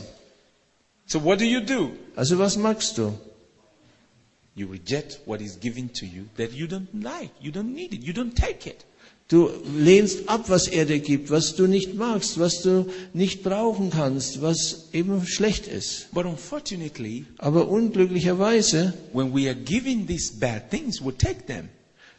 So 1.07 1.23
what 1.23 1.39
do 1.41 1.45
you 1.45 1.61
do? 1.61 1.91
Also 2.15 2.37
was 2.37 2.57
magst 2.57 2.97
du? 2.97 3.13
You 4.55 4.67
reject 4.67 5.19
what 5.25 5.41
is 5.41 5.59
given 5.59 5.89
to 5.93 6.05
you 6.05 6.25
that 6.37 6.51
you 6.53 6.67
don't 6.67 6.87
like. 6.93 7.31
You 7.41 7.51
don't 7.51 7.73
need 7.73 7.93
it. 7.93 8.03
You 8.03 8.13
don't 8.13 8.35
take 8.35 8.67
it. 8.69 8.85
Du 9.29 9.49
lehnst 9.77 10.27
ab, 10.29 10.49
was 10.49 10.67
er 10.67 10.85
dir 10.85 10.99
gibt, 10.99 11.31
was 11.31 11.55
du 11.55 11.65
nicht 11.65 11.95
magst, 11.95 12.37
was 12.39 12.61
du 12.61 12.85
nicht 13.13 13.41
brauchen 13.41 13.89
kannst, 13.89 14.41
was 14.41 14.89
eben 14.93 15.25
schlecht 15.25 15.65
ist. 15.65 16.09
But 16.11 16.25
unfortunately, 16.25 17.25
Aber 17.39 17.67
unglücklicherweise, 17.67 18.93
when 19.11 19.33
we 19.33 19.47
are 19.47 19.55
given 19.55 20.05
these 20.05 20.31
bad 20.33 20.69
things, 20.69 21.03
we 21.03 21.17
take 21.17 21.45
them. 21.47 21.69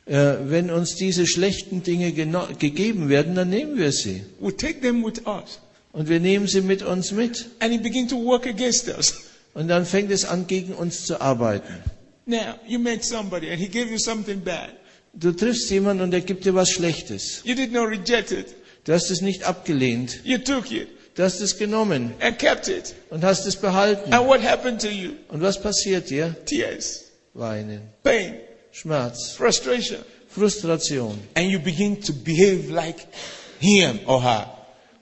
äh, 0.06 0.34
wenn 0.48 0.70
uns 0.70 0.96
diese 0.96 1.26
schlechten 1.26 1.82
Dinge 1.82 2.12
gegeben 2.12 3.08
werden, 3.08 3.34
dann 3.34 3.50
nehmen 3.50 3.76
wir 3.76 3.92
sie. 3.92 4.22
We 4.40 4.56
take 4.56 4.80
them 4.80 5.04
with 5.04 5.26
us. 5.26 5.60
Und 5.92 6.08
wir 6.08 6.18
nehmen 6.20 6.48
sie 6.48 6.62
mit 6.62 6.82
uns 6.82 7.12
mit. 7.12 7.48
And 7.60 7.72
it 7.72 7.82
begin 7.82 8.08
to 8.08 8.16
work 8.16 8.46
against 8.46 8.88
us. 8.88 9.14
Und 9.54 9.68
dann 9.68 9.86
fängt 9.86 10.10
es 10.10 10.24
an, 10.24 10.46
gegen 10.46 10.72
uns 10.72 11.04
zu 11.04 11.20
arbeiten. 11.20 11.74
Now, 12.26 12.58
you 12.66 12.78
met 12.78 13.04
somebody 13.04 13.50
and 13.50 13.60
he 13.60 13.68
gave 13.68 13.90
you 13.90 13.98
something 13.98 14.40
bad. 14.40 14.70
Du 15.12 15.32
triffst 15.32 15.70
jemanden 15.70 16.02
und 16.02 16.14
er 16.14 16.20
gibt 16.22 16.44
dir 16.44 16.54
was 16.54 16.70
Schlechtes. 16.70 17.42
You 17.44 17.54
did 17.54 17.72
not 17.72 17.88
reject 17.88 18.32
it. 18.32 18.54
Du 18.84 18.92
hast 18.92 19.10
es 19.10 19.20
nicht 19.20 19.44
abgelehnt. 19.44 20.20
You 20.24 20.38
took 20.38 20.70
it 20.72 20.88
Du 21.14 21.22
hast 21.22 21.40
es 21.40 21.56
genommen 21.56 22.12
and 22.20 22.38
kept 22.38 22.66
it. 22.68 22.94
und 23.10 23.22
hast 23.22 23.46
es 23.46 23.54
behalten. 23.54 24.12
And 24.12 24.26
what 24.26 24.42
happened 24.42 24.80
to 24.80 24.88
you? 24.88 25.12
Und 25.28 25.42
was 25.42 25.60
passiert 25.60 26.10
dir? 26.10 26.34
Tears, 26.44 27.04
Weinen, 27.34 27.82
pain, 28.02 28.34
Schmerz, 28.72 29.30
frustration. 29.36 30.00
Frustration. 30.28 31.16
And 31.36 31.48
you 31.48 31.60
begin 31.60 32.00
to 32.02 32.12
behave 32.12 32.68
like 32.68 33.06
him 33.60 34.00
or 34.06 34.20
her. 34.22 34.50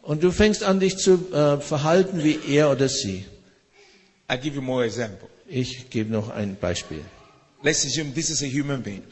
Und 0.02 0.22
du 0.22 0.30
fängst 0.30 0.62
an, 0.62 0.80
dich 0.80 0.98
zu 0.98 1.32
äh, 1.32 1.58
verhalten 1.60 2.22
wie 2.22 2.38
er 2.54 2.70
oder 2.70 2.88
sie. 2.90 3.24
I'll 4.28 4.36
give 4.36 4.54
you 4.54 4.60
more 4.60 4.84
example. 4.84 5.28
Ich 5.54 5.90
gebe 5.90 6.10
noch 6.10 6.30
ein 6.30 6.56
Beispiel. 6.60 7.00
Let's 7.62 7.84
assume 7.86 8.12
this 8.14 8.30
is 8.30 8.42
a 8.42 8.46
human 8.46 8.82
being. 8.82 9.02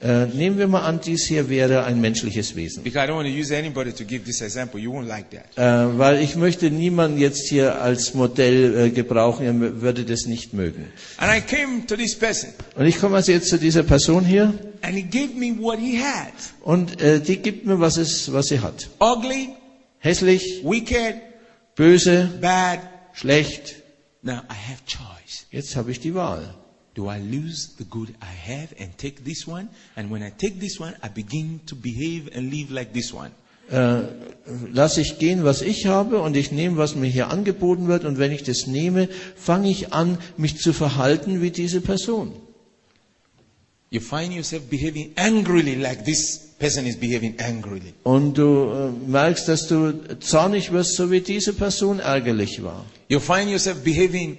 Äh, 0.00 0.26
nehmen 0.26 0.58
wir 0.58 0.68
mal 0.68 0.82
an, 0.82 1.00
dies 1.00 1.24
hier 1.26 1.48
wäre 1.48 1.84
ein 1.84 2.00
menschliches 2.02 2.54
Wesen. 2.54 2.84
Because 2.84 3.02
I 3.04 3.08
don't 3.08 3.16
want 3.16 3.26
to 3.26 3.34
use 3.34 3.50
anybody 3.56 3.92
to 3.92 4.04
give 4.04 4.24
this 4.24 4.42
example. 4.42 4.78
You 4.78 4.92
won't 4.92 5.06
like 5.08 5.26
that. 5.30 5.56
Äh, 5.56 5.98
weil 5.98 6.22
ich 6.22 6.36
möchte 6.36 6.70
niemanden 6.70 7.18
jetzt 7.18 7.48
hier 7.48 7.80
als 7.80 8.12
Modell 8.14 8.78
äh, 8.78 8.90
gebrauchen, 8.90 9.44
er 9.46 9.50
m- 9.50 9.80
würde 9.80 10.04
das 10.04 10.26
nicht 10.26 10.52
mögen. 10.52 10.84
And 11.16 11.32
I 11.34 11.40
came 11.40 11.86
to 11.86 11.96
this 11.96 12.14
person 12.14 12.50
Und 12.76 12.84
ich 12.86 13.00
komme 13.00 13.16
also 13.16 13.32
jetzt 13.32 13.48
zu 13.48 13.58
dieser 13.58 13.82
Person 13.82 14.24
hier 14.24 14.52
and 14.82 14.94
he 14.94 15.02
gave 15.02 15.34
me 15.34 15.56
what 15.58 15.78
he 15.80 15.98
had. 15.98 16.32
und 16.62 17.00
äh, 17.00 17.18
die 17.20 17.38
gibt 17.38 17.64
mir, 17.66 17.80
was, 17.80 17.96
es, 17.96 18.30
was 18.32 18.48
sie 18.48 18.60
hat. 18.60 18.88
Ugly, 19.00 19.48
Hässlich, 19.98 20.62
wicked, 20.62 21.16
böse, 21.74 22.30
bad. 22.40 22.80
schlecht. 23.14 23.76
Now 24.26 24.42
I 24.50 24.54
have 24.54 24.84
choice. 24.86 25.46
Jetzt 25.52 25.76
habe 25.76 25.92
ich 25.92 26.00
die 26.00 26.12
Wahl. 26.12 26.52
Do 26.94 27.08
I 27.08 27.20
lose 27.20 27.68
the 27.78 27.84
good 27.84 28.08
I 28.20 28.50
have 28.50 28.74
and 28.80 28.98
take 28.98 29.22
this 29.22 29.46
one? 29.46 29.68
And 29.94 30.10
when 30.10 30.20
I 30.20 30.30
take 30.36 30.58
this 30.58 30.80
one, 30.80 30.96
I 31.00 31.08
begin 31.08 31.60
to 31.66 31.76
behave 31.76 32.34
and 32.34 32.52
live 32.52 32.72
like 32.72 32.92
this 32.92 33.14
one. 33.14 33.30
Äh, 33.70 34.02
lasse 34.72 35.00
ich 35.00 35.18
gehen, 35.20 35.44
was 35.44 35.62
ich 35.62 35.86
habe, 35.86 36.20
und 36.20 36.36
ich 36.36 36.50
nehme, 36.50 36.76
was 36.76 36.96
mir 36.96 37.06
hier 37.06 37.30
angeboten 37.30 37.86
wird, 37.86 38.04
und 38.04 38.18
wenn 38.18 38.32
ich 38.32 38.42
das 38.42 38.66
nehme, 38.66 39.08
fange 39.36 39.70
ich 39.70 39.92
an, 39.92 40.18
mich 40.36 40.58
zu 40.58 40.72
verhalten 40.72 41.40
wie 41.40 41.52
diese 41.52 41.80
Person. 41.80 42.32
You 43.90 44.00
find 44.00 44.32
yourself 44.32 44.64
behaving 44.68 45.12
angrily 45.16 45.76
like 45.76 46.04
this 46.04 46.45
person 46.58 46.86
is 46.86 46.96
behaving 46.96 47.38
angrily. 47.40 47.92
Und 48.02 48.38
du 48.38 48.70
äh, 48.70 49.10
merkst, 49.10 49.48
dass 49.48 49.66
du 49.68 49.92
zornig 50.20 50.72
wirst, 50.72 50.96
so 50.96 51.10
wie 51.10 51.20
diese 51.20 51.52
Person 51.52 52.00
ärgerlich 52.00 52.62
war. 52.62 52.84
You 53.08 53.20
find 53.20 53.50
yourself 53.50 53.82
behaving 53.82 54.38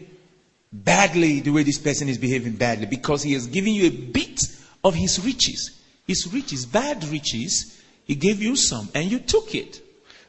badly 0.71 1.41
the 1.43 1.53
way 1.53 1.63
this 1.63 1.79
person 1.79 2.07
is 2.07 2.17
behaving 2.17 2.57
badly 2.57 2.85
because 2.85 3.23
he 3.23 3.35
has 3.35 3.49
given 3.49 3.73
you 3.73 3.87
a 3.87 4.11
bit 4.11 4.41
of 4.83 4.95
his 4.95 5.23
riches. 5.23 5.71
His 6.07 6.27
riches, 6.33 6.65
bad 6.65 7.03
riches, 7.11 7.73
he 8.05 8.15
gave 8.15 8.41
you 8.41 8.55
some 8.55 8.87
and 8.93 9.11
you 9.11 9.19
took 9.19 9.53
it. 9.53 9.81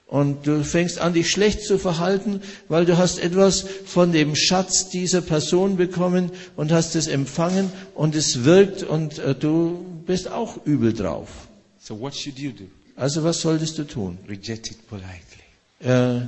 Und 0.06 0.46
du 0.46 0.64
fängst 0.64 0.98
an, 0.98 1.12
dich 1.12 1.30
schlecht 1.30 1.62
zu 1.62 1.78
verhalten, 1.78 2.40
weil 2.68 2.86
du 2.86 2.96
hast 2.96 3.18
etwas 3.18 3.64
von 3.84 4.10
dem 4.10 4.34
Schatz 4.36 4.88
dieser 4.88 5.20
Person 5.20 5.76
bekommen 5.76 6.30
und 6.56 6.72
hast 6.72 6.96
es 6.96 7.08
empfangen 7.08 7.70
und 7.94 8.14
es 8.14 8.44
wirkt 8.44 8.82
und 8.82 9.18
äh, 9.18 9.34
du 9.34 9.84
bist 10.06 10.30
auch 10.30 10.64
übel 10.64 10.94
drauf. 10.94 11.47
So 11.88 11.94
what 11.94 12.14
should 12.14 12.38
you 12.38 12.52
do? 12.52 12.68
Also 12.98 13.24
was 13.24 13.40
solltest 13.40 13.78
du 13.78 13.84
tun? 13.84 14.18
Reject 14.28 14.70
it 14.70 14.86
politely. 14.88 15.42
Äh, 15.80 16.20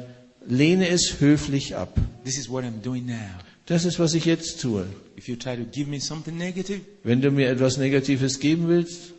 lehne 0.46 0.88
es 0.88 1.20
höflich 1.20 1.76
ab. 1.76 1.98
This 2.24 2.38
is 2.38 2.48
what 2.48 2.64
I'm 2.64 2.80
doing 2.82 3.04
now. 3.04 3.40
Das 3.66 3.84
ist, 3.84 3.98
was 3.98 4.14
ich 4.14 4.24
jetzt 4.24 4.62
tue. 4.62 4.86
If 5.18 5.28
you 5.28 5.36
try 5.36 5.56
to 5.56 5.64
give 5.64 5.90
me 5.90 6.00
something 6.00 6.34
negative, 6.38 6.80
Wenn 7.04 7.20
du 7.20 7.30
mir 7.30 7.50
etwas 7.50 7.76
Negatives 7.76 8.40
geben 8.40 8.68
willst, 8.68 9.12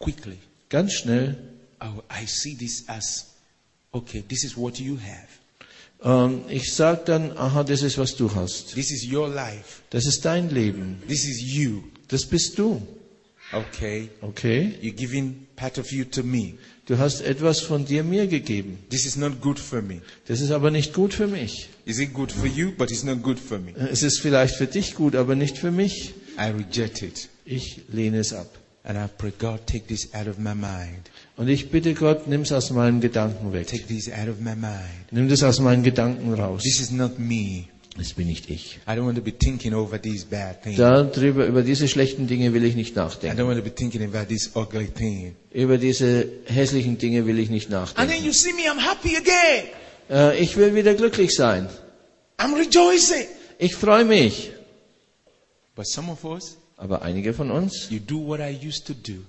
quickly, 0.00 0.36
ganz 0.68 0.92
schnell, 0.92 1.38
I, 1.82 1.86
I 2.10 2.26
see 2.26 2.54
this 2.54 2.84
as, 2.86 3.28
okay, 3.90 4.22
this 4.28 4.44
is 4.44 4.54
what 4.54 4.78
you 4.78 4.98
have. 4.98 5.28
ähm, 6.02 6.42
ich 6.50 6.74
sag 6.74 7.06
dann, 7.06 7.32
aha, 7.38 7.64
das 7.64 7.80
ist, 7.80 7.96
was 7.96 8.16
du 8.16 8.34
hast. 8.34 8.74
This 8.74 8.90
is 8.90 9.10
your 9.10 9.28
life. 9.30 9.80
Das 9.88 10.04
ist 10.04 10.26
dein 10.26 10.50
Leben. 10.50 11.02
This 11.08 11.24
is 11.24 11.40
you. 11.40 11.84
Das 12.08 12.26
bist 12.26 12.58
du. 12.58 12.86
Okay. 13.54 14.10
Okay? 14.22 14.74
You're 14.80 14.96
giving 14.96 15.46
part 15.56 15.78
of 15.78 15.90
you 15.92 16.04
to 16.04 16.22
me. 16.22 16.54
Du 16.86 16.98
hast 16.98 17.22
etwas 17.22 17.60
von 17.60 17.86
dir 17.86 18.04
mir 18.04 18.26
gegeben. 18.26 18.78
This 18.90 19.06
is 19.06 19.16
not 19.16 19.40
good 19.40 19.58
for 19.58 19.80
me. 19.80 20.02
Das 20.26 20.40
ist 20.40 20.50
aber 20.50 20.70
nicht 20.70 20.92
gut 20.92 21.14
für 21.14 21.26
mich. 21.26 21.68
Is 21.86 21.98
it 21.98 22.12
good 22.12 22.30
for 22.30 22.46
you? 22.46 22.72
But 22.76 22.90
it's 22.90 23.04
not 23.04 23.22
good 23.22 23.38
for 23.38 23.58
me. 23.58 23.72
Es 23.76 24.02
ist 24.02 24.20
vielleicht 24.20 24.56
für 24.56 24.66
dich 24.66 24.94
gut, 24.94 25.14
aber 25.14 25.34
nicht 25.34 25.56
für 25.56 25.70
mich. 25.70 26.14
I 26.38 26.50
reject 26.50 27.02
it. 27.02 27.28
Ich 27.44 27.82
lehne 27.88 28.18
es 28.18 28.32
ab. 28.32 28.58
And 28.86 28.98
I 28.98 29.06
pray, 29.16 29.32
God, 29.38 29.66
take 29.66 29.86
this 29.86 30.12
out 30.12 30.28
of 30.28 30.36
my 30.38 30.54
mind. 30.54 31.10
Und 31.36 31.48
ich 31.48 31.70
bitte 31.70 31.94
Gott, 31.94 32.28
nimm 32.28 32.42
es 32.42 32.52
aus 32.52 32.70
meinen 32.70 33.00
Gedanken 33.00 33.54
weg. 33.54 33.66
Take 33.66 33.86
this 33.86 34.10
out 34.10 34.28
of 34.28 34.40
my 34.40 34.54
mind. 34.54 35.10
Nimm 35.10 35.28
das 35.30 35.42
aus 35.42 35.58
meinen 35.60 35.82
Gedanken 35.82 36.34
raus. 36.34 36.62
This 36.62 36.80
is 36.80 36.90
not 36.90 37.18
me. 37.18 37.68
Das 37.96 38.12
bin 38.14 38.26
nicht 38.26 38.50
ich. 38.50 38.80
I 38.88 38.90
don't 38.90 39.04
want 39.06 39.16
to 39.16 39.22
be 39.22 39.32
thinking 39.32 39.72
over 39.72 40.00
these 40.02 40.26
bad 40.26 40.62
things. 40.62 40.78
Darüber, 40.78 41.46
über 41.46 41.62
diese 41.62 41.86
schlechten 41.86 42.26
Dinge 42.26 42.52
will 42.52 42.64
ich 42.64 42.74
nicht 42.74 42.92
I 42.96 42.98
nachdenken. 42.98 43.38
don't 43.40 43.46
want 43.46 43.58
to 43.58 43.62
be 43.64 43.72
thinking 43.72 44.02
about 44.02 44.26
this 44.26 44.50
ugly 44.56 44.88
thing. 44.88 45.36
Über 45.52 45.78
diese 45.78 46.26
hässlichen 46.46 46.98
Dinge 46.98 47.24
will 47.26 47.38
ich 47.38 47.50
nicht 47.50 47.72
And 47.72 47.94
then 47.94 48.06
nachdenken. 48.08 48.24
you 48.26 48.32
see 48.32 48.52
me, 48.52 48.62
I'm 48.68 48.80
happy 48.80 49.16
again. 49.16 49.66
Äh, 50.10 50.42
ich 50.42 50.56
will 50.56 50.74
wieder 50.74 50.94
glücklich 50.94 51.34
sein. 51.34 51.68
I'm 52.36 52.54
rejoicing. 52.56 53.26
Ich 53.58 53.76
freue 53.76 54.04
mich. 54.04 54.50
But 55.76 55.86
some 55.86 56.10
of 56.10 56.24
us, 56.24 56.56
Aber 56.76 57.02
einige 57.02 57.32
von 57.32 57.50
uns, 57.52 57.88
you 57.90 58.00
do 58.00 58.16
what 58.26 58.40
I 58.40 58.58
used 58.66 58.86
to 58.88 58.94
do. 58.94 59.22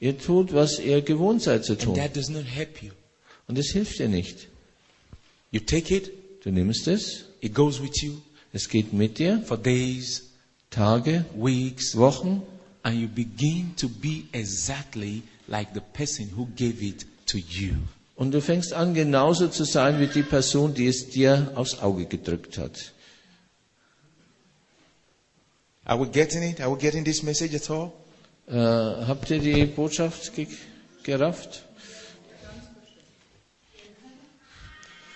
ihr 0.00 0.18
tut, 0.18 0.52
was 0.52 0.80
ihr 0.80 1.00
gewohnt 1.02 1.42
seid 1.42 1.64
zu 1.64 1.72
And 1.74 1.82
tun. 1.82 1.94
that 1.94 2.16
does 2.16 2.28
not 2.28 2.44
help 2.44 2.82
you. 2.82 2.90
Und 3.46 3.56
es 3.56 3.70
hilft 3.70 4.00
dir 4.00 4.08
nicht. 4.08 4.48
You 5.52 5.60
take 5.60 5.94
it, 5.94 6.10
Du 6.42 6.50
nimmst 6.50 6.88
es, 6.88 7.26
it 7.40 7.54
goes 7.54 7.80
with 7.80 8.02
you 8.02 8.20
es 8.52 8.68
geht 8.68 8.92
mit 8.92 9.18
dir, 9.18 9.42
for 9.44 9.56
days, 9.56 10.22
Tage, 10.70 11.24
weeks, 11.36 11.96
Wochen, 11.96 12.42
and 12.82 13.00
you 13.00 13.08
begin 13.08 13.74
to 13.76 13.88
be 13.88 14.24
exactly 14.32 15.22
like 15.48 15.72
the 15.74 15.80
person 15.80 16.30
who 16.36 16.46
gave 16.56 16.82
it 16.82 17.04
to 17.26 17.38
you. 17.38 17.74
und 18.16 18.32
du 18.32 18.42
fängst 18.42 18.74
an, 18.74 18.92
genauso 18.92 19.48
zu 19.48 19.64
sein 19.64 19.98
wie 19.98 20.06
die 20.06 20.22
Person, 20.22 20.74
die 20.74 20.86
es 20.88 21.08
dir 21.08 21.52
aufs 21.54 21.78
Auge 21.80 22.04
gedrückt 22.04 22.58
hat. 22.58 22.92
Are 25.86 25.98
we 25.98 26.06
getting 26.06 26.42
it? 26.42 26.60
Are 26.60 26.70
we 26.70 26.76
getting 26.78 27.02
this 27.02 27.22
message 27.22 27.54
at 27.54 27.70
all? 27.70 27.92
Äh, 28.46 29.06
habt 29.06 29.30
ihr 29.30 29.38
die 29.38 29.64
Botschaft 29.64 30.34
ge 30.34 30.46
gerafft? 31.02 31.64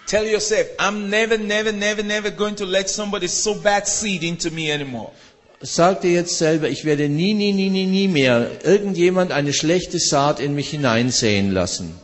Tell 0.06 0.26
yourself, 0.26 0.66
I'm 0.78 1.09
never, 1.09 1.39
never, 1.39 1.72
never, 1.72 2.02
never 2.02 2.31
going 2.31 2.56
to 2.56 2.66
let 2.66 2.90
somebody 2.90 3.26
sow 3.26 3.55
bad 3.55 3.89
seed 3.89 4.22
into 4.22 4.51
me 4.51 4.70
anymore. 4.70 5.12
Sag 5.62 6.02
dir 6.02 6.12
jetzt 6.12 6.36
selber, 6.36 6.68
ich 6.68 6.85
werde 6.85 7.09
nie, 7.09 7.32
nie, 7.32 7.52
nie, 7.52 7.70
nie, 7.70 7.86
nie 7.86 8.06
mehr 8.06 8.51
irgendjemand 8.64 9.32
eine 9.32 9.55
schlechte 9.55 9.98
Saat 9.98 10.40
in 10.40 10.55
mich 10.55 10.68
hineinsäen 10.70 11.52
lassen. 11.52 11.94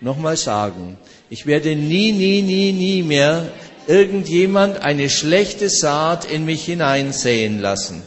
Nochmal 0.00 0.36
sagen, 0.36 0.96
ich 1.28 1.46
werde 1.46 1.74
nie, 1.74 2.12
nie, 2.12 2.42
nie, 2.42 2.72
nie 2.72 3.02
mehr 3.02 3.50
irgendjemand 3.88 4.78
eine 4.78 5.10
schlechte 5.10 5.68
Saat 5.70 6.24
in 6.24 6.44
mich 6.44 6.64
hineinsäen 6.66 7.60
lassen. 7.60 8.02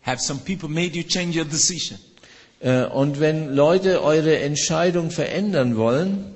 Have 0.00 0.20
some 0.20 0.40
people 0.40 0.68
made 0.68 0.96
you 0.96 1.04
change 1.04 1.38
your 1.38 1.44
decision? 1.44 1.98
Äh, 2.62 2.84
Und 2.84 3.20
wenn 3.20 3.54
Leute 3.54 4.02
eure 4.02 4.38
Entscheidung 4.38 5.10
verändern 5.10 5.76
wollen, 5.76 6.34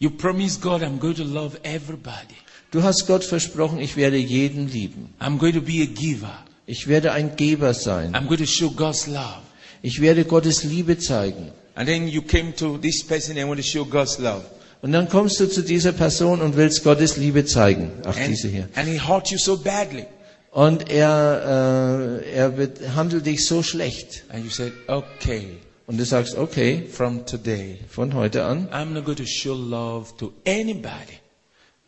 You 0.00 0.10
promise 0.10 0.60
God, 0.60 0.82
I'm 0.82 0.98
going 1.00 1.16
to 1.16 1.24
love 1.24 1.58
everybody. 1.64 2.36
du 2.70 2.82
hast 2.84 3.06
Gott 3.08 3.24
versprochen, 3.24 3.80
ich 3.80 3.96
werde 3.96 4.16
jeden 4.16 4.70
lieben. 4.70 5.12
I'm 5.20 5.38
going 5.38 5.54
to 5.54 5.60
be 5.60 5.82
a 5.82 5.86
giver. 5.86 6.38
Ich 6.66 6.86
werde 6.86 7.10
ein 7.12 7.34
Geber 7.34 7.74
sein. 7.74 8.14
I'm 8.14 8.26
going 8.26 8.38
to 8.38 8.46
show 8.46 8.70
God's 8.70 9.06
love. 9.08 9.40
Ich 9.82 10.00
werde 10.00 10.24
Gottes 10.24 10.62
Liebe 10.64 10.98
zeigen. 10.98 11.50
And 11.74 11.88
then 11.88 12.06
you 12.08 12.22
came 12.22 12.54
to 12.56 12.76
this 12.78 13.02
person 13.04 13.36
and 13.38 13.48
want 13.48 13.58
to 13.60 13.66
show 13.66 13.84
God's 13.84 14.18
love. 14.18 14.42
Und 14.82 14.92
dann 14.92 15.08
kommst 15.08 15.40
du 15.40 15.46
zu 15.48 15.62
dieser 15.62 15.90
Person 15.92 16.40
und 16.42 16.56
willst 16.56 16.84
Gottes 16.84 17.16
Liebe 17.16 17.44
zeigen. 17.44 17.90
Ach, 18.04 18.16
And, 18.16 18.28
diese 18.28 18.46
hier. 18.48 18.68
and 18.76 18.86
he 18.88 19.00
hurt 19.00 19.28
you 19.32 19.38
so 19.38 19.56
badly. 19.56 20.04
Und 20.50 20.90
er, 20.90 22.20
äh, 22.24 22.30
er 22.32 22.48
behandelt 22.50 23.26
dich 23.26 23.46
so 23.46 23.62
schlecht. 23.62 24.24
And 24.30 24.44
you 24.44 24.50
said, 24.50 24.72
okay, 24.86 25.58
Und 25.86 25.98
du 25.98 26.04
sagst, 26.04 26.36
okay, 26.36 26.84
from 26.90 27.24
today, 27.26 27.78
von 27.88 28.14
heute 28.14 28.44
an 28.44 28.68
I'm 28.70 28.92
not 28.92 29.04
going 29.04 29.16
to 29.16 29.26
show 29.26 29.54
love 29.54 30.16
to 30.18 30.32
anybody. 30.46 31.18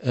äh, 0.02 0.08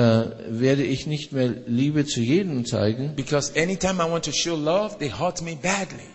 werde 0.50 0.84
ich 0.84 1.08
nicht 1.08 1.32
mehr 1.32 1.50
Liebe 1.66 2.06
zu 2.06 2.22
jedem 2.22 2.66
zeigen. 2.66 3.16
Because 3.16 3.52
anytime 3.60 3.96
I 4.04 4.10
want 4.12 4.26
to 4.26 4.32
show 4.32 4.56
love, 4.56 4.98
they 5.00 5.10
hurt 5.12 5.42
me 5.42 5.56
badly. 5.56 6.06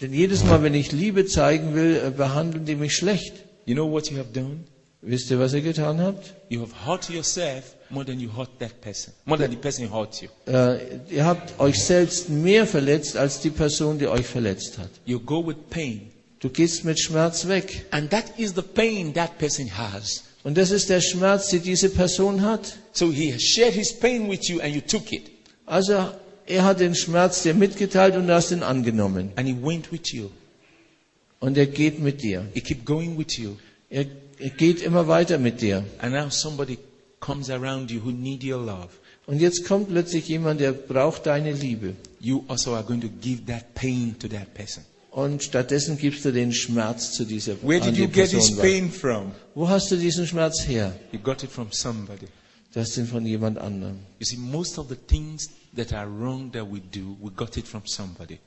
Denn 0.00 0.12
jedes 0.12 0.42
Mal, 0.44 0.62
wenn 0.64 0.74
ich 0.74 0.90
Liebe 0.90 1.26
zeigen 1.26 1.74
will, 1.74 2.00
äh, 2.04 2.10
behandeln 2.10 2.64
die 2.64 2.74
mich 2.74 2.96
schlecht. 2.96 3.34
You 3.66 3.74
know 3.74 3.88
what 3.90 4.10
you 4.10 4.18
have 4.18 4.32
done? 4.32 4.64
Wisst 5.00 5.30
ihr, 5.30 5.38
was 5.38 5.52
ihr 5.54 5.60
getan 5.62 6.00
habt? 6.00 6.34
You 6.48 6.60
have 6.62 6.72
hurt 6.86 7.08
yourself 7.08 7.76
more 7.92 8.04
than 8.04 8.18
you 8.18 8.28
hurt 8.28 8.58
that 8.58 8.80
person. 8.80 9.12
More 9.26 9.36
than 9.38 9.50
the 9.50 9.56
person 9.56 9.86
who 9.86 9.94
hurt 10.00 10.22
you. 10.22 10.28
Äh, 10.46 10.78
ihr 11.10 11.24
habt 11.24 11.60
euch 11.60 11.82
selbst 11.84 12.28
mehr 12.28 12.66
verletzt 12.66 13.16
als 13.16 13.40
die 13.40 13.50
Person, 13.50 13.98
die 13.98 14.08
euch 14.08 14.26
verletzt 14.26 14.78
hat. 14.78 14.90
You 15.04 15.20
go 15.20 15.46
with 15.46 15.56
pain. 15.70 16.10
Du 16.40 16.48
gehst 16.48 16.84
mit 16.84 16.98
Schmerz 16.98 17.46
weg. 17.46 17.86
And 17.90 18.10
that 18.10 18.38
is 18.38 18.54
the 18.54 18.62
pain 18.62 19.12
that 19.14 19.38
person 19.38 19.68
has. 19.76 20.24
Und 20.42 20.56
das 20.56 20.70
ist 20.70 20.88
der 20.88 21.00
Schmerz, 21.00 21.50
den 21.50 21.62
diese 21.62 21.88
Person 21.90 22.42
hat. 22.42 22.78
So 22.92 23.12
he 23.12 23.38
shared 23.38 23.74
his 23.74 23.92
pain 23.92 24.28
with 24.28 24.48
you 24.48 24.60
and 24.60 24.74
you 24.74 24.80
took 24.80 25.12
it. 25.12 25.30
Also 25.66 26.08
er 26.46 26.64
hat 26.64 26.80
den 26.80 26.94
Schmerz 26.94 27.42
dir 27.42 27.54
mitgeteilt 27.54 28.16
und 28.16 28.26
du 28.26 28.34
hast 28.34 28.50
ihn 28.50 28.62
angenommen. 28.62 29.30
And 29.36 29.46
he 29.46 29.54
went 29.62 29.92
with 29.92 30.12
you. 30.12 30.30
Und 31.38 31.56
er 31.58 31.66
geht 31.66 32.00
mit 32.00 32.22
dir. 32.22 32.46
He 32.54 32.60
kept 32.60 32.84
going 32.84 33.16
with 33.18 33.36
you. 33.36 33.56
Er, 33.90 34.06
er 34.38 34.50
geht 34.50 34.82
immer 34.82 35.06
weiter 35.08 35.38
mit 35.38 35.60
dir. 35.60 35.84
And 35.98 36.12
now 36.14 36.28
somebody 36.30 36.78
comes 37.22 37.48
around 37.48 37.90
you 37.90 38.00
who 38.04 38.10
need 38.10 38.44
your 38.44 38.60
love. 38.60 38.88
Und 39.26 39.40
jetzt 39.40 39.64
kommt 39.64 39.88
plötzlich 39.88 40.28
jemand, 40.28 40.60
der 40.60 40.72
braucht 40.72 41.26
deine 41.26 41.52
Liebe. 41.52 41.94
You 42.20 42.44
also 42.48 42.74
are 42.74 42.82
going 42.84 43.00
to 43.00 43.08
give 43.20 43.46
that 43.46 43.74
pain 43.74 44.16
to 44.18 44.28
that 44.28 44.52
person. 44.52 44.84
Und 45.12 45.42
stattdessen 45.42 45.96
gibst 45.98 46.24
du 46.24 46.32
den 46.32 46.52
Schmerz 46.52 47.12
zu 47.12 47.24
dieser 47.24 47.54
Where 47.62 47.80
did 47.80 47.96
you 47.96 48.08
get 48.08 48.30
this 48.30 48.56
pain 48.56 48.90
from? 48.90 49.32
Wo 49.54 49.68
hast 49.68 49.90
du 49.90 49.96
diesen 49.96 50.26
Schmerz 50.26 50.66
her? 50.66 50.94
You 51.12 51.18
got 51.18 51.42
it 51.44 51.50
from 51.50 51.70
somebody. 51.70 52.26
Hast 52.74 52.96
ihn 52.96 53.06
von 53.06 53.24
jemand 53.26 53.58
anderem. 53.58 53.98
You 54.18 54.26
see, 54.26 54.38
most 54.38 54.78
of 54.78 54.88
the 54.88 54.96
things 54.96 55.50
that 55.76 55.92
are 55.92 56.08
wrong 56.08 56.50
that 56.52 56.66
we 56.70 56.80
do, 56.80 57.16
we 57.20 57.30
got 57.30 57.56
it 57.58 57.68
from 57.68 57.82
somebody. 57.86 58.38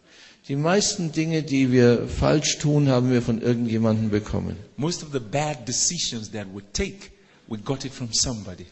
Die 0.48 0.56
meisten 0.56 1.12
Dinge, 1.12 1.44
die 1.44 1.72
wir 1.72 2.08
falsch 2.08 2.58
tun, 2.58 2.88
haben 2.90 3.12
wir 3.12 3.22
von 3.22 3.42
irgendjemandem 3.42 4.10
bekommen. 4.10 4.58
Most 4.78 5.04
of 5.04 5.10
the 5.14 5.20
bad 5.20 5.68
decisions 5.68 6.32
that 6.32 6.48
we 6.54 6.62
take, 6.74 7.12
we 7.48 7.58
got 7.58 7.86
it 7.86 7.94
from 7.94 8.10
somebody. 8.14 8.66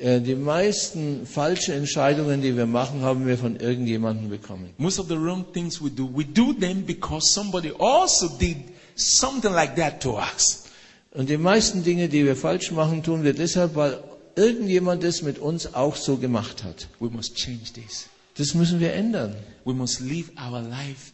Äh, 0.00 0.20
Die 0.20 0.34
meisten 0.34 1.26
falschen 1.26 1.74
Entscheidungen, 1.74 2.40
die 2.42 2.56
wir 2.56 2.66
machen, 2.66 3.02
haben 3.02 3.26
wir 3.26 3.36
von 3.36 3.56
irgendjemandem 3.56 4.30
bekommen. 4.30 4.70
Most 4.78 4.98
of 4.98 5.08
the 5.08 5.16
wrong 5.16 5.44
things 5.52 5.80
we 5.82 5.90
do, 5.90 6.08
we 6.14 6.24
do 6.24 6.52
them 6.52 6.84
because 6.84 7.32
somebody 7.32 7.72
also 7.78 8.28
did 8.38 8.56
something 8.96 9.52
like 9.52 9.76
that 9.76 10.00
to 10.02 10.16
us. 10.18 10.64
Und 11.12 11.28
die 11.28 11.38
meisten 11.38 11.82
Dinge, 11.82 12.08
die 12.08 12.24
wir 12.24 12.36
falsch 12.36 12.70
machen, 12.70 13.02
tun 13.02 13.24
wir 13.24 13.34
deshalb, 13.34 13.74
weil 13.74 14.02
irgendjemand 14.36 15.02
es 15.04 15.22
mit 15.22 15.38
uns 15.38 15.74
auch 15.74 15.96
so 15.96 16.16
gemacht 16.16 16.62
hat. 16.62 16.88
We 17.00 17.08
must 17.10 17.34
change 17.36 17.72
this. 17.74 18.06
Das 18.36 18.54
müssen 18.54 18.80
wir 18.80 18.92
ändern. 18.94 19.34
We 19.64 19.74
must 19.74 20.00
live 20.00 20.30
our 20.40 20.60
life 20.62 21.12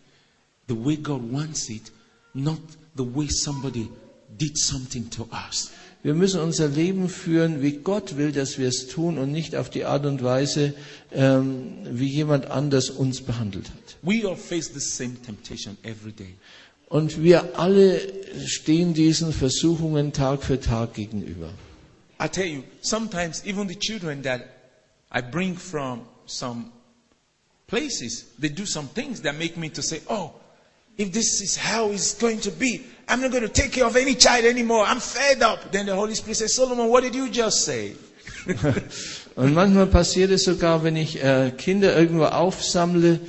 the 0.69 0.75
way 0.75 0.97
God 0.97 1.23
wants 1.33 1.69
it, 1.71 1.91
not 2.35 2.59
the 2.97 3.05
way 3.05 3.29
somebody 3.29 3.89
did 4.39 4.57
something 4.59 5.09
to 5.11 5.29
us. 5.33 5.71
Wir 6.07 6.15
müssen 6.15 6.39
unser 6.41 6.69
Leben 6.69 7.09
führen, 7.09 7.63
wie 7.63 7.79
Gott 7.79 8.17
will, 8.17 8.31
dass 8.31 8.59
wir 8.59 8.69
es 8.69 8.87
tun 8.87 9.19
und 9.19 9.33
nicht 9.33 9.57
auf 9.57 9.71
die 9.71 9.85
Art 9.87 10.07
und 10.07 10.23
Weise, 10.23 10.73
ähm, 11.11 11.79
wie 11.91 12.07
jemand 12.07 12.47
anders 12.47 12.91
uns 12.91 13.23
behandelt 13.23 13.71
hat. 13.71 13.97
We 14.03 14.25
all 14.25 14.37
face 14.37 14.71
the 14.73 14.79
same 14.79 15.17
temptation 15.21 15.77
every 15.83 16.13
day. 16.13 16.37
Und 16.89 17.25
wir 17.25 17.59
alle 17.59 18.01
stehen 18.47 18.95
diesen 18.95 19.33
Versuchungen 19.33 20.13
Tag 20.13 20.45
für 20.45 20.61
Tag 20.61 20.95
gegenüber. 20.95 21.49
I 22.23 22.29
tell 22.29 22.47
you, 22.47 22.63
sometimes 22.83 23.45
even 23.45 23.69
the 23.69 23.75
children 23.75 24.23
that 24.23 24.43
I 25.13 25.21
bring 25.21 25.57
from 25.57 26.03
some 26.27 26.67
places, 27.67 28.27
they 28.41 28.49
do 28.49 28.65
some 28.65 28.89
things 28.95 29.23
that 29.23 29.37
make 29.37 29.57
me 29.59 29.73
to 29.73 29.83
say, 29.83 30.01
oh, 30.09 30.31
if 30.97 31.13
this 31.13 31.41
is 31.41 31.57
how 31.57 31.91
it's 31.91 32.15
going 32.15 32.41
to 32.41 32.51
be, 32.51 32.85
I'm 33.09 33.21
not 33.21 33.31
going 33.31 33.43
to 33.43 33.49
take 33.49 33.73
care 33.73 33.87
of 33.87 33.97
any 33.97 34.15
child 34.15 34.45
anymore. 34.45 34.85
I'm 34.85 35.01
fed 35.01 35.43
up. 35.43 35.71
Then 35.71 35.87
the 35.87 35.95
Holy 35.95 36.15
Spirit 36.15 36.37
says, 36.37 36.55
Solomon, 36.55 36.89
what 36.89 37.05
did 37.05 37.15
you 37.15 37.29
just 37.31 37.65
say? 37.65 37.95
Und 39.37 39.55
manchmal 39.55 39.87
passiert 39.87 40.31
es 40.31 40.45
sogar, 40.45 40.83
wenn 40.83 40.97
ich 40.97 41.23
äh, 41.23 41.53
Kinder 41.57 41.97
irgendwo 41.97 42.25
aufsammle, 42.25 43.21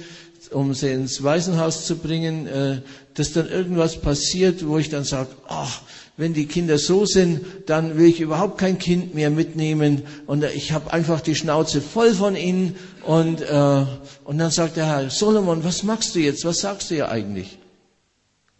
um 0.51 0.73
sie 0.73 0.91
ins 0.91 1.21
Waisenhaus 1.21 1.85
zu 1.85 1.97
bringen, 1.97 2.47
äh, 2.47 2.81
dass 3.13 3.33
dann 3.33 3.49
irgendwas 3.49 3.99
passiert, 3.99 4.65
wo 4.65 4.77
ich 4.77 4.89
dann 4.89 5.03
sage, 5.03 5.29
ach, 5.47 5.81
wenn 6.17 6.33
die 6.33 6.47
Kinder 6.47 6.77
so 6.79 7.05
sind, 7.05 7.45
dann 7.67 7.97
will 7.97 8.07
ich 8.07 8.19
überhaupt 8.19 8.57
kein 8.57 8.79
Kind 8.79 9.13
mehr 9.13 9.29
mitnehmen 9.29 10.01
und 10.25 10.43
ich 10.43 10.71
habe 10.71 10.91
einfach 10.91 11.21
die 11.21 11.35
Schnauze 11.35 11.79
voll 11.81 12.13
von 12.13 12.35
ihnen 12.35 12.75
und, 13.05 13.41
äh, 13.41 13.85
und 14.25 14.37
dann 14.39 14.51
sagt 14.51 14.77
der 14.77 14.87
Herr, 14.87 15.09
Solomon, 15.11 15.63
was 15.63 15.83
machst 15.83 16.15
du 16.15 16.19
jetzt? 16.19 16.43
Was 16.43 16.59
sagst 16.59 16.89
du 16.89 16.95
ja 16.95 17.09
eigentlich? 17.09 17.59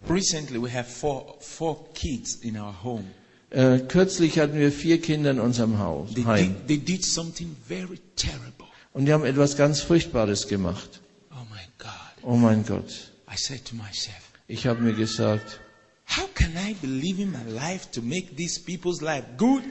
Recently, 0.07 0.61
we 0.61 0.71
have 0.71 0.85
four, 0.89 1.35
four 1.39 1.91
kids 1.93 2.35
in 2.35 2.57
our 2.57 2.75
home. 2.83 3.03
Äh, 3.49 3.79
kürzlich 3.79 4.39
hatten 4.39 4.59
wir 4.59 4.71
vier 4.71 5.01
Kinder 5.01 5.31
in 5.31 5.39
unserem 5.39 5.79
Haus, 5.79 6.13
They 6.13 6.23
Heim. 6.23 6.55
did, 6.55 6.67
they 6.67 6.77
did 6.77 7.05
something 7.05 7.55
very 7.67 7.99
terrible. 8.15 8.67
Und 8.93 9.05
die 9.05 9.13
haben 9.13 9.25
etwas 9.25 9.57
ganz 9.57 9.81
Furchtbares 9.81 10.47
gemacht. 10.47 11.01
Oh 11.31 11.35
my 11.51 11.61
God. 11.79 12.23
Oh 12.23 12.35
mein 12.35 12.65
Gott. 12.65 13.11
I 13.31 13.35
said 13.35 13.65
to 13.65 13.75
myself, 13.75 14.21
Ich 14.47 14.67
habe 14.67 14.81
mir 14.81 14.93
gesagt, 14.93 15.59
How 16.07 16.27
can 16.33 16.57
I 16.57 16.73
be 16.81 16.87
living 16.87 17.31
my 17.31 17.43
life 17.43 17.91
to 17.91 18.01
make 18.01 18.35
these 18.35 18.57
people's 18.59 19.01
life 19.01 19.25
good? 19.37 19.63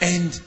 And 0.00 0.40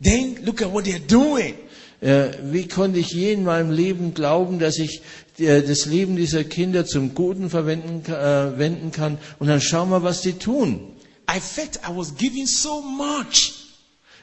then 0.00 0.38
look 0.44 0.62
at 0.62 0.70
what 0.70 0.84
they're 0.84 0.98
doing. 0.98 1.56
Äh, 2.00 2.32
wie 2.52 2.68
konnte 2.68 2.98
ich 3.00 3.10
je 3.10 3.32
in 3.32 3.44
meinem 3.44 3.70
Leben 3.70 4.12
glauben, 4.14 4.58
dass 4.58 4.78
ich 4.78 5.00
äh, 5.38 5.62
das 5.62 5.86
Leben 5.86 6.16
dieser 6.16 6.44
Kinder 6.44 6.84
zum 6.86 7.14
Guten 7.14 7.50
verwenden 7.50 8.04
äh, 8.10 8.58
wenden 8.58 8.92
kann? 8.92 9.18
Und 9.38 9.48
dann 9.48 9.60
schau 9.60 9.86
mal, 9.86 10.02
was 10.02 10.20
die 10.22 10.34
tun. 10.34 10.92
I 11.28 11.40
felt 11.40 11.76
I 11.88 11.96
was 11.96 12.14
giving 12.16 12.46
so 12.46 12.80
much. 12.82 13.52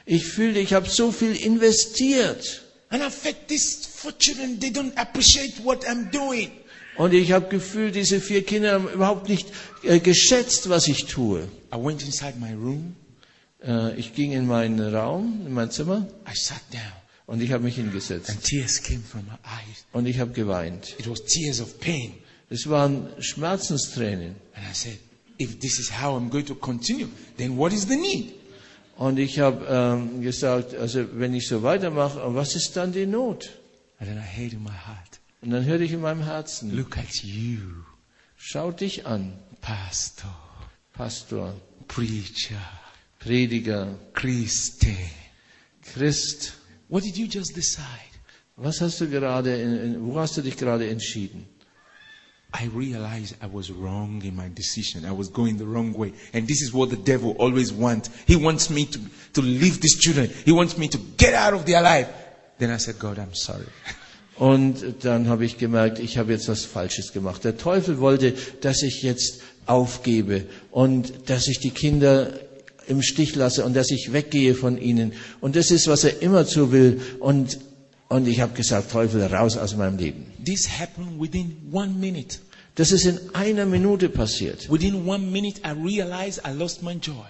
Ich 0.06 0.24
fühlte, 0.24 0.60
ich 0.60 0.72
habe 0.72 0.88
so 0.88 1.10
viel 1.12 1.34
investiert. 1.34 2.62
And 2.90 3.02
I 3.02 3.10
felt 3.10 3.48
these 3.48 3.86
four 3.88 4.12
children, 4.18 4.58
they 4.60 4.70
don't 4.70 4.96
appreciate 4.96 5.54
what 5.64 5.84
I'm 5.86 6.10
doing. 6.10 6.52
Und 6.96 7.12
ich 7.12 7.32
habe 7.32 7.48
gefühlt, 7.48 7.94
diese 7.94 8.20
vier 8.20 8.44
Kinder 8.44 8.72
haben 8.72 8.88
überhaupt 8.88 9.28
nicht 9.28 9.48
äh, 9.82 9.98
geschätzt, 9.98 10.68
was 10.68 10.86
ich 10.86 11.06
tue. 11.06 11.48
I 11.72 11.76
went 11.76 12.02
inside 12.02 12.34
my 12.38 12.52
room. 12.52 12.94
Äh, 13.62 13.98
ich 13.98 14.14
ging 14.14 14.32
in 14.32 14.46
meinen 14.46 14.94
Raum, 14.94 15.42
in 15.46 15.52
mein 15.52 15.70
Zimmer, 15.70 16.06
I 16.26 16.34
sat 16.34 16.62
down. 16.72 16.82
und 17.26 17.42
ich 17.42 17.52
habe 17.52 17.64
mich 17.64 17.76
hingesetzt. 17.76 18.30
And 18.30 18.42
tears 18.42 18.82
came 18.82 19.00
from 19.00 19.22
my 19.22 19.38
eyes. 19.44 19.84
Und 19.92 20.06
ich 20.06 20.18
habe 20.18 20.32
geweint. 20.32 20.94
It 20.98 21.08
was 21.08 21.24
tears 21.24 21.60
of 21.60 21.80
pain. 21.80 22.14
Es 22.50 22.68
waren 22.68 23.08
Schmerzenstränen. 23.18 24.36
And 24.54 24.64
I 24.70 24.74
said, 24.74 24.98
if 25.38 25.58
this 25.58 25.78
is 25.78 25.90
how 25.90 26.16
I'm 26.16 26.30
going 26.30 26.46
to 26.46 26.54
continue, 26.54 27.08
then 27.36 27.56
what 27.56 27.72
is 27.72 27.86
the 27.88 27.96
need? 27.96 28.34
Und 28.96 29.18
ich 29.18 29.40
habe 29.40 29.66
ähm, 29.68 30.22
gesagt, 30.22 30.74
also 30.74 31.04
wenn 31.14 31.34
ich 31.34 31.48
so 31.48 31.62
weitermache, 31.62 32.20
was 32.34 32.54
ist 32.54 32.76
dann 32.76 32.92
die 32.92 33.06
Not? 33.06 33.50
And 33.98 34.08
then 34.08 34.18
I 34.18 34.44
in 34.44 34.62
my 34.62 34.70
heart, 34.70 35.13
Und 35.44 35.50
dann 35.50 35.64
hörte 35.66 35.84
ich 35.84 35.92
in 35.92 36.00
meinem 36.00 36.22
Herzen, 36.22 36.74
look 36.74 36.96
at 36.96 37.22
you, 37.22 37.58
schau 38.36 38.72
dich 38.72 39.04
an, 39.04 39.34
pastor, 39.60 40.34
Pastor, 40.94 41.52
preacher, 41.88 42.62
Prediger, 43.18 43.98
Christian. 44.14 44.96
Christ. 45.82 46.54
What 46.88 47.02
did 47.02 47.16
you 47.16 47.26
just 47.26 47.54
decide? 47.56 47.84
Was 48.56 48.80
hast 48.80 49.00
du 49.00 49.08
gerade, 49.08 49.60
in, 49.60 50.06
wo 50.06 50.18
hast 50.20 50.36
du 50.36 50.42
dich 50.42 50.56
gerade 50.56 50.88
entschieden? 50.88 51.46
I 52.54 52.68
realized 52.68 53.34
I 53.42 53.46
was 53.52 53.70
wrong 53.70 54.22
in 54.22 54.36
my 54.36 54.48
decision. 54.48 55.04
I 55.04 55.10
was 55.10 55.28
going 55.28 55.58
the 55.58 55.66
wrong 55.66 55.92
way. 55.94 56.14
And 56.32 56.46
this 56.46 56.62
is 56.62 56.72
what 56.72 56.90
the 56.90 56.96
devil 56.96 57.34
always 57.38 57.72
wants. 57.72 58.08
He 58.26 58.36
wants 58.36 58.70
me 58.70 58.86
to, 58.86 59.00
to 59.32 59.42
leave 59.42 59.80
these 59.80 59.98
children. 59.98 60.30
He 60.44 60.52
wants 60.52 60.78
me 60.78 60.86
to 60.88 60.98
get 61.16 61.34
out 61.34 61.52
of 61.52 61.66
their 61.66 61.82
life. 61.82 62.08
Then 62.58 62.70
I 62.70 62.76
said, 62.76 62.98
God, 63.00 63.18
I'm 63.18 63.34
sorry. 63.34 63.66
Und 64.36 64.84
dann 65.02 65.28
habe 65.28 65.44
ich 65.44 65.58
gemerkt, 65.58 65.98
ich 65.98 66.18
habe 66.18 66.32
jetzt 66.32 66.48
was 66.48 66.64
Falsches 66.64 67.12
gemacht. 67.12 67.44
Der 67.44 67.56
Teufel 67.56 68.00
wollte, 68.00 68.34
dass 68.60 68.82
ich 68.82 69.02
jetzt 69.02 69.40
aufgebe 69.66 70.44
und 70.70 71.30
dass 71.30 71.46
ich 71.46 71.60
die 71.60 71.70
Kinder 71.70 72.32
im 72.86 73.02
Stich 73.02 73.34
lasse 73.34 73.64
und 73.64 73.74
dass 73.74 73.90
ich 73.90 74.12
weggehe 74.12 74.54
von 74.54 74.76
ihnen. 74.78 75.12
Und 75.40 75.56
das 75.56 75.70
ist, 75.70 75.86
was 75.88 76.04
er 76.04 76.20
immer 76.20 76.46
zu 76.46 76.72
will. 76.72 77.00
Und, 77.20 77.58
und 78.08 78.28
ich 78.28 78.40
habe 78.40 78.54
gesagt, 78.54 78.90
Teufel, 78.90 79.22
raus 79.22 79.56
aus 79.56 79.76
meinem 79.76 79.98
Leben. 79.98 80.26
This 80.44 80.68
happened 80.68 81.20
within 81.20 81.56
one 81.72 81.92
minute. 81.98 82.38
Das 82.74 82.90
ist 82.90 83.06
in 83.06 83.18
einer 83.34 83.66
Minute 83.66 84.08
passiert. 84.08 84.68
Within 84.70 85.06
one 85.06 85.26
minute, 85.30 85.60
I 85.64 85.70
realized 85.70 86.42
I 86.46 86.52
lost 86.52 86.82
my 86.82 86.94
joy. 86.94 87.26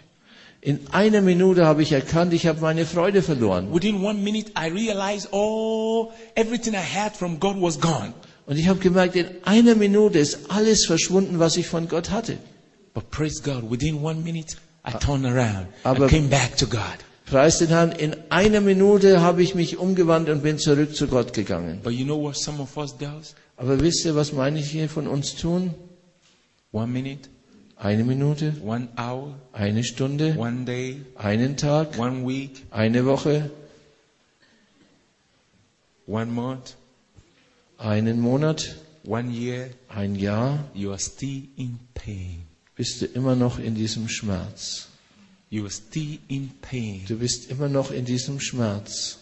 In 0.67 0.81
einer 0.93 1.21
Minute 1.21 1.67
habe 1.67 1.83
ich 1.83 1.93
erkannt, 1.93 2.33
ich 2.33 2.47
habe 2.47 2.63
meine 2.63 2.87
Freude 2.87 3.21
verloren. 3.21 3.69
Within 3.71 4.03
one 4.03 4.19
minute, 4.19 4.51
I 4.59 4.71
realized 4.71 5.29
all 5.31 6.09
everything 6.37 6.73
I 6.73 6.79
had 6.79 7.15
from 7.15 7.39
God 7.39 7.61
was 7.61 7.79
gone. 7.79 8.15
Und 8.47 8.57
ich 8.57 8.67
habe 8.67 8.79
gemerkt, 8.79 9.15
in 9.15 9.27
einer 9.45 9.75
Minute 9.75 10.19
ist 10.19 10.51
alles 10.51 10.87
verschwunden, 10.87 11.39
was 11.39 11.59
ich 11.59 11.67
von 11.67 11.87
Gott 11.87 12.11
hatte. 12.11 12.39
But 12.95 13.11
praise 13.11 13.43
God, 13.43 13.71
within 13.71 14.03
one 14.03 14.21
minute, 14.23 14.57
I 14.89 14.93
turned 14.93 15.27
around. 15.27 15.67
Aber- 15.83 16.07
I 16.07 16.09
came 16.09 16.29
back 16.29 16.57
to 16.57 16.67
God. 16.67 16.81
Preis 17.27 17.59
den 17.59 17.69
Herrn, 17.69 17.93
in 17.93 18.17
einer 18.31 18.63
Minute 18.63 19.21
habe 19.21 19.43
ich 19.43 19.55
mich 19.55 19.77
umgewandt 19.77 20.31
und 20.31 20.43
bin 20.43 20.59
zurück 20.59 20.97
zu 20.97 21.09
Gott 21.09 21.35
gegangen. 21.35 21.81
But 21.83 21.93
you 21.93 22.07
know 22.07 22.19
what 22.19 22.37
some 22.37 22.63
of 22.63 22.75
us 22.79 22.97
does? 22.97 23.35
Aber 23.59 23.79
wisst 23.81 24.07
ihr, 24.07 24.17
was 24.17 24.33
manche 24.33 24.89
von 24.89 25.09
uns 25.09 25.37
tun? 25.37 25.75
One 26.73 26.87
minute, 26.91 27.29
Eine 27.85 28.03
Minute, 28.03 28.55
one 28.65 28.89
hour, 28.97 29.39
eine 29.53 29.85
Stunde, 29.85 30.39
one 30.39 30.65
day, 30.65 31.03
einen 31.17 31.59
Tag, 31.59 31.99
one 31.99 32.27
week, 32.27 32.65
eine 32.71 33.05
Woche, 33.05 33.51
one 36.07 36.33
month, 36.33 36.77
einen 37.77 38.21
Monat, 38.21 38.75
one 39.05 39.31
year, 39.31 39.69
ein 39.91 40.15
Jahr, 40.15 40.65
you 40.73 40.93
are 40.93 40.99
still 40.99 41.43
in 41.57 41.79
pain. 41.93 42.47
bist 42.75 43.03
du 43.03 43.05
immer 43.05 43.37
noch 43.37 43.59
in 43.59 43.75
diesem 43.75 44.09
Schmerz. 44.09 44.89
You 45.51 45.65
are 45.65 45.71
still 45.71 46.19
in 46.29 46.53
pain. 46.63 47.05
Du 47.07 47.19
bist 47.19 47.51
immer 47.51 47.69
noch 47.69 47.91
in 47.91 48.07
diesem 48.07 48.41
Schmerz. 48.41 49.19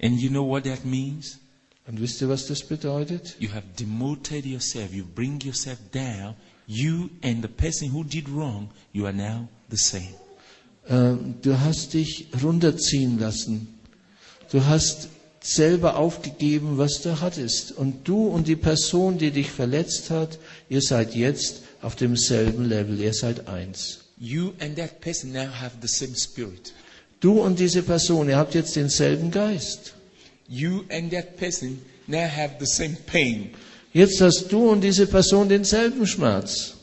And 0.00 0.18
you 0.18 0.30
know 0.30 0.48
what 0.48 0.64
that 0.64 0.86
means? 0.86 1.40
Und 1.86 2.00
wisst 2.00 2.22
ihr, 2.22 2.30
was 2.30 2.46
das 2.46 2.66
bedeutet? 2.66 3.36
You 3.38 3.50
have 3.50 3.66
demoted 3.78 4.46
yourself. 4.46 4.94
You 4.94 5.04
bring 5.04 5.42
yourself 5.42 5.78
down. 5.92 6.36
You 6.72 7.10
and 7.24 7.42
the 7.42 7.48
person 7.48 7.90
who 7.92 8.04
did 8.04 8.28
wrong, 8.28 8.70
you 8.92 9.04
are 9.06 9.12
now 9.12 9.48
the 9.70 9.76
same. 9.76 10.14
Ähm, 10.88 11.34
Du 11.42 11.58
hast 11.58 11.94
dich 11.94 12.28
runterziehen 12.40 13.18
lassen. 13.18 13.66
Du 14.52 14.64
hast 14.64 15.08
selber 15.40 15.96
aufgegeben, 15.96 16.78
was 16.78 17.02
du 17.02 17.20
hattest. 17.20 17.72
Und 17.72 18.06
du 18.06 18.28
und 18.28 18.46
die 18.46 18.54
Person, 18.54 19.18
die 19.18 19.32
dich 19.32 19.50
verletzt 19.50 20.10
hat, 20.10 20.38
ihr 20.68 20.80
seid 20.80 21.16
jetzt 21.16 21.62
auf 21.82 21.96
demselben 21.96 22.66
Level. 22.68 23.00
Ihr 23.00 23.14
seid 23.14 23.48
eins. 23.48 24.04
You 24.16 24.52
and 24.60 24.76
that 24.76 25.00
person 25.00 25.32
now 25.32 25.48
have 25.48 25.72
the 25.82 25.88
same 25.88 26.14
spirit. 26.14 26.72
Du 27.18 27.40
und 27.40 27.58
diese 27.58 27.82
Person, 27.82 28.28
ihr 28.28 28.36
habt 28.36 28.54
jetzt 28.54 28.76
denselben 28.76 29.32
Geist. 29.32 29.94
You 30.46 30.84
and 30.88 31.10
that 31.10 31.36
person 31.36 31.80
now 32.06 32.28
have 32.28 32.54
the 32.60 32.66
same 32.66 32.96
pain. 33.06 33.50
Jetzt 33.92 34.20
hast 34.20 34.48
du 34.52 34.70
und 34.70 34.82
diese 34.82 35.06
Person 35.06 35.48
denselben 35.48 36.06
Schmerz. 36.06 36.76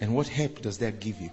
And 0.00 0.12
what 0.12 0.28
help 0.28 0.60
does 0.62 0.78
that 0.78 1.00
give 1.00 1.22
you? 1.22 1.30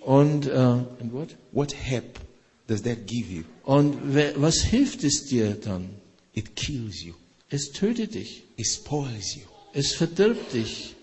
Und, 0.00 0.46
äh, 0.46 0.52
and 0.54 1.12
what? 1.12 1.36
What 1.52 1.74
help 1.74 2.18
does 2.66 2.82
that 2.82 3.06
give 3.06 3.30
you? 3.30 3.44
und 3.64 4.14
was 4.40 4.62
hilft 4.62 5.04
es 5.04 5.26
dir 5.26 5.54
dann? 5.54 5.90
It 6.32 6.54
kills 6.56 7.02
you. 7.02 7.14
Es 7.50 7.72
tötet 7.72 8.14
dich. 8.14 8.44
It 8.56 8.66
spoils 8.66 9.34
you. 9.34 9.42
Es 9.72 9.92
verdirbt 9.92 10.52
dich. 10.54 10.94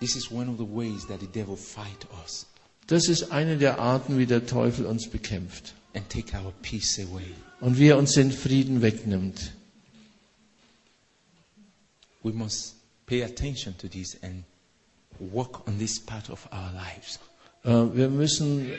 This 0.00 0.16
is 0.16 0.30
one 0.30 0.48
of 0.50 0.58
the 0.58 0.64
ways 0.66 1.06
that 1.06 1.20
the 1.20 1.26
devil 1.26 1.56
fight 1.56 2.06
us 2.22 2.46
Das 2.86 3.08
ist 3.08 3.32
eine 3.32 3.56
der 3.56 3.78
Arten, 3.78 4.18
wie 4.18 4.26
der 4.26 4.46
Teufel 4.46 4.84
uns 4.84 5.08
bekämpft. 5.08 5.72
and 5.94 6.08
take 6.10 6.36
our 6.36 6.52
peace 6.62 6.98
away. 6.98 7.32
Und 7.60 7.78
wie 7.78 7.88
er 7.88 7.98
uns 7.98 8.12
den 8.12 8.32
Frieden 8.32 8.82
wegnimmt. 8.82 9.52
We 12.22 12.32
must 12.32 12.74
pay 13.06 13.22
attention 13.22 13.76
to 13.78 13.88
this 13.88 14.16
and 14.22 14.44
work 15.18 15.66
on 15.68 15.78
this 15.78 16.00
part 16.00 16.30
of 16.30 16.46
our 16.52 16.72
lives. 16.72 17.18
Äh, 17.64 17.96
Wir 17.96 18.08
müssen 18.08 18.70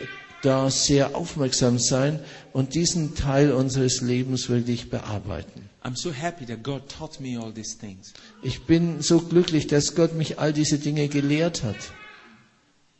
da 0.41 0.69
sehr 0.69 1.15
aufmerksam 1.15 1.79
sein 1.79 2.19
und 2.53 2.75
diesen 2.75 3.15
Teil 3.15 3.51
unseres 3.51 4.01
Lebens 4.01 4.49
wirklich 4.49 4.89
bearbeiten. 4.89 5.69
So. 5.93 6.11
Ich 8.43 8.61
bin 8.65 9.01
so 9.01 9.19
glücklich, 9.21 9.67
dass 9.67 9.95
Gott 9.95 10.13
mich 10.15 10.39
all 10.39 10.53
diese 10.53 10.79
Dinge 10.79 11.07
gelehrt 11.07 11.63
hat. 11.63 11.77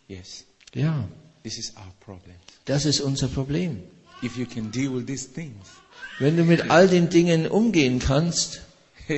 Yes, 0.08 0.46
Ja, 0.76 1.08
this 1.44 1.58
is 1.58 1.74
our 1.76 1.92
problem. 2.00 2.36
das 2.66 2.86
ist 2.86 3.00
unser 3.02 3.28
Problem. 3.28 3.82
If 4.26 4.38
you 4.38 4.48
can 4.48 4.72
deal 4.72 4.92
with 4.92 5.06
these 5.06 5.28
things, 5.28 5.68
Wenn 6.20 6.36
du 6.38 6.44
mit 6.44 6.72
all 6.72 6.88
den 6.88 7.10
Dingen 7.10 7.46
umgehen 7.48 8.00
kannst, 8.00 8.62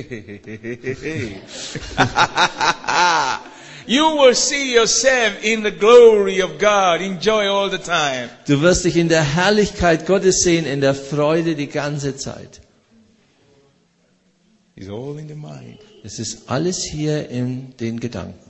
you 3.86 4.04
will 4.18 4.34
see 4.34 4.74
yourself 4.74 5.42
in 5.42 5.62
the 5.62 5.70
glory 5.70 6.42
of 6.42 6.58
God. 6.58 7.00
Enjoy 7.00 7.48
all 7.48 7.70
the 7.70 7.78
time. 7.78 8.28
du 8.46 8.60
wirst 8.60 8.84
dich 8.84 8.96
in 8.96 9.08
der 9.08 9.22
Herrlichkeit 9.22 10.04
Gottes 10.06 10.42
sehen, 10.42 10.66
in 10.66 10.82
der 10.82 10.94
Freude 10.94 11.54
die 11.54 11.68
ganze 11.68 12.16
Zeit. 12.16 12.60
It's 14.76 14.90
all 14.90 15.18
in 15.18 15.28
the 15.28 15.34
mind. 15.34 15.78
Es 16.04 16.18
ist 16.18 16.50
alles 16.50 16.82
hier 16.82 17.30
in 17.30 17.74
den 17.78 17.98
Gedanken. 17.98 18.47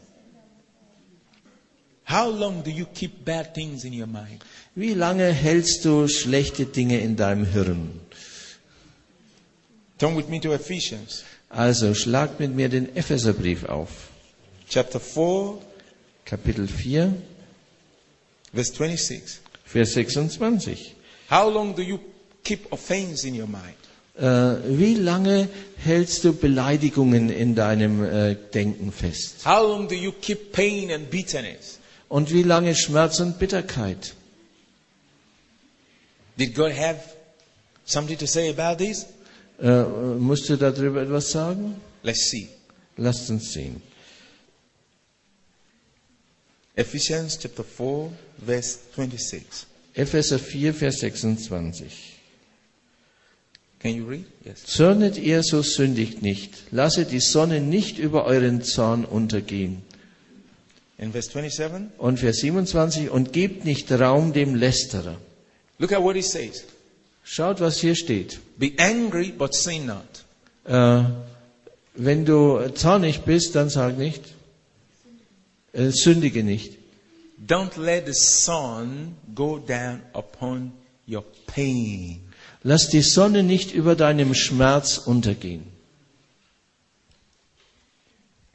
How 2.09 2.31
long 2.31 2.63
do 2.63 2.71
you 2.71 2.87
keep 2.95 3.25
bad 3.25 3.55
things 3.55 3.85
in 3.85 3.93
your 3.93 4.07
mind? 4.07 4.43
Wie 4.75 4.95
lange 4.95 5.31
hältst 5.33 5.85
du 5.85 6.09
schlechte 6.09 6.65
Dinge 6.65 7.01
in 7.01 7.17
deinem 7.17 7.45
Hirn? 7.45 8.01
Turn 9.99 10.17
with 10.17 10.29
me 10.29 10.41
to 10.41 10.53
Ephesians 10.53 11.25
Also 11.51 11.95
schlag 11.95 12.39
mit 12.41 12.55
mir 12.55 12.69
den 12.69 12.95
Epheserbrief 12.95 13.65
auf. 13.65 13.91
chapter 14.69 15.01
4, 15.01 15.59
Kapitel 16.27 16.69
4, 16.69 17.15
verse 18.53 18.73
26. 18.73 19.41
Vers 19.65 19.93
26. 19.95 20.95
How 21.31 21.49
long 21.51 21.75
do 21.75 21.83
you 21.83 21.99
keep 22.45 22.71
offense 22.73 23.27
in 23.27 23.35
your 23.35 23.47
mind? 23.49 23.77
Äh, 24.19 24.79
wie 24.79 24.95
lange 24.95 25.49
hältst 25.77 26.25
du 26.25 26.33
Beleidigungen 26.33 27.31
in 27.31 27.55
deinem 27.55 28.05
äh, 28.05 28.35
Denken 28.53 28.93
fest? 28.93 29.45
How 29.47 29.63
long 29.67 29.89
do 29.89 29.95
you 29.95 30.13
keep 30.13 30.53
pain 30.53 30.91
and 30.91 31.11
bitterness? 31.11 31.78
Und 32.09 32.33
wie 32.33 32.43
lange 32.43 32.75
Schmerz 32.75 33.21
und 33.21 33.39
Bitterkeit? 33.39 34.15
Did 36.39 36.55
God 36.55 36.73
have 36.73 37.01
something 37.85 38.17
to 38.19 38.27
say 38.27 38.49
about 38.49 38.83
this? 38.83 39.07
Äh, 39.61 39.83
musst 39.83 40.49
du 40.49 40.57
darüber 40.57 41.03
etwas 41.03 41.31
sagen? 41.31 41.81
Let's 42.03 42.31
see. 42.31 42.49
Lasst 42.97 43.29
uns 43.31 43.53
sehen. 43.53 43.83
Ephesians 46.77 47.37
chapter 47.37 47.65
4, 47.65 48.13
verse 48.47 48.79
26. 48.95 49.67
Epheser 49.99 50.39
4, 50.39 50.75
Vers 50.75 51.01
26. 51.01 51.91
Can 53.81 53.97
you 53.97 54.07
read? 54.07 54.27
Yes. 54.45 54.65
Zürnet 54.65 55.19
ihr, 55.19 55.43
so 55.43 55.63
sündigt 55.63 56.23
nicht. 56.23 56.53
Lasset 56.71 57.11
die 57.11 57.19
Sonne 57.19 57.61
nicht 57.61 57.99
über 57.99 58.25
euren 58.25 58.63
Zorn 58.63 59.05
untergehen. 59.05 59.83
In 60.99 61.13
verse 61.13 61.31
27, 61.31 61.91
Und 61.99 62.19
Vers 62.19 62.39
27. 62.39 63.11
Und 63.11 63.33
gebt 63.33 63.65
nicht 63.65 63.91
Raum 63.93 64.33
dem 64.33 64.55
Lästerer. 64.57 65.17
look 65.79 65.93
at 65.93 66.03
what 66.03 66.17
it 66.17 66.25
says. 66.25 66.65
Schaut, 67.23 67.61
was 67.61 67.79
hier 67.79 67.95
steht. 67.95 68.39
Be 68.59 68.73
angry, 68.79 69.33
but 69.37 69.55
sin 69.55 69.87
not. 69.87 70.25
Äh, 70.65 71.05
wenn 71.95 72.25
du 72.25 72.69
zornig 72.75 73.21
bist, 73.21 73.55
dann 73.55 73.69
sag 73.69 73.97
nicht, 73.99 74.23
äh, 75.73 75.91
sündige 75.91 76.43
nicht. 76.43 76.75
Don't 77.47 77.79
let 77.79 78.07
the 78.07 78.15
sun 78.15 79.15
go 79.35 79.59
down 79.59 80.03
upon 80.15 80.73
your 81.07 81.25
pain. 81.47 82.21
Lass 82.65 82.89
die 82.89 83.03
Sonne 83.03 83.43
nicht 83.45 83.73
über 83.73 83.95
deinem 83.95 84.35
Schmerz 84.35 84.99
untergehen. 84.99 85.63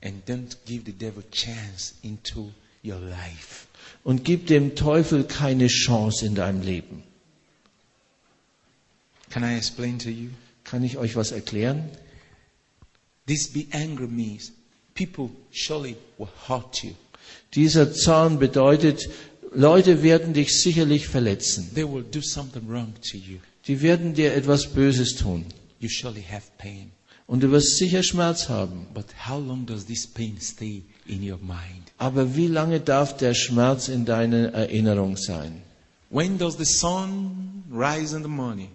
And 0.04 0.26
don't 0.26 0.54
give 0.66 0.84
the 0.86 0.92
devil 0.92 1.24
chance 1.32 1.94
into 2.04 2.52
your 2.84 3.00
life. 3.00 3.68
Und 4.04 4.26
gib 4.26 4.48
dem 4.48 4.76
Teufel 4.76 5.24
keine 5.24 5.68
Chance 5.68 6.26
in 6.26 6.36
deinem 6.36 6.62
Leben. 6.62 7.04
Can 9.30 9.44
I 9.44 9.56
explain 9.56 9.98
to 10.00 10.10
you? 10.10 10.30
Kann 10.66 10.84
ich 10.84 10.98
euch 10.98 11.16
was 11.16 11.32
erklären? 11.32 11.90
This 13.26 13.48
be 13.48 13.66
angry 13.72 14.08
means 14.08 14.52
people 14.94 15.30
surely 15.52 15.96
will 16.18 16.28
hurt 16.48 16.84
you. 16.84 16.92
Dieser 17.56 17.94
Zorn 17.94 18.40
bedeutet, 18.40 19.10
Leute 19.54 20.04
werden 20.04 20.34
dich 20.34 20.62
sicherlich 20.62 21.08
verletzen. 21.08 21.72
They 21.74 21.86
will 21.86 22.04
do 22.04 22.22
something 22.22 22.68
wrong 22.68 22.94
to 23.10 23.18
you. 23.18 23.40
die 23.68 23.82
werden 23.82 24.14
dir 24.14 24.34
etwas 24.34 24.68
Böses 24.74 25.16
tun. 25.16 25.46
You 25.80 25.90
surely 25.90 26.24
have 26.24 26.44
pain. 26.58 26.92
Und 27.34 27.42
du 27.42 27.50
wirst 27.50 27.78
sicher 27.78 28.04
Schmerz 28.04 28.48
haben. 28.48 28.86
But 28.94 29.08
how 29.28 29.40
long 29.40 29.66
does 29.66 29.88
this 29.88 30.06
pain 30.06 30.38
stay 30.40 30.84
in 31.08 31.28
your 31.28 31.40
mind? 31.40 31.92
Aber 31.98 32.36
wie 32.36 32.46
lange 32.46 32.80
darf 32.80 33.18
der 33.18 33.34
Schmerz 33.34 33.88
in 33.88 34.06
deiner 34.06 34.54
Erinnerung 34.54 35.18
sein? 35.18 35.64
When 36.12 36.38
does 36.38 36.58
the 36.60 36.66
sun 36.66 37.64
rise 37.72 38.16
in 38.16 38.22
the 38.22 38.30
morning? 38.30 38.70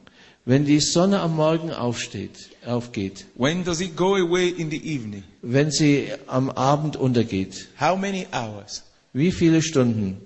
Wenn 0.45 0.65
die 0.65 0.81
Sonne 0.81 1.21
am 1.21 1.37
Morgen 1.37 1.71
aufsteht, 1.71 2.51
aufgeht, 2.67 3.27
When 3.37 3.63
does 3.63 3.81
it 3.81 3.95
go 3.95 4.17
away 4.17 4.49
in 4.49 4.73
the 4.73 4.83
evening? 4.85 5.23
wenn 5.41 5.71
sie 5.71 6.09
am 6.27 6.51
Abend 6.51 6.97
untergeht, 6.97 7.69
How 7.79 7.97
many 7.97 8.27
hours? 8.33 8.83
wie 9.13 9.31
viele 9.31 9.63
Stunden? 9.63 10.17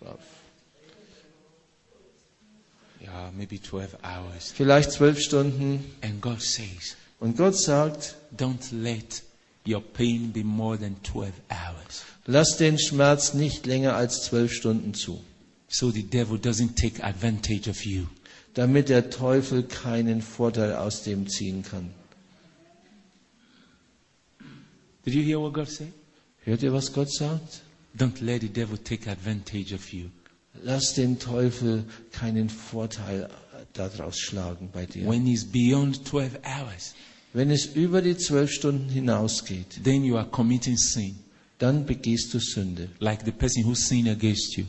Yeah, 0.00 0.12
maybe 0.12 0.12
12 0.12 0.12
hours. 0.12 0.14
Vielleicht 4.54 4.92
zwölf 4.92 5.20
Stunden. 5.20 5.84
And 6.02 6.20
God 6.20 6.40
says, 6.42 6.96
Und 7.20 7.36
Gott 7.36 7.56
sagt, 7.58 8.16
don't 8.36 8.72
let 8.72 9.22
your 9.66 9.80
pain 9.82 10.32
be 10.32 10.44
more 10.44 10.78
than 10.78 10.96
12 11.04 11.32
hours. 11.50 12.04
lass 12.26 12.56
den 12.56 12.78
Schmerz 12.78 13.34
nicht 13.34 13.66
länger 13.66 13.94
als 13.96 14.22
zwölf 14.24 14.52
Stunden 14.52 14.94
zu, 14.94 15.22
So 15.68 15.90
the 15.90 16.02
devil 16.02 16.36
doesn't 16.38 16.76
take 16.76 17.02
advantage 17.02 17.68
of 17.70 17.84
you. 17.84 18.04
damit 18.54 18.88
der 18.88 19.10
Teufel 19.10 19.62
keinen 19.64 20.22
Vorteil 20.22 20.74
aus 20.76 21.02
dem 21.02 21.28
ziehen 21.28 21.62
kann. 21.62 21.90
Did 25.04 25.14
you 25.14 25.22
hear 25.22 25.40
what 25.40 25.52
God 25.52 25.68
said? 25.68 25.92
Hört 26.44 26.62
ihr, 26.62 26.72
was 26.72 26.92
Gott 26.92 27.12
sagt? 27.12 27.62
Don't 27.96 28.20
let 28.22 28.42
the 28.42 28.48
devil 28.48 28.76
take 28.78 29.10
advantage 29.10 29.74
of 29.74 29.92
you. 29.92 30.08
Lass 30.62 30.94
den 30.94 31.18
Teufel 31.18 31.84
keinen 32.12 32.48
Vorteil 32.48 33.28
daraus 33.72 34.18
schlagen 34.18 34.70
bei 34.72 34.86
dir. 34.86 35.08
When 35.08 35.26
it's 35.26 35.44
beyond 35.44 36.06
12 36.06 36.38
hours, 36.44 36.94
Wenn 37.32 37.50
es 37.50 37.66
über 37.66 38.00
die 38.00 38.16
zwölf 38.16 38.52
Stunden 38.52 38.88
hinausgeht, 38.88 39.82
then 39.82 40.04
you 40.04 40.16
are 40.16 40.26
committing 40.28 40.76
sin, 40.76 41.16
dann 41.58 41.84
begehst 41.84 42.32
du 42.32 42.38
Sünde. 42.38 42.88
like 43.00 43.24
the 43.24 43.32
person 43.32 43.64
who 43.64 43.74
sinned 43.74 44.08
against 44.08 44.56
you. 44.56 44.64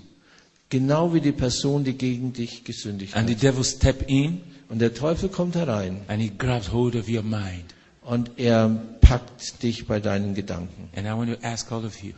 Genau 0.69 1.13
wie 1.13 1.21
die 1.21 1.31
Person, 1.31 1.83
die 1.83 1.93
gegen 1.93 2.33
dich 2.33 2.63
gesündigt 2.63 3.15
And 3.15 3.29
the 3.29 3.35
hat. 3.35 3.43
devil 3.43 3.63
step 3.63 4.09
in 4.09 4.41
Und 4.67 4.79
der 4.79 4.95
Teufel 4.95 5.29
kommt 5.29 5.53
herein 5.55 6.01
and 6.07 6.19
he 6.21 6.31
grabs 6.35 6.71
hold 6.71 6.95
of 6.95 7.07
your 7.07 7.21
mind. 7.21 7.75
und 8.01 8.31
er 8.37 8.69
packt 9.01 9.61
dich 9.61 9.85
bei 9.85 9.99
deinen 9.99 10.33
Gedanken. 10.33 10.89
And 10.95 11.05
I 11.05 11.11
want 11.11 11.31
to 11.39 11.47
ask 11.47 11.71
all 11.71 11.85
of 11.85 12.01
you. 12.03 12.13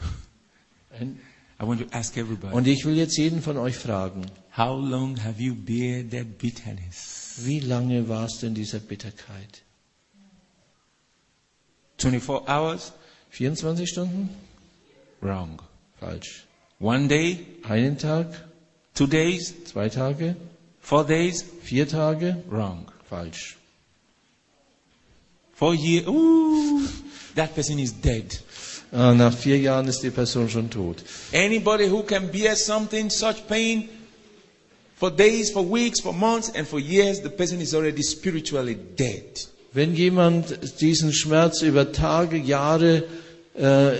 Want 1.65 1.79
to 1.79 1.97
ask 1.97 2.15
everybody. 2.17 2.53
Und 2.55 2.67
ich 2.67 2.85
will 2.85 2.95
jetzt 2.95 3.17
jeden 3.17 3.41
von 3.41 3.57
euch 3.57 3.75
fragen, 3.75 4.25
How 4.55 4.79
long 4.79 5.17
have 5.23 5.41
you 5.41 5.55
bear 5.55 6.03
that 6.09 6.37
bitterness? 6.37 7.35
wie 7.45 7.59
lange 7.59 8.07
warst 8.09 8.41
du 8.41 8.47
in 8.47 8.55
dieser 8.55 8.79
Bitterkeit? 8.79 9.63
24 11.97 12.47
hours? 12.47 12.93
24 13.31 13.89
Stunden? 13.89 14.29
Wrong. 15.21 15.61
Falsch. 15.99 16.45
One 16.79 17.07
day? 17.07 17.45
Einen 17.63 17.97
Tag? 17.97 18.27
Two 18.93 19.07
days? 19.07 19.53
Zwei 19.65 19.89
Tage? 19.89 20.35
Four 20.81 21.05
days? 21.05 21.43
Vier 21.63 21.87
Tage? 21.87 22.37
Wrong. 22.49 22.85
Falsch. 23.09 23.57
Four 25.53 25.73
years? 25.73 26.07
Ooh, 26.07 26.87
that 27.35 27.55
person 27.55 27.79
is 27.79 27.91
dead. 27.93 28.39
Ah, 28.97 29.13
Nach 29.13 29.31
vier 29.37 29.59
Jahren 29.59 29.87
ist 29.87 30.01
die 30.01 30.09
Person 30.09 30.49
schon 30.49 30.71
tot. 30.71 31.03
Anybody 31.31 31.87
who 31.87 32.01
can 32.01 32.31
bear 32.31 32.55
something, 32.55 33.11
such 33.11 33.47
pain, 33.47 33.89
for 34.95 35.11
days, 35.11 35.51
for 35.51 35.63
weeks, 35.63 36.01
for 36.01 36.13
months, 36.13 36.49
and 36.55 36.67
for 36.67 36.79
years, 36.79 37.21
the 37.21 37.29
person 37.29 37.61
is 37.61 37.75
already 37.75 38.01
spiritually 38.01 38.75
dead. 38.97 39.47
Wenn 39.71 39.93
jemand 39.93 40.81
diesen 40.81 41.13
Schmerz 41.13 41.61
über 41.61 41.91
Tage, 41.91 42.37
Jahre, 42.37 43.03
äh, 43.53 43.91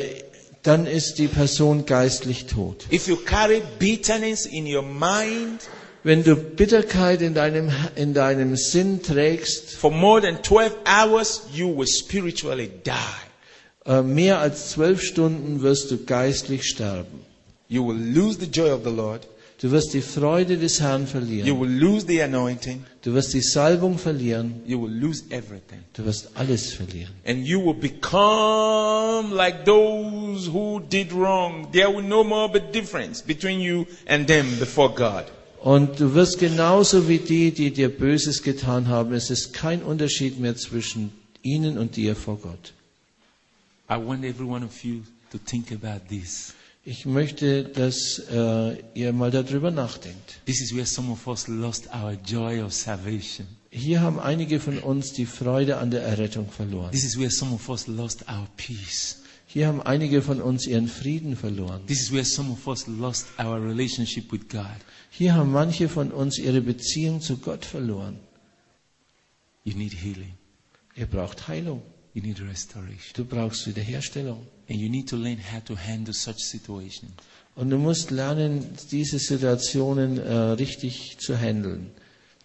dann 0.64 0.88
ist 0.88 1.19
die 1.19 1.28
Person 1.28 1.86
geistlich 1.86 2.48
tot. 2.48 2.86
If 2.91 3.07
you 3.07 3.18
carry 3.18 3.61
bitterness 3.78 4.48
in 4.48 4.65
your 4.65 4.82
mind 4.82 5.61
Wenn 6.03 6.24
du 6.24 6.36
Bitterkeit 6.38 7.22
in 7.22 7.34
deinem, 7.34 7.69
in 7.95 8.14
deinem 8.14 8.56
Sinn 8.56 9.03
trägst, 9.03 9.76
for 9.76 9.91
more 9.91 10.22
than 10.22 10.41
12 10.41 10.74
hours, 10.86 11.41
you 11.53 11.68
will 11.68 11.86
spiritually 11.86 12.72
die. 12.84 13.26
Äh, 13.88 14.01
mehr 14.01 14.39
als 14.39 14.72
zwölf 14.72 15.01
Stunden 15.01 15.61
wirst 15.61 15.89
du 15.91 16.03
geistlich 16.03 16.65
sterben. 16.65 17.22
You 17.69 17.88
will 17.88 17.97
lose 17.97 18.38
the 18.39 18.45
joy 18.45 18.72
of 18.72 18.81
the 18.84 18.91
Lord. 18.91 19.27
Du 19.59 19.72
wirst 19.72 19.93
die 19.95 20.01
Freude 20.01 20.57
des 20.57 20.80
Herrn 20.80 21.01
You 21.01 21.07
verlieren. 21.07 21.59
will 21.59 21.69
lose 21.69 22.05
the 22.07 22.22
anointing. 22.22 22.84
Du 23.01 23.14
wirst 23.15 23.34
die 23.34 23.41
Salbung 23.41 23.97
verlieren. 23.97 24.61
You 24.68 24.84
will 24.84 24.91
lose 24.93 25.23
everything. 25.30 25.80
Du 25.93 26.05
wirst 26.05 26.30
alles 26.35 26.73
verlieren. 26.73 27.14
And 27.26 27.43
you 27.43 27.59
will 27.65 27.73
become 27.73 29.34
like 29.34 29.65
those 29.65 30.47
who 30.47 30.80
did 30.80 31.11
wrong. 31.11 31.72
There 31.72 31.89
will 31.89 32.03
no 32.03 32.23
more 32.23 32.47
be 32.51 32.59
difference 32.59 33.23
between 33.23 33.59
you 33.59 33.88
and 34.05 34.27
them 34.27 34.45
before 34.59 34.93
God. 34.93 35.26
Und 35.64 35.99
du 35.99 36.14
wirst 36.14 36.38
genauso 36.38 37.07
wie 37.09 37.18
die, 37.18 37.49
die 37.51 37.72
dir 37.72 37.89
Böses 37.89 38.43
getan 38.43 38.88
haben. 38.88 39.14
Es 39.14 39.31
ist 39.31 39.53
kein 39.53 39.81
Unterschied 39.81 40.39
mehr 40.39 40.55
zwischen 40.55 41.11
ihnen 41.41 41.80
und 41.80 41.95
dir 41.95 42.15
vor 42.15 42.38
Gott. 42.38 42.73
Ich 46.84 47.05
möchte, 47.05 47.64
dass 47.64 48.19
äh, 48.31 48.84
ihr 48.93 49.14
mal 49.14 49.31
darüber 49.31 49.72
nachdenkt. 49.72 50.39
This 50.45 50.61
is 50.61 50.73
where 50.73 50.85
some 50.85 51.11
of 51.11 51.27
us 51.27 51.47
lost 51.47 51.88
our 51.93 52.14
joy 52.26 52.61
of 52.61 52.73
salvation. 52.73 53.47
Hier 53.69 54.01
haben 54.01 54.19
einige 54.19 54.59
von 54.59 54.80
uns 54.80 55.14
die 55.14 55.26
Freude 55.26 55.77
an 55.77 55.91
der 55.91 56.01
Errettung 56.01 56.49
verloren. 56.49 56.91
This 56.91 57.03
is 57.03 57.18
where 57.18 57.30
some 57.30 57.53
of 57.53 57.68
us 57.69 57.88
lost 57.88 58.26
our 58.30 58.47
peace. 58.57 59.22
Hier 59.45 59.68
haben 59.68 59.81
einige 59.81 60.22
von 60.22 60.41
uns 60.41 60.68
ihren 60.68 60.88
Frieden 60.88 61.35
verloren. 61.35 61.85
This 61.88 62.01
is 62.01 62.11
where 62.11 62.26
some 62.26 62.51
of 62.51 62.68
us 62.68 62.88
lost 62.88 63.27
our 63.39 63.61
relationship 63.61 64.31
with 64.31 64.49
God. 64.49 64.65
Hier 65.09 65.34
haben 65.35 65.51
manche 65.51 65.88
von 65.88 66.11
uns 66.11 66.38
ihre 66.38 66.61
Beziehung 66.61 67.22
zu 67.22 67.38
Gott 67.38 67.65
verloren. 67.65 68.19
You 69.64 69.76
need 69.77 69.93
healing. 69.93 70.34
Ihr 70.95 71.05
braucht 71.05 71.47
Heilung. 71.47 71.81
You 72.13 72.21
need 72.21 72.39
restoration. 72.41 73.13
Du 73.13 73.25
brauchst 73.25 73.67
Wiederherstellung. 73.67 74.47
And 74.69 74.79
you 74.79 74.89
need 74.89 75.07
to 75.09 75.15
learn 75.15 75.38
how 75.38 75.63
to 75.65 75.75
handle 75.75 76.13
such 76.13 76.39
situations. 76.39 77.11
Und 77.55 77.69
du 77.69 77.77
musst 77.77 78.11
lernen, 78.11 78.65
diese 78.91 79.17
Situationen 79.19 80.17
äh, 80.17 80.34
richtig 80.34 81.17
zu 81.19 81.35
handeln. 81.38 81.91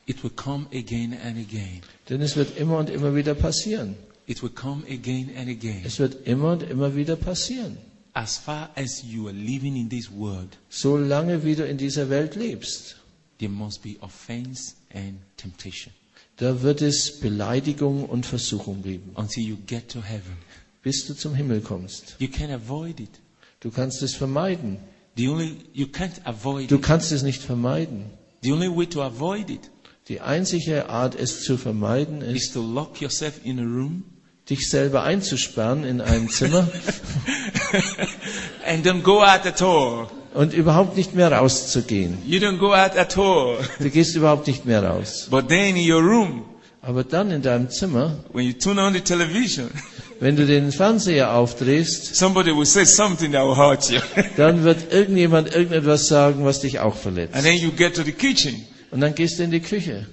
It 0.07 0.23
will 0.23 0.31
come 0.31 0.67
again 0.73 1.17
and 1.25 1.39
again. 1.39 1.81
Denn 2.09 2.21
es 2.23 2.37
wird 2.37 2.57
immer 2.59 2.79
und 2.79 2.91
immer 2.91 3.15
wieder 3.15 3.35
passieren. 3.35 3.95
It 4.27 4.43
will 4.43 4.51
come 4.51 4.85
again 4.91 5.31
and 5.37 5.49
again. 5.49 5.83
Es 5.85 5.99
wird 5.99 6.27
immer 6.27 6.53
und 6.53 6.63
immer 6.63 6.95
wieder 6.97 7.17
passieren. 7.17 7.77
As 8.15 8.37
far 8.39 8.71
as 8.77 9.03
you 9.03 9.27
are 9.27 9.35
living 9.35 9.77
in 9.77 9.89
this 9.89 10.11
world, 10.11 10.59
Solange 10.69 11.45
wie 11.45 11.55
du 11.55 11.67
in 11.67 11.79
dieser 11.79 12.09
Welt 12.11 12.35
lebst, 12.35 12.97
there 13.39 13.51
must 13.51 13.83
be 13.83 13.97
offense 14.01 14.75
and 14.93 15.19
temptation 15.37 15.93
da 16.37 16.63
wird 16.63 16.83
es 16.83 17.21
Beleidigung 17.21 18.05
und 18.05 18.27
Versuchung 18.27 18.83
geben, 18.83 19.13
until 19.15 19.43
you 19.45 19.57
get 19.67 19.89
to 19.89 20.03
heaven. 20.03 20.37
bis 20.83 21.07
du 21.07 21.15
zum 21.15 21.35
Himmel 21.35 21.61
kommst. 21.61 22.17
You 22.19 22.29
can't 22.29 22.53
avoid 22.53 23.01
it. 23.01 23.21
Du 23.61 23.71
kannst 23.71 24.03
es 24.03 24.15
vermeiden. 24.15 24.79
The 25.17 25.29
only 25.29 25.57
you 25.73 25.87
can't 25.87 26.25
avoid 26.25 26.71
Du 26.71 26.79
kannst 26.79 27.13
es 27.13 27.23
nicht 27.23 27.43
vermeiden. 27.43 28.11
The 28.43 28.53
only 28.53 28.69
way 28.69 28.87
to 28.87 29.03
avoid 29.03 29.51
it 29.51 29.71
Die 30.09 30.21
einzige 30.21 30.89
Art, 30.89 31.15
es 31.15 31.45
zu 31.45 31.57
vermeiden, 31.57 32.23
is 32.23 32.45
ist, 32.45 32.55
to 32.55 32.61
lock 32.61 33.01
yourself 33.01 33.45
in 33.45 33.61
a 33.61 33.63
room 33.63 34.05
dich 34.51 34.69
selber 34.69 35.05
einzusperren 35.05 35.85
in 35.85 36.01
einem 36.01 36.29
Zimmer 36.29 36.69
and 38.67 38.85
don't 38.85 39.03
go 39.03 39.23
out 39.23 39.47
at 39.47 39.63
all. 39.63 40.09
Und 40.35 40.53
überhaupt 40.55 40.97
nicht 40.97 41.15
mehr 41.15 41.31
rauszugehen. 41.33 42.19
You 42.27 42.39
don't 42.41 42.59
go 42.59 42.75
out 42.75 42.97
at 42.97 43.17
all. 43.19 43.59
Du 43.79 43.91
gehst 43.91 44.15
überhaupt 44.17 44.47
nicht 44.47 44.65
mehr 44.65 44.83
raus. 44.83 45.27
But 45.31 45.49
then 45.49 45.77
in 45.77 45.91
your 45.91 46.01
room, 46.03 46.45
Aber 46.81 47.05
dann 47.05 47.31
in 47.31 47.43
deinem 47.43 47.71
Zimmer, 47.71 48.19
when 48.33 48.45
you 48.47 48.53
tune 48.55 48.81
on 48.81 48.93
the 48.93 49.01
television, 49.01 49.71
wenn 50.21 50.35
du 50.37 50.47
den 50.47 50.73
Fernseher 50.73 51.33
aufdrehst, 51.35 52.17
somebody 52.17 52.51
will 52.57 52.67
say 52.67 52.85
something 52.85 53.31
that 53.33 53.45
will 53.47 53.57
hurt 53.57 53.89
you. 53.91 54.01
dann 54.37 54.65
wird 54.65 54.93
irgendjemand 54.93 55.55
irgendetwas 55.55 56.09
sagen, 56.09 56.45
was 56.45 56.61
dich 56.61 56.81
auch 56.81 56.97
verletzt. 56.97 57.35
and 57.35 57.45
then 57.45 57.57
you 57.57 57.71
get 57.71 57.95
to 57.95 58.03
the 58.03 58.13
kitchen, 58.13 58.67
Und 58.91 59.01
dann 59.01 59.15
gehst 59.15 59.39
du 59.39 59.45
in 59.45 59.51
die 59.53 59.61
Küche 59.61 60.07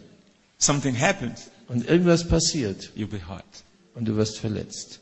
something 0.59 0.95
happens, 0.99 1.49
und 1.69 1.87
irgendwas 1.89 2.27
passiert 2.27 2.91
you'll 2.95 3.07
be 3.07 3.21
hurt. 3.27 3.43
und 3.95 4.05
du 4.07 4.15
wirst 4.15 4.37
verletzt. 4.39 4.99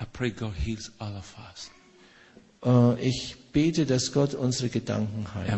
I 0.00 0.04
pray 0.12 0.30
God 0.30 0.52
heals 0.64 0.90
all 0.98 1.14
of 1.16 1.34
us 1.50 1.70
Äh, 2.98 3.08
Ich 3.08 3.36
bete, 3.52 3.86
dass 3.86 4.12
Gott 4.12 4.34
unsere 4.34 4.68
Gedanken 4.68 5.26
heilt 5.34 5.52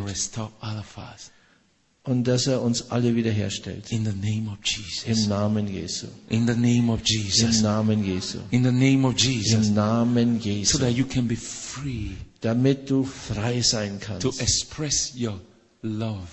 und 2.04 2.26
dass 2.26 2.46
er 2.48 2.62
uns 2.62 2.90
alle 2.90 3.14
wiederherstellt. 3.14 3.92
in 3.92 4.04
the 4.04 4.12
name 4.12 4.48
of 4.50 4.58
Im 4.58 4.64
Jesus. 4.64 5.26
Namen 5.28 5.68
Jesu. 5.68 6.06
In 6.28 6.46
the 6.46 6.54
name 6.54 6.90
of 6.92 7.00
Im 7.00 7.06
Jesus. 7.06 7.62
Namen 7.62 8.04
Jesu. 8.04 8.38
In 8.50 8.64
the 8.64 8.72
name 8.72 9.04
of 9.06 9.16
Jesus. 9.16 9.68
Im 9.68 9.74
Namen 9.74 10.40
So 10.40 10.48
Jesu. 10.48 10.78
that 10.78 10.92
you 10.92 11.04
can 11.06 11.28
be 11.28 11.36
free 11.36 12.16
Damit 12.40 12.90
du 12.90 13.04
frei 13.04 13.62
sein 13.62 14.00
to 14.00 14.06
kannst. 14.30 14.40
express 14.40 15.12
your 15.16 15.40
love 15.82 16.26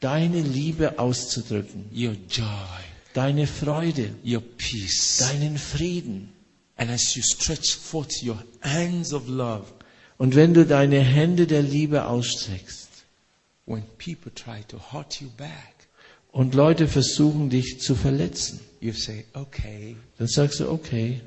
deine 0.00 0.40
Liebe 0.40 0.98
auszudrücken, 0.98 1.84
your 1.94 2.16
joy, 2.28 2.44
deine 3.14 3.46
Freude, 3.46 4.10
your 4.24 4.42
peace. 4.56 5.18
deinen 5.18 5.56
Frieden. 5.56 6.30
And 6.76 6.90
as 6.90 7.14
you 7.14 7.22
stretch 7.22 7.76
forth 7.76 8.22
your 8.24 8.42
hands 8.60 9.12
of 9.12 9.28
love, 9.28 9.72
Und 10.22 10.36
wenn 10.36 10.54
du 10.54 10.64
deine 10.64 11.00
Hände 11.00 11.48
der 11.48 11.62
Liebe 11.62 12.04
ausstreckst 12.04 12.90
when 13.66 13.82
people 13.98 14.32
try 14.32 14.62
to 14.68 14.78
hurt 14.78 15.20
you 15.20 15.26
back, 15.36 15.74
und 16.30 16.54
Leute 16.54 16.86
versuchen 16.86 17.50
dich 17.50 17.80
zu 17.80 17.96
verletzen, 17.96 18.60
you 18.80 18.92
say, 18.92 19.24
okay, 19.32 19.96
dann 20.18 20.28
sagst 20.28 20.60
du, 20.60 20.70
okay, 20.70 21.20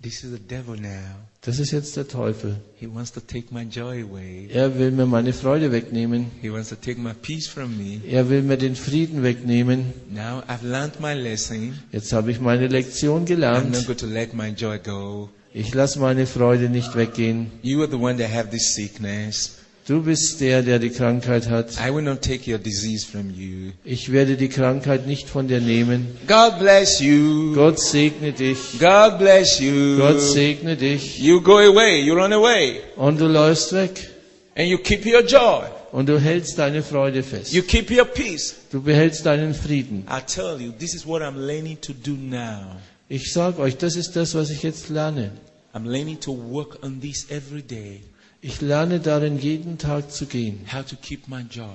this 0.00 0.24
is 0.24 0.30
the 0.30 0.38
devil 0.38 0.74
now. 0.80 1.16
das 1.42 1.58
ist 1.58 1.70
jetzt 1.70 1.98
der 1.98 2.08
Teufel. 2.08 2.56
He 2.80 2.86
wants 2.86 3.12
to 3.12 3.20
take 3.20 3.52
my 3.52 3.64
joy 3.64 4.02
away. 4.04 4.48
Er 4.50 4.78
will 4.78 4.90
mir 4.90 5.04
meine 5.04 5.34
Freude 5.34 5.70
wegnehmen. 5.70 6.30
He 6.40 6.50
wants 6.50 6.70
to 6.70 6.76
take 6.76 6.98
my 6.98 7.12
peace 7.12 7.46
from 7.46 7.76
me. 7.76 8.00
Er 8.08 8.30
will 8.30 8.40
mir 8.40 8.56
den 8.56 8.74
Frieden 8.74 9.22
wegnehmen. 9.22 9.92
Now 10.10 10.42
I've 10.48 10.62
learned 10.66 10.98
my 10.98 11.12
lesson. 11.12 11.78
Jetzt 11.92 12.10
habe 12.14 12.30
ich 12.30 12.40
meine 12.40 12.68
Lektion 12.68 13.16
I'm 13.16 13.20
not 13.20 13.26
gelernt. 13.28 13.86
going 13.86 13.98
to 13.98 14.06
let 14.06 14.32
my 14.32 14.48
joy 14.48 14.78
go. 14.78 15.28
Ich 15.58 15.72
lasse 15.72 15.98
meine 16.00 16.26
Freude 16.26 16.68
nicht 16.68 16.94
weggehen. 16.96 17.50
You 17.62 17.80
are 17.80 17.90
the 17.90 17.96
one 17.96 18.18
that 18.18 18.30
have 18.30 18.50
this 18.50 18.74
sickness. 18.74 19.56
Du 19.88 20.02
bist 20.02 20.42
der, 20.42 20.60
der 20.60 20.78
die 20.78 20.90
Krankheit 20.90 21.48
hat. 21.48 21.70
I 21.80 21.94
will 21.94 22.02
not 22.02 22.20
take 22.20 22.46
your 22.46 22.58
disease 22.58 23.06
from 23.06 23.30
you. 23.30 23.72
Ich 23.82 24.12
werde 24.12 24.36
die 24.36 24.50
Krankheit 24.50 25.06
nicht 25.06 25.30
von 25.30 25.48
dir 25.48 25.62
nehmen. 25.62 26.08
God 26.28 26.58
bless 26.58 27.00
you. 27.00 27.54
Gott 27.54 27.80
segne 27.80 28.32
dich. 28.32 28.58
God 28.78 29.18
bless 29.18 29.58
you. 29.58 29.96
Gott 29.96 30.20
segne 30.20 30.76
dich. 30.76 31.20
You 31.20 31.40
go 31.40 31.56
away. 31.56 32.02
You 32.02 32.12
run 32.12 32.34
away. 32.34 32.80
Und 32.96 33.18
du 33.18 33.26
läufst 33.26 33.72
weg. 33.72 34.10
And 34.56 34.68
you 34.68 34.76
keep 34.76 35.06
your 35.06 35.22
joy. 35.22 35.64
Und 35.90 36.10
du 36.10 36.20
hältst 36.20 36.58
deine 36.58 36.82
Freude 36.82 37.22
fest. 37.22 37.54
You 37.54 37.62
keep 37.62 37.90
your 37.90 38.04
peace. 38.04 38.56
Du 38.70 38.82
behältst 38.82 39.24
deinen 39.24 39.54
Frieden. 39.54 40.06
I 40.06 40.20
tell 40.20 40.60
you, 40.60 40.72
this 40.72 40.92
is 40.92 41.06
what 41.06 41.22
I'm 41.22 41.38
learning 41.38 41.80
to 41.80 41.94
do 41.94 42.12
now. 42.12 42.76
Ich 43.08 43.32
sage 43.32 43.60
euch, 43.60 43.76
das 43.76 43.96
ist 43.96 44.12
das, 44.16 44.34
was 44.34 44.50
ich 44.50 44.62
jetzt 44.62 44.88
lerne. 44.88 45.32
I'm 45.72 45.84
learning 45.84 46.18
to 46.20 46.32
work 46.50 46.82
on 46.82 47.00
this 47.00 47.30
every 47.30 47.62
day. 47.62 48.02
Ich 48.40 48.60
lerne 48.60 49.00
darin, 49.00 49.38
jeden 49.38 49.78
Tag 49.78 50.10
zu 50.12 50.26
gehen, 50.26 50.66
How 50.72 50.84
to 50.84 50.96
keep 50.96 51.28
my 51.28 51.42
joy. 51.42 51.66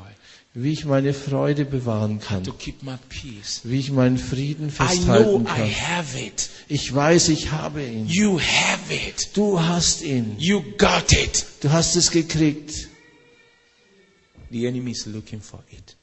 wie 0.53 0.73
ich 0.73 0.83
meine 0.85 1.13
Freude 1.13 1.63
bewahren 1.65 2.19
kann, 2.19 2.43
To 2.43 2.51
keep 2.51 2.83
my 2.83 2.97
peace. 3.09 3.61
wie 3.63 3.79
ich 3.79 3.91
meinen 3.91 4.17
Frieden 4.17 4.67
I 4.67 4.71
know 4.71 4.85
festhalten 4.87 5.41
I 5.43 5.45
kann. 5.45 5.71
have 5.87 6.19
it. 6.19 6.49
Ich 6.67 6.93
weiß, 6.93 7.29
ich 7.29 7.51
habe 7.51 7.83
ihn. 7.85 8.07
You 8.07 8.39
have 8.39 8.93
it. 8.93 9.29
Du 9.35 9.59
hast 9.61 10.01
ihn. 10.01 10.35
You 10.37 10.61
got 10.77 11.11
it. 11.13 11.45
Du 11.61 11.71
hast 11.71 11.95
es 11.95 12.11
gekriegt. 12.11 12.89
The 14.49 14.65
enemy 14.67 14.91
is 14.91 15.05
looking 15.05 15.41
for 15.41 15.63
it. 15.71 15.95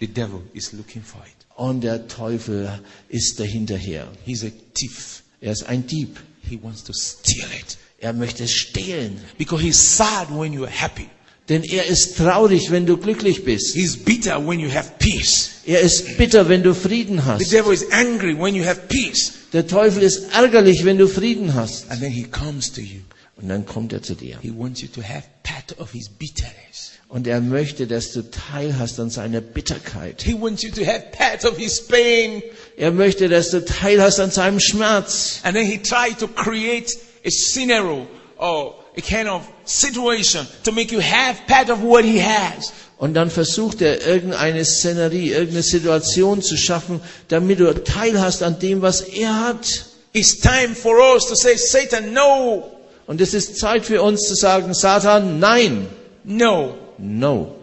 The 0.00 0.06
devil 0.08 0.42
is 0.52 0.72
looking 0.74 1.02
for 1.02 1.22
it. 1.26 1.37
Und 1.58 1.80
der 1.80 2.06
Teufel 2.06 2.70
ist 3.08 3.40
dahinterher. 3.40 4.06
He's 4.24 4.44
a 4.44 4.50
thief. 4.74 5.24
Er 5.40 5.50
ist 5.50 5.64
ein 5.66 5.84
Dieb. 5.88 6.16
He 6.48 6.56
wants 6.62 6.84
to 6.84 6.92
steal 6.92 7.48
it. 7.60 7.76
Er 7.98 8.12
möchte 8.12 8.46
stehlen. 8.46 9.18
Because 9.38 9.60
he's 9.60 9.96
sad 9.96 10.30
when 10.30 10.52
you're 10.52 10.68
happy. 10.68 11.08
Denn 11.48 11.64
er 11.64 11.86
ist 11.86 12.16
traurig, 12.16 12.70
wenn 12.70 12.86
du 12.86 12.96
glücklich 12.96 13.44
bist. 13.44 13.74
He's 13.74 13.96
bitter 13.96 14.38
when 14.46 14.60
you 14.60 14.70
have 14.72 14.92
peace. 15.00 15.50
Er 15.66 15.80
ist 15.80 16.16
bitter, 16.16 16.48
wenn 16.48 16.62
du 16.62 16.74
Frieden 16.74 17.16
The 17.16 17.24
hast. 17.24 17.52
devil 17.52 17.72
is 17.72 17.90
angry 17.90 18.38
when 18.38 18.54
you 18.54 18.64
have 18.64 18.82
peace. 18.88 19.32
Der 19.52 19.66
Teufel 19.66 20.04
ist 20.04 20.32
ärgerlich, 20.32 20.84
wenn 20.84 20.96
du 20.98 21.08
Frieden 21.08 21.54
hast. 21.54 21.90
And 21.90 22.00
then 22.00 22.12
he 22.12 22.22
comes 22.22 22.72
to 22.72 22.80
you. 22.80 23.00
Und 23.34 23.48
dann 23.48 23.66
kommt 23.66 23.92
er 23.92 24.00
zu 24.00 24.14
dir. 24.14 24.38
He 24.42 24.52
wants 24.56 24.80
you 24.80 24.86
to 24.94 25.02
have 25.02 25.24
part 25.42 25.76
of 25.80 25.90
his 25.90 26.08
bitterness. 26.08 26.87
Und 27.08 27.26
er 27.26 27.40
möchte, 27.40 27.86
dass 27.86 28.12
du 28.12 28.22
teilhast 28.22 29.00
an 29.00 29.08
seiner 29.08 29.40
Bitterkeit. 29.40 30.22
He 30.22 30.34
wants 30.38 30.62
you 30.62 30.70
to 30.70 30.84
have 30.84 31.04
part 31.12 31.44
of 31.46 31.56
his 31.56 31.80
pain. 31.80 32.42
Er 32.76 32.90
möchte, 32.90 33.30
dass 33.30 33.50
du 33.50 33.64
teilhast 33.64 34.20
an 34.20 34.30
seinem 34.30 34.60
Schmerz. 34.60 35.40
And 35.42 35.56
then 35.56 35.64
he 35.64 35.78
tried 35.78 36.18
to 36.18 36.28
create 36.28 36.98
a 37.24 37.30
scenario 37.30 38.06
or 38.36 38.74
a 38.96 39.00
kind 39.00 39.26
of 39.26 39.42
situation 39.64 40.46
to 40.64 40.72
make 40.72 40.92
you 40.92 41.00
have 41.00 41.40
part 41.46 41.70
of 41.70 41.82
what 41.82 42.04
he 42.04 42.20
has. 42.22 42.72
Und 42.98 43.14
dann 43.14 43.30
versucht 43.30 43.80
er 43.80 44.06
irgendeine 44.06 44.64
Szenerie, 44.64 45.30
irgendeine 45.30 45.62
Situation 45.62 46.42
zu 46.42 46.56
schaffen, 46.56 47.00
damit 47.28 47.60
du 47.60 47.72
teilhast 47.72 48.42
an 48.42 48.58
dem, 48.58 48.82
was 48.82 49.00
er 49.00 49.46
hat. 49.46 49.86
It's 50.12 50.40
time 50.40 50.74
for 50.74 50.98
us 51.14 51.26
to 51.26 51.34
say, 51.34 51.56
Satan, 51.56 52.12
no, 52.12 52.78
Und 53.08 53.22
es 53.22 53.32
ist 53.32 53.56
Zeit 53.56 53.86
für 53.86 54.02
uns 54.02 54.28
zu 54.28 54.34
sagen, 54.34 54.74
Satan, 54.74 55.38
nein, 55.38 55.86
no, 56.24 56.74
no, 56.98 57.54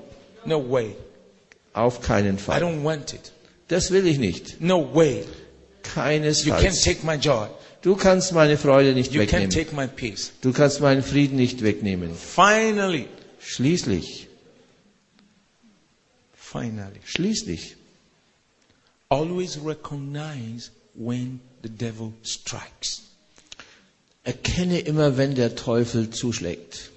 no 0.45 0.59
way. 0.71 0.95
auf 1.73 2.01
keinen 2.01 2.35
I 2.35 2.39
Fall. 2.39 2.61
don't 2.63 2.83
want 2.83 3.13
it. 3.13 3.31
Das 3.67 3.91
will 3.91 4.05
ich 4.07 4.17
nicht. 4.17 4.61
No 4.61 4.93
way. 4.93 5.19
You 5.19 5.23
can't 5.83 5.93
Keinesfalls. 5.93 6.81
take 6.81 7.05
my 7.05 7.15
joy. 7.15 7.47
Du 7.81 7.95
kannst 7.95 8.31
meine 8.33 8.57
Freude 8.57 8.93
nicht 8.93 9.11
You 9.13 9.21
can't 9.21 9.31
wegnehmen. 9.33 9.49
take 9.51 9.75
my 9.75 9.87
peace. 9.87 10.31
Du 10.41 10.51
kannst 10.53 10.81
meinen 10.81 11.03
Frieden 11.03 11.35
nicht 11.35 11.61
wegnehmen. 11.63 12.15
Finally, 12.15 13.07
Schließlich, 13.39 14.27
finally, 16.33 16.99
schließlich, 17.05 17.75
always 19.09 19.57
recognize 19.63 20.71
when 20.95 21.39
the 21.61 21.69
devil 21.69 22.13
strikes. 22.23 23.01
erkenne 24.23 24.79
immer, 24.79 25.17
wenn 25.17 25.35
der 25.35 25.55
Teufel 25.55 26.09
zuschlägt. 26.09 26.89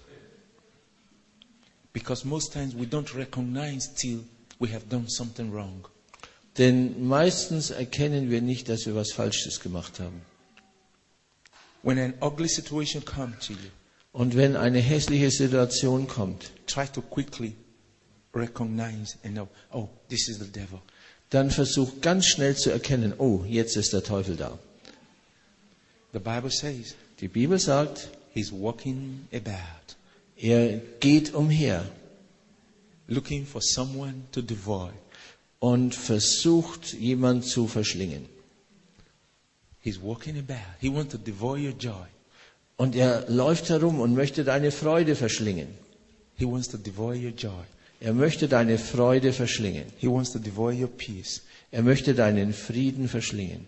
Because 1.98 2.24
most 2.24 2.52
times 2.52 2.76
we 2.76 2.86
don't 2.86 3.12
recognize 3.16 3.88
till 3.88 4.20
we 4.60 4.68
have 4.68 4.88
done 4.88 5.08
something 5.08 5.50
wrong. 5.52 5.84
Denn 6.56 7.08
meistens 7.08 7.70
erkennen 7.70 8.30
wir 8.30 8.40
nicht, 8.40 8.68
dass 8.68 8.86
wir 8.86 8.94
was 8.94 9.10
Falsches 9.12 9.58
gemacht 9.58 9.98
haben. 9.98 10.22
When 11.82 11.98
an 11.98 12.14
ugly 12.20 12.48
situation 12.48 13.04
comes 13.04 13.46
to 13.46 13.52
you, 13.54 13.70
Und 14.12 14.36
wenn 14.36 14.54
eine 14.56 14.78
hässliche 14.78 15.30
Situation 15.32 16.06
kommt, 16.06 16.52
try 16.66 16.86
to 16.86 17.02
quickly 17.02 17.56
recognize 18.32 19.16
and 19.24 19.34
know, 19.34 19.48
oh, 19.72 19.88
this 20.08 20.28
is 20.28 20.38
the 20.38 20.46
devil. 20.46 20.80
dann 21.30 21.50
versuch 21.50 22.00
ganz 22.00 22.26
schnell 22.26 22.56
zu 22.56 22.70
erkennen, 22.70 23.12
oh, 23.18 23.44
jetzt 23.44 23.76
ist 23.76 23.92
der 23.92 24.04
Teufel 24.04 24.36
da. 24.36 24.56
The 26.12 26.20
Bible 26.20 26.50
says 26.50 26.94
Die 27.20 27.28
Bibel 27.28 27.58
sagt, 27.58 28.08
he's 28.32 28.52
walking 28.52 29.26
about, 29.32 29.77
er 30.38 30.78
geht 31.00 31.34
umher 31.34 31.84
looking 33.06 33.46
for 33.46 33.60
someone 33.62 34.22
to 34.32 34.42
devour. 34.42 34.92
und 35.60 35.94
versucht, 35.94 36.92
jemand 36.94 37.44
zu 37.44 37.66
verschlingen. 37.66 38.26
He's 39.80 40.00
walking 40.00 40.38
about. 40.38 40.76
He 40.80 40.88
wants 40.88 41.12
to 41.12 41.18
devour 41.18 41.56
your 41.56 41.72
joy. 41.72 42.06
Und 42.76 42.94
er 42.94 43.28
läuft 43.28 43.68
herum 43.70 44.00
und 44.00 44.14
möchte 44.14 44.44
deine 44.44 44.70
Freude 44.70 45.16
verschlingen. 45.16 45.68
He 46.36 46.44
wants 46.44 46.68
to 46.68 46.76
devour 46.76 47.14
your 47.14 47.32
joy. 47.32 47.64
Er 48.00 48.12
möchte 48.12 48.46
deine 48.46 48.78
Freude 48.78 49.32
verschlingen. 49.32 49.86
He 49.98 50.06
wants 50.06 50.30
to 50.32 50.38
devour 50.38 50.72
your 50.72 50.88
peace. 50.88 51.42
Er 51.72 51.82
möchte 51.82 52.14
deinen 52.14 52.52
Frieden 52.52 53.08
verschlingen. 53.08 53.66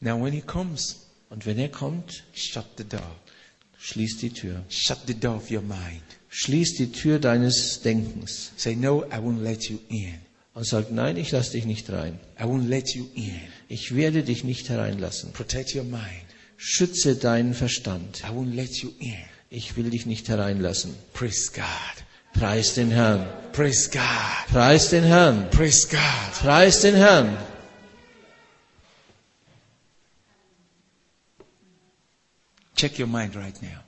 Now, 0.00 0.20
when 0.20 0.32
he 0.32 0.40
comes, 0.40 1.06
Und 1.28 1.44
wenn 1.44 1.58
er 1.58 1.68
kommt, 1.68 2.24
shut 2.32 2.66
the 2.78 2.84
door. 2.84 3.16
Schließ 3.86 4.18
die 4.18 4.30
Tür. 4.30 4.64
Shut 4.68 4.98
the 5.06 5.14
door 5.14 5.36
of 5.36 5.50
your 5.50 5.62
mind. 5.62 6.02
Schließ 6.28 6.74
die 6.74 6.90
Tür 6.90 7.18
deines 7.18 7.80
Denkens 7.82 8.50
Say, 8.56 8.74
no, 8.74 9.04
I 9.04 9.18
won't 9.18 9.42
let 9.42 9.68
you 9.70 9.78
in. 9.88 10.14
und 10.54 10.66
sag, 10.66 10.90
nein, 10.90 11.16
ich 11.16 11.30
lass 11.30 11.50
dich 11.52 11.66
nicht 11.66 11.88
rein. 11.90 12.18
I 12.40 12.44
won't 12.44 12.66
let 12.66 12.94
you 12.94 13.06
in. 13.14 13.40
Ich 13.68 13.94
werde 13.94 14.22
dich 14.22 14.42
nicht 14.42 14.68
hereinlassen. 14.68 15.32
Protect 15.32 15.74
your 15.74 15.84
mind. 15.84 16.26
Schütze 16.56 17.14
deinen 17.16 17.54
Verstand. 17.54 18.22
I 18.24 18.32
won't 18.34 18.54
let 18.54 18.76
you 18.82 18.90
in. 18.98 19.14
Ich 19.50 19.76
will 19.76 19.90
dich 19.90 20.06
nicht 20.06 20.28
hereinlassen. 20.28 20.94
Praise 21.12 21.52
God. 21.54 22.04
Preis 22.32 22.74
den 22.74 22.90
Herrn. 22.90 23.26
Praise 23.52 23.90
God. 23.90 24.02
Preis 24.52 24.90
den 24.90 25.04
Herrn. 25.04 25.48
Praise 25.50 25.86
God. 25.88 26.32
Preis 26.40 26.80
den 26.80 26.96
Herrn. 26.96 27.36
Check 32.76 32.98
your 32.98 33.08
mind 33.08 33.34
right 33.34 33.54
now. 33.62 33.80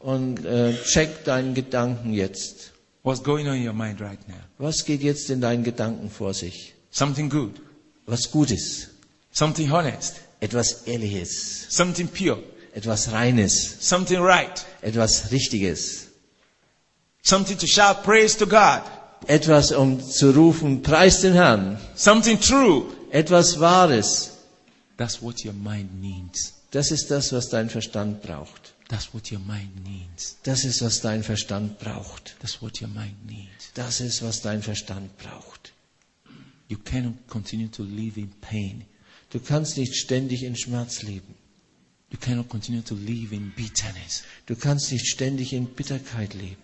Und 0.00 0.44
äh, 0.44 0.74
check 0.84 1.24
deinen 1.24 1.54
Gedanken 1.54 2.12
jetzt. 2.12 2.72
What's 3.04 3.22
going 3.22 3.48
on 3.48 3.54
in 3.56 3.66
your 3.66 3.72
mind 3.72 4.00
right 4.00 4.18
now? 4.28 4.34
Was 4.58 4.84
geht 4.84 5.02
jetzt 5.02 5.30
in 5.30 5.40
deinen 5.40 5.64
Gedanken 5.64 6.10
vor 6.10 6.34
sich? 6.34 6.74
Something 6.90 7.28
good. 7.30 7.52
Was 8.06 8.30
Gutes, 8.30 8.88
Something 9.32 9.70
honest. 9.72 10.16
etwas 10.40 10.82
Ehrliches, 10.86 11.66
Something 11.70 12.08
pure. 12.08 12.42
etwas 12.74 13.12
Reines, 13.12 13.76
Something 13.80 14.20
right. 14.20 14.64
etwas 14.82 15.30
Richtiges, 15.30 16.08
Something 17.22 17.56
to 17.58 17.66
shout 17.66 18.02
praise 18.02 18.36
to 18.38 18.46
God. 18.46 18.82
etwas 19.28 19.70
um 19.72 20.00
zu 20.00 20.32
rufen, 20.32 20.82
preis 20.82 21.20
den 21.20 21.34
Herrn, 21.34 21.78
Something 21.94 22.40
true. 22.40 22.86
etwas 23.12 23.60
Wahres. 23.60 24.30
That's 24.96 25.22
what 25.22 25.44
your 25.44 25.54
mind 25.54 26.00
needs. 26.00 26.54
Das 26.72 26.90
ist 26.90 27.10
das, 27.10 27.32
was 27.32 27.50
dein 27.50 27.68
Verstand 27.70 28.22
braucht. 28.22 28.74
That's 28.88 29.12
what 29.14 29.30
your 29.30 29.38
mind 29.38 29.84
needs. 29.84 30.38
Das 30.42 30.64
ist, 30.64 30.82
was 30.82 31.00
dein 31.00 31.22
Verstand 31.22 31.78
braucht. 31.78 32.34
That's 32.40 32.60
what 32.60 32.80
your 32.80 32.88
mind 32.88 33.24
needs. 33.26 33.70
Das 33.74 34.00
ist, 34.00 34.22
was 34.22 34.40
dein 34.40 34.62
Verstand 34.62 35.16
braucht. 35.18 35.72
You 36.68 36.78
cannot 36.78 37.14
continue 37.28 37.70
to 37.70 37.84
live 37.84 38.16
in 38.16 38.30
pain. 38.40 38.86
Du 39.30 39.38
kannst 39.38 39.76
nicht 39.76 39.94
ständig 39.94 40.42
in 40.42 40.56
Schmerz 40.56 41.02
leben. 41.02 41.34
You 42.10 42.18
cannot 42.18 42.48
continue 42.48 42.82
to 42.82 42.94
live 42.94 43.32
in 43.32 43.52
bitterness. 43.54 44.24
Du 44.46 44.56
kannst 44.56 44.90
nicht 44.92 45.06
ständig 45.06 45.52
in 45.52 45.66
Bitterkeit 45.66 46.32
leben. 46.32 46.62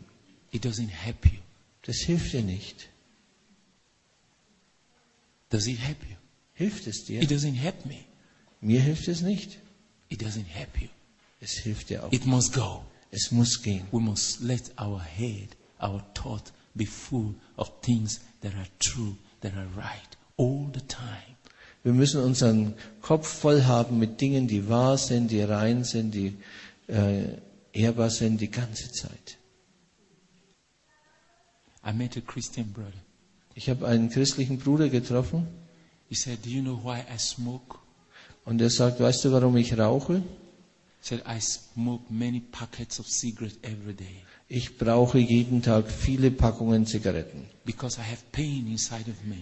It 0.50 0.64
doesn't 0.64 0.88
help 0.88 1.26
you. 1.26 1.38
Das 1.82 1.98
hilft 1.98 2.32
dir 2.32 2.42
nicht. 2.42 2.88
Does 5.50 5.66
it 5.66 5.78
help 5.78 6.02
you? 6.02 6.16
Hilft 6.54 6.86
es 6.86 7.04
dir? 7.04 7.22
It 7.22 7.30
doesn't 7.30 7.54
help 7.54 7.84
me. 7.84 8.04
Mir 8.60 8.80
hilft 8.80 9.08
es 9.08 9.20
nicht. 9.20 9.58
It 10.08 10.20
doesn't 10.22 10.46
help 10.46 10.80
you. 10.80 10.88
Es 11.40 11.52
hilft 11.52 11.90
dir 11.90 12.04
auch. 12.04 12.12
It 12.12 12.26
must 12.26 12.52
go. 12.52 12.84
Es 13.10 13.30
muss 13.30 13.62
gehen. 13.62 13.86
We 13.92 14.00
must 14.00 14.40
let 14.40 14.72
our 14.78 15.00
head, 15.00 15.56
our 15.80 16.02
thought 16.14 16.52
be 16.74 16.86
full 16.86 17.34
of 17.56 17.70
things 17.82 18.20
that 18.42 18.54
are 18.54 18.68
true, 18.78 19.16
that 19.40 19.54
are 19.54 19.68
right, 19.76 20.16
all 20.36 20.70
the 20.72 20.80
time. 20.80 21.36
Wir 21.84 21.92
müssen 21.92 22.22
unseren 22.22 22.74
Kopf 23.00 23.28
voll 23.28 23.64
haben 23.64 23.98
mit 23.98 24.20
Dingen, 24.20 24.48
die 24.48 24.68
wahr 24.68 24.98
sind, 24.98 25.30
die 25.30 25.40
rein 25.40 25.84
sind, 25.84 26.12
die 26.12 26.36
äh, 26.88 27.38
ehrbar 27.72 28.10
sind, 28.10 28.40
die 28.40 28.50
ganze 28.50 28.90
Zeit. 28.90 29.38
I 31.86 31.92
met 31.92 32.16
a 32.16 32.20
Christian 32.20 32.72
brother. 32.72 32.92
Ich 33.54 33.70
habe 33.70 33.86
einen 33.86 34.10
christlichen 34.10 34.58
Bruder 34.58 34.88
getroffen 34.88 35.46
He 36.08 36.14
said, 36.14 36.42
Do 36.42 36.50
you 36.50 36.62
know 36.62 36.74
why 36.74 37.04
I 37.12 37.18
smoke? 37.18 37.80
Und 38.48 38.62
er 38.62 38.70
sagt, 38.70 38.98
weißt 38.98 39.26
du, 39.26 39.32
warum 39.32 39.56
ich 39.58 39.76
rauche? 39.78 40.22
He 41.00 41.16
said, 41.16 41.22
I 41.28 41.38
smoke 41.38 42.04
many 42.10 42.40
packets 42.40 42.98
of 42.98 43.06
cigarettes 43.06 43.58
every 43.62 43.92
day 43.94 44.24
Ich 44.48 44.78
brauche 44.78 45.18
jeden 45.18 45.60
Tag 45.60 45.90
viele 45.90 46.30
Packungen 46.30 46.86
Zigaretten, 46.86 47.44
because 47.66 47.98
I 48.00 48.04
have 48.10 48.22
pain 48.32 48.66
inside 48.66 49.10
of 49.10 49.22
me. 49.26 49.36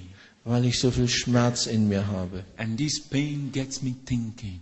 weil 0.44 0.64
ich 0.64 0.80
so 0.80 0.90
viel 0.90 1.08
Schmerz 1.08 1.66
in 1.66 1.88
mir 1.88 2.08
habe. 2.08 2.44
And 2.56 2.76
this 2.76 3.00
pain 3.00 3.50
gets 3.52 3.82
me 3.82 3.94
thinking. 4.04 4.60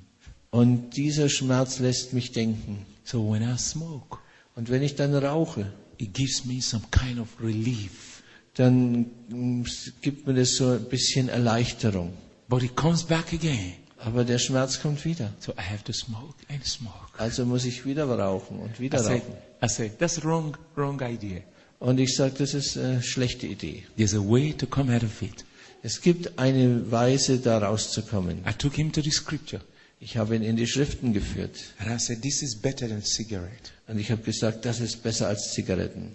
Und 0.50 0.90
dieser 0.96 1.30
Schmerz 1.30 1.78
lässt 1.78 2.12
mich 2.12 2.32
denken. 2.32 2.84
So 3.04 3.32
when 3.32 3.42
I 3.42 3.56
smoke, 3.58 4.18
Und 4.54 4.68
wenn 4.70 4.82
ich 4.82 4.94
dann 4.94 5.14
rauche, 5.14 5.72
it 5.96 6.12
gives 6.12 6.44
me 6.44 6.60
some 6.60 6.84
kind 6.90 7.18
of 7.18 7.28
relief. 7.42 8.22
dann 8.54 9.06
mm, 9.30 9.64
gibt 10.02 10.26
mir 10.26 10.34
das 10.34 10.56
so 10.56 10.72
ein 10.72 10.84
bisschen 10.84 11.30
Erleichterung. 11.30 12.12
But 12.48 12.62
it 12.62 12.76
comes 12.76 13.02
back 13.02 13.32
again. 13.32 13.72
Aber 14.04 14.24
der 14.24 14.38
Schmerz 14.38 14.80
kommt 14.80 15.04
wieder. 15.06 15.32
So 15.40 15.52
I 15.52 15.62
have 15.62 15.82
to 15.84 15.92
smoke 15.92 16.34
and 16.50 16.64
smoke. 16.66 16.94
Also 17.16 17.46
muss 17.46 17.64
ich 17.64 17.86
wieder 17.86 18.04
rauchen 18.04 18.58
und 18.58 18.76
I 18.76 18.80
wieder 18.80 19.02
said, 19.02 19.22
rauchen. 19.22 19.34
I 19.62 19.68
said, 19.68 19.98
that's 19.98 20.22
wrong, 20.22 20.56
wrong 20.76 21.00
idea. 21.00 21.40
Und 21.78 21.98
ich 21.98 22.14
sage, 22.14 22.34
das 22.36 22.52
ist 22.52 22.76
eine 22.76 23.02
schlechte 23.02 23.46
Idee. 23.46 23.84
There's 23.96 24.14
a 24.14 24.18
way 24.18 24.52
to 24.52 24.66
come 24.66 24.94
out 24.94 25.02
of 25.02 25.22
it. 25.22 25.46
Es 25.82 26.02
gibt 26.02 26.38
eine 26.38 26.90
Weise, 26.90 27.38
da 27.38 27.58
rauszukommen. 27.58 28.44
I 28.46 28.52
took 28.52 28.74
him 28.74 28.92
to 28.92 29.00
the 29.00 29.10
scripture 29.10 29.62
Ich 30.00 30.18
habe 30.18 30.36
ihn 30.36 30.42
in 30.42 30.56
die 30.56 30.66
Schriften 30.66 31.14
geführt. 31.14 31.58
And 31.78 31.90
I 31.90 31.98
said, 31.98 32.20
This 32.20 32.42
is 32.42 32.56
better 32.56 32.86
than 32.86 33.02
cigarette. 33.02 33.70
Und 33.86 33.98
ich 33.98 34.10
habe 34.10 34.20
gesagt, 34.20 34.66
das 34.66 34.80
ist 34.80 35.02
besser 35.02 35.28
als 35.28 35.52
Zigaretten. 35.52 36.14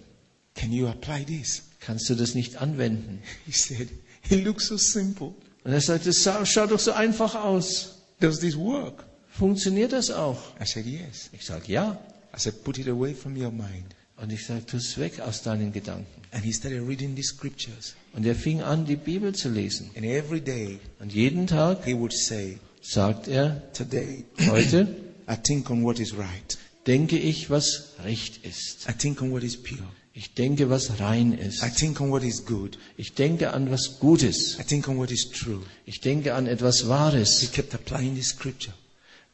Can 0.54 0.72
you 0.72 0.86
apply 0.86 1.24
this? 1.24 1.62
Kannst 1.80 2.08
du 2.08 2.14
das 2.14 2.34
nicht 2.34 2.56
anwenden? 2.56 3.20
He 3.46 3.52
said, 3.52 3.88
It 4.28 4.44
looks 4.44 4.68
so 4.68 4.76
simple. 4.76 5.34
Und 5.64 5.72
er 5.72 5.80
sagte, 5.80 6.12
sah- 6.12 6.44
schaut 6.46 6.70
doch 6.70 6.78
so 6.80 6.92
einfach 6.92 7.34
aus. 7.34 7.96
Does 8.20 8.40
this 8.40 8.56
work? 8.56 9.04
Funktioniert 9.28 9.92
das 9.92 10.10
auch? 10.10 10.38
I 10.60 10.66
said, 10.66 10.86
Yes. 10.86 11.30
Ich 11.32 11.44
sage, 11.44 11.70
ja. 11.72 11.98
I 12.34 12.38
said, 12.40 12.62
Put 12.64 12.78
it 12.78 12.88
away 12.88 13.14
from 13.14 13.36
your 13.36 13.50
mind. 13.50 13.94
Und 14.16 14.30
ich 14.32 14.44
sage, 14.44 14.66
tu 14.66 14.76
es 14.76 14.98
weg 14.98 15.20
aus 15.20 15.42
deinen 15.42 15.72
Gedanken. 15.72 16.06
And 16.32 16.44
he 16.44 16.52
started 16.52 16.86
reading 16.86 17.16
the 17.16 17.22
scriptures. 17.22 17.94
Und 18.12 18.26
er 18.26 18.34
fing 18.34 18.60
an, 18.62 18.84
die 18.84 18.96
Bibel 18.96 19.34
zu 19.34 19.48
lesen. 19.48 19.90
And 19.96 20.04
every 20.04 20.40
day 20.40 20.78
Und 21.00 21.12
jeden 21.12 21.46
Tag 21.46 21.84
he 21.84 21.94
would 21.94 22.12
say, 22.12 22.58
sagt 22.82 23.28
er, 23.28 23.62
Today 23.72 24.24
heute 24.50 24.88
I 25.28 25.36
think 25.36 25.70
on 25.70 25.82
what 25.84 25.98
is 25.98 26.16
right. 26.16 26.58
denke 26.86 27.18
ich, 27.18 27.48
was 27.50 27.92
recht 28.04 28.44
ist. 28.44 28.88
I 28.88 28.92
think 28.92 29.22
on 29.22 29.30
what 29.32 29.42
is 29.42 29.56
pure. 29.56 29.80
Ich 30.22 30.34
denke, 30.34 30.68
was 30.68 31.00
rein 31.00 31.32
ist. 31.32 31.62
I 31.62 31.70
think 31.70 31.98
on 31.98 32.10
what 32.10 32.22
is 32.22 32.44
good. 32.44 32.76
Ich 32.98 33.14
denke 33.14 33.54
an 33.54 33.70
was 33.70 33.98
Gutes. 34.00 34.58
I 34.60 34.64
think 34.64 34.86
on 34.86 34.98
what 34.98 35.10
is 35.10 35.30
true. 35.30 35.62
Ich 35.86 36.02
denke 36.02 36.34
an 36.34 36.46
etwas 36.46 36.82
He 36.82 36.88
Wahres. 36.88 37.50
kept 37.52 37.72
applying 37.72 38.14
the 38.16 38.22
scripture. 38.22 38.74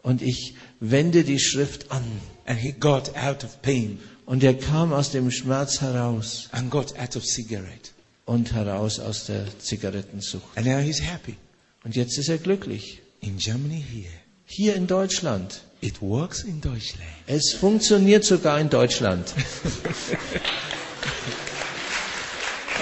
Und 0.04 0.22
ich 0.22 0.54
wende 0.78 1.24
die 1.24 1.40
Schrift 1.40 1.90
an. 1.90 2.04
And 2.44 2.60
he 2.60 2.70
got 2.70 3.16
out 3.16 3.42
of 3.42 3.60
pain 3.62 3.98
Und 4.26 4.44
er 4.44 4.54
kam 4.54 4.92
aus 4.92 5.10
dem 5.10 5.32
Schmerz 5.32 5.80
heraus 5.80 6.48
and 6.52 6.70
got 6.70 6.96
out 6.96 7.16
of 7.16 7.24
cigarette. 7.26 7.90
und 8.24 8.52
heraus 8.52 9.00
aus 9.00 9.24
der 9.26 9.44
Zigarettensucht. 9.58 10.56
And 10.56 10.66
now 10.68 10.78
he's 10.78 11.02
happy. 11.02 11.34
Und 11.82 11.96
jetzt 11.96 12.16
ist 12.16 12.28
er 12.28 12.38
glücklich. 12.38 13.02
In 13.20 13.38
Germany 13.38 13.82
here. 13.92 14.12
Hier 14.44 14.76
in 14.76 14.86
Deutschland. 14.86 15.62
It 15.80 16.00
works 16.00 16.44
in 16.44 16.60
Deutschland. 16.60 17.10
Es 17.26 17.54
funktioniert 17.54 18.22
sogar 18.24 18.60
in 18.60 18.70
Deutschland. 18.70 19.34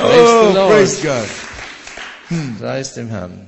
Oh, 0.07 0.49
the 0.53 0.55
Lord. 0.59 0.73
praise 0.73 1.03
God. 1.03 1.29
Preis 2.59 2.95
dem 2.95 3.09
Herrn. 3.09 3.47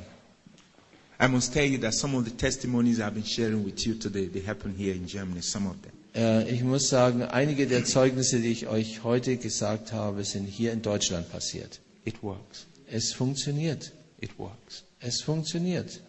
I 1.19 1.27
must 1.29 1.53
tell 1.53 1.65
you 1.65 1.79
that 1.79 1.95
some 1.95 2.15
of 2.15 2.25
the 2.25 2.31
testimonies 2.31 3.01
I've 3.01 3.15
been 3.15 3.25
sharing 3.25 3.65
with 3.65 3.87
you 3.87 3.95
today, 3.95 4.27
they 4.27 4.41
happen 4.41 4.75
here 4.77 4.95
in 4.95 5.07
Germany, 5.07 5.41
some 5.43 5.67
of 5.67 5.77
them. 5.83 5.93
Äh, 6.15 6.49
Ich 6.55 6.63
muss 6.63 6.89
sagen, 6.89 7.23
einige 7.23 7.67
der 7.67 7.85
Zeugnisse, 7.85 8.39
die 8.41 8.53
ich 8.53 8.67
euch 8.69 9.03
heute 9.03 9.37
gesagt 9.37 9.93
habe, 9.93 10.25
sind 10.25 10.47
hier 10.47 10.73
in 10.73 10.83
Deutschland 10.83 11.31
passiert. 11.31 11.81
It 12.05 12.23
works. 12.23 12.67
Es 12.87 13.13
funktioniert. 13.13 13.93
It 14.21 14.39
works. 14.39 14.85
Es 15.01 15.21
funktioniert. 15.23 16.01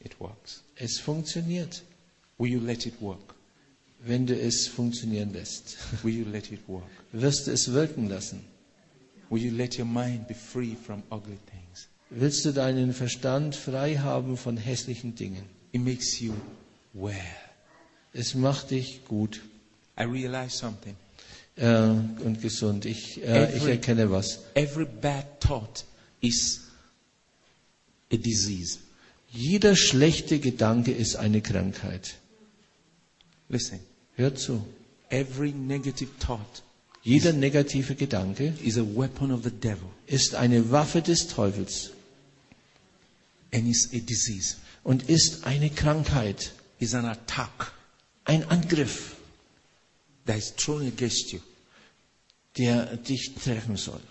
It 0.00 0.18
works. 0.20 0.62
Es 0.76 0.98
funktioniert. 1.00 1.82
Will 2.38 2.52
you 2.52 2.60
let 2.60 2.86
it 2.86 3.00
work? 3.00 3.34
Wenn 4.00 4.26
du 4.26 4.34
es 4.40 4.68
funktionieren 4.68 5.32
lässt, 5.32 5.76
Will 6.04 6.14
you 6.14 6.24
let 6.30 6.52
it 6.52 6.60
work? 6.68 6.84
wirst 7.12 7.48
du 7.48 7.50
es 7.50 7.72
wirken 7.72 8.08
lassen. 8.08 8.44
Will 9.30 9.42
you 9.42 9.50
let 9.56 9.76
your 9.78 9.86
mind 9.86 10.26
be 10.26 10.34
free 10.34 10.74
from 10.74 11.02
ugly 11.10 11.38
things? 11.50 11.88
Willst 12.10 12.44
du 12.44 12.52
deinen 12.52 12.94
Verstand 12.94 13.54
frei 13.54 13.96
haben 13.96 14.36
von 14.38 14.56
hässlichen 14.56 15.14
Dingen? 15.14 15.42
It 15.72 15.82
makes 15.82 16.18
you 16.20 16.32
well. 16.94 17.14
Es 18.14 18.34
macht 18.34 18.70
dich 18.70 19.04
gut 19.06 19.40
I 20.00 20.04
realize 20.04 20.56
something. 20.56 20.96
äh, 21.56 21.66
und 21.66 22.40
gesund. 22.40 22.86
Ich, 22.86 23.22
äh, 23.22 23.54
ich 23.54 23.62
Every- 23.62 23.70
erkenne 23.72 24.10
was. 24.10 24.38
Every 24.54 24.86
bad 24.86 25.40
thought 25.40 25.84
is 26.20 26.60
a 28.12 28.16
disease. 28.16 28.78
Jeder 29.30 29.76
schlechte 29.76 30.38
Gedanke 30.38 30.92
ist 30.92 31.16
eine 31.16 31.42
Krankheit. 31.42 32.16
Listen. 33.50 33.80
Hör 34.16 34.34
zu. 34.34 34.64
Every 35.10 35.52
negative 35.52 36.10
thought 36.18 36.62
Jeder 37.08 37.32
negative 37.32 37.94
Gedanke 37.94 38.52
is 38.62 38.76
a 38.76 38.84
weapon 38.84 39.30
of 39.30 39.42
the 39.42 39.50
devil 39.50 39.88
ist 40.06 40.34
eine 40.34 40.70
Waffe 40.70 41.00
des 41.00 41.26
Teufels 41.26 41.90
and 43.50 43.66
is 43.66 43.88
a 43.94 43.98
disease. 43.98 44.56
und 44.84 45.08
ist 45.08 45.46
eine 45.46 45.70
Krankheit, 45.70 46.52
Is 46.78 46.92
an 46.94 47.06
attack 47.06 47.72
ein 48.26 48.44
Angriff, 48.50 49.16
that 50.26 50.36
is 50.36 50.54
thrown 50.54 50.86
against 50.86 51.32
you. 51.32 51.40
der 52.58 52.96
dich 52.98 53.32
treffen 53.42 53.78
soll. 53.78 54.02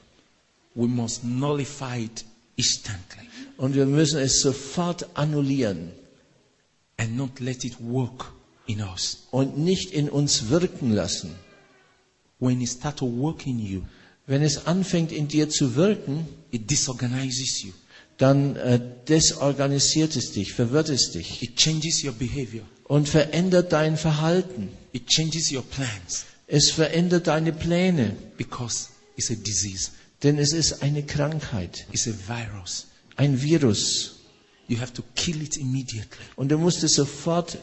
We 0.73 0.87
must 0.87 1.23
nullify 1.23 1.99
it 2.05 2.25
instantly 2.55 3.27
Und 3.57 3.75
wir 3.75 3.85
müssen 3.85 4.17
es 4.19 4.41
sofort 4.41 5.05
annullieren 5.15 5.91
and 6.97 7.15
not 7.15 7.39
let 7.41 7.63
it 7.63 7.79
work 7.79 8.31
in 8.65 8.81
us. 8.81 9.27
und 9.29 9.55
nicht 9.59 9.91
in 9.91 10.09
uns 10.09 10.49
wirken 10.49 10.93
lassen. 10.93 11.35
When 12.39 12.61
it 12.61 12.69
starts 12.69 12.99
to 12.99 13.05
work 13.05 13.45
in 13.47 13.59
you, 13.59 13.81
Wenn 14.27 14.43
es 14.43 14.65
anfängt 14.67 15.11
in 15.13 15.27
dir 15.27 15.49
zu 15.49 15.75
wirken, 15.75 16.27
it 16.51 16.69
disorganizes 16.69 17.63
you. 17.63 17.71
dann 18.17 18.55
äh, 18.55 18.79
desorganisiert 19.07 20.15
es 20.15 20.31
dich, 20.33 20.53
verwirrt 20.53 20.89
es 20.89 21.11
dich 21.11 21.41
It 21.43 21.55
changes 21.55 22.03
your 22.03 22.13
behavior. 22.13 22.63
und 22.85 23.07
verändert 23.09 23.71
dein 23.73 23.95
Verhalten. 23.97 24.69
It 24.91 25.07
changes 25.07 25.51
your 25.51 25.63
plans 25.63 26.25
Es 26.47 26.71
verändert 26.71 27.27
deine 27.27 27.51
Pläne, 27.53 28.15
because 28.37 28.87
it's 29.15 29.29
a 29.31 29.35
disease. 29.35 29.91
denn 30.23 30.37
es 30.37 30.51
ist 30.53 30.81
eine 30.81 31.03
Krankheit, 31.03 31.85
It's 31.91 32.07
a 32.07 32.11
virus. 32.27 32.87
ein 33.15 33.41
Virus. 33.41 34.13
You 34.67 34.79
have 34.79 34.93
to 34.93 35.03
kill 35.15 35.41
it 35.41 35.55
immediately. 35.57 36.25
Und 36.35 36.49
du 36.51 36.57
musst 36.57 36.83
es 36.83 36.93
sofort 36.95 37.57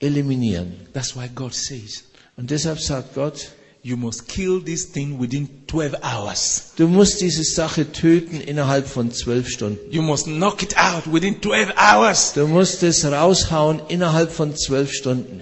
eliminieren. 0.00 0.72
That's 0.92 1.16
why 1.16 1.28
God 1.34 1.54
says 1.54 2.04
Und 2.36 2.50
deshalb 2.50 2.80
sagt 2.80 3.14
Gott, 3.14 3.50
You 3.86 3.96
must 3.96 4.26
kill 4.26 4.58
this 4.58 4.84
thing 4.84 5.16
within 5.16 5.48
12 5.68 5.94
hours. 6.02 6.72
Du 6.74 6.88
musst 6.88 7.20
diese 7.20 7.44
Sache 7.44 7.92
töten 7.92 8.40
innerhalb 8.40 8.88
von 8.88 9.12
zwölf 9.12 9.48
Stunden. 9.48 9.78
You 9.92 10.02
must 10.02 10.24
knock 10.26 10.64
it 10.64 10.76
out 10.76 11.06
within 11.06 11.40
12 11.40 11.72
hours. 11.76 12.32
Du 12.32 12.48
musst 12.48 12.82
es 12.82 13.04
raushauen 13.04 13.80
innerhalb 13.86 14.32
von 14.32 14.56
zwölf 14.56 14.92
Stunden. 14.92 15.40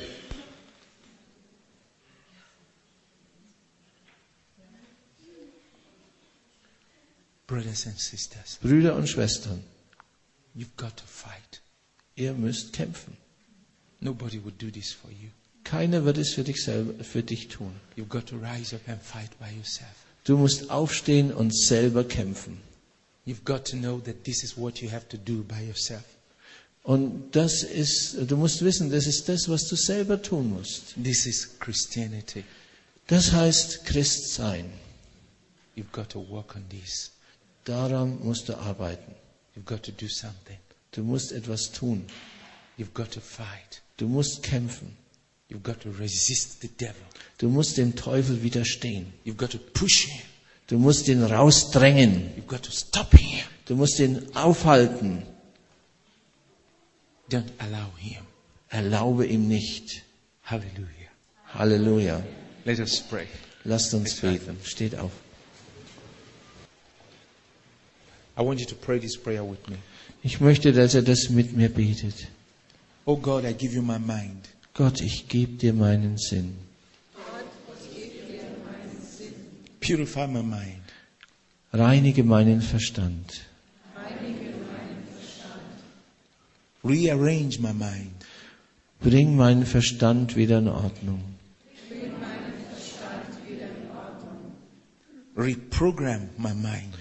Brothers 7.47 7.87
and 7.87 7.99
sisters, 7.99 8.59
Brüder 8.61 8.95
und 8.95 9.09
Schwestern, 9.09 9.65
you've 10.55 10.77
got 10.77 10.95
to 10.99 11.05
fight. 11.07 11.63
ihr 12.15 12.35
müsst 12.35 12.75
kämpfen. 12.75 13.17
Nobody 14.01 14.39
will 14.45 14.53
do 14.59 14.71
this 14.71 14.93
for 14.93 15.11
you. 15.11 15.31
Keiner 15.65 16.05
wird 16.05 16.19
es 16.19 16.35
für 16.35 16.45
dich 16.45 16.63
selber, 16.63 17.03
für 17.03 17.23
dich 17.23 17.49
tun. 17.49 17.73
You've 17.97 18.09
got 18.09 18.27
to 18.27 18.37
rise 18.37 18.75
up 18.77 18.87
and 18.89 19.03
fight 19.03 19.31
by 19.39 19.47
yourself. 19.57 19.95
Du 20.25 20.37
musst 20.37 20.71
aufstehen 20.71 21.33
und 21.33 21.57
selber 21.57 22.05
kämpfen. 22.05 22.61
You've 23.27 23.45
got 23.45 23.67
to 23.69 23.77
know 23.77 23.99
that 24.01 24.25
this 24.25 24.45
is 24.45 24.57
what 24.57 24.81
you 24.81 24.91
have 24.91 25.09
to 25.09 25.17
do 25.17 25.43
by 25.43 25.67
yourself. 25.67 26.05
Und 26.83 27.35
das 27.35 27.63
ist, 27.63 28.31
du 28.31 28.37
musst 28.37 28.63
wissen, 28.63 28.91
das 28.91 29.07
ist 29.07 29.27
das, 29.29 29.49
was 29.49 29.67
du 29.69 29.77
selber 29.77 30.21
tun 30.21 30.51
musst. 30.51 30.95
This 31.03 31.25
is 31.25 31.59
Christianity. 31.59 32.45
Das 33.07 33.33
heißt 33.33 33.87
Christ 33.87 34.35
sein. 34.35 34.71
You've 35.77 35.93
got 35.93 36.11
to 36.11 36.21
work 36.29 36.55
on 36.55 36.65
this. 36.69 37.11
Daran 37.65 38.19
musst 38.23 38.51
du 38.51 38.55
arbeiten. 38.55 39.15
You've 39.57 39.65
got 39.65 39.83
to 39.85 39.93
do 39.93 40.09
something. 40.09 40.59
Du 40.93 41.03
musst 41.03 41.33
etwas 41.33 41.73
tun. 41.73 42.05
You've 42.77 42.93
got 42.93 43.11
to 43.13 43.21
fight. 43.21 43.83
Du 43.97 44.07
musst 44.07 44.43
kämpfen. 44.43 44.95
You've 45.49 45.63
got 45.63 45.81
to 45.83 45.91
resist 45.91 46.61
the 46.63 46.69
devil. 46.69 47.03
Du 47.39 47.49
musst 47.49 47.77
dem 47.77 47.95
Teufel 47.95 48.43
widerstehen. 48.43 49.13
You've 49.25 49.37
got 49.37 49.51
to 49.51 49.59
push 49.59 50.07
him. 50.07 50.23
Du 50.67 50.79
musst 50.79 51.09
ihn 51.09 51.23
rausdrängen. 51.23 52.31
You've 52.37 52.47
got 52.47 52.63
to 52.63 52.73
stop 52.73 53.13
him. 53.13 53.45
Du 53.67 53.77
musst 53.77 53.99
ihn 54.01 54.35
aufhalten. 54.35 55.23
Don't 57.31 57.53
allow 57.59 57.91
him. 57.99 58.25
Erlaube 58.71 59.27
ihm 59.27 59.49
nicht. 59.49 60.03
Hallelujah. 60.43 61.11
Halleluja. 61.55 62.23
Let 62.65 62.81
us 62.81 63.01
pray. 63.01 63.27
Lasst 63.65 63.95
uns 63.95 64.21
beten. 64.21 64.59
Steht 64.65 64.95
auf. 64.97 65.13
I 68.37 68.43
want 68.43 68.61
you 68.61 68.67
to 68.67 68.75
pray 68.75 68.99
this 68.99 69.17
prayer 69.17 69.45
with 69.45 69.69
me. 69.69 69.77
Ich 70.23 70.41
möchte, 70.41 70.73
dass 70.73 70.95
er 70.95 71.03
das 71.03 71.29
mit 71.29 71.57
mir 71.57 71.69
betet. 71.69 72.29
Oh 73.05 73.17
God, 73.17 73.45
I 73.45 73.53
give 73.53 73.75
you 73.75 73.83
my 73.83 73.99
mind. 73.99 74.49
Gott, 74.75 75.01
ich 75.01 75.29
gebe 75.29 75.53
dir 75.53 75.73
meinen 75.73 76.19
Sinn. 76.19 76.57
Purify 79.81 80.27
my 80.27 80.43
mind. 80.43 80.83
Reinige 81.73 82.25
meinen 82.25 82.61
Verstand. 82.61 83.47
Rearrange 86.83 87.59
my 87.61 87.73
mind. 87.73 88.25
Bring 89.01 89.37
meinen 89.37 89.65
Verstand 89.65 90.35
wieder 90.37 90.59
in 90.59 90.69
Ordnung. 90.69 91.23
Reprogram 95.37 96.29
my 96.37 96.55
mind. 96.55 96.95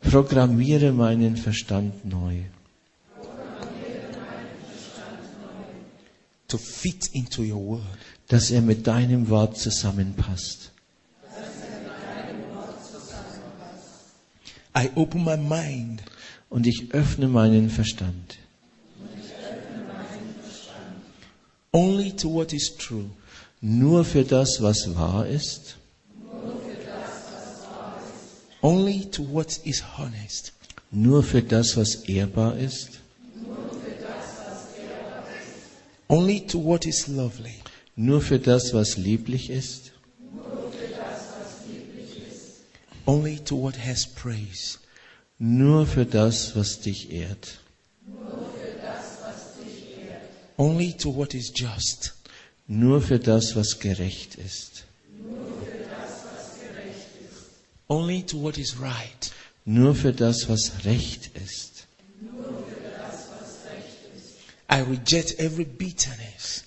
Programmiere 0.00 0.92
meinen 0.92 1.36
Verstand 1.36 2.04
neu, 2.04 2.44
to 6.50 6.58
fit 6.58 7.08
into 7.14 7.42
your 7.42 7.60
word. 7.60 7.98
dass 8.28 8.50
er 8.50 8.60
mit 8.60 8.86
deinem 8.86 9.28
Wort 9.28 9.58
zusammenpasst. 9.58 10.70
I 14.76 14.88
open 14.94 15.24
my 15.24 15.36
mind. 15.36 16.02
Und 16.48 16.66
ich 16.66 16.92
öffne 16.92 17.28
meinen 17.28 17.70
Verstand. 17.70 18.38
Only 21.72 22.12
to 22.12 22.28
what 22.32 22.52
is 22.52 22.76
true, 22.76 23.10
nur 23.60 24.04
für 24.04 24.24
das, 24.24 24.60
was 24.60 24.92
wahr 24.96 25.26
ist, 25.26 25.76
only 28.60 29.04
to 29.08 29.22
what 29.32 29.60
is 29.64 29.82
honest, 29.96 30.52
nur 30.90 31.22
für 31.22 31.42
das, 31.42 31.76
was 31.76 31.94
ehrbar 32.06 32.56
ist, 32.58 32.99
only 36.10 36.40
to 36.40 36.58
what 36.58 36.86
is 36.86 37.08
lovely, 37.08 37.62
nur 37.96 38.20
für 38.20 38.38
das, 38.38 38.74
was 38.74 38.98
lieblich 38.98 39.48
ist, 39.48 39.92
only 43.06 43.38
to 43.38 43.54
what 43.54 43.76
has 43.76 44.06
praise, 44.06 44.78
nur 45.38 45.86
für 45.86 46.04
das, 46.04 46.54
was 46.56 46.80
dich 46.80 47.12
ehrt, 47.12 47.58
only 50.58 50.92
to 50.92 51.10
what 51.10 51.32
is 51.32 51.52
just, 51.54 52.12
nur 52.66 53.00
für 53.00 53.20
das, 53.20 53.54
was 53.54 53.78
gerecht 53.78 54.34
ist, 54.34 54.84
only 57.88 58.22
to 58.22 58.36
what 58.36 58.58
is 58.58 58.80
right, 58.80 59.30
nur 59.64 59.94
für 59.94 60.12
das, 60.12 60.48
was 60.48 60.84
recht 60.84 61.30
ist. 61.36 61.70
Bitterness. 62.20 62.69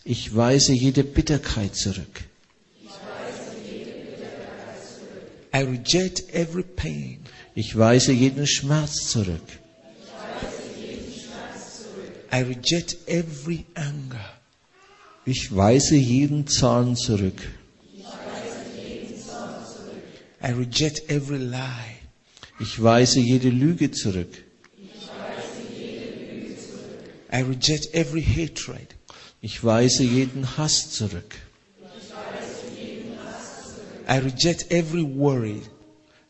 Ich 0.06 0.36
weise 0.36 0.74
jede 0.74 1.04
Bitterkeit 1.04 1.76
zurück. 1.76 2.24
I 5.56 5.62
reject 5.62 6.34
every 6.34 6.64
pain. 6.64 7.20
Ich 7.56 7.78
weise 7.78 8.12
jeden 8.12 8.46
Schmerz 8.48 9.10
zurück. 9.10 9.48
I 12.32 12.42
reject 12.42 12.98
every 13.06 13.66
anger. 13.76 14.34
Ich 15.26 15.56
weise 15.56 15.96
jeden 15.96 16.48
Zorn 16.48 16.98
zurück. 16.98 17.40
I 20.42 20.52
reject 20.52 21.10
every 21.10 21.38
lie. 21.38 21.96
Ich 22.60 22.82
weise 22.82 23.20
jede 23.22 23.50
Lüge 23.50 23.92
zurück. 23.92 24.44
I 27.34 27.42
reject 27.42 27.96
every 27.96 28.22
hatred. 28.22 28.94
Ich 29.42 29.64
weise 29.64 30.04
jeden 30.04 30.56
Hass 30.56 30.92
zurück. 30.92 31.36
I 34.08 34.18
reject 34.18 34.72
every 34.72 35.04
worry. 35.04 35.64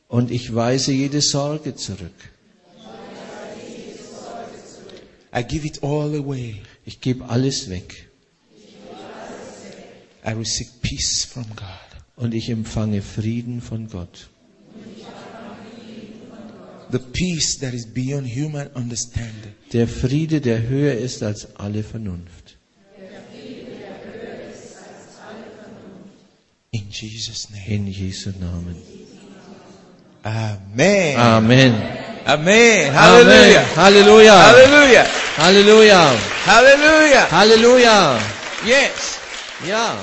Und 0.08 0.32
ich 0.32 0.56
weise 0.56 0.94
jede 0.94 1.22
Sorge 1.22 1.76
zurück. 1.76 2.16
I 5.36 5.44
give 5.44 5.68
it 5.68 5.84
all 5.84 6.16
away. 6.16 6.62
Ich 6.86 7.02
gebe 7.02 7.28
alles 7.28 7.70
weg. 7.70 8.08
I 10.26 10.32
receive 10.32 10.70
peace 10.82 11.26
from 11.26 11.46
God. 11.56 11.68
Und 12.16 12.34
ich 12.34 12.50
empfange 12.50 13.02
Frieden 13.02 13.62
von 13.62 13.90
Gott. 13.90 14.30
The 14.74 14.80
peace 14.90 15.06
that 15.06 15.60
is 15.68 15.82
beyond 15.84 16.32
human 16.32 16.50
understanding. 16.50 16.83
Der 19.74 19.88
Friede, 19.88 20.42
der 20.42 20.62
höher 20.62 20.94
ist 20.94 21.24
als 21.24 21.48
alle 21.56 21.84
Vernunft. 21.84 22.58
In 26.72 26.90
Jesus' 26.90 27.50
name. 27.52 27.68
In 27.68 27.88
Jesu 27.88 28.32
Namen. 28.40 28.76
Amen. 30.24 31.18
Amen. 31.18 31.74
Amen. 32.26 32.94
Hallelujah. 32.94 33.64
Halleluja. 33.76 34.38
Hallelujah. 34.40 35.06
Halleluja. 35.38 36.16
Hallelujah. 36.46 37.32
Halleluja. 37.32 38.20
Yes. 38.66 39.20
Ja. 39.68 39.98